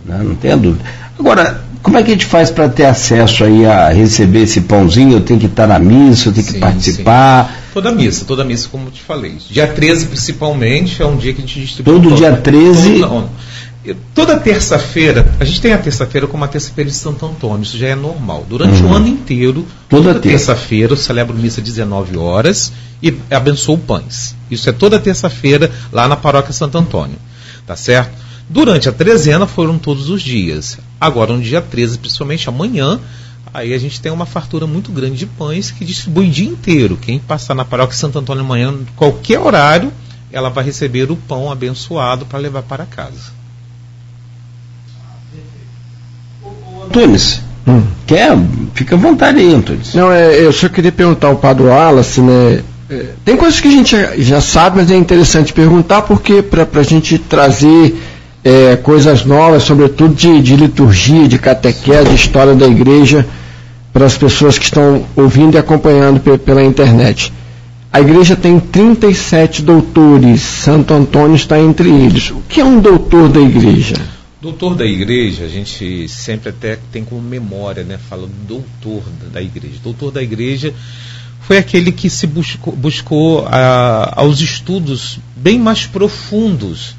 Né? 0.04 0.20
Não 0.22 0.36
tenha 0.36 0.56
dúvida. 0.56 0.84
Agora, 1.18 1.64
como 1.82 1.98
é 1.98 2.04
que 2.04 2.10
a 2.10 2.12
gente 2.12 2.24
faz 2.24 2.52
para 2.52 2.68
ter 2.68 2.84
acesso 2.84 3.42
aí 3.42 3.66
a 3.66 3.88
receber 3.88 4.42
esse 4.42 4.60
pãozinho? 4.60 5.14
Eu 5.14 5.20
tenho 5.22 5.40
que 5.40 5.46
estar 5.46 5.66
na 5.66 5.80
missa, 5.80 6.28
eu 6.28 6.32
tenho 6.32 6.46
que 6.46 6.52
sim, 6.52 6.60
participar. 6.60 7.46
Sim. 7.46 7.52
Toda 7.74 7.90
missa, 7.90 8.24
toda 8.24 8.44
missa, 8.44 8.68
como 8.70 8.86
eu 8.86 8.90
te 8.92 9.02
falei. 9.02 9.38
Dia 9.50 9.66
13, 9.66 10.06
principalmente, 10.06 11.02
é 11.02 11.06
um 11.06 11.16
dia 11.16 11.32
que 11.32 11.42
a 11.42 11.44
gente 11.44 11.60
distribui. 11.60 11.94
Todo 11.94 12.14
dia 12.14 12.30
13. 12.36 13.00
Todo, 13.00 13.28
toda 14.14 14.38
terça-feira, 14.38 15.26
a 15.38 15.44
gente 15.44 15.60
tem 15.60 15.72
a 15.72 15.78
terça-feira 15.78 16.26
como 16.26 16.44
a 16.44 16.48
terça-feira 16.48 16.90
de 16.90 16.96
Santo 16.96 17.24
Antônio, 17.24 17.62
isso 17.62 17.78
já 17.78 17.88
é 17.88 17.94
normal. 17.94 18.44
Durante 18.48 18.82
uhum. 18.82 18.90
o 18.90 18.94
ano 18.94 19.08
inteiro, 19.08 19.66
toda, 19.88 20.14
toda 20.14 20.20
terça-feira, 20.20 20.92
eu 20.92 20.96
celebro 20.96 21.36
missa 21.36 21.60
19 21.60 22.16
horas 22.16 22.72
e 23.02 23.14
abençoo 23.30 23.78
pães. 23.78 24.34
Isso 24.50 24.68
é 24.68 24.72
toda 24.72 24.98
terça-feira 24.98 25.70
lá 25.92 26.08
na 26.08 26.16
paróquia 26.16 26.52
Santo 26.52 26.76
Antônio. 26.76 27.16
Tá 27.66 27.76
certo? 27.76 28.12
Durante 28.48 28.88
a 28.88 28.92
trezena 28.92 29.46
foram 29.46 29.78
todos 29.78 30.08
os 30.08 30.22
dias. 30.22 30.78
Agora, 31.00 31.34
no 31.34 31.42
dia 31.42 31.60
13, 31.60 31.98
principalmente 31.98 32.48
amanhã, 32.48 32.98
aí 33.52 33.74
a 33.74 33.78
gente 33.78 34.00
tem 34.00 34.10
uma 34.10 34.26
fartura 34.26 34.66
muito 34.66 34.90
grande 34.90 35.16
de 35.16 35.26
pães 35.26 35.70
que 35.70 35.84
distribui 35.84 36.28
o 36.28 36.30
dia 36.30 36.48
inteiro. 36.48 36.96
Quem 36.96 37.18
passar 37.18 37.54
na 37.54 37.64
paróquia 37.64 37.96
Santo 37.96 38.18
Antônio 38.18 38.42
amanhã, 38.42 38.74
qualquer 38.96 39.38
horário, 39.38 39.92
ela 40.32 40.48
vai 40.48 40.64
receber 40.64 41.10
o 41.10 41.16
pão 41.16 41.52
abençoado 41.52 42.26
para 42.26 42.38
levar 42.38 42.62
para 42.62 42.86
casa. 42.86 43.37
Antunes, 46.88 47.42
hum. 47.66 47.82
quer? 48.06 48.36
Fica 48.74 48.94
à 48.94 48.98
vontade 48.98 49.38
aí, 49.38 49.54
Antunes. 49.54 49.94
Não, 49.94 50.10
é, 50.10 50.40
eu 50.40 50.52
só 50.52 50.68
queria 50.68 50.90
perguntar 50.90 51.28
ao 51.28 51.36
Padre 51.36 51.64
Wallace, 51.66 52.20
né? 52.20 52.60
É, 52.90 53.06
tem 53.24 53.36
coisas 53.36 53.60
que 53.60 53.68
a 53.68 53.70
gente 53.70 53.90
já, 53.90 54.16
já, 54.16 54.40
sabe, 54.40 54.78
mas 54.78 54.90
é 54.90 54.96
interessante 54.96 55.52
perguntar 55.52 56.02
porque 56.02 56.40
para 56.40 56.66
a 56.74 56.82
gente 56.82 57.18
trazer 57.18 57.94
é, 58.42 58.76
coisas 58.76 59.24
novas, 59.26 59.62
sobretudo 59.62 60.14
de, 60.14 60.40
de 60.40 60.56
liturgia, 60.56 61.28
de 61.28 61.38
catequese, 61.38 62.08
de 62.08 62.14
história 62.14 62.54
da 62.54 62.66
igreja, 62.66 63.26
para 63.92 64.06
as 64.06 64.16
pessoas 64.16 64.56
que 64.56 64.64
estão 64.64 65.04
ouvindo 65.14 65.56
e 65.56 65.58
acompanhando 65.58 66.20
pela 66.38 66.62
internet. 66.62 67.32
A 67.92 68.00
igreja 68.00 68.36
tem 68.36 68.58
37 68.58 69.62
doutores, 69.62 70.40
Santo 70.40 70.94
Antônio 70.94 71.36
está 71.36 71.58
entre 71.58 71.90
eles. 71.90 72.30
O 72.30 72.42
que 72.48 72.60
é 72.60 72.64
um 72.64 72.80
doutor 72.80 73.28
da 73.28 73.40
igreja? 73.40 73.96
Doutor 74.40 74.76
da 74.76 74.86
igreja, 74.86 75.44
a 75.44 75.48
gente 75.48 76.08
sempre 76.08 76.50
até 76.50 76.78
tem 76.92 77.04
como 77.04 77.20
memória, 77.20 77.82
né? 77.82 77.98
Fala 78.08 78.28
doutor 78.46 79.02
da 79.32 79.42
igreja. 79.42 79.74
Doutor 79.82 80.12
da 80.12 80.22
igreja 80.22 80.72
foi 81.40 81.58
aquele 81.58 81.90
que 81.90 82.08
se 82.08 82.26
buscou, 82.26 82.76
buscou 82.76 83.46
a, 83.46 84.12
aos 84.14 84.40
estudos 84.40 85.18
bem 85.34 85.58
mais 85.58 85.86
profundos 85.86 86.94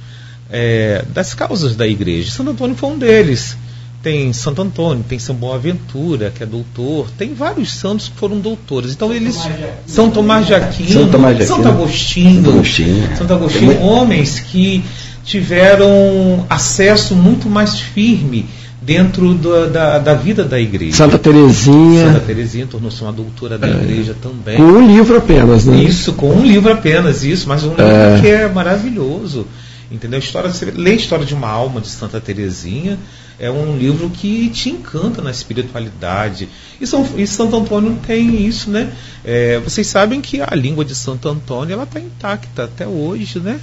é, 0.49 1.05
das 1.13 1.33
causas 1.33 1.77
da 1.77 1.87
igreja. 1.87 2.29
Santo 2.29 2.51
Antônio 2.51 2.75
foi 2.75 2.89
um 2.89 2.97
deles. 2.97 3.55
Tem 4.01 4.33
Santo 4.33 4.61
Antônio, 4.61 5.03
tem 5.07 5.19
São 5.19 5.35
Boaventura, 5.35 6.31
que 6.31 6.41
é 6.41 6.45
doutor, 6.45 7.11
tem 7.17 7.33
vários 7.33 7.73
santos 7.73 8.07
que 8.07 8.17
foram 8.17 8.39
doutores. 8.39 8.93
Então 8.93 9.13
eles. 9.13 9.37
São 9.85 10.09
Tomás 10.09 10.47
de 10.47 10.55
Aquino, 10.55 10.89
São 10.89 11.09
Tomás 11.09 11.37
de 11.37 11.43
Aquino 11.43 11.57
Santo 11.57 11.69
Agostinho, 11.69 12.49
Agostinho, 12.49 13.17
Santo 13.17 13.33
Agostinho, 13.33 13.81
homens 13.81 14.39
que 14.39 14.83
tiveram 15.29 16.43
acesso 16.49 17.15
muito 17.15 17.47
mais 17.47 17.79
firme 17.79 18.47
dentro 18.81 19.35
do, 19.35 19.69
da, 19.69 19.99
da 19.99 20.15
vida 20.15 20.43
da 20.43 20.59
igreja. 20.59 20.97
Santa 20.97 21.19
Terezinha. 21.19 22.07
Santa 22.07 22.19
Terezinha 22.21 22.65
tornou-se 22.65 22.99
uma 23.03 23.13
doutora 23.13 23.55
da 23.55 23.67
é. 23.67 23.71
igreja 23.71 24.15
também. 24.19 24.57
Com 24.57 24.63
um 24.63 24.87
livro 24.87 25.15
apenas, 25.17 25.65
né? 25.65 25.83
Isso, 25.83 26.13
com 26.13 26.33
um 26.33 26.43
livro 26.43 26.73
apenas, 26.73 27.23
isso, 27.23 27.47
mas 27.47 27.63
um 27.63 27.69
livro 27.69 27.85
é. 27.85 28.19
que 28.19 28.27
é 28.27 28.47
maravilhoso. 28.49 29.45
Entendeu? 29.91 30.19
História, 30.19 30.51
lê 30.75 30.91
a 30.91 30.95
história 30.95 31.25
de 31.25 31.35
uma 31.35 31.49
alma 31.49 31.79
de 31.79 31.87
Santa 31.89 32.19
Terezinha, 32.19 32.97
é 33.39 33.49
um 33.51 33.77
livro 33.77 34.09
que 34.09 34.49
te 34.49 34.69
encanta 34.69 35.21
na 35.21 35.31
espiritualidade. 35.31 36.49
E, 36.81 36.87
São, 36.87 37.07
e 37.17 37.25
Santo 37.27 37.55
Antônio 37.55 37.97
tem 38.05 38.45
isso, 38.47 38.69
né? 38.69 38.91
É, 39.23 39.59
vocês 39.59 39.85
sabem 39.85 40.21
que 40.21 40.41
a 40.41 40.55
língua 40.55 40.83
de 40.83 40.95
Santo 40.95 41.29
Antônio 41.29 41.73
ela 41.73 41.83
está 41.83 41.99
intacta 41.99 42.63
até 42.63 42.87
hoje, 42.87 43.39
né? 43.39 43.59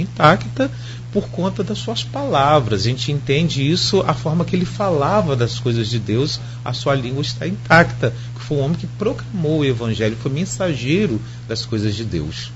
Intacta 0.00 0.70
por 1.12 1.28
conta 1.28 1.64
das 1.64 1.78
suas 1.78 2.04
palavras. 2.04 2.82
A 2.82 2.84
gente 2.84 3.10
entende 3.10 3.68
isso, 3.68 4.04
a 4.06 4.12
forma 4.12 4.44
que 4.44 4.54
ele 4.54 4.66
falava 4.66 5.34
das 5.34 5.58
coisas 5.58 5.88
de 5.88 5.98
Deus, 5.98 6.38
a 6.64 6.72
sua 6.72 6.94
língua 6.94 7.22
está 7.22 7.46
intacta. 7.46 8.12
Foi 8.34 8.58
um 8.58 8.60
homem 8.60 8.76
que 8.76 8.86
proclamou 8.86 9.60
o 9.60 9.64
Evangelho, 9.64 10.16
foi 10.20 10.30
mensageiro 10.30 11.20
das 11.48 11.64
coisas 11.64 11.94
de 11.94 12.04
Deus. 12.04 12.52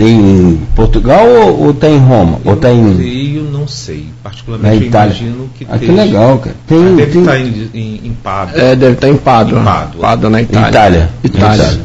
Em 0.00 0.56
Portugal 0.74 1.24
ou, 1.24 1.66
ou 1.66 1.74
tá 1.74 1.88
em 1.88 1.98
Roma? 1.98 2.40
Eu 2.44 2.52
ou 2.52 2.56
tá 2.56 2.72
em... 2.72 2.96
Creio, 2.96 3.44
não 3.44 3.68
sei. 3.68 4.06
Particularmente 4.20 4.80
Na 4.80 4.86
Itália. 4.86 5.14
imagino 5.14 5.50
que 5.56 5.66
ah, 5.68 5.78
que 5.78 5.86
legal, 5.86 6.38
cara. 6.38 6.56
Tem, 6.66 6.96
deve 6.96 7.12
tem... 7.12 7.20
estar 7.20 7.38
em, 7.38 7.70
em, 7.72 8.06
em 8.06 8.14
Pádua. 8.14 8.60
É, 8.60 8.74
deve 8.74 8.94
estar 8.94 9.08
em 9.08 9.16
Pádua. 9.16 9.60
Em 9.60 9.64
Pádua. 9.64 10.00
Pádua 10.00 10.30
na 10.30 10.42
Itália. 10.42 10.68
Itália. 10.68 11.10
Itália. 11.22 11.64
Itália. 11.64 11.80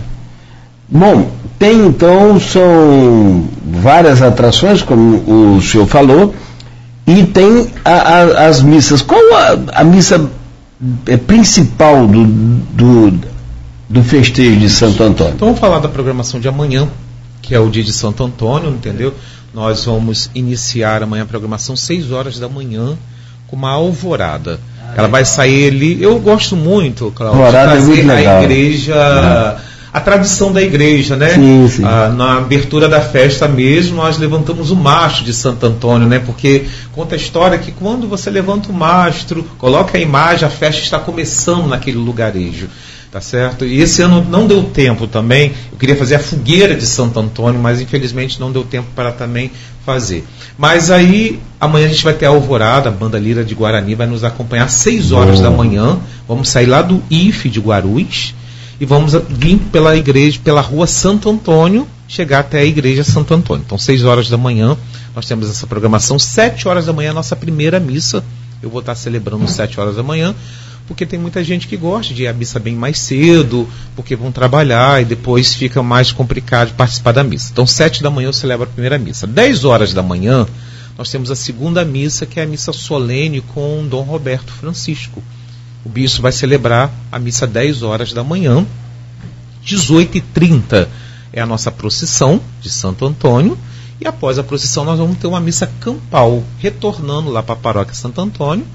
Bom, 0.89 1.31
tem 1.60 1.85
então, 1.85 2.39
são 2.39 3.44
várias 3.72 4.22
atrações, 4.22 4.81
como 4.81 5.56
o 5.56 5.61
senhor 5.61 5.88
falou, 5.88 6.34
e 7.06 7.23
tem 7.26 7.68
a, 7.84 7.91
a, 7.91 8.48
as 8.48 8.61
missas. 8.61 9.02
Qual 9.02 9.22
a, 9.34 9.81
a 9.81 9.84
missa 9.84 10.30
é, 11.06 11.18
principal 11.18 12.07
do, 12.07 12.26
do, 12.26 13.19
do 13.89 14.03
festejo 14.03 14.60
de 14.60 14.69
Santo 14.69 15.03
Antônio? 15.03 15.34
Então 15.35 15.48
vamos 15.48 15.60
falar 15.60 15.80
da 15.80 15.88
programação 15.88 16.39
de 16.39 16.48
amanhã, 16.48 16.88
que 17.41 17.56
é 17.56 17.60
o 17.60 17.69
dia 17.69 17.84
de 17.84 17.94
Santo 17.94 18.23
Antônio, 18.23 18.69
entendeu? 18.69 19.14
Nós 19.53 19.85
vamos 19.85 20.30
iniciar 20.35 21.02
amanhã 21.02 21.23
a 21.23 21.26
programação 21.26 21.76
6 21.76 22.11
horas 22.11 22.39
da 22.39 22.49
manhã 22.49 22.98
com 23.48 23.56
uma 23.56 23.72
alvorada. 23.72 24.60
Ela 24.95 25.07
vai 25.07 25.26
sair 25.26 25.68
ali. 25.68 26.02
Eu 26.02 26.18
gosto 26.19 26.56
muito, 26.56 27.11
Cláudio, 27.15 27.45
de 27.45 27.52
trazer 27.52 28.10
é 28.10 28.27
a 28.27 28.44
igreja. 28.44 29.57
Uhum 29.57 29.77
a 29.91 29.99
tradição 29.99 30.51
da 30.51 30.61
igreja, 30.61 31.15
né? 31.15 31.34
Sim, 31.34 31.68
sim. 31.69 31.84
Ah, 31.84 32.14
na 32.15 32.38
abertura 32.38 32.89
da 32.89 33.01
festa 33.01 33.47
mesmo, 33.47 33.95
nós 33.95 34.18
levantamos 34.18 34.69
o 34.69 34.76
mastro 34.76 35.23
de 35.23 35.34
Santo 35.34 35.65
Antônio, 35.65 36.07
né? 36.07 36.19
Porque 36.19 36.65
conta 36.91 37.15
a 37.15 37.18
história 37.18 37.57
que 37.57 37.72
quando 37.72 38.07
você 38.07 38.30
levanta 38.30 38.69
o 38.69 38.73
mastro, 38.73 39.43
coloca 39.57 39.97
a 39.97 40.01
imagem, 40.01 40.47
a 40.47 40.51
festa 40.51 40.81
está 40.81 40.99
começando 40.99 41.68
naquele 41.68 41.97
lugarejo. 41.97 42.68
Tá 43.09 43.22
certo? 43.22 43.64
E 43.64 43.80
esse 43.80 44.01
ano 44.01 44.23
não 44.30 44.45
deu 44.45 44.64
tempo 44.64 45.07
também. 45.07 45.53
Eu 45.72 45.77
queria 45.77 45.95
fazer 45.95 46.15
a 46.15 46.19
fogueira 46.19 46.76
de 46.76 46.85
Santo 46.85 47.18
Antônio, 47.18 47.59
mas 47.59 47.80
infelizmente 47.80 48.38
não 48.38 48.51
deu 48.51 48.65
tempo 48.65 48.89
para 48.93 49.14
também 49.14 49.49
fazer. 49.85 50.26
Mas 50.57 50.91
aí, 50.91 51.39
amanhã 51.59 51.85
a 51.85 51.89
gente 51.89 52.03
vai 52.03 52.14
ter 52.14 52.26
a 52.26 52.30
Alvorada, 52.30 52.89
a 52.89 52.91
banda 52.91 53.18
Lira 53.18 53.45
de 53.45 53.55
Guarani 53.55 53.95
vai 53.95 54.07
nos 54.07 54.26
acompanhar 54.26 54.65
às 54.65 54.73
6 54.73 55.14
horas 55.14 55.39
da 55.39 55.49
manhã. 55.49 55.97
Vamos 56.27 56.49
sair 56.49 56.65
lá 56.65 56.81
do 56.81 57.01
IFE 57.09 57.47
de 57.47 57.61
Guarulhos 57.61 58.35
e 58.80 58.86
vamos 58.86 59.14
vir 59.30 59.58
pela 59.72 59.95
igreja, 59.95 60.40
pela 60.44 60.62
rua 60.62 60.86
Santo 60.86 61.30
Antônio, 61.30 61.88
chegar 62.08 62.40
até 62.40 62.60
a 62.60 62.66
igreja 62.66 63.04
Santo 63.04 63.34
Antônio. 63.34 63.64
Então, 63.66 63.78
6 63.78 64.04
horas 64.04 64.30
da 64.30 64.38
manhã, 64.38 64.78
nós 65.16 65.26
temos 65.26 65.49
essa 65.49 65.66
programação. 65.66 66.20
7 66.20 66.68
horas 66.68 66.86
da 66.86 66.94
manhã, 66.94 67.14
nossa 67.14 67.36
primeira 67.36 67.80
missa. 67.80 68.24
Eu 68.62 68.70
vou 68.70 68.80
estar 68.80 68.95
celebrando 68.95 69.48
7 69.48 69.80
horas 69.80 69.95
da 69.95 70.04
manhã, 70.04 70.34
porque 70.88 71.06
tem 71.06 71.20
muita 71.20 71.44
gente 71.44 71.68
que 71.68 71.76
gosta 71.76 72.14
de 72.14 72.24
ir 72.24 72.28
à 72.28 72.34
missa 72.34 72.60
bem 72.60 72.76
mais 72.76 72.99
cedo, 72.99 73.68
porque 73.95 74.16
vão 74.16 74.32
trabalhar 74.32 75.02
e 75.02 75.06
depois 75.06 75.54
fica 75.54 75.84
mais 75.84 76.12
complicado 76.12 76.74
participar 76.76 77.12
da 77.12 77.24
missa. 77.24 77.49
Então, 77.52 77.68
7 77.68 78.02
da 78.02 78.10
manhã 78.10 78.28
eu 78.28 78.34
celebro 78.34 78.64
a 78.64 78.68
primeira 78.68 78.98
missa. 78.98 79.28
10 79.28 79.66
horas 79.66 79.94
da 79.94 80.02
manhã, 80.02 80.48
nós 80.98 81.12
temos 81.12 81.30
a 81.30 81.36
segunda 81.36 81.84
missa, 81.84 82.26
que 82.26 82.40
é 82.40 82.44
a 82.44 82.48
missa 82.48 82.72
solene 82.72 83.41
com 83.41 83.86
Dom 83.88 84.02
Roberto 84.02 84.52
Francisco. 84.52 85.22
O 85.88 85.89
bispo 85.89 86.22
vai 86.22 86.34
celebrar 86.34 86.91
a 87.09 87.18
missa 87.18 87.47
10 87.47 87.81
horas 87.81 88.11
da 88.11 88.22
manhã, 88.22 88.65
18h30 89.65 90.85
é 91.31 91.39
a 91.39 91.45
nossa 91.45 91.72
procissão 91.72 92.41
de 92.59 92.69
Santo 92.69 93.05
Antônio, 93.05 93.57
e 94.01 94.05
após 94.05 94.38
a 94.38 94.43
procissão 94.43 94.84
nós 94.84 94.99
vamos 94.99 95.18
ter 95.18 95.27
uma 95.27 95.39
missa 95.39 95.65
campal, 95.80 96.43
retornando 96.59 97.30
lá 97.30 97.41
para 97.41 97.53
a 97.53 97.57
paróquia 97.57 97.95
Santo 97.95 98.19
Antônio. 98.19 98.68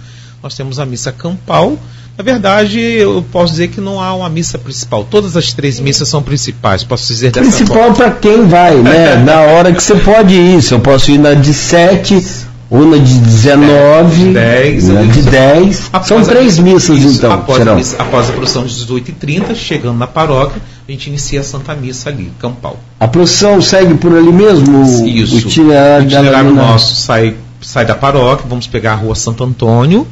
Nós 0.42 0.54
temos 0.54 0.80
a 0.80 0.86
missa 0.86 1.12
campal. 1.12 1.78
Na 2.16 2.24
verdade, 2.24 2.80
eu 2.80 3.22
posso 3.30 3.52
dizer 3.52 3.68
que 3.68 3.80
não 3.80 4.00
há 4.00 4.14
uma 4.14 4.30
missa 4.30 4.56
principal. 4.56 5.04
Todas 5.04 5.36
as 5.36 5.52
três 5.52 5.78
missas 5.78 6.08
são 6.08 6.22
principais, 6.22 6.82
posso 6.82 7.06
dizer 7.08 7.30
dessa 7.30 7.46
Principal 7.46 7.92
para 7.92 8.10
quem 8.12 8.48
vai, 8.48 8.74
né? 8.76 9.16
na 9.22 9.42
hora 9.42 9.70
que 9.70 9.82
você 9.82 9.96
pode 9.96 10.34
ir. 10.34 10.62
Se 10.62 10.72
eu 10.72 10.80
posso 10.80 11.10
ir 11.10 11.18
na 11.18 11.34
de 11.34 11.52
7 11.52 12.51
uma 12.72 12.98
de 12.98 13.18
19, 13.18 14.16
de 14.16 14.32
10, 14.32 14.88
uma 14.88 15.06
de 15.06 15.20
10. 15.20 15.90
São 16.04 16.24
três 16.24 16.58
missas 16.58 16.98
isso, 17.00 17.18
então. 17.18 17.30
Após 17.30 17.68
a, 17.68 17.74
missa, 17.74 17.96
após 17.98 18.30
a 18.30 18.32
procissão 18.32 18.64
de 18.64 18.74
18h30, 18.74 19.54
chegando 19.54 19.98
na 19.98 20.06
paróquia, 20.06 20.60
a 20.88 20.90
gente 20.90 21.10
inicia 21.10 21.40
a 21.40 21.44
Santa 21.44 21.74
Missa 21.74 22.08
ali, 22.08 22.32
Campal. 22.38 22.80
A 22.98 23.06
procissão 23.06 23.60
segue 23.60 23.92
por 23.96 24.16
ali 24.16 24.32
mesmo? 24.32 25.06
Isso. 25.06 25.34
O 25.34 25.38
itinerário, 25.38 26.06
o 26.06 26.08
itinerário 26.08 26.54
nosso 26.54 26.96
sai, 26.96 27.36
sai 27.60 27.84
da 27.84 27.94
paróquia, 27.94 28.46
vamos 28.48 28.66
pegar 28.66 28.92
a 28.92 28.96
rua 28.96 29.14
Santo 29.14 29.44
Antônio, 29.44 30.08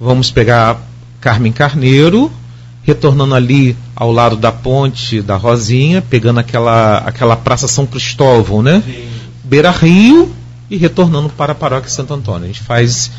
vamos 0.00 0.30
pegar 0.30 0.80
Carmen 1.20 1.52
Carneiro, 1.52 2.32
retornando 2.84 3.34
ali 3.34 3.76
ao 3.94 4.10
lado 4.10 4.36
da 4.36 4.50
ponte 4.50 5.20
da 5.20 5.36
Rosinha, 5.36 6.00
pegando 6.00 6.40
aquela, 6.40 6.98
aquela 7.04 7.36
Praça 7.36 7.68
São 7.68 7.84
Cristóvão, 7.84 8.62
né? 8.62 8.82
Sim. 8.82 9.04
Beira 9.44 9.70
Rio 9.70 10.32
e 10.70 10.76
retornando 10.76 11.28
para 11.30 11.52
a 11.52 11.54
Paróquia 11.54 11.90
Santo 11.90 12.14
Antônio. 12.14 12.44
A 12.44 12.46
gente 12.46 12.62
faz 12.62 13.10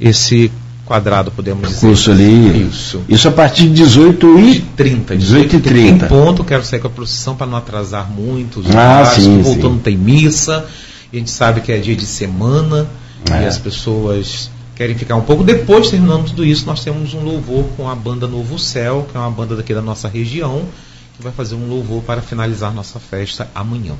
esse 0.00 0.50
quadrado, 0.84 1.30
podemos 1.30 1.68
dizer. 1.68 1.86
Curso 1.86 2.10
ali. 2.10 2.68
Isso. 2.68 3.02
Isso 3.08 3.28
a 3.28 3.32
partir 3.32 3.68
de 3.68 3.74
18 3.74 4.38
e 4.38 4.60
30. 4.60 5.16
18 5.16 5.56
e 5.56 5.60
30. 5.60 6.06
Em 6.06 6.08
ponto, 6.08 6.44
quero 6.44 6.64
sair 6.64 6.80
com 6.80 6.88
a 6.88 6.90
procissão 6.90 7.34
para 7.34 7.46
não 7.46 7.56
atrasar 7.56 8.10
muito. 8.10 8.60
Os 8.60 8.74
ah, 8.74 9.04
sim, 9.06 9.42
voltando 9.42 9.76
sim. 9.76 9.80
tem 9.80 9.96
missa. 9.96 10.66
A 11.12 11.16
gente 11.16 11.30
sabe 11.30 11.60
que 11.60 11.72
é 11.72 11.78
dia 11.78 11.96
de 11.96 12.06
semana 12.06 12.88
é. 13.30 13.44
e 13.44 13.46
as 13.46 13.58
pessoas 13.58 14.50
querem 14.74 14.96
ficar 14.96 15.16
um 15.16 15.22
pouco. 15.22 15.44
Depois, 15.44 15.88
terminando 15.88 16.26
tudo 16.26 16.44
isso, 16.44 16.66
nós 16.66 16.82
temos 16.82 17.14
um 17.14 17.20
louvor 17.20 17.64
com 17.76 17.88
a 17.88 17.94
banda 17.94 18.26
Novo 18.26 18.58
Céu, 18.58 19.06
que 19.10 19.16
é 19.16 19.20
uma 19.20 19.30
banda 19.30 19.54
daqui 19.54 19.72
da 19.72 19.82
nossa 19.82 20.08
região, 20.08 20.64
que 21.16 21.22
vai 21.22 21.32
fazer 21.32 21.54
um 21.54 21.68
louvor 21.68 22.02
para 22.02 22.20
finalizar 22.20 22.74
nossa 22.74 22.98
festa 22.98 23.48
amanhã. 23.54 23.94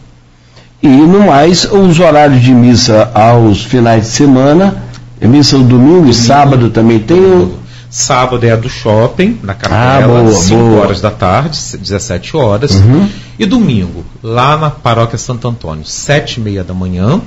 E 0.85 0.87
no 0.87 1.21
mais, 1.29 1.65
os 1.65 1.99
horários 1.99 2.43
de 2.43 2.53
missa 2.53 3.11
aos 3.15 3.65
finais 3.65 4.03
de 4.03 4.09
semana 4.11 4.85
é 5.19 5.27
missa 5.27 5.57
no 5.57 5.65
domingo, 5.65 5.93
domingo 5.93 6.11
e 6.11 6.15
sábado 6.15 6.69
também 6.69 6.99
tem 6.99 7.19
o... 7.19 7.59
Sábado 7.89 8.45
é 8.45 8.51
a 8.51 8.57
do 8.57 8.69
shopping, 8.69 9.39
na 9.43 9.55
capela, 9.55 10.29
ah, 10.29 10.33
5 10.33 10.75
horas 10.75 11.01
da 11.01 11.11
tarde, 11.11 11.57
17 11.79 12.37
horas. 12.37 12.73
Uhum. 12.73 13.09
E 13.39 13.47
domingo, 13.47 14.05
lá 14.23 14.59
na 14.59 14.69
paróquia 14.69 15.17
Santo 15.17 15.49
Antônio, 15.49 15.87
7 15.87 16.39
e 16.39 16.41
meia 16.41 16.65
da 16.65 16.75
manhã, 16.75 17.23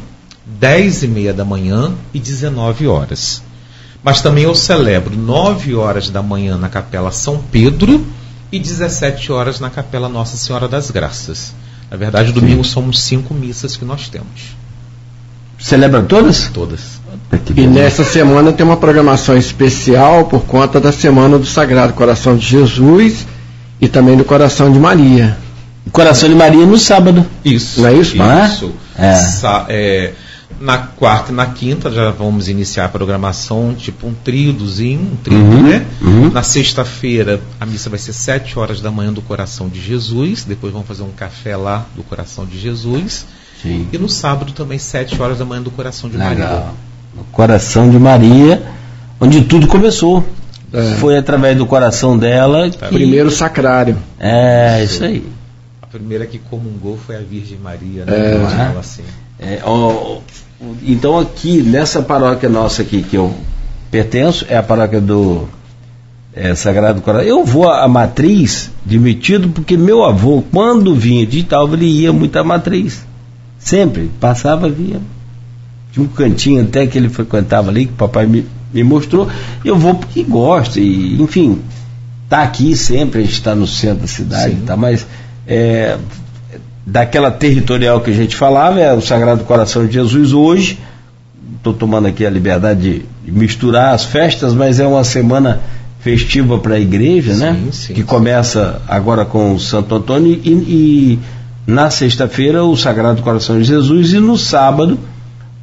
10 0.45 1.03
e 1.03 1.07
meia 1.07 1.34
da 1.34 1.45
manhã 1.45 1.93
e 2.13 2.19
19 2.19 2.85
horas. 2.85 3.41
Mas 4.03 4.21
também 4.21 4.43
eu 4.43 4.53
celebro 4.53 5.15
9 5.17 5.73
horas 5.73 6.09
da 6.09 6.21
manhã 6.21 6.57
na 6.57 6.69
capela 6.69 7.11
São 7.11 7.41
Pedro 7.51 8.05
e 8.51 8.59
17 8.59 9.31
horas 9.31 9.59
na 9.59 9.71
capela 9.71 10.07
Nossa 10.07 10.38
Senhora 10.38 10.67
das 10.67 10.91
Graças. 10.91 11.55
Na 11.89 11.97
verdade, 11.97 12.31
domingo 12.31 12.64
somos 12.64 13.01
cinco 13.01 13.34
missas 13.34 13.77
que 13.77 13.85
nós 13.85 14.09
temos. 14.09 14.55
Celebra 15.59 16.01
todas? 16.03 16.49
Todas. 16.53 17.01
E 17.55 17.65
nessa 17.65 18.03
semana 18.03 18.51
tem 18.51 18.65
uma 18.65 18.77
programação 18.77 19.35
especial 19.38 20.26
por 20.26 20.41
conta 20.41 20.80
da 20.80 20.91
Semana 20.91 21.39
do 21.39 21.45
Sagrado 21.45 21.93
Coração 21.93 22.38
de 22.38 22.45
Jesus 22.45 23.26
e 23.81 23.88
também 23.88 24.15
do 24.15 24.23
Coração 24.23 24.72
de 24.72 24.77
Maria. 24.77 25.38
Coração 25.91 26.30
de 26.30 26.35
Maria 26.35 26.65
no 26.65 26.77
sábado. 26.77 27.26
Isso. 27.43 27.81
Não 27.81 27.89
é 27.89 27.93
isso? 27.93 28.15
Isso. 28.15 28.73
É? 28.97 29.15
Sa 29.15 29.65
é, 29.69 30.14
na 30.59 30.77
quarta 30.77 31.31
e 31.31 31.35
na 31.35 31.45
quinta 31.45 31.91
já 31.91 32.09
vamos 32.11 32.47
iniciar 32.47 32.85
a 32.85 32.89
programação, 32.89 33.75
tipo 33.75 34.07
um 34.07 34.13
triozinho, 34.13 35.01
um 35.01 35.15
trio, 35.17 35.38
uhum, 35.38 35.63
né? 35.63 35.85
Uhum. 36.01 36.29
Na 36.31 36.43
sexta-feira 36.43 37.39
a 37.59 37.65
missa 37.65 37.89
vai 37.89 37.99
ser 37.99 38.13
sete 38.13 38.57
horas 38.57 38.81
da 38.81 38.91
manhã 38.91 39.13
do 39.13 39.21
Coração 39.21 39.69
de 39.69 39.81
Jesus. 39.81 40.43
Depois 40.43 40.73
vamos 40.73 40.88
fazer 40.88 41.03
um 41.03 41.11
café 41.11 41.55
lá 41.55 41.85
do 41.95 42.03
Coração 42.03 42.45
de 42.45 42.59
Jesus. 42.59 43.25
Sim. 43.61 43.88
E 43.91 43.97
no 43.97 44.09
sábado 44.09 44.51
também 44.53 44.79
sete 44.79 45.19
horas 45.21 45.39
da 45.39 45.45
manhã 45.45 45.61
do 45.61 45.71
Coração 45.71 46.09
de 46.09 46.17
Legal. 46.17 46.35
Maria. 46.35 46.65
No 47.15 47.23
Coração 47.25 47.89
de 47.89 47.97
Maria, 47.97 48.63
onde 49.19 49.41
tudo 49.43 49.67
começou. 49.67 50.25
É. 50.71 50.95
Foi 50.95 51.17
através 51.17 51.57
do 51.57 51.65
coração 51.65 52.17
dela. 52.17 52.69
Que... 52.69 52.77
Primeiro 52.88 53.31
sacrário. 53.31 53.97
É, 54.19 54.84
isso 54.84 55.03
aí. 55.03 55.25
A 55.81 55.88
primeira 55.88 56.25
que 56.25 56.38
comungou 56.38 56.97
foi 56.97 57.15
a 57.15 57.19
Virgem 57.19 57.57
Maria, 57.57 58.03
né? 58.03 58.13
É. 58.13 58.77
Assim. 58.77 59.03
É, 59.39 59.61
ó, 59.63 60.19
então 60.84 61.19
aqui, 61.19 61.61
nessa 61.61 62.01
paróquia 62.01 62.49
nossa 62.49 62.81
aqui 62.81 63.03
que 63.03 63.15
eu 63.15 63.34
pertenço, 63.91 64.45
é 64.49 64.57
a 64.57 64.63
paróquia 64.63 64.99
do 64.99 65.47
é, 66.34 66.53
Sagrado 66.55 67.01
Coração. 67.01 67.27
Eu 67.27 67.43
vou 67.43 67.69
à 67.69 67.88
matriz 67.88 68.71
demitido 68.85 69.49
porque 69.49 69.77
meu 69.77 70.03
avô, 70.03 70.43
quando 70.51 70.95
vinha 70.95 71.25
de 71.25 71.39
Italva, 71.39 71.75
ele 71.75 71.85
ia 71.85 72.13
muito 72.13 72.38
à 72.38 72.43
matriz. 72.43 73.05
Sempre, 73.59 74.09
passava, 74.19 74.69
via. 74.69 74.99
Tinha 75.91 76.05
um 76.05 76.09
cantinho 76.09 76.61
até 76.61 76.85
que 76.85 76.97
ele 76.97 77.09
frequentava 77.09 77.69
ali, 77.69 77.88
que 77.88 77.93
o 77.93 77.95
papai 77.95 78.25
me, 78.27 78.45
me 78.73 78.84
mostrou. 78.84 79.27
Eu 79.65 79.77
vou 79.77 79.95
porque 79.95 80.23
gosto, 80.23 80.79
e, 80.79 81.21
enfim, 81.21 81.59
tá 82.29 82.43
aqui 82.43 82.75
sempre, 82.75 83.21
a 83.21 83.23
gente 83.23 83.34
está 83.34 83.55
no 83.55 83.65
centro 83.65 84.01
da 84.01 84.07
cidade, 84.07 84.55
tá, 84.65 84.77
mas 84.77 85.07
é, 85.47 85.97
daquela 86.88 87.30
territorial 87.30 87.99
que 87.99 88.09
a 88.09 88.14
gente 88.14 88.34
falava, 88.34 88.80
é 88.80 88.93
o 88.93 89.01
Sagrado 89.01 89.43
Coração 89.43 89.85
de 89.85 89.93
Jesus 89.93 90.31
hoje. 90.31 90.80
Estou 91.57 91.73
tomando 91.73 92.07
aqui 92.07 92.26
a 92.26 92.30
liberdade 92.30 93.05
de 93.26 93.31
misturar 93.31 93.93
as 93.93 94.05
festas, 94.05 94.53
mas 94.53 94.80
é 94.80 94.88
uma 94.88 95.03
semana 95.03 95.59
festiva 95.99 96.57
para 96.57 96.76
a 96.76 96.80
igreja, 96.80 97.34
sim, 97.34 97.39
né? 97.41 97.59
Sim, 97.73 97.93
que 97.93 98.03
começa 98.03 98.81
agora 98.88 99.26
com 99.26 99.53
o 99.53 99.59
Santo 99.59 99.95
Antônio 99.95 100.39
e, 100.41 100.49
e 100.49 101.19
na 101.68 101.89
sexta-feira 101.89 102.64
o 102.64 102.77
Sagrado 102.77 103.22
Coração 103.22 103.57
de 103.57 103.65
Jesus 103.65 104.14
e 104.14 104.19
no 104.19 104.38
sábado 104.38 104.97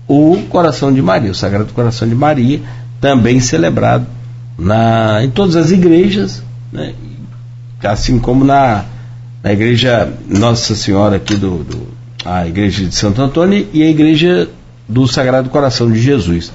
o 0.06 0.36
Coração 0.50 0.92
de 0.92 1.00
Maria, 1.00 1.30
o 1.30 1.34
Sagrado 1.34 1.72
Coração 1.72 2.06
de 2.06 2.14
Maria, 2.14 2.60
também 3.00 3.40
celebrado 3.40 4.06
na, 4.58 5.24
em 5.24 5.30
todas 5.30 5.56
as 5.56 5.70
igrejas, 5.70 6.42
né? 6.70 6.92
assim 7.82 8.18
como 8.18 8.44
na 8.44 8.84
na 9.44 9.52
igreja 9.52 10.10
Nossa 10.26 10.74
Senhora 10.74 11.16
aqui 11.16 11.36
do, 11.36 11.58
do, 11.58 11.86
a 12.24 12.48
igreja 12.48 12.86
de 12.86 12.94
Santo 12.94 13.20
Antônio 13.20 13.68
e 13.74 13.82
a 13.82 13.90
igreja 13.90 14.48
do 14.88 15.06
Sagrado 15.06 15.50
Coração 15.50 15.92
de 15.92 16.00
Jesus. 16.00 16.50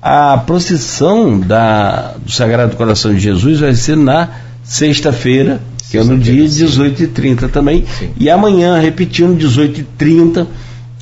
A 0.00 0.38
procissão 0.38 1.40
da, 1.40 2.14
do 2.24 2.30
Sagrado 2.30 2.76
Coração 2.76 3.12
de 3.12 3.18
Jesus 3.18 3.58
vai 3.58 3.74
ser 3.74 3.96
na 3.96 4.28
sexta-feira, 4.62 5.60
que 5.90 5.98
é 5.98 6.04
no 6.04 6.16
dia 6.16 6.44
18h30 6.44 7.50
também. 7.50 7.84
Sim. 7.98 8.10
E 8.16 8.30
amanhã, 8.30 8.78
repetindo, 8.78 9.36
18h30, 9.36 10.46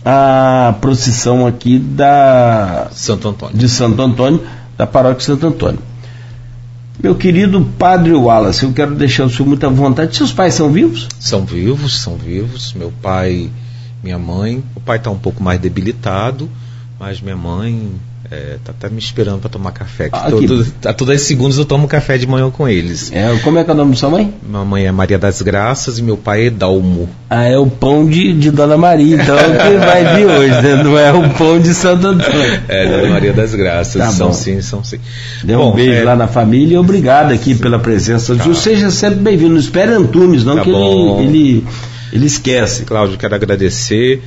a 0.02 0.74
procissão 0.80 1.46
aqui 1.46 1.78
da 1.78 2.86
Santo 2.92 3.28
Antônio. 3.28 3.58
de 3.58 3.68
Santo 3.68 4.00
Antônio, 4.00 4.40
da 4.78 4.86
paróquia 4.86 5.26
Santo 5.26 5.46
Antônio. 5.46 5.80
Meu 6.98 7.14
querido 7.14 7.62
Padre 7.78 8.12
Wallace, 8.14 8.64
eu 8.64 8.73
quero 8.73 8.94
deixar 8.94 9.24
o 9.24 9.31
senhor 9.31 9.47
muito 9.47 9.66
à 9.66 9.68
vontade. 9.68 10.16
Seus 10.16 10.32
pais 10.32 10.55
são 10.55 10.70
vivos? 10.70 11.09
São 11.20 11.44
vivos, 11.44 12.01
são 12.01 12.16
vivos. 12.16 12.73
Meu 12.73 12.90
pai, 13.02 13.51
minha 14.02 14.18
mãe. 14.18 14.64
O 14.74 14.81
pai 14.81 14.97
está 14.97 15.10
um 15.10 15.18
pouco 15.18 15.43
mais 15.43 15.60
debilitado, 15.60 16.48
mas 16.98 17.20
minha 17.20 17.36
mãe 17.36 17.90
é, 18.30 18.56
tá 18.64 18.72
até 18.72 18.88
me 18.88 18.98
esperando 18.98 19.40
para 19.40 19.48
tomar 19.48 19.72
café. 19.72 20.08
Ah, 20.12 20.30
todo, 20.30 20.66
a 20.84 20.92
todas 20.92 21.16
as 21.16 21.22
segundas 21.22 21.58
eu 21.58 21.64
tomo 21.64 21.86
café 21.86 22.18
de 22.18 22.26
manhã 22.26 22.50
com 22.50 22.68
eles. 22.68 23.12
É, 23.12 23.36
como 23.38 23.58
é 23.58 23.64
que 23.64 23.70
é 23.70 23.72
o 23.72 23.76
nome 23.76 23.92
da 23.92 23.96
sua 23.96 24.10
mãe? 24.10 24.34
Minha 24.42 24.64
mãe 24.64 24.86
é 24.86 24.92
Maria 24.92 25.18
das 25.18 25.40
Graças 25.42 25.98
e 25.98 26.02
meu 26.02 26.16
pai 26.16 26.46
é 26.46 26.50
Dalmo. 26.50 27.08
Ah, 27.30 27.44
é 27.44 27.56
o 27.56 27.66
pão 27.66 28.06
de, 28.06 28.32
de 28.32 28.50
Dona 28.50 28.76
Maria, 28.76 29.16
então 29.16 29.38
é 29.38 29.46
o 29.46 29.52
que 29.52 29.78
vai 29.78 30.16
vir 30.16 30.26
hoje, 30.26 30.62
né? 30.62 30.82
Não 30.82 30.98
é 30.98 31.12
o 31.12 31.30
pão 31.30 31.60
de 31.60 31.72
Santo 31.72 32.06
Antônio. 32.06 32.60
É, 32.68 32.88
Dona 32.88 33.10
Maria 33.10 33.32
das 33.32 33.54
Graças. 33.54 34.00
Tá 34.00 34.10
são 34.10 34.28
bom. 34.28 34.32
sim, 34.32 34.60
são 34.60 34.82
sim. 34.82 34.98
Dê 35.44 35.54
um 35.54 35.72
beijo 35.72 36.00
é... 36.00 36.04
lá 36.04 36.16
na 36.16 36.26
família 36.26 36.74
e 36.74 36.78
obrigado 36.78 37.32
aqui 37.32 37.54
pela 37.54 37.78
presença. 37.78 38.34
Tá. 38.34 38.54
Seja 38.54 38.90
sempre 38.90 39.20
bem-vindo. 39.20 39.50
Não 39.50 39.60
espere 39.60 39.92
Antunes, 39.92 40.44
não, 40.44 40.56
tá 40.56 40.62
que 40.62 40.70
ele, 40.70 41.22
ele, 41.22 41.66
ele 42.12 42.26
esquece. 42.26 42.84
Cláudio, 42.84 43.16
quero 43.16 43.34
agradecer 43.34 44.22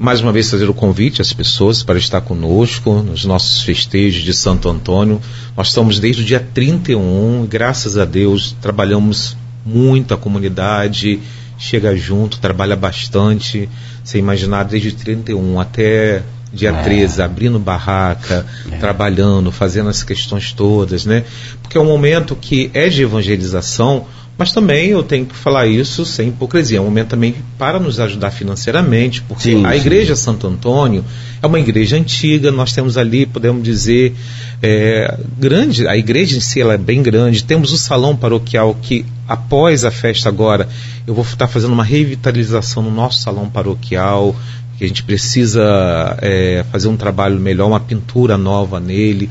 mais 0.00 0.22
uma 0.22 0.32
vez 0.32 0.50
fazer 0.50 0.66
o 0.66 0.72
convite 0.72 1.20
às 1.20 1.30
pessoas 1.30 1.82
para 1.82 1.98
estar 1.98 2.22
conosco 2.22 3.02
nos 3.02 3.26
nossos 3.26 3.62
festejos 3.62 4.22
de 4.22 4.32
Santo 4.32 4.66
Antônio. 4.66 5.20
Nós 5.54 5.68
estamos 5.68 6.00
desde 6.00 6.22
o 6.22 6.24
dia 6.24 6.40
31, 6.40 7.46
graças 7.46 7.98
a 7.98 8.06
Deus, 8.06 8.56
trabalhamos 8.62 9.36
muito 9.62 10.14
a 10.14 10.16
comunidade, 10.16 11.20
chega 11.58 11.94
junto, 11.94 12.40
trabalha 12.40 12.74
bastante. 12.76 13.68
Você 14.02 14.16
imaginar 14.16 14.62
desde 14.62 14.92
31 14.92 15.60
até 15.60 16.22
dia 16.50 16.70
é. 16.70 16.82
13, 16.82 17.20
abrindo 17.20 17.58
barraca, 17.58 18.46
é. 18.72 18.76
trabalhando, 18.78 19.52
fazendo 19.52 19.90
as 19.90 20.02
questões 20.02 20.50
todas, 20.54 21.04
né? 21.04 21.24
Porque 21.60 21.76
é 21.76 21.80
um 21.80 21.84
momento 21.84 22.34
que 22.34 22.70
é 22.72 22.88
de 22.88 23.02
evangelização, 23.02 24.06
mas 24.40 24.52
também 24.52 24.88
eu 24.88 25.02
tenho 25.02 25.26
que 25.26 25.36
falar 25.36 25.66
isso 25.66 26.06
sem 26.06 26.28
hipocrisia. 26.28 26.78
É 26.78 26.80
um 26.80 26.84
momento 26.84 27.08
também 27.08 27.34
para 27.58 27.78
nos 27.78 28.00
ajudar 28.00 28.30
financeiramente, 28.30 29.20
porque 29.20 29.50
sim, 29.50 29.66
a 29.66 29.76
Igreja 29.76 30.16
sim. 30.16 30.22
Santo 30.22 30.46
Antônio 30.46 31.04
é 31.42 31.46
uma 31.46 31.60
igreja 31.60 31.98
antiga, 31.98 32.50
nós 32.50 32.72
temos 32.72 32.96
ali, 32.96 33.26
podemos 33.26 33.62
dizer, 33.62 34.14
é, 34.62 35.14
grande, 35.38 35.86
a 35.86 35.94
igreja 35.94 36.38
em 36.38 36.40
si 36.40 36.58
ela 36.58 36.72
é 36.72 36.78
bem 36.78 37.02
grande. 37.02 37.44
Temos 37.44 37.70
o 37.70 37.76
salão 37.76 38.16
paroquial 38.16 38.74
que, 38.80 39.04
após 39.28 39.84
a 39.84 39.90
festa 39.90 40.30
agora, 40.30 40.66
eu 41.06 41.12
vou 41.12 41.22
estar 41.22 41.46
fazendo 41.46 41.74
uma 41.74 41.84
revitalização 41.84 42.82
no 42.82 42.90
nosso 42.90 43.20
salão 43.20 43.46
paroquial, 43.46 44.34
que 44.78 44.84
a 44.84 44.88
gente 44.88 45.02
precisa 45.02 46.16
é, 46.22 46.64
fazer 46.72 46.88
um 46.88 46.96
trabalho 46.96 47.38
melhor, 47.38 47.66
uma 47.66 47.80
pintura 47.80 48.38
nova 48.38 48.80
nele 48.80 49.28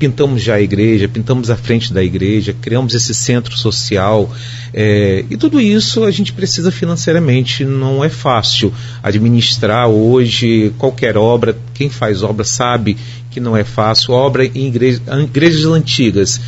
pintamos 0.00 0.42
já 0.42 0.54
a 0.54 0.60
igreja, 0.62 1.06
pintamos 1.06 1.50
a 1.50 1.56
frente 1.56 1.92
da 1.92 2.02
igreja, 2.02 2.56
criamos 2.58 2.94
esse 2.94 3.14
centro 3.14 3.54
social. 3.54 4.34
É, 4.72 5.26
e 5.28 5.36
tudo 5.36 5.60
isso 5.60 6.04
a 6.04 6.10
gente 6.10 6.32
precisa 6.32 6.72
financeiramente, 6.72 7.66
não 7.66 8.02
é 8.02 8.08
fácil 8.08 8.72
administrar 9.02 9.88
hoje 9.88 10.72
qualquer 10.78 11.18
obra. 11.18 11.54
Quem 11.74 11.90
faz 11.90 12.22
obra 12.22 12.46
sabe 12.46 12.96
que 13.30 13.38
não 13.38 13.54
é 13.54 13.62
fácil. 13.62 14.14
Obra 14.14 14.46
em 14.46 14.68
igreja, 14.68 15.02
igrejas 15.22 15.66
antigas 15.66 16.40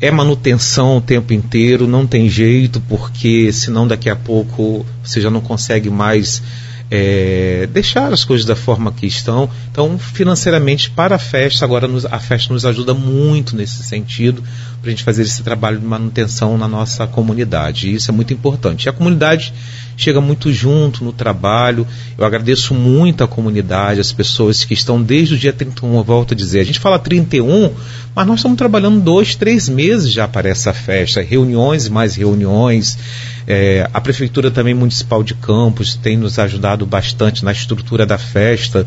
é 0.00 0.10
manutenção 0.10 0.96
o 0.96 1.00
tempo 1.00 1.34
inteiro, 1.34 1.86
não 1.86 2.06
tem 2.06 2.26
jeito, 2.28 2.80
porque 2.88 3.52
senão 3.52 3.86
daqui 3.86 4.08
a 4.08 4.16
pouco 4.16 4.84
você 5.02 5.20
já 5.20 5.30
não 5.30 5.42
consegue 5.42 5.90
mais 5.90 6.42
é, 6.90 7.68
deixar 7.72 8.12
as 8.12 8.24
coisas 8.24 8.46
da 8.46 8.54
forma 8.54 8.92
que 8.92 9.06
estão. 9.06 9.48
Então, 9.70 9.98
financeiramente, 9.98 10.90
para 10.90 11.16
a 11.16 11.18
festa, 11.18 11.64
agora 11.64 11.88
nos, 11.88 12.04
a 12.04 12.18
festa 12.18 12.52
nos 12.52 12.64
ajuda 12.64 12.94
muito 12.94 13.56
nesse 13.56 13.82
sentido, 13.82 14.42
para 14.80 14.88
a 14.88 14.90
gente 14.90 15.02
fazer 15.02 15.22
esse 15.22 15.42
trabalho 15.42 15.78
de 15.78 15.86
manutenção 15.86 16.58
na 16.58 16.68
nossa 16.68 17.06
comunidade. 17.06 17.88
E 17.88 17.94
isso 17.94 18.10
é 18.10 18.14
muito 18.14 18.32
importante. 18.32 18.86
E 18.86 18.88
a 18.88 18.92
comunidade 18.92 19.52
chega 19.96 20.20
muito 20.20 20.52
junto 20.52 21.04
no 21.04 21.12
trabalho. 21.12 21.86
Eu 22.16 22.24
agradeço 22.24 22.74
muito 22.74 23.24
a 23.24 23.28
comunidade, 23.28 24.00
as 24.00 24.12
pessoas 24.12 24.64
que 24.64 24.74
estão 24.74 25.02
desde 25.02 25.34
o 25.34 25.38
dia 25.38 25.52
31, 25.52 25.96
eu 25.96 26.04
volto 26.04 26.34
a 26.34 26.36
dizer. 26.36 26.60
A 26.60 26.64
gente 26.64 26.78
fala 26.78 26.98
31, 26.98 27.72
mas 28.14 28.26
nós 28.26 28.38
estamos 28.40 28.58
trabalhando 28.58 29.00
dois, 29.00 29.34
três 29.34 29.68
meses 29.68 30.12
já 30.12 30.26
para 30.28 30.48
essa 30.48 30.72
festa. 30.72 31.22
Reuniões 31.22 31.86
e 31.86 31.90
mais 31.90 32.14
reuniões. 32.14 32.98
É, 33.46 33.88
a 33.92 34.00
Prefeitura 34.00 34.50
também 34.50 34.74
Municipal 34.74 35.22
de 35.22 35.34
Campos 35.34 35.96
tem 35.96 36.16
nos 36.16 36.38
ajudado 36.38 36.86
bastante 36.86 37.44
na 37.44 37.52
estrutura 37.52 38.06
da 38.06 38.18
festa 38.18 38.86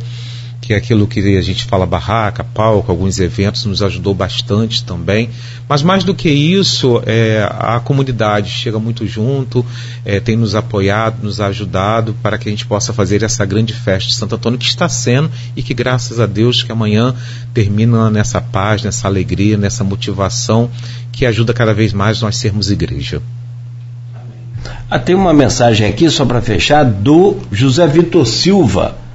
que 0.62 0.74
é 0.74 0.78
aquilo 0.78 1.08
que 1.08 1.38
a 1.38 1.42
gente 1.42 1.66
fala 1.66 1.86
barraca, 1.86 2.44
palco, 2.44 2.92
alguns 2.92 3.20
eventos 3.20 3.66
nos 3.66 3.82
ajudou 3.82 4.14
bastante 4.14 4.84
também. 4.84 5.30
Mas 5.68 5.84
mais 5.84 6.04
do 6.04 6.14
que 6.14 6.30
isso, 6.30 7.02
é, 7.06 7.48
a 7.50 7.80
comunidade 7.80 8.50
chega 8.50 8.80
muito 8.80 9.06
junto, 9.06 9.66
é, 10.04 10.20
tem 10.20 10.36
nos 10.36 10.56
apoiado, 10.56 11.24
nos 11.24 11.40
ajudado 11.40 12.16
para 12.22 12.38
que 12.38 12.50
a 12.50 12.52
gente 12.52 12.66
possa 12.66 12.92
fazer 12.92 13.24
essa 13.24 13.46
grande 13.46 13.74
festa 13.74 14.10
de 14.10 14.16
Santo 14.16 14.36
Antônio 14.36 14.60
que 14.60 14.66
está 14.66 14.90
sendo 14.90 15.32
e 15.56 15.64
que 15.64 15.74
graças 15.74 16.20
a 16.20 16.26
Deus 16.26 16.64
que 16.64 16.72
amanhã 16.72 17.16
termina 17.54 18.10
nessa 18.10 18.42
paz, 18.42 18.84
nessa 18.84 19.08
alegria, 19.08 19.58
nessa 19.58 19.84
motivação 19.84 20.70
que 21.12 21.26
ajuda 21.26 21.54
cada 21.54 21.74
vez 21.74 21.94
mais 21.94 22.22
nós 22.22 22.38
sermos 22.38 22.70
igreja. 22.70 23.22
Ah, 24.90 25.00
tem 25.00 25.16
uma 25.16 25.34
mensagem 25.34 25.88
aqui 25.88 26.10
só 26.10 26.26
para 26.26 26.42
fechar 26.42 26.84
do 26.84 27.38
José 27.52 27.86
Vitor 27.88 28.26
Silva 28.26 29.07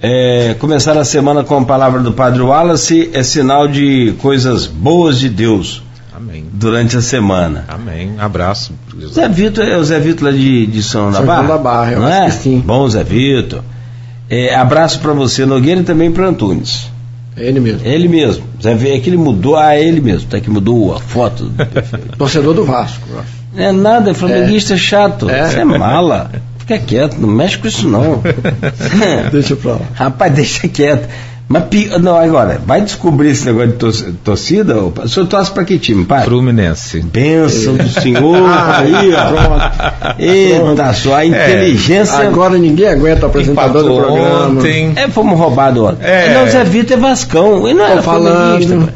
é, 0.00 0.54
começar 0.60 0.96
a 0.96 1.04
semana 1.04 1.42
com 1.42 1.58
a 1.58 1.64
palavra 1.64 2.00
do 2.00 2.12
Padre 2.12 2.40
Wallace 2.40 3.10
é 3.12 3.22
sinal 3.22 3.66
de 3.66 4.14
coisas 4.20 4.66
boas 4.66 5.18
de 5.18 5.28
Deus. 5.28 5.82
Amém. 6.14 6.46
Durante 6.52 6.96
a 6.96 7.00
semana. 7.02 7.64
Amém. 7.68 8.14
Abraço. 8.18 8.72
Zé 9.12 9.28
Vitor 9.28 9.64
é 9.64 9.76
o 9.76 9.84
Zé 9.84 9.98
Vitor 9.98 10.26
lá 10.26 10.32
de, 10.32 10.66
de 10.66 10.82
São 10.82 11.10
da 11.10 11.20
Barra? 11.20 11.38
São 11.38 11.48
da 11.48 11.58
Barra, 11.58 11.92
eu 11.92 12.00
não 12.00 12.06
acho 12.06 12.16
é? 12.16 12.26
que 12.26 12.32
sim. 12.32 12.62
Bom, 12.64 12.88
Zé 12.88 13.02
Vitor. 13.02 13.62
É, 14.30 14.54
abraço 14.54 15.00
para 15.00 15.12
você, 15.12 15.44
Nogueira, 15.46 15.80
e 15.80 15.84
também 15.84 16.12
para 16.12 16.26
Antunes. 16.26 16.88
É 17.36 17.44
ele 17.46 17.60
mesmo. 17.60 17.86
Ele 17.86 18.08
mesmo. 18.08 18.44
Zé 18.62 18.74
Vitor, 18.74 18.96
é 18.96 19.00
que 19.00 19.10
ele 19.10 19.16
mudou, 19.16 19.56
ah, 19.56 19.74
é 19.74 19.82
ele 19.82 20.00
mesmo, 20.00 20.28
tá 20.28 20.40
que 20.40 20.50
mudou 20.50 20.94
a 20.94 21.00
foto. 21.00 21.50
Torcedor 22.16 22.54
do 22.54 22.64
Vasco. 22.64 23.06
eu 23.10 23.20
acho. 23.20 23.38
Não 23.54 23.64
é 23.64 23.72
nada, 23.72 24.10
é 24.10 24.14
flamenguista 24.14 24.76
chato. 24.76 25.28
É. 25.28 25.48
Você 25.48 25.60
é 25.60 25.64
mala. 25.64 26.30
Fica 26.68 26.78
quieto, 26.78 27.16
não 27.18 27.28
mexe 27.30 27.56
com 27.56 27.66
isso 27.66 27.88
não. 27.88 28.22
Deixa 29.32 29.56
pra 29.56 29.72
lá. 29.72 29.80
Rapaz, 29.94 30.32
deixa 30.34 30.68
quieto. 30.68 31.08
Mas 31.48 31.64
não, 32.02 32.14
agora, 32.14 32.60
vai 32.66 32.82
descobrir 32.82 33.30
esse 33.30 33.46
negócio 33.46 33.68
de 33.68 33.72
tor- 33.78 34.12
torcida? 34.22 34.76
O 34.82 35.08
senhor 35.08 35.26
torce 35.26 35.50
pra 35.50 35.64
que 35.64 35.78
time, 35.78 36.04
pai? 36.04 36.24
Fluminense. 36.26 37.00
Bênção 37.00 37.74
do 37.74 37.88
senhor 37.88 38.36
aí, 38.76 39.14
ó. 39.14 40.12
Eita, 40.18 40.92
só 40.92 41.14
a 41.14 41.24
inteligência. 41.24 42.18
Agora 42.18 42.58
ninguém 42.58 42.88
aguenta 42.88 43.24
o 43.24 43.28
apresentador 43.30 43.82
do 43.82 43.90
Empatou 43.94 44.02
programa. 44.14 44.46
ontem. 44.58 44.92
É, 44.94 45.08
fomos 45.08 45.38
roubados 45.38 45.82
ontem. 45.82 46.04
É. 46.06 46.34
Não, 46.34 46.50
Zé 46.50 46.64
Vitor 46.64 46.98
é 46.98 47.00
Vascão. 47.00 47.66
Ele 47.66 47.78
não 47.78 47.84
era 47.86 47.96
Tô 47.96 48.02
falando. 48.02 48.92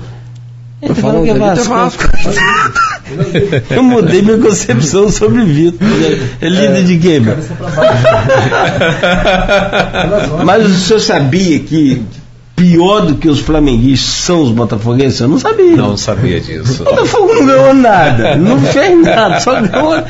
Tá 0.88 0.94
falando 0.94 1.24
que 1.24 1.30
é 1.30 1.34
é 1.34 1.54
Vasco. 1.64 2.02
Eu 3.70 3.82
mudei 3.82 4.22
minha 4.22 4.38
concepção 4.38 5.10
sobre 5.10 5.44
Vitor. 5.44 5.86
É 6.40 6.48
líder 6.48 6.84
de 6.84 6.96
game. 6.96 7.26
Mas 10.44 10.66
o 10.66 10.74
senhor 10.74 11.00
sabia 11.00 11.58
que 11.60 12.02
pior 12.56 13.00
do 13.00 13.16
que 13.16 13.28
os 13.28 13.40
flamenguistas 13.40 14.14
são 14.14 14.42
os 14.42 14.50
botafoguenses? 14.50 15.20
Eu 15.20 15.28
não 15.28 15.38
sabia. 15.38 15.76
Não 15.76 15.96
sabia 15.96 16.40
disso. 16.40 16.82
O 16.82 16.84
Botafogo 16.84 17.34
não 17.34 17.46
ganhou 17.46 17.74
nada, 17.74 18.36
não 18.36 18.60
fez 18.60 19.00
nada, 19.02 19.40
só 19.40 19.60
ganhou. 19.60 20.02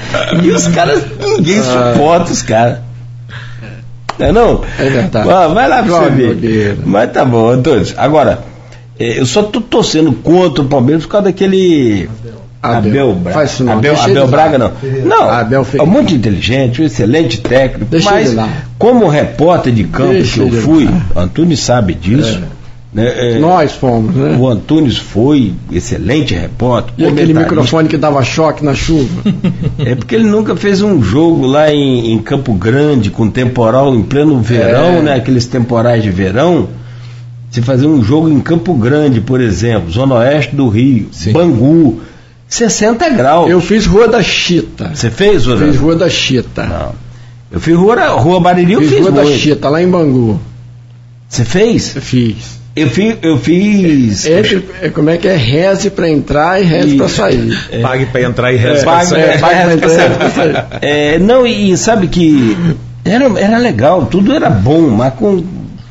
E 0.43 0.51
os 0.51 0.67
caras, 0.69 1.03
ninguém 1.21 1.63
suporta 1.63 2.33
os 2.33 2.43
caras. 2.43 2.79
Não 4.19 4.27
é 4.27 4.33
não? 4.33 4.65
É 4.79 4.89
verdade. 4.89 5.31
Ah, 5.31 5.49
vai 5.49 5.69
lá 5.69 5.83
pra 5.83 5.93
você 5.93 6.11
ver. 6.11 6.79
Mas 6.85 7.11
tá 7.11 7.25
bom, 7.25 7.49
Antônio. 7.49 7.87
Agora, 7.97 8.52
eh, 8.99 9.21
eu 9.21 9.27
só 9.27 9.43
tô 9.43 9.61
torcendo 9.61 10.13
contra 10.13 10.63
o 10.63 10.67
Palmeiras 10.69 11.05
por 11.05 11.13
causa 11.13 11.25
daquele. 11.27 12.09
Abel. 12.63 12.93
Abel, 13.03 13.13
Braga. 13.15 13.35
Faz 13.39 13.51
isso 13.53 13.65
não, 13.65 13.73
Abel, 13.73 14.01
Abel. 14.01 14.29
Braga 14.29 14.59
não. 14.59 14.73
Não, 15.05 15.29
Abel 15.29 15.67
é 15.75 15.85
muito 15.85 16.15
inteligente, 16.15 16.81
um 16.81 16.85
excelente 16.85 17.41
técnico. 17.41 17.91
Deixa 17.91 18.09
mas, 18.11 18.37
como 18.79 19.09
repórter 19.09 19.73
de 19.73 19.83
campo 19.85 20.13
Deixa 20.13 20.45
que 20.45 20.55
eu 20.55 20.63
fui. 20.63 20.89
Antunes 21.17 21.59
sabe 21.59 21.93
disso. 21.95 22.41
né, 22.95 23.33
eh, 23.35 23.39
Nós 23.41 23.73
fomos, 23.73 24.15
né? 24.15 24.37
o 24.39 24.47
Antunes 24.49 24.97
foi 24.97 25.55
excelente 25.73 26.35
repórter. 26.35 26.95
E 26.99 27.05
aquele 27.05 27.35
microfone 27.35 27.89
que 27.89 27.97
dava 27.97 28.23
choque 28.23 28.65
na 28.65 28.75
chuva. 28.75 29.23
É 29.85 29.97
porque 29.97 30.15
ele 30.15 30.25
nunca 30.29 30.55
fez 30.55 30.81
um 30.83 31.03
jogo 31.03 31.45
lá 31.45 31.73
em, 31.73 32.13
em 32.13 32.19
Campo 32.19 32.53
Grande, 32.55 33.11
com 33.11 33.29
temporal 33.29 33.93
em 33.93 34.03
pleno 34.03 34.39
verão, 34.41 34.99
É. 34.99 35.03
né? 35.03 35.15
Aqueles 35.17 35.47
temporais 35.47 36.01
de 36.03 36.11
verão. 36.11 36.69
Você 37.53 37.61
fazer 37.61 37.87
um 37.87 38.03
jogo 38.03 38.31
em 38.31 38.41
Campo 38.41 38.73
Grande, 38.73 39.21
por 39.21 39.39
exemplo, 39.39 39.91
Zona 39.91 40.15
Oeste 40.15 40.57
do 40.57 40.69
Rio, 40.69 41.09
Sim. 41.13 41.33
Bangu, 41.33 42.01
60 42.49 43.11
graus. 43.11 43.51
Eu 43.51 43.61
fiz 43.61 43.85
Rua 43.85 44.09
da 44.09 44.23
Chita. 44.23 44.91
Você 44.95 45.11
fez, 45.11 45.43
Zona? 45.43 45.67
Fiz 45.67 45.77
Rua 45.77 45.95
da 45.95 46.09
Chita. 46.09 46.65
Não. 46.65 46.95
Eu 47.53 47.61
fiz 47.61 47.77
Rua, 47.77 48.09
Rua 48.19 48.41
Bariri, 48.41 48.73
eu 48.73 48.81
Fiz 48.81 48.91
fiz 48.91 49.01
Rua 49.01 49.13
da. 49.13 49.27
Chita, 49.27 49.69
lá 49.69 49.83
em 49.83 49.89
Bangu. 49.89 50.41
Você 51.29 51.45
fez? 51.45 51.95
Eu 51.95 52.01
fiz. 52.01 52.37
Eu 52.75 52.89
fiz. 52.89 53.17
Eu 53.21 53.37
fiz 53.37 54.25
Entre, 54.27 54.65
é, 54.81 54.89
como 54.89 55.11
é 55.11 55.19
que 55.19 55.29
é? 55.29 55.37
Reze 55.37 55.91
pra 55.91 56.09
entrar 56.09 56.59
e 56.59 56.65
reze 56.65 56.97
pra 56.97 57.09
sair. 57.09 57.55
Pague 57.83 58.07
para 58.07 58.23
entrar 58.23 58.53
e 58.55 58.59
pra 58.59 58.71
é, 58.71 58.77
sair. 58.77 58.85
pague- 58.85 59.11
pra 59.11 59.35
entrar 59.35 59.53
e 59.53 59.67
reze 59.67 59.79
pra 60.17 60.31
sair. 60.31 60.65
É, 60.81 61.19
não, 61.19 61.47
e 61.47 61.77
sabe 61.77 62.07
que 62.09 62.57
era, 63.05 63.27
era 63.39 63.59
legal, 63.59 64.07
tudo 64.07 64.33
era 64.33 64.49
bom, 64.49 64.89
mas 64.89 65.13
com, 65.15 65.45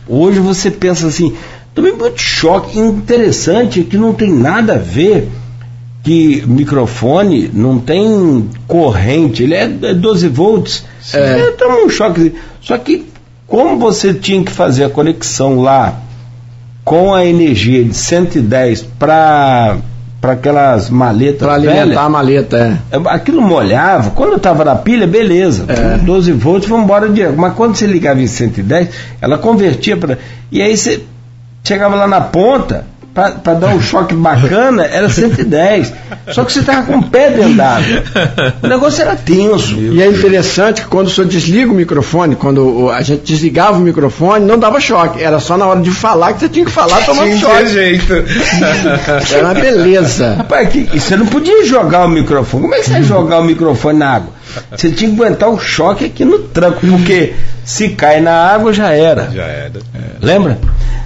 hoje 0.08 0.40
você 0.40 0.72
pensa 0.72 1.06
assim, 1.06 1.34
também 1.74 1.94
muito 1.94 2.22
choque, 2.22 2.78
interessante 2.78 3.84
que 3.84 3.98
não 3.98 4.14
tem 4.14 4.32
nada 4.32 4.74
a 4.74 4.78
ver 4.78 5.30
que 6.04 6.44
microfone 6.48 7.50
não 7.54 7.80
tem 7.80 8.50
corrente, 8.68 9.44
ele 9.44 9.54
é, 9.54 9.64
é 9.64 9.94
12 9.94 10.28
volts. 10.28 10.86
É. 11.14 11.40
É, 11.40 11.52
toma 11.52 11.86
um 11.86 11.90
choque. 11.90 12.34
Só 12.60 12.78
que 12.78 13.06
como 13.48 13.78
você 13.78 14.14
tinha 14.14 14.44
que 14.44 14.52
fazer 14.52 14.86
a 14.86 14.90
conexão 14.90 15.62
lá 15.62 16.00
com 16.84 17.14
a 17.14 17.26
energia 17.26 17.84
de 17.84 17.94
110 17.94 18.84
para 18.98 19.78
para 20.20 20.34
aquelas 20.34 20.88
maletas 20.88 21.50
velhas, 21.50 21.80
alimentar 21.80 22.04
a 22.04 22.10
maleta, 22.10 22.80
é. 22.92 22.96
é, 22.96 23.02
Aquilo 23.08 23.42
molhava, 23.42 24.12
quando 24.12 24.34
eu 24.34 24.38
estava 24.38 24.64
na 24.64 24.76
pilha, 24.76 25.08
beleza, 25.08 25.66
É. 25.68 25.98
12 25.98 26.32
volts, 26.34 26.70
vamos 26.70 26.86
embora 26.86 27.10
direto. 27.10 27.36
Mas 27.36 27.56
quando 27.56 27.76
você 27.76 27.88
ligava 27.88 28.22
em 28.22 28.28
110, 28.28 28.90
ela 29.20 29.40
convertia 29.40 29.98
para. 29.98 30.20
E 30.52 30.62
aí 30.62 30.78
você 30.78 31.02
chegava 31.64 31.96
lá 31.96 32.08
na 32.08 32.22
ponta, 32.22 32.86
para 33.14 33.54
dar 33.56 33.76
um 33.76 33.82
choque 33.82 34.16
bacana, 34.16 34.86
era 34.86 35.10
110. 35.10 35.94
Só 36.32 36.46
que 36.46 36.54
você 36.54 36.62
estava 36.62 36.84
com 36.84 37.00
o 37.00 37.04
pé 37.04 37.30
dentro 37.30 37.56
d'água. 37.56 38.04
O 38.64 38.68
negócio 38.68 39.02
era 39.02 39.16
tenso. 39.18 39.76
E 39.76 40.02
é 40.02 40.08
interessante 40.08 40.82
que 40.82 40.88
quando 40.88 41.08
o 41.08 41.10
senhor 41.10 41.28
desliga 41.28 41.72
o 41.72 41.76
microfone, 41.76 42.38
quando 42.38 42.90
a 42.90 43.02
gente 43.02 43.24
desligava 43.24 43.78
o 43.78 43.82
microfone, 43.82 44.46
não 44.46 44.58
dava 44.58 44.80
choque. 44.80 45.22
Era 45.22 45.40
só 45.42 45.58
na 45.58 45.68
hora 45.68 45.82
de 45.82 45.92
falar 45.92 46.34
que 46.34 46.40
você 46.40 46.50
tinha 46.50 46.64
que 46.66 46.72
falar 46.72 47.04
tomando 47.06 47.28
Tinha 47.28 47.40
choque. 47.40 47.68
jeito. 47.68 48.14
Era 49.34 49.46
uma 49.46 49.54
beleza. 49.54 50.36
Rapaz, 50.38 50.70
que, 50.70 50.90
e 50.94 51.00
você 51.00 51.18
não 51.18 51.26
podia 51.26 51.66
jogar 51.66 52.06
o 52.06 52.10
microfone. 52.10 52.62
Como 52.64 52.76
é 52.76 52.80
que 52.80 52.86
você 52.86 52.92
vai 52.94 53.04
jogar 53.04 53.40
o 53.40 53.44
microfone 53.44 54.00
na 54.00 54.10
água? 54.10 54.41
Você 54.72 54.90
tinha 54.92 55.10
que 55.10 55.16
aguentar 55.16 55.50
o 55.50 55.60
choque 55.60 56.06
aqui 56.06 56.26
no 56.26 56.40
tranco, 56.40 56.80
porque 56.86 57.34
se 57.64 57.90
cai 57.90 58.22
na 58.22 58.32
água 58.32 58.74
já 58.74 58.92
era. 58.92 59.30
Já 59.32 59.44
era. 59.44 59.80
Lembra? 60.22 60.60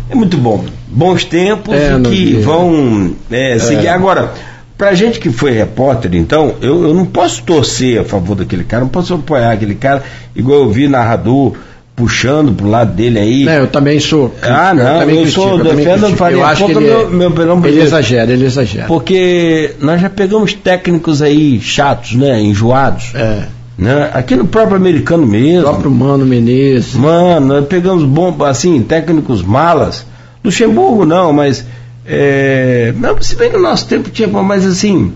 É 0.10 0.16
muito 0.16 0.38
bom. 0.38 0.64
Bons 0.88 1.24
tempos 1.26 1.74
É, 1.74 1.88
e 1.88 1.92
que 1.94 1.98
Nogueira. 1.98 2.42
vão 2.42 3.16
é, 3.32 3.60
seguir. 3.60 3.88
Agora, 3.88 4.32
pra 4.78 4.94
gente 4.94 5.20
que 5.20 5.30
foi 5.30 5.52
repórter, 5.52 6.14
então, 6.16 6.56
eu, 6.62 6.88
eu 6.88 6.94
não 6.94 7.06
posso 7.06 7.44
torcer 7.44 8.00
a 8.00 8.04
favor 8.04 8.36
daquele 8.36 8.64
cara, 8.64 8.84
não 8.84 8.90
posso 8.90 9.14
apoiar 9.14 9.52
aquele 9.52 9.76
cara, 9.76 10.04
igual 10.36 10.60
eu 10.60 10.70
vi 10.70 10.88
narrador 10.88 11.54
puxando 11.96 12.54
pro 12.54 12.68
lado 12.68 12.94
dele 12.94 13.20
aí. 13.20 13.46
Não, 13.46 13.54
eu 13.54 13.68
também 13.68 14.00
sou. 14.00 14.36
Ah, 14.42 14.74
não, 14.74 14.84
eu, 14.84 15.00
também 15.00 15.16
eu 15.16 15.22
critico, 15.22 15.42
sou 15.42 15.58
eu 15.58 15.64
defendo 15.64 16.00
critico. 16.00 16.18
Faria 16.18 16.38
Eu 16.38 16.46
acho 16.46 16.66
que 16.66 16.72
ele, 16.72 16.80
meu, 16.82 17.10
meu 17.10 17.32
perdão 17.32 17.66
ele 17.66 17.82
exagera, 17.82 18.32
ele 18.32 18.46
exagera. 18.46 18.88
Porque 18.88 19.76
nós 19.80 20.02
já 20.02 20.10
pegamos 20.10 20.54
técnicos 20.54 21.22
aí 21.22 21.60
chatos, 21.62 22.14
né? 22.16 22.42
Enjoados. 22.42 23.14
É, 23.16 23.44
Né? 23.78 24.10
Aqui 24.14 24.36
no 24.36 24.46
próprio 24.46 24.76
americano 24.76 25.24
o 25.24 25.28
mesmo. 25.28 25.64
próprio 25.64 25.92
Mano 25.92 26.26
Menezes. 26.26 26.94
Mano, 26.94 27.48
nós 27.48 27.66
pegamos 27.66 28.04
bom, 28.04 28.36
assim, 28.44 28.82
técnicos 28.82 29.42
malas. 29.42 30.06
Luxemburgo 30.44 31.06
não, 31.06 31.32
mas. 31.32 31.66
É, 32.06 32.94
não, 32.98 33.20
se 33.22 33.36
bem 33.36 33.50
que 33.50 33.58
no 33.58 33.64
nosso 33.64 33.88
tempo 33.88 34.10
tinha, 34.10 34.28
mas 34.28 34.66
assim. 34.66 35.14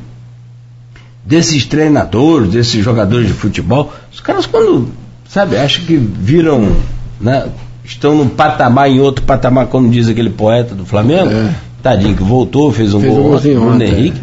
Desses 1.23 1.65
treinadores, 1.65 2.49
desses 2.49 2.84
jogadores 2.84 3.27
de 3.27 3.34
futebol, 3.34 3.93
os 4.11 4.19
caras 4.19 4.47
quando, 4.47 4.89
sabe, 5.30 5.56
acham 5.56 5.85
que 5.85 5.95
viram, 5.95 6.76
né? 7.22 7.47
Estão 7.85 8.15
num 8.15 8.27
patamar, 8.27 8.89
em 8.89 8.99
outro 8.99 9.23
patamar, 9.23 9.68
como 9.68 9.89
diz 9.89 10.10
aquele 10.10 10.30
poeta 10.30 10.76
do 10.76 10.85
Flamengo. 10.85 11.31
É. 11.31 11.56
Tadinho 11.81 12.15
que 12.15 12.23
voltou, 12.23 12.72
fez 12.73 12.93
um 12.93 12.99
Fez 12.99 13.14
um 13.14 13.15
gol 13.15 13.30
golzinho 13.31 13.60
Bruno 13.61 13.76
ontem, 13.76 13.88
Henrique. 13.88 14.22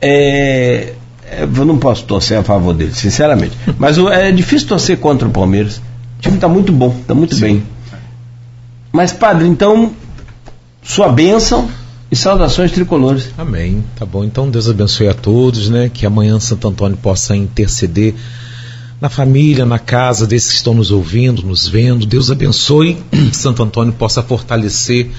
É, 0.00 0.94
é, 1.30 1.42
eu 1.42 1.64
não 1.64 1.76
posso 1.76 2.04
torcer 2.04 2.38
a 2.38 2.42
favor 2.42 2.72
dele, 2.72 2.94
sinceramente. 2.94 3.56
Mas 3.78 3.98
é 3.98 4.32
difícil 4.32 4.66
torcer 4.68 4.98
contra 4.98 5.28
o 5.28 5.30
Palmeiras. 5.30 5.76
O 6.18 6.20
time 6.20 6.36
está 6.36 6.48
muito 6.48 6.72
bom, 6.72 6.96
está 7.00 7.14
muito 7.14 7.36
bem. 7.36 7.62
Mas, 8.90 9.12
padre, 9.12 9.46
então, 9.46 9.92
sua 10.82 11.08
bênção 11.08 11.68
e 12.10 12.16
saudações 12.16 12.70
tricolores. 12.70 13.30
Amém. 13.36 13.84
Tá 13.96 14.06
bom. 14.06 14.24
Então 14.24 14.48
Deus 14.48 14.68
abençoe 14.68 15.08
a 15.08 15.14
todos, 15.14 15.68
né? 15.68 15.90
Que 15.92 16.06
amanhã 16.06 16.38
Santo 16.38 16.68
Antônio 16.68 16.96
possa 16.96 17.36
interceder 17.36 18.14
na 19.04 19.10
família, 19.10 19.66
na 19.66 19.78
casa 19.78 20.26
desses 20.26 20.48
que 20.52 20.56
estão 20.56 20.72
nos 20.72 20.90
ouvindo, 20.90 21.42
nos 21.42 21.68
vendo. 21.68 22.06
Deus 22.06 22.30
abençoe. 22.30 22.96
Santo 23.32 23.62
Antônio 23.62 23.92
possa 23.92 24.22
fortalecer 24.22 25.10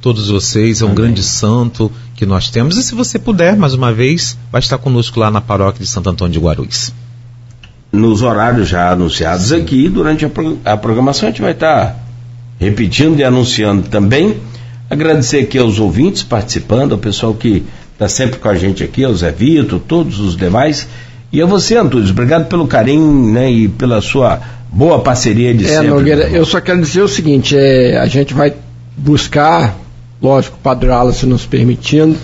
todos 0.00 0.28
vocês. 0.28 0.80
É 0.82 0.84
um 0.84 0.94
grande 0.94 1.20
santo 1.20 1.90
que 2.14 2.24
nós 2.24 2.48
temos. 2.48 2.76
E 2.76 2.82
se 2.84 2.94
você 2.94 3.18
puder, 3.18 3.56
mais 3.56 3.74
uma 3.74 3.92
vez, 3.92 4.38
vai 4.52 4.60
estar 4.60 4.78
conosco 4.78 5.18
lá 5.18 5.32
na 5.32 5.40
paróquia 5.40 5.82
de 5.82 5.90
Santo 5.90 6.08
Antônio 6.10 6.32
de 6.32 6.38
Guarulhos. 6.38 6.92
Nos 7.90 8.22
horários 8.22 8.68
já 8.68 8.92
anunciados 8.92 9.50
aqui, 9.50 9.88
durante 9.88 10.24
a, 10.24 10.28
pro- 10.30 10.60
a 10.64 10.76
programação, 10.76 11.26
a 11.28 11.32
gente 11.32 11.42
vai 11.42 11.50
estar 11.52 12.06
repetindo 12.60 13.18
e 13.18 13.24
anunciando 13.24 13.88
também. 13.88 14.36
Agradecer 14.88 15.40
aqui 15.40 15.58
aos 15.58 15.80
ouvintes 15.80 16.22
participando, 16.22 16.92
ao 16.92 16.98
pessoal 16.98 17.34
que 17.34 17.64
está 17.94 18.08
sempre 18.08 18.38
com 18.38 18.48
a 18.48 18.54
gente 18.54 18.84
aqui, 18.84 19.02
ao 19.02 19.12
Zé 19.12 19.32
Vitor, 19.32 19.80
todos 19.80 20.20
os 20.20 20.36
demais. 20.36 20.86
E 21.34 21.42
a 21.42 21.46
você, 21.46 21.76
Antunes, 21.76 22.10
obrigado 22.10 22.46
pelo 22.46 22.64
carinho 22.64 23.32
né, 23.32 23.50
e 23.50 23.66
pela 23.66 24.00
sua 24.00 24.40
boa 24.70 25.00
parceria 25.00 25.52
de 25.52 25.64
É, 25.64 25.68
sempre. 25.68 25.88
Nogueira, 25.88 26.28
eu 26.28 26.44
só 26.44 26.60
quero 26.60 26.80
dizer 26.80 27.02
o 27.02 27.08
seguinte, 27.08 27.56
é, 27.58 27.98
a 27.98 28.06
gente 28.06 28.32
vai 28.32 28.54
buscar, 28.96 29.76
lógico, 30.22 30.56
o 30.56 30.60
Padre 30.60 30.90
Wallace 30.90 31.26
nos 31.26 31.44
permitindo, 31.44 32.16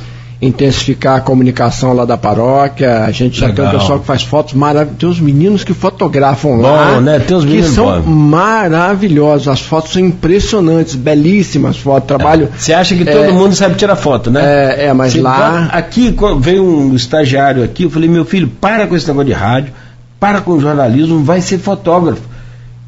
intensificar 0.43 1.19
a 1.19 1.21
comunicação 1.21 1.93
lá 1.93 2.07
da 2.07 2.17
paróquia, 2.17 3.05
a 3.05 3.11
gente 3.11 3.39
já 3.39 3.53
tem 3.53 3.62
um 3.62 3.67
Legal. 3.67 3.81
pessoal 3.81 3.99
que 4.01 4.07
faz 4.07 4.23
fotos 4.23 4.55
maravilhosas, 4.55 4.99
tem 4.99 5.09
os 5.09 5.21
meninos 5.21 5.65
que 5.65 5.75
fotografam 5.75 6.57
Bom, 6.57 6.62
lá, 6.62 6.99
né? 7.01 7.19
Tem 7.19 7.37
uns 7.37 7.45
que 7.45 7.62
são 7.62 7.85
bons. 8.01 8.07
maravilhosos, 8.07 9.49
as 9.49 9.61
fotos 9.61 9.93
são 9.93 10.01
impressionantes, 10.03 10.95
belíssimas 10.95 11.77
fotos, 11.77 12.07
trabalho... 12.09 12.49
Você 12.57 12.73
acha 12.73 12.95
que 12.95 13.07
É. 13.07 13.12
todo 13.12 13.35
mundo 13.35 13.55
sabe 13.55 13.75
tirar 13.75 13.97
foto, 13.97 14.31
né? 14.31 14.41
É, 14.43 14.87
é, 14.87 14.93
mas 14.95 15.12
Você 15.12 15.21
lá... 15.21 15.69
vai- 15.71 15.79
Aqui 15.81 16.15
veio 16.41 16.65
um 16.65 16.95
estagiário 16.95 17.62
aqui, 17.62 17.83
eu 17.83 17.91
falei, 17.91 18.09
meu 18.09 18.25
filho, 18.25 18.49
para 18.49 18.87
com 18.87 18.97
esse 18.97 19.07
negócio 19.09 19.27
de 19.27 19.33
rádio, 19.35 19.73
para 20.19 20.41
com 20.41 20.53
o 20.53 20.61
jornalismo, 20.61 21.23
vai 21.23 21.41
ser 21.43 21.59
fotógrafo. 21.59 22.23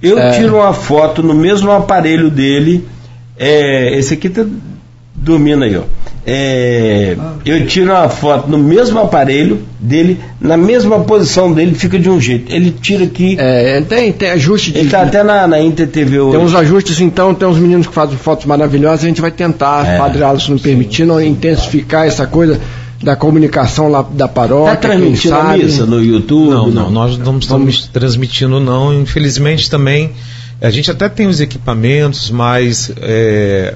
Eu 0.00 0.18
É. 0.18 0.30
tiro 0.32 0.56
uma 0.56 0.72
foto 0.72 1.22
no 1.22 1.34
mesmo 1.34 1.70
aparelho 1.70 2.30
dele, 2.30 2.88
é, 3.38 3.96
esse 3.98 4.14
aqui 4.14 4.28
tá 4.30 4.44
dormindo 5.14 5.64
aí, 5.64 5.76
ó. 5.76 5.82
É, 6.24 7.16
eu 7.44 7.66
tiro 7.66 7.90
uma 7.90 8.08
foto 8.08 8.48
no 8.48 8.56
mesmo 8.56 9.00
aparelho 9.00 9.62
dele, 9.80 10.20
na 10.40 10.56
mesma 10.56 11.00
posição 11.00 11.52
dele, 11.52 11.74
fica 11.74 11.98
de 11.98 12.08
um 12.08 12.20
jeito. 12.20 12.52
Ele 12.52 12.70
tira 12.70 13.04
aqui, 13.04 13.36
É, 13.38 13.80
tem, 13.80 14.12
tem 14.12 14.30
ajuste 14.30 14.70
de... 14.70 14.78
ele 14.78 14.88
tá 14.90 15.02
até 15.02 15.22
na, 15.24 15.48
na 15.48 15.60
Inter 15.60 15.88
TV 15.88 16.20
hoje. 16.20 16.36
Tem 16.36 16.46
uns 16.46 16.54
ajustes, 16.54 17.00
então, 17.00 17.34
tem 17.34 17.48
uns 17.48 17.58
meninos 17.58 17.86
que 17.88 17.92
fazem 17.94 18.16
fotos 18.16 18.46
maravilhosas, 18.46 19.04
a 19.04 19.08
gente 19.08 19.20
vai 19.20 19.32
tentar, 19.32 19.84
É. 19.84 19.98
Padre 19.98 20.22
Alisson 20.22 20.56
permitindo, 20.58 21.20
intensificar 21.20 22.06
essa 22.06 22.26
coisa 22.26 22.60
da 23.02 23.16
comunicação 23.16 23.88
lá 23.88 24.02
da 24.02 24.28
paróquia. 24.28 24.76
Tá 24.76 24.88
quem 24.88 24.90
transmitindo 24.90 25.34
a 25.34 25.56
missa 25.56 25.86
no 25.86 26.02
YouTube? 26.04 26.50
Não, 26.50 26.70
não, 26.70 26.90
nós 26.90 27.18
não 27.18 27.38
estamos 27.38 27.88
transmitindo 27.92 28.60
não. 28.60 28.94
Infelizmente 28.94 29.68
também 29.68 30.12
a 30.60 30.70
gente 30.70 30.88
até 30.88 31.08
tem 31.08 31.26
os 31.26 31.40
equipamentos, 31.40 32.30
mas 32.30 32.92
é, 33.00 33.74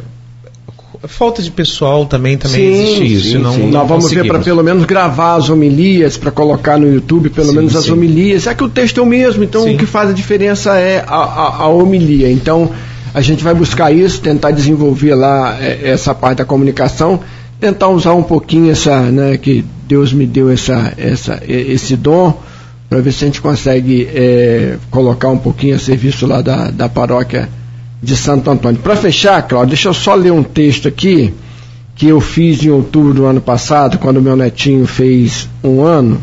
falta 1.04 1.42
de 1.42 1.50
pessoal 1.50 2.06
também 2.06 2.36
também 2.36 2.72
Sim, 2.72 2.82
existe 2.82 3.14
isso. 3.14 3.30
sim, 3.32 3.38
não, 3.38 3.52
sim. 3.54 3.70
Nós 3.70 3.88
vamos 3.88 4.10
ver 4.10 4.26
para 4.26 4.38
pelo 4.38 4.62
menos 4.62 4.84
gravar 4.84 5.36
as 5.36 5.48
homilias, 5.48 6.16
para 6.16 6.30
colocar 6.30 6.78
no 6.78 6.92
YouTube 6.92 7.30
pelo 7.30 7.48
Sim, 7.48 7.56
menos 7.56 7.76
as 7.76 7.88
homilias. 7.88 8.46
É 8.46 8.54
que 8.54 8.64
o 8.64 8.68
texto 8.68 8.98
é 8.98 9.02
o 9.02 9.06
mesmo, 9.06 9.44
então 9.44 9.70
o 9.70 9.76
que 9.76 9.86
faz 9.86 10.10
a 10.10 10.12
diferença 10.12 10.76
é 10.78 11.04
a, 11.06 11.16
a, 11.16 11.56
a 11.62 11.68
homilia. 11.68 12.30
Então 12.30 12.70
a 13.14 13.20
gente 13.20 13.42
vai 13.42 13.54
buscar 13.54 13.92
isso, 13.92 14.20
tentar 14.20 14.50
desenvolver 14.50 15.14
lá 15.14 15.56
é, 15.60 15.90
essa 15.90 16.14
parte 16.14 16.38
da 16.38 16.44
comunicação, 16.44 17.20
tentar 17.58 17.88
usar 17.88 18.12
um 18.12 18.22
pouquinho 18.22 18.70
essa, 18.70 19.00
né, 19.00 19.36
que 19.36 19.64
Deus 19.88 20.12
me 20.12 20.26
deu 20.26 20.50
essa, 20.50 20.92
essa, 20.98 21.40
esse 21.46 21.96
dom, 21.96 22.38
para 22.88 23.00
ver 23.00 23.12
se 23.12 23.24
a 23.24 23.26
gente 23.26 23.40
consegue 23.40 24.08
é, 24.12 24.76
colocar 24.90 25.28
um 25.28 25.38
pouquinho 25.38 25.76
a 25.76 25.78
serviço 25.78 26.26
lá 26.26 26.42
da, 26.42 26.70
da 26.70 26.88
paróquia 26.88 27.48
de 28.02 28.16
Santo 28.16 28.50
Antônio. 28.50 28.80
Para 28.80 28.96
fechar, 28.96 29.42
Cláudio, 29.42 29.70
deixa 29.70 29.88
eu 29.88 29.94
só 29.94 30.14
ler 30.14 30.32
um 30.32 30.42
texto 30.42 30.88
aqui 30.88 31.32
que 31.94 32.08
eu 32.08 32.20
fiz 32.20 32.62
em 32.62 32.70
outubro 32.70 33.14
do 33.14 33.24
ano 33.24 33.40
passado, 33.40 33.98
quando 33.98 34.20
meu 34.20 34.36
netinho 34.36 34.86
fez 34.86 35.48
um 35.64 35.82
ano. 35.82 36.20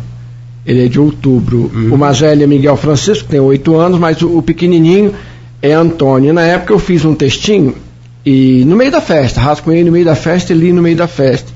Ele 0.66 0.86
é 0.86 0.88
de 0.88 1.00
outubro. 1.00 1.70
O 1.92 1.98
mais 1.98 2.20
velho 2.20 2.44
é 2.44 2.48
Miguel 2.48 2.78
Francisco, 2.78 3.28
tem 3.28 3.40
oito 3.40 3.76
anos, 3.76 4.00
mas 4.00 4.22
o, 4.22 4.38
o 4.38 4.42
pequenininho 4.42 5.14
é 5.62 5.74
Antônio. 5.74 6.30
E 6.30 6.34
na 6.34 6.44
época 6.44 6.74
eu 6.74 6.80
fiz 6.80 7.04
um 7.04 7.14
textinho 7.14 7.76
e 8.26 8.64
no 8.66 8.76
meio 8.76 8.92
da 8.92 9.02
festa, 9.02 9.42
rascunhei 9.42 9.84
no 9.84 9.92
meio 9.92 10.06
da 10.06 10.16
festa 10.16 10.54
e 10.54 10.56
li 10.56 10.72
no 10.72 10.82
meio 10.82 10.96
da 10.96 11.08
festa. 11.08 11.52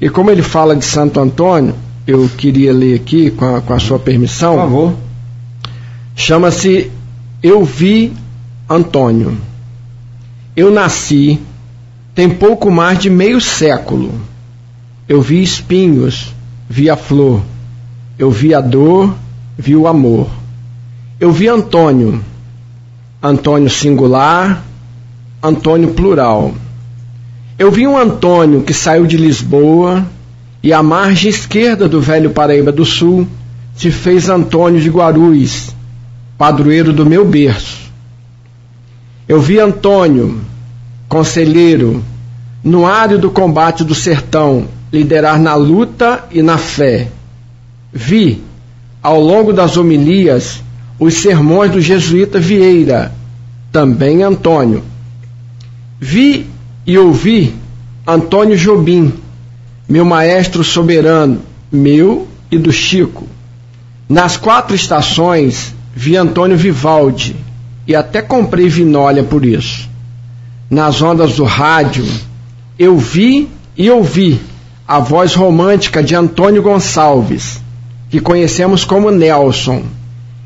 E 0.00 0.08
como 0.08 0.30
ele 0.30 0.42
fala 0.42 0.74
de 0.74 0.84
Santo 0.84 1.20
Antônio, 1.20 1.74
eu 2.06 2.28
queria 2.36 2.72
ler 2.72 2.94
aqui 2.94 3.30
com 3.30 3.56
a, 3.56 3.60
com 3.60 3.74
a 3.74 3.78
sua 3.78 3.98
permissão. 3.98 4.54
Por 4.54 4.60
favor. 4.60 4.94
Chama-se 6.14 6.90
Eu 7.42 7.64
Vi 7.64 8.12
Antônio. 8.68 9.36
Eu 10.56 10.70
nasci 10.70 11.38
tem 12.14 12.30
pouco 12.30 12.70
mais 12.70 12.98
de 12.98 13.10
meio 13.10 13.42
século. 13.42 14.10
Eu 15.06 15.20
vi 15.20 15.42
espinhos, 15.42 16.32
vi 16.66 16.88
a 16.88 16.96
flor. 16.96 17.42
Eu 18.18 18.30
vi 18.30 18.54
a 18.54 18.60
dor, 18.62 19.14
vi 19.58 19.76
o 19.76 19.86
amor. 19.86 20.26
Eu 21.20 21.30
vi 21.30 21.46
Antônio, 21.46 22.24
Antônio 23.22 23.68
singular, 23.68 24.64
Antônio 25.42 25.92
plural. 25.92 26.54
Eu 27.58 27.70
vi 27.70 27.86
um 27.86 27.98
Antônio 27.98 28.62
que 28.62 28.72
saiu 28.72 29.06
de 29.06 29.18
Lisboa 29.18 30.06
e 30.62 30.72
à 30.72 30.82
margem 30.82 31.28
esquerda 31.28 31.86
do 31.86 32.00
velho 32.00 32.30
Paraíba 32.30 32.72
do 32.72 32.84
Sul 32.84 33.28
se 33.74 33.90
fez 33.90 34.30
Antônio 34.30 34.80
de 34.80 34.88
Guarulhos, 34.88 35.74
padroeiro 36.38 36.94
do 36.94 37.04
meu 37.04 37.26
berço. 37.26 37.85
Eu 39.28 39.40
vi 39.40 39.58
Antônio, 39.58 40.40
conselheiro, 41.08 42.04
no 42.62 42.86
árido 42.86 43.28
combate 43.28 43.82
do 43.82 43.92
sertão, 43.92 44.68
liderar 44.92 45.40
na 45.40 45.56
luta 45.56 46.24
e 46.30 46.42
na 46.42 46.56
fé. 46.56 47.08
Vi, 47.92 48.40
ao 49.02 49.20
longo 49.20 49.52
das 49.52 49.76
homilias, 49.76 50.62
os 50.96 51.14
sermões 51.14 51.72
do 51.72 51.80
jesuíta 51.80 52.38
Vieira, 52.38 53.12
também 53.72 54.22
Antônio. 54.22 54.84
Vi 55.98 56.46
e 56.86 56.96
ouvi 56.96 57.52
Antônio 58.06 58.56
Jobim, 58.56 59.12
meu 59.88 60.04
maestro 60.04 60.62
soberano, 60.62 61.42
meu 61.72 62.28
e 62.48 62.56
do 62.58 62.72
Chico. 62.72 63.26
Nas 64.08 64.36
quatro 64.36 64.76
estações, 64.76 65.74
vi 65.96 66.16
Antônio 66.16 66.56
Vivaldi 66.56 67.45
e 67.86 67.94
até 67.94 68.20
comprei 68.20 68.68
vinólia 68.68 69.22
por 69.22 69.44
isso. 69.44 69.88
Nas 70.68 71.00
ondas 71.00 71.36
do 71.36 71.44
rádio, 71.44 72.04
eu 72.78 72.98
vi 72.98 73.48
e 73.76 73.90
ouvi 73.90 74.40
a 74.86 74.98
voz 74.98 75.34
romântica 75.34 76.02
de 76.02 76.14
Antônio 76.14 76.62
Gonçalves, 76.62 77.60
que 78.10 78.20
conhecemos 78.20 78.84
como 78.84 79.10
Nelson, 79.10 79.82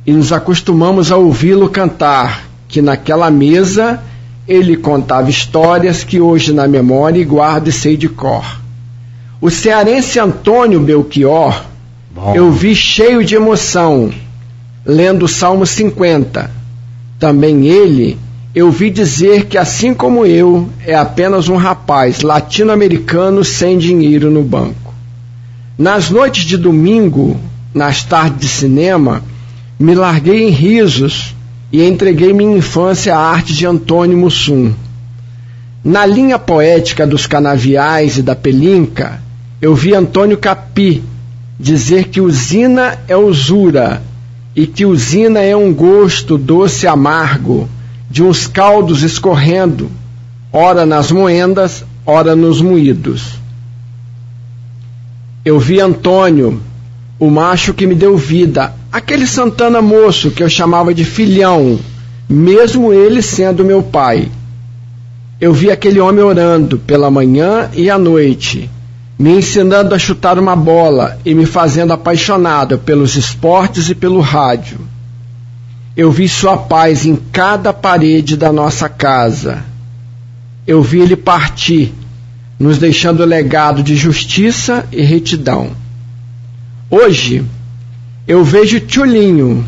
e 0.06 0.12
nos 0.12 0.32
acostumamos 0.32 1.12
a 1.12 1.16
ouvi-lo 1.16 1.68
cantar, 1.68 2.44
que 2.68 2.80
naquela 2.80 3.30
mesa 3.30 4.02
ele 4.48 4.76
contava 4.76 5.30
histórias 5.30 6.02
que 6.02 6.20
hoje 6.20 6.52
na 6.52 6.66
memória 6.66 7.24
guardo 7.24 7.68
e 7.68 7.72
sei 7.72 7.96
de 7.96 8.08
cor. 8.08 8.60
O 9.40 9.50
cearense 9.50 10.18
Antônio 10.18 10.80
Belchior, 10.80 11.64
Bom. 12.14 12.34
eu 12.34 12.50
vi 12.50 12.74
cheio 12.74 13.24
de 13.24 13.34
emoção, 13.34 14.10
lendo 14.84 15.24
o 15.24 15.28
Salmo 15.28 15.64
50. 15.66 16.59
Também 17.20 17.68
ele 17.68 18.18
eu 18.52 18.68
vi 18.68 18.90
dizer 18.90 19.44
que, 19.44 19.56
assim 19.56 19.94
como 19.94 20.26
eu, 20.26 20.68
é 20.84 20.94
apenas 20.94 21.48
um 21.48 21.56
rapaz 21.56 22.20
latino-americano 22.20 23.44
sem 23.44 23.78
dinheiro 23.78 24.28
no 24.28 24.42
banco. 24.42 24.92
Nas 25.78 26.10
noites 26.10 26.44
de 26.44 26.56
domingo, 26.56 27.38
nas 27.72 28.02
tardes 28.02 28.40
de 28.40 28.48
cinema, 28.48 29.22
me 29.78 29.94
larguei 29.94 30.48
em 30.48 30.50
risos 30.50 31.36
e 31.72 31.84
entreguei 31.84 32.32
minha 32.32 32.58
infância 32.58 33.14
à 33.14 33.20
arte 33.20 33.54
de 33.54 33.64
Antônio 33.64 34.18
Mussum. 34.18 34.72
Na 35.84 36.04
linha 36.04 36.40
poética 36.40 37.06
dos 37.06 37.26
canaviais 37.26 38.18
e 38.18 38.22
da 38.22 38.34
pelinca, 38.34 39.22
eu 39.62 39.76
vi 39.76 39.94
Antônio 39.94 40.36
Capi 40.36 41.04
dizer 41.58 42.08
que 42.08 42.20
usina 42.20 42.98
é 43.06 43.16
usura 43.16 44.02
e 44.54 44.66
que 44.66 44.84
usina 44.84 45.40
é 45.40 45.56
um 45.56 45.72
gosto 45.72 46.36
doce 46.36 46.86
amargo 46.86 47.68
de 48.10 48.22
uns 48.22 48.46
caldos 48.46 49.02
escorrendo, 49.02 49.90
ora 50.52 50.84
nas 50.84 51.12
moendas, 51.12 51.84
ora 52.04 52.34
nos 52.34 52.60
moídos. 52.60 53.38
Eu 55.44 55.58
vi 55.60 55.80
Antônio, 55.80 56.60
o 57.18 57.30
macho 57.30 57.72
que 57.72 57.86
me 57.86 57.94
deu 57.94 58.16
vida, 58.16 58.74
aquele 58.92 59.26
Santana 59.26 59.80
moço 59.80 60.30
que 60.30 60.42
eu 60.42 60.48
chamava 60.48 60.92
de 60.92 61.04
filhão, 61.04 61.78
mesmo 62.28 62.92
ele 62.92 63.22
sendo 63.22 63.64
meu 63.64 63.82
pai. 63.82 64.28
Eu 65.40 65.52
vi 65.52 65.70
aquele 65.70 66.00
homem 66.00 66.22
orando 66.22 66.78
pela 66.78 67.10
manhã 67.10 67.70
e 67.74 67.88
à 67.88 67.98
noite, 67.98 68.68
me 69.20 69.36
ensinando 69.36 69.94
a 69.94 69.98
chutar 69.98 70.38
uma 70.38 70.56
bola 70.56 71.18
e 71.26 71.34
me 71.34 71.44
fazendo 71.44 71.92
apaixonado 71.92 72.78
pelos 72.78 73.16
esportes 73.16 73.90
e 73.90 73.94
pelo 73.94 74.18
rádio. 74.18 74.78
Eu 75.94 76.10
vi 76.10 76.26
sua 76.26 76.56
paz 76.56 77.04
em 77.04 77.16
cada 77.30 77.70
parede 77.70 78.34
da 78.34 78.50
nossa 78.50 78.88
casa. 78.88 79.62
Eu 80.66 80.80
vi 80.80 81.00
ele 81.00 81.16
partir, 81.16 81.92
nos 82.58 82.78
deixando 82.78 83.22
legado 83.26 83.82
de 83.82 83.94
justiça 83.94 84.86
e 84.90 85.02
retidão. 85.02 85.72
Hoje, 86.88 87.44
eu 88.26 88.42
vejo 88.42 88.80
Tchulinho, 88.80 89.66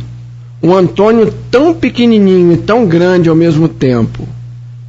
um 0.62 0.74
Antônio 0.74 1.30
tão 1.50 1.74
pequenininho 1.74 2.54
e 2.54 2.56
tão 2.56 2.86
grande 2.86 3.28
ao 3.28 3.36
mesmo 3.36 3.68
tempo. 3.68 4.26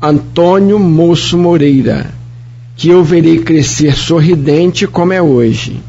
Antônio 0.02 0.80
Moço 0.80 1.38
Moreira, 1.38 2.11
que 2.75 2.89
eu 2.89 3.03
verei 3.03 3.39
crescer 3.39 3.95
sorridente 3.95 4.87
como 4.87 5.13
é 5.13 5.21
hoje. 5.21 5.79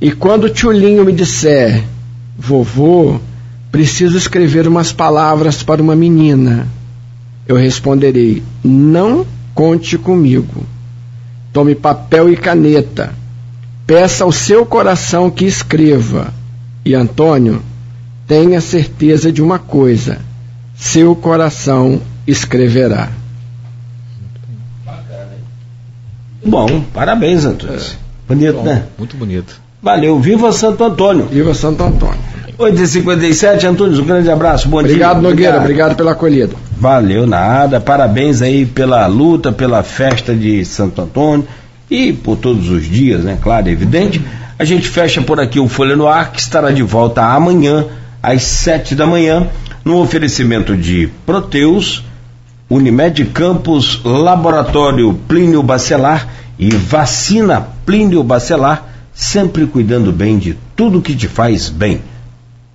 E 0.00 0.12
quando 0.12 0.50
Tchulinho 0.50 1.04
me 1.04 1.12
disser, 1.12 1.82
vovô, 2.38 3.20
Preciso 3.76 4.16
escrever 4.16 4.66
umas 4.66 4.90
palavras 4.90 5.62
para 5.62 5.82
uma 5.82 5.94
menina. 5.94 6.66
Eu 7.46 7.56
responderei: 7.56 8.42
Não 8.64 9.26
conte 9.54 9.98
comigo. 9.98 10.64
Tome 11.52 11.74
papel 11.74 12.32
e 12.32 12.38
caneta. 12.38 13.12
Peça 13.86 14.24
ao 14.24 14.32
seu 14.32 14.64
coração 14.64 15.30
que 15.30 15.44
escreva. 15.44 16.32
E 16.86 16.94
Antônio, 16.94 17.62
tenha 18.26 18.62
certeza 18.62 19.30
de 19.30 19.42
uma 19.42 19.58
coisa: 19.58 20.20
seu 20.74 21.14
coração 21.14 22.00
escreverá. 22.26 23.10
Bom, 26.46 26.82
parabéns, 26.94 27.44
Antônio. 27.44 27.76
É. 27.76 28.06
Bonito, 28.28 28.54
Bom, 28.54 28.62
né? 28.64 28.84
Muito 28.98 29.16
bonito. 29.16 29.60
Valeu, 29.82 30.18
viva 30.18 30.52
Santo 30.52 30.82
Antônio. 30.82 31.26
Viva 31.26 31.54
Santo 31.54 31.82
Antônio. 31.82 32.18
8h57, 32.58 33.64
Antônio, 33.64 34.00
um 34.00 34.04
grande 34.04 34.30
abraço, 34.30 34.68
bom 34.68 34.78
obrigado, 34.78 35.20
dia. 35.20 35.28
Nogueira, 35.28 35.56
obrigado, 35.56 35.60
obrigado 35.60 35.96
pela 35.96 36.12
acolhida. 36.12 36.54
Valeu, 36.78 37.26
nada, 37.26 37.78
parabéns 37.80 38.40
aí 38.40 38.64
pela 38.64 39.06
luta, 39.06 39.52
pela 39.52 39.82
festa 39.82 40.34
de 40.34 40.64
Santo 40.64 41.02
Antônio 41.02 41.46
e 41.90 42.14
por 42.14 42.36
todos 42.36 42.70
os 42.70 42.84
dias, 42.84 43.22
né, 43.22 43.38
claro, 43.42 43.68
é 43.68 43.72
evidente. 43.72 44.22
A 44.58 44.64
gente 44.64 44.88
fecha 44.88 45.20
por 45.20 45.38
aqui 45.38 45.60
o 45.60 45.68
Folha 45.68 45.94
no 45.94 46.08
Ar, 46.08 46.32
que 46.32 46.40
estará 46.40 46.70
de 46.70 46.82
volta 46.82 47.22
amanhã, 47.22 47.84
às 48.22 48.42
7 48.42 48.94
da 48.94 49.06
manhã, 49.06 49.46
no 49.84 50.00
oferecimento 50.00 50.74
de 50.74 51.10
Proteus, 51.26 52.02
Unimed 52.68 53.24
Campos, 53.26 54.00
Laboratório 54.04 55.14
Plínio 55.28 55.62
Bacelar 55.62 56.28
e 56.58 56.70
Vacina 56.70 57.60
Plínio 57.84 58.24
Bacelar, 58.24 58.88
sempre 59.14 59.66
cuidando 59.66 60.12
bem 60.12 60.36
de 60.36 60.56
tudo 60.74 61.00
que 61.00 61.14
te 61.14 61.28
faz 61.28 61.68
bem. 61.68 62.00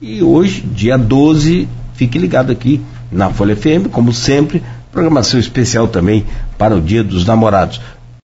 E 0.02 0.24
hoje, 0.24 0.62
dia 0.62 0.98
12, 0.98 1.68
fique 1.94 2.18
ligado 2.18 2.52
aqui 2.52 2.82
na 3.12 3.30
Folha 3.30 3.56
FM, 3.56 3.90
como 3.92 4.14
sempre, 4.14 4.64
programação 4.92 5.40
especial 5.40 5.88
também 5.88 6.26
para 6.58 6.76
o 6.76 6.82
Dia 6.82 7.04
dos 7.04 7.26
Namorados. 7.26 7.82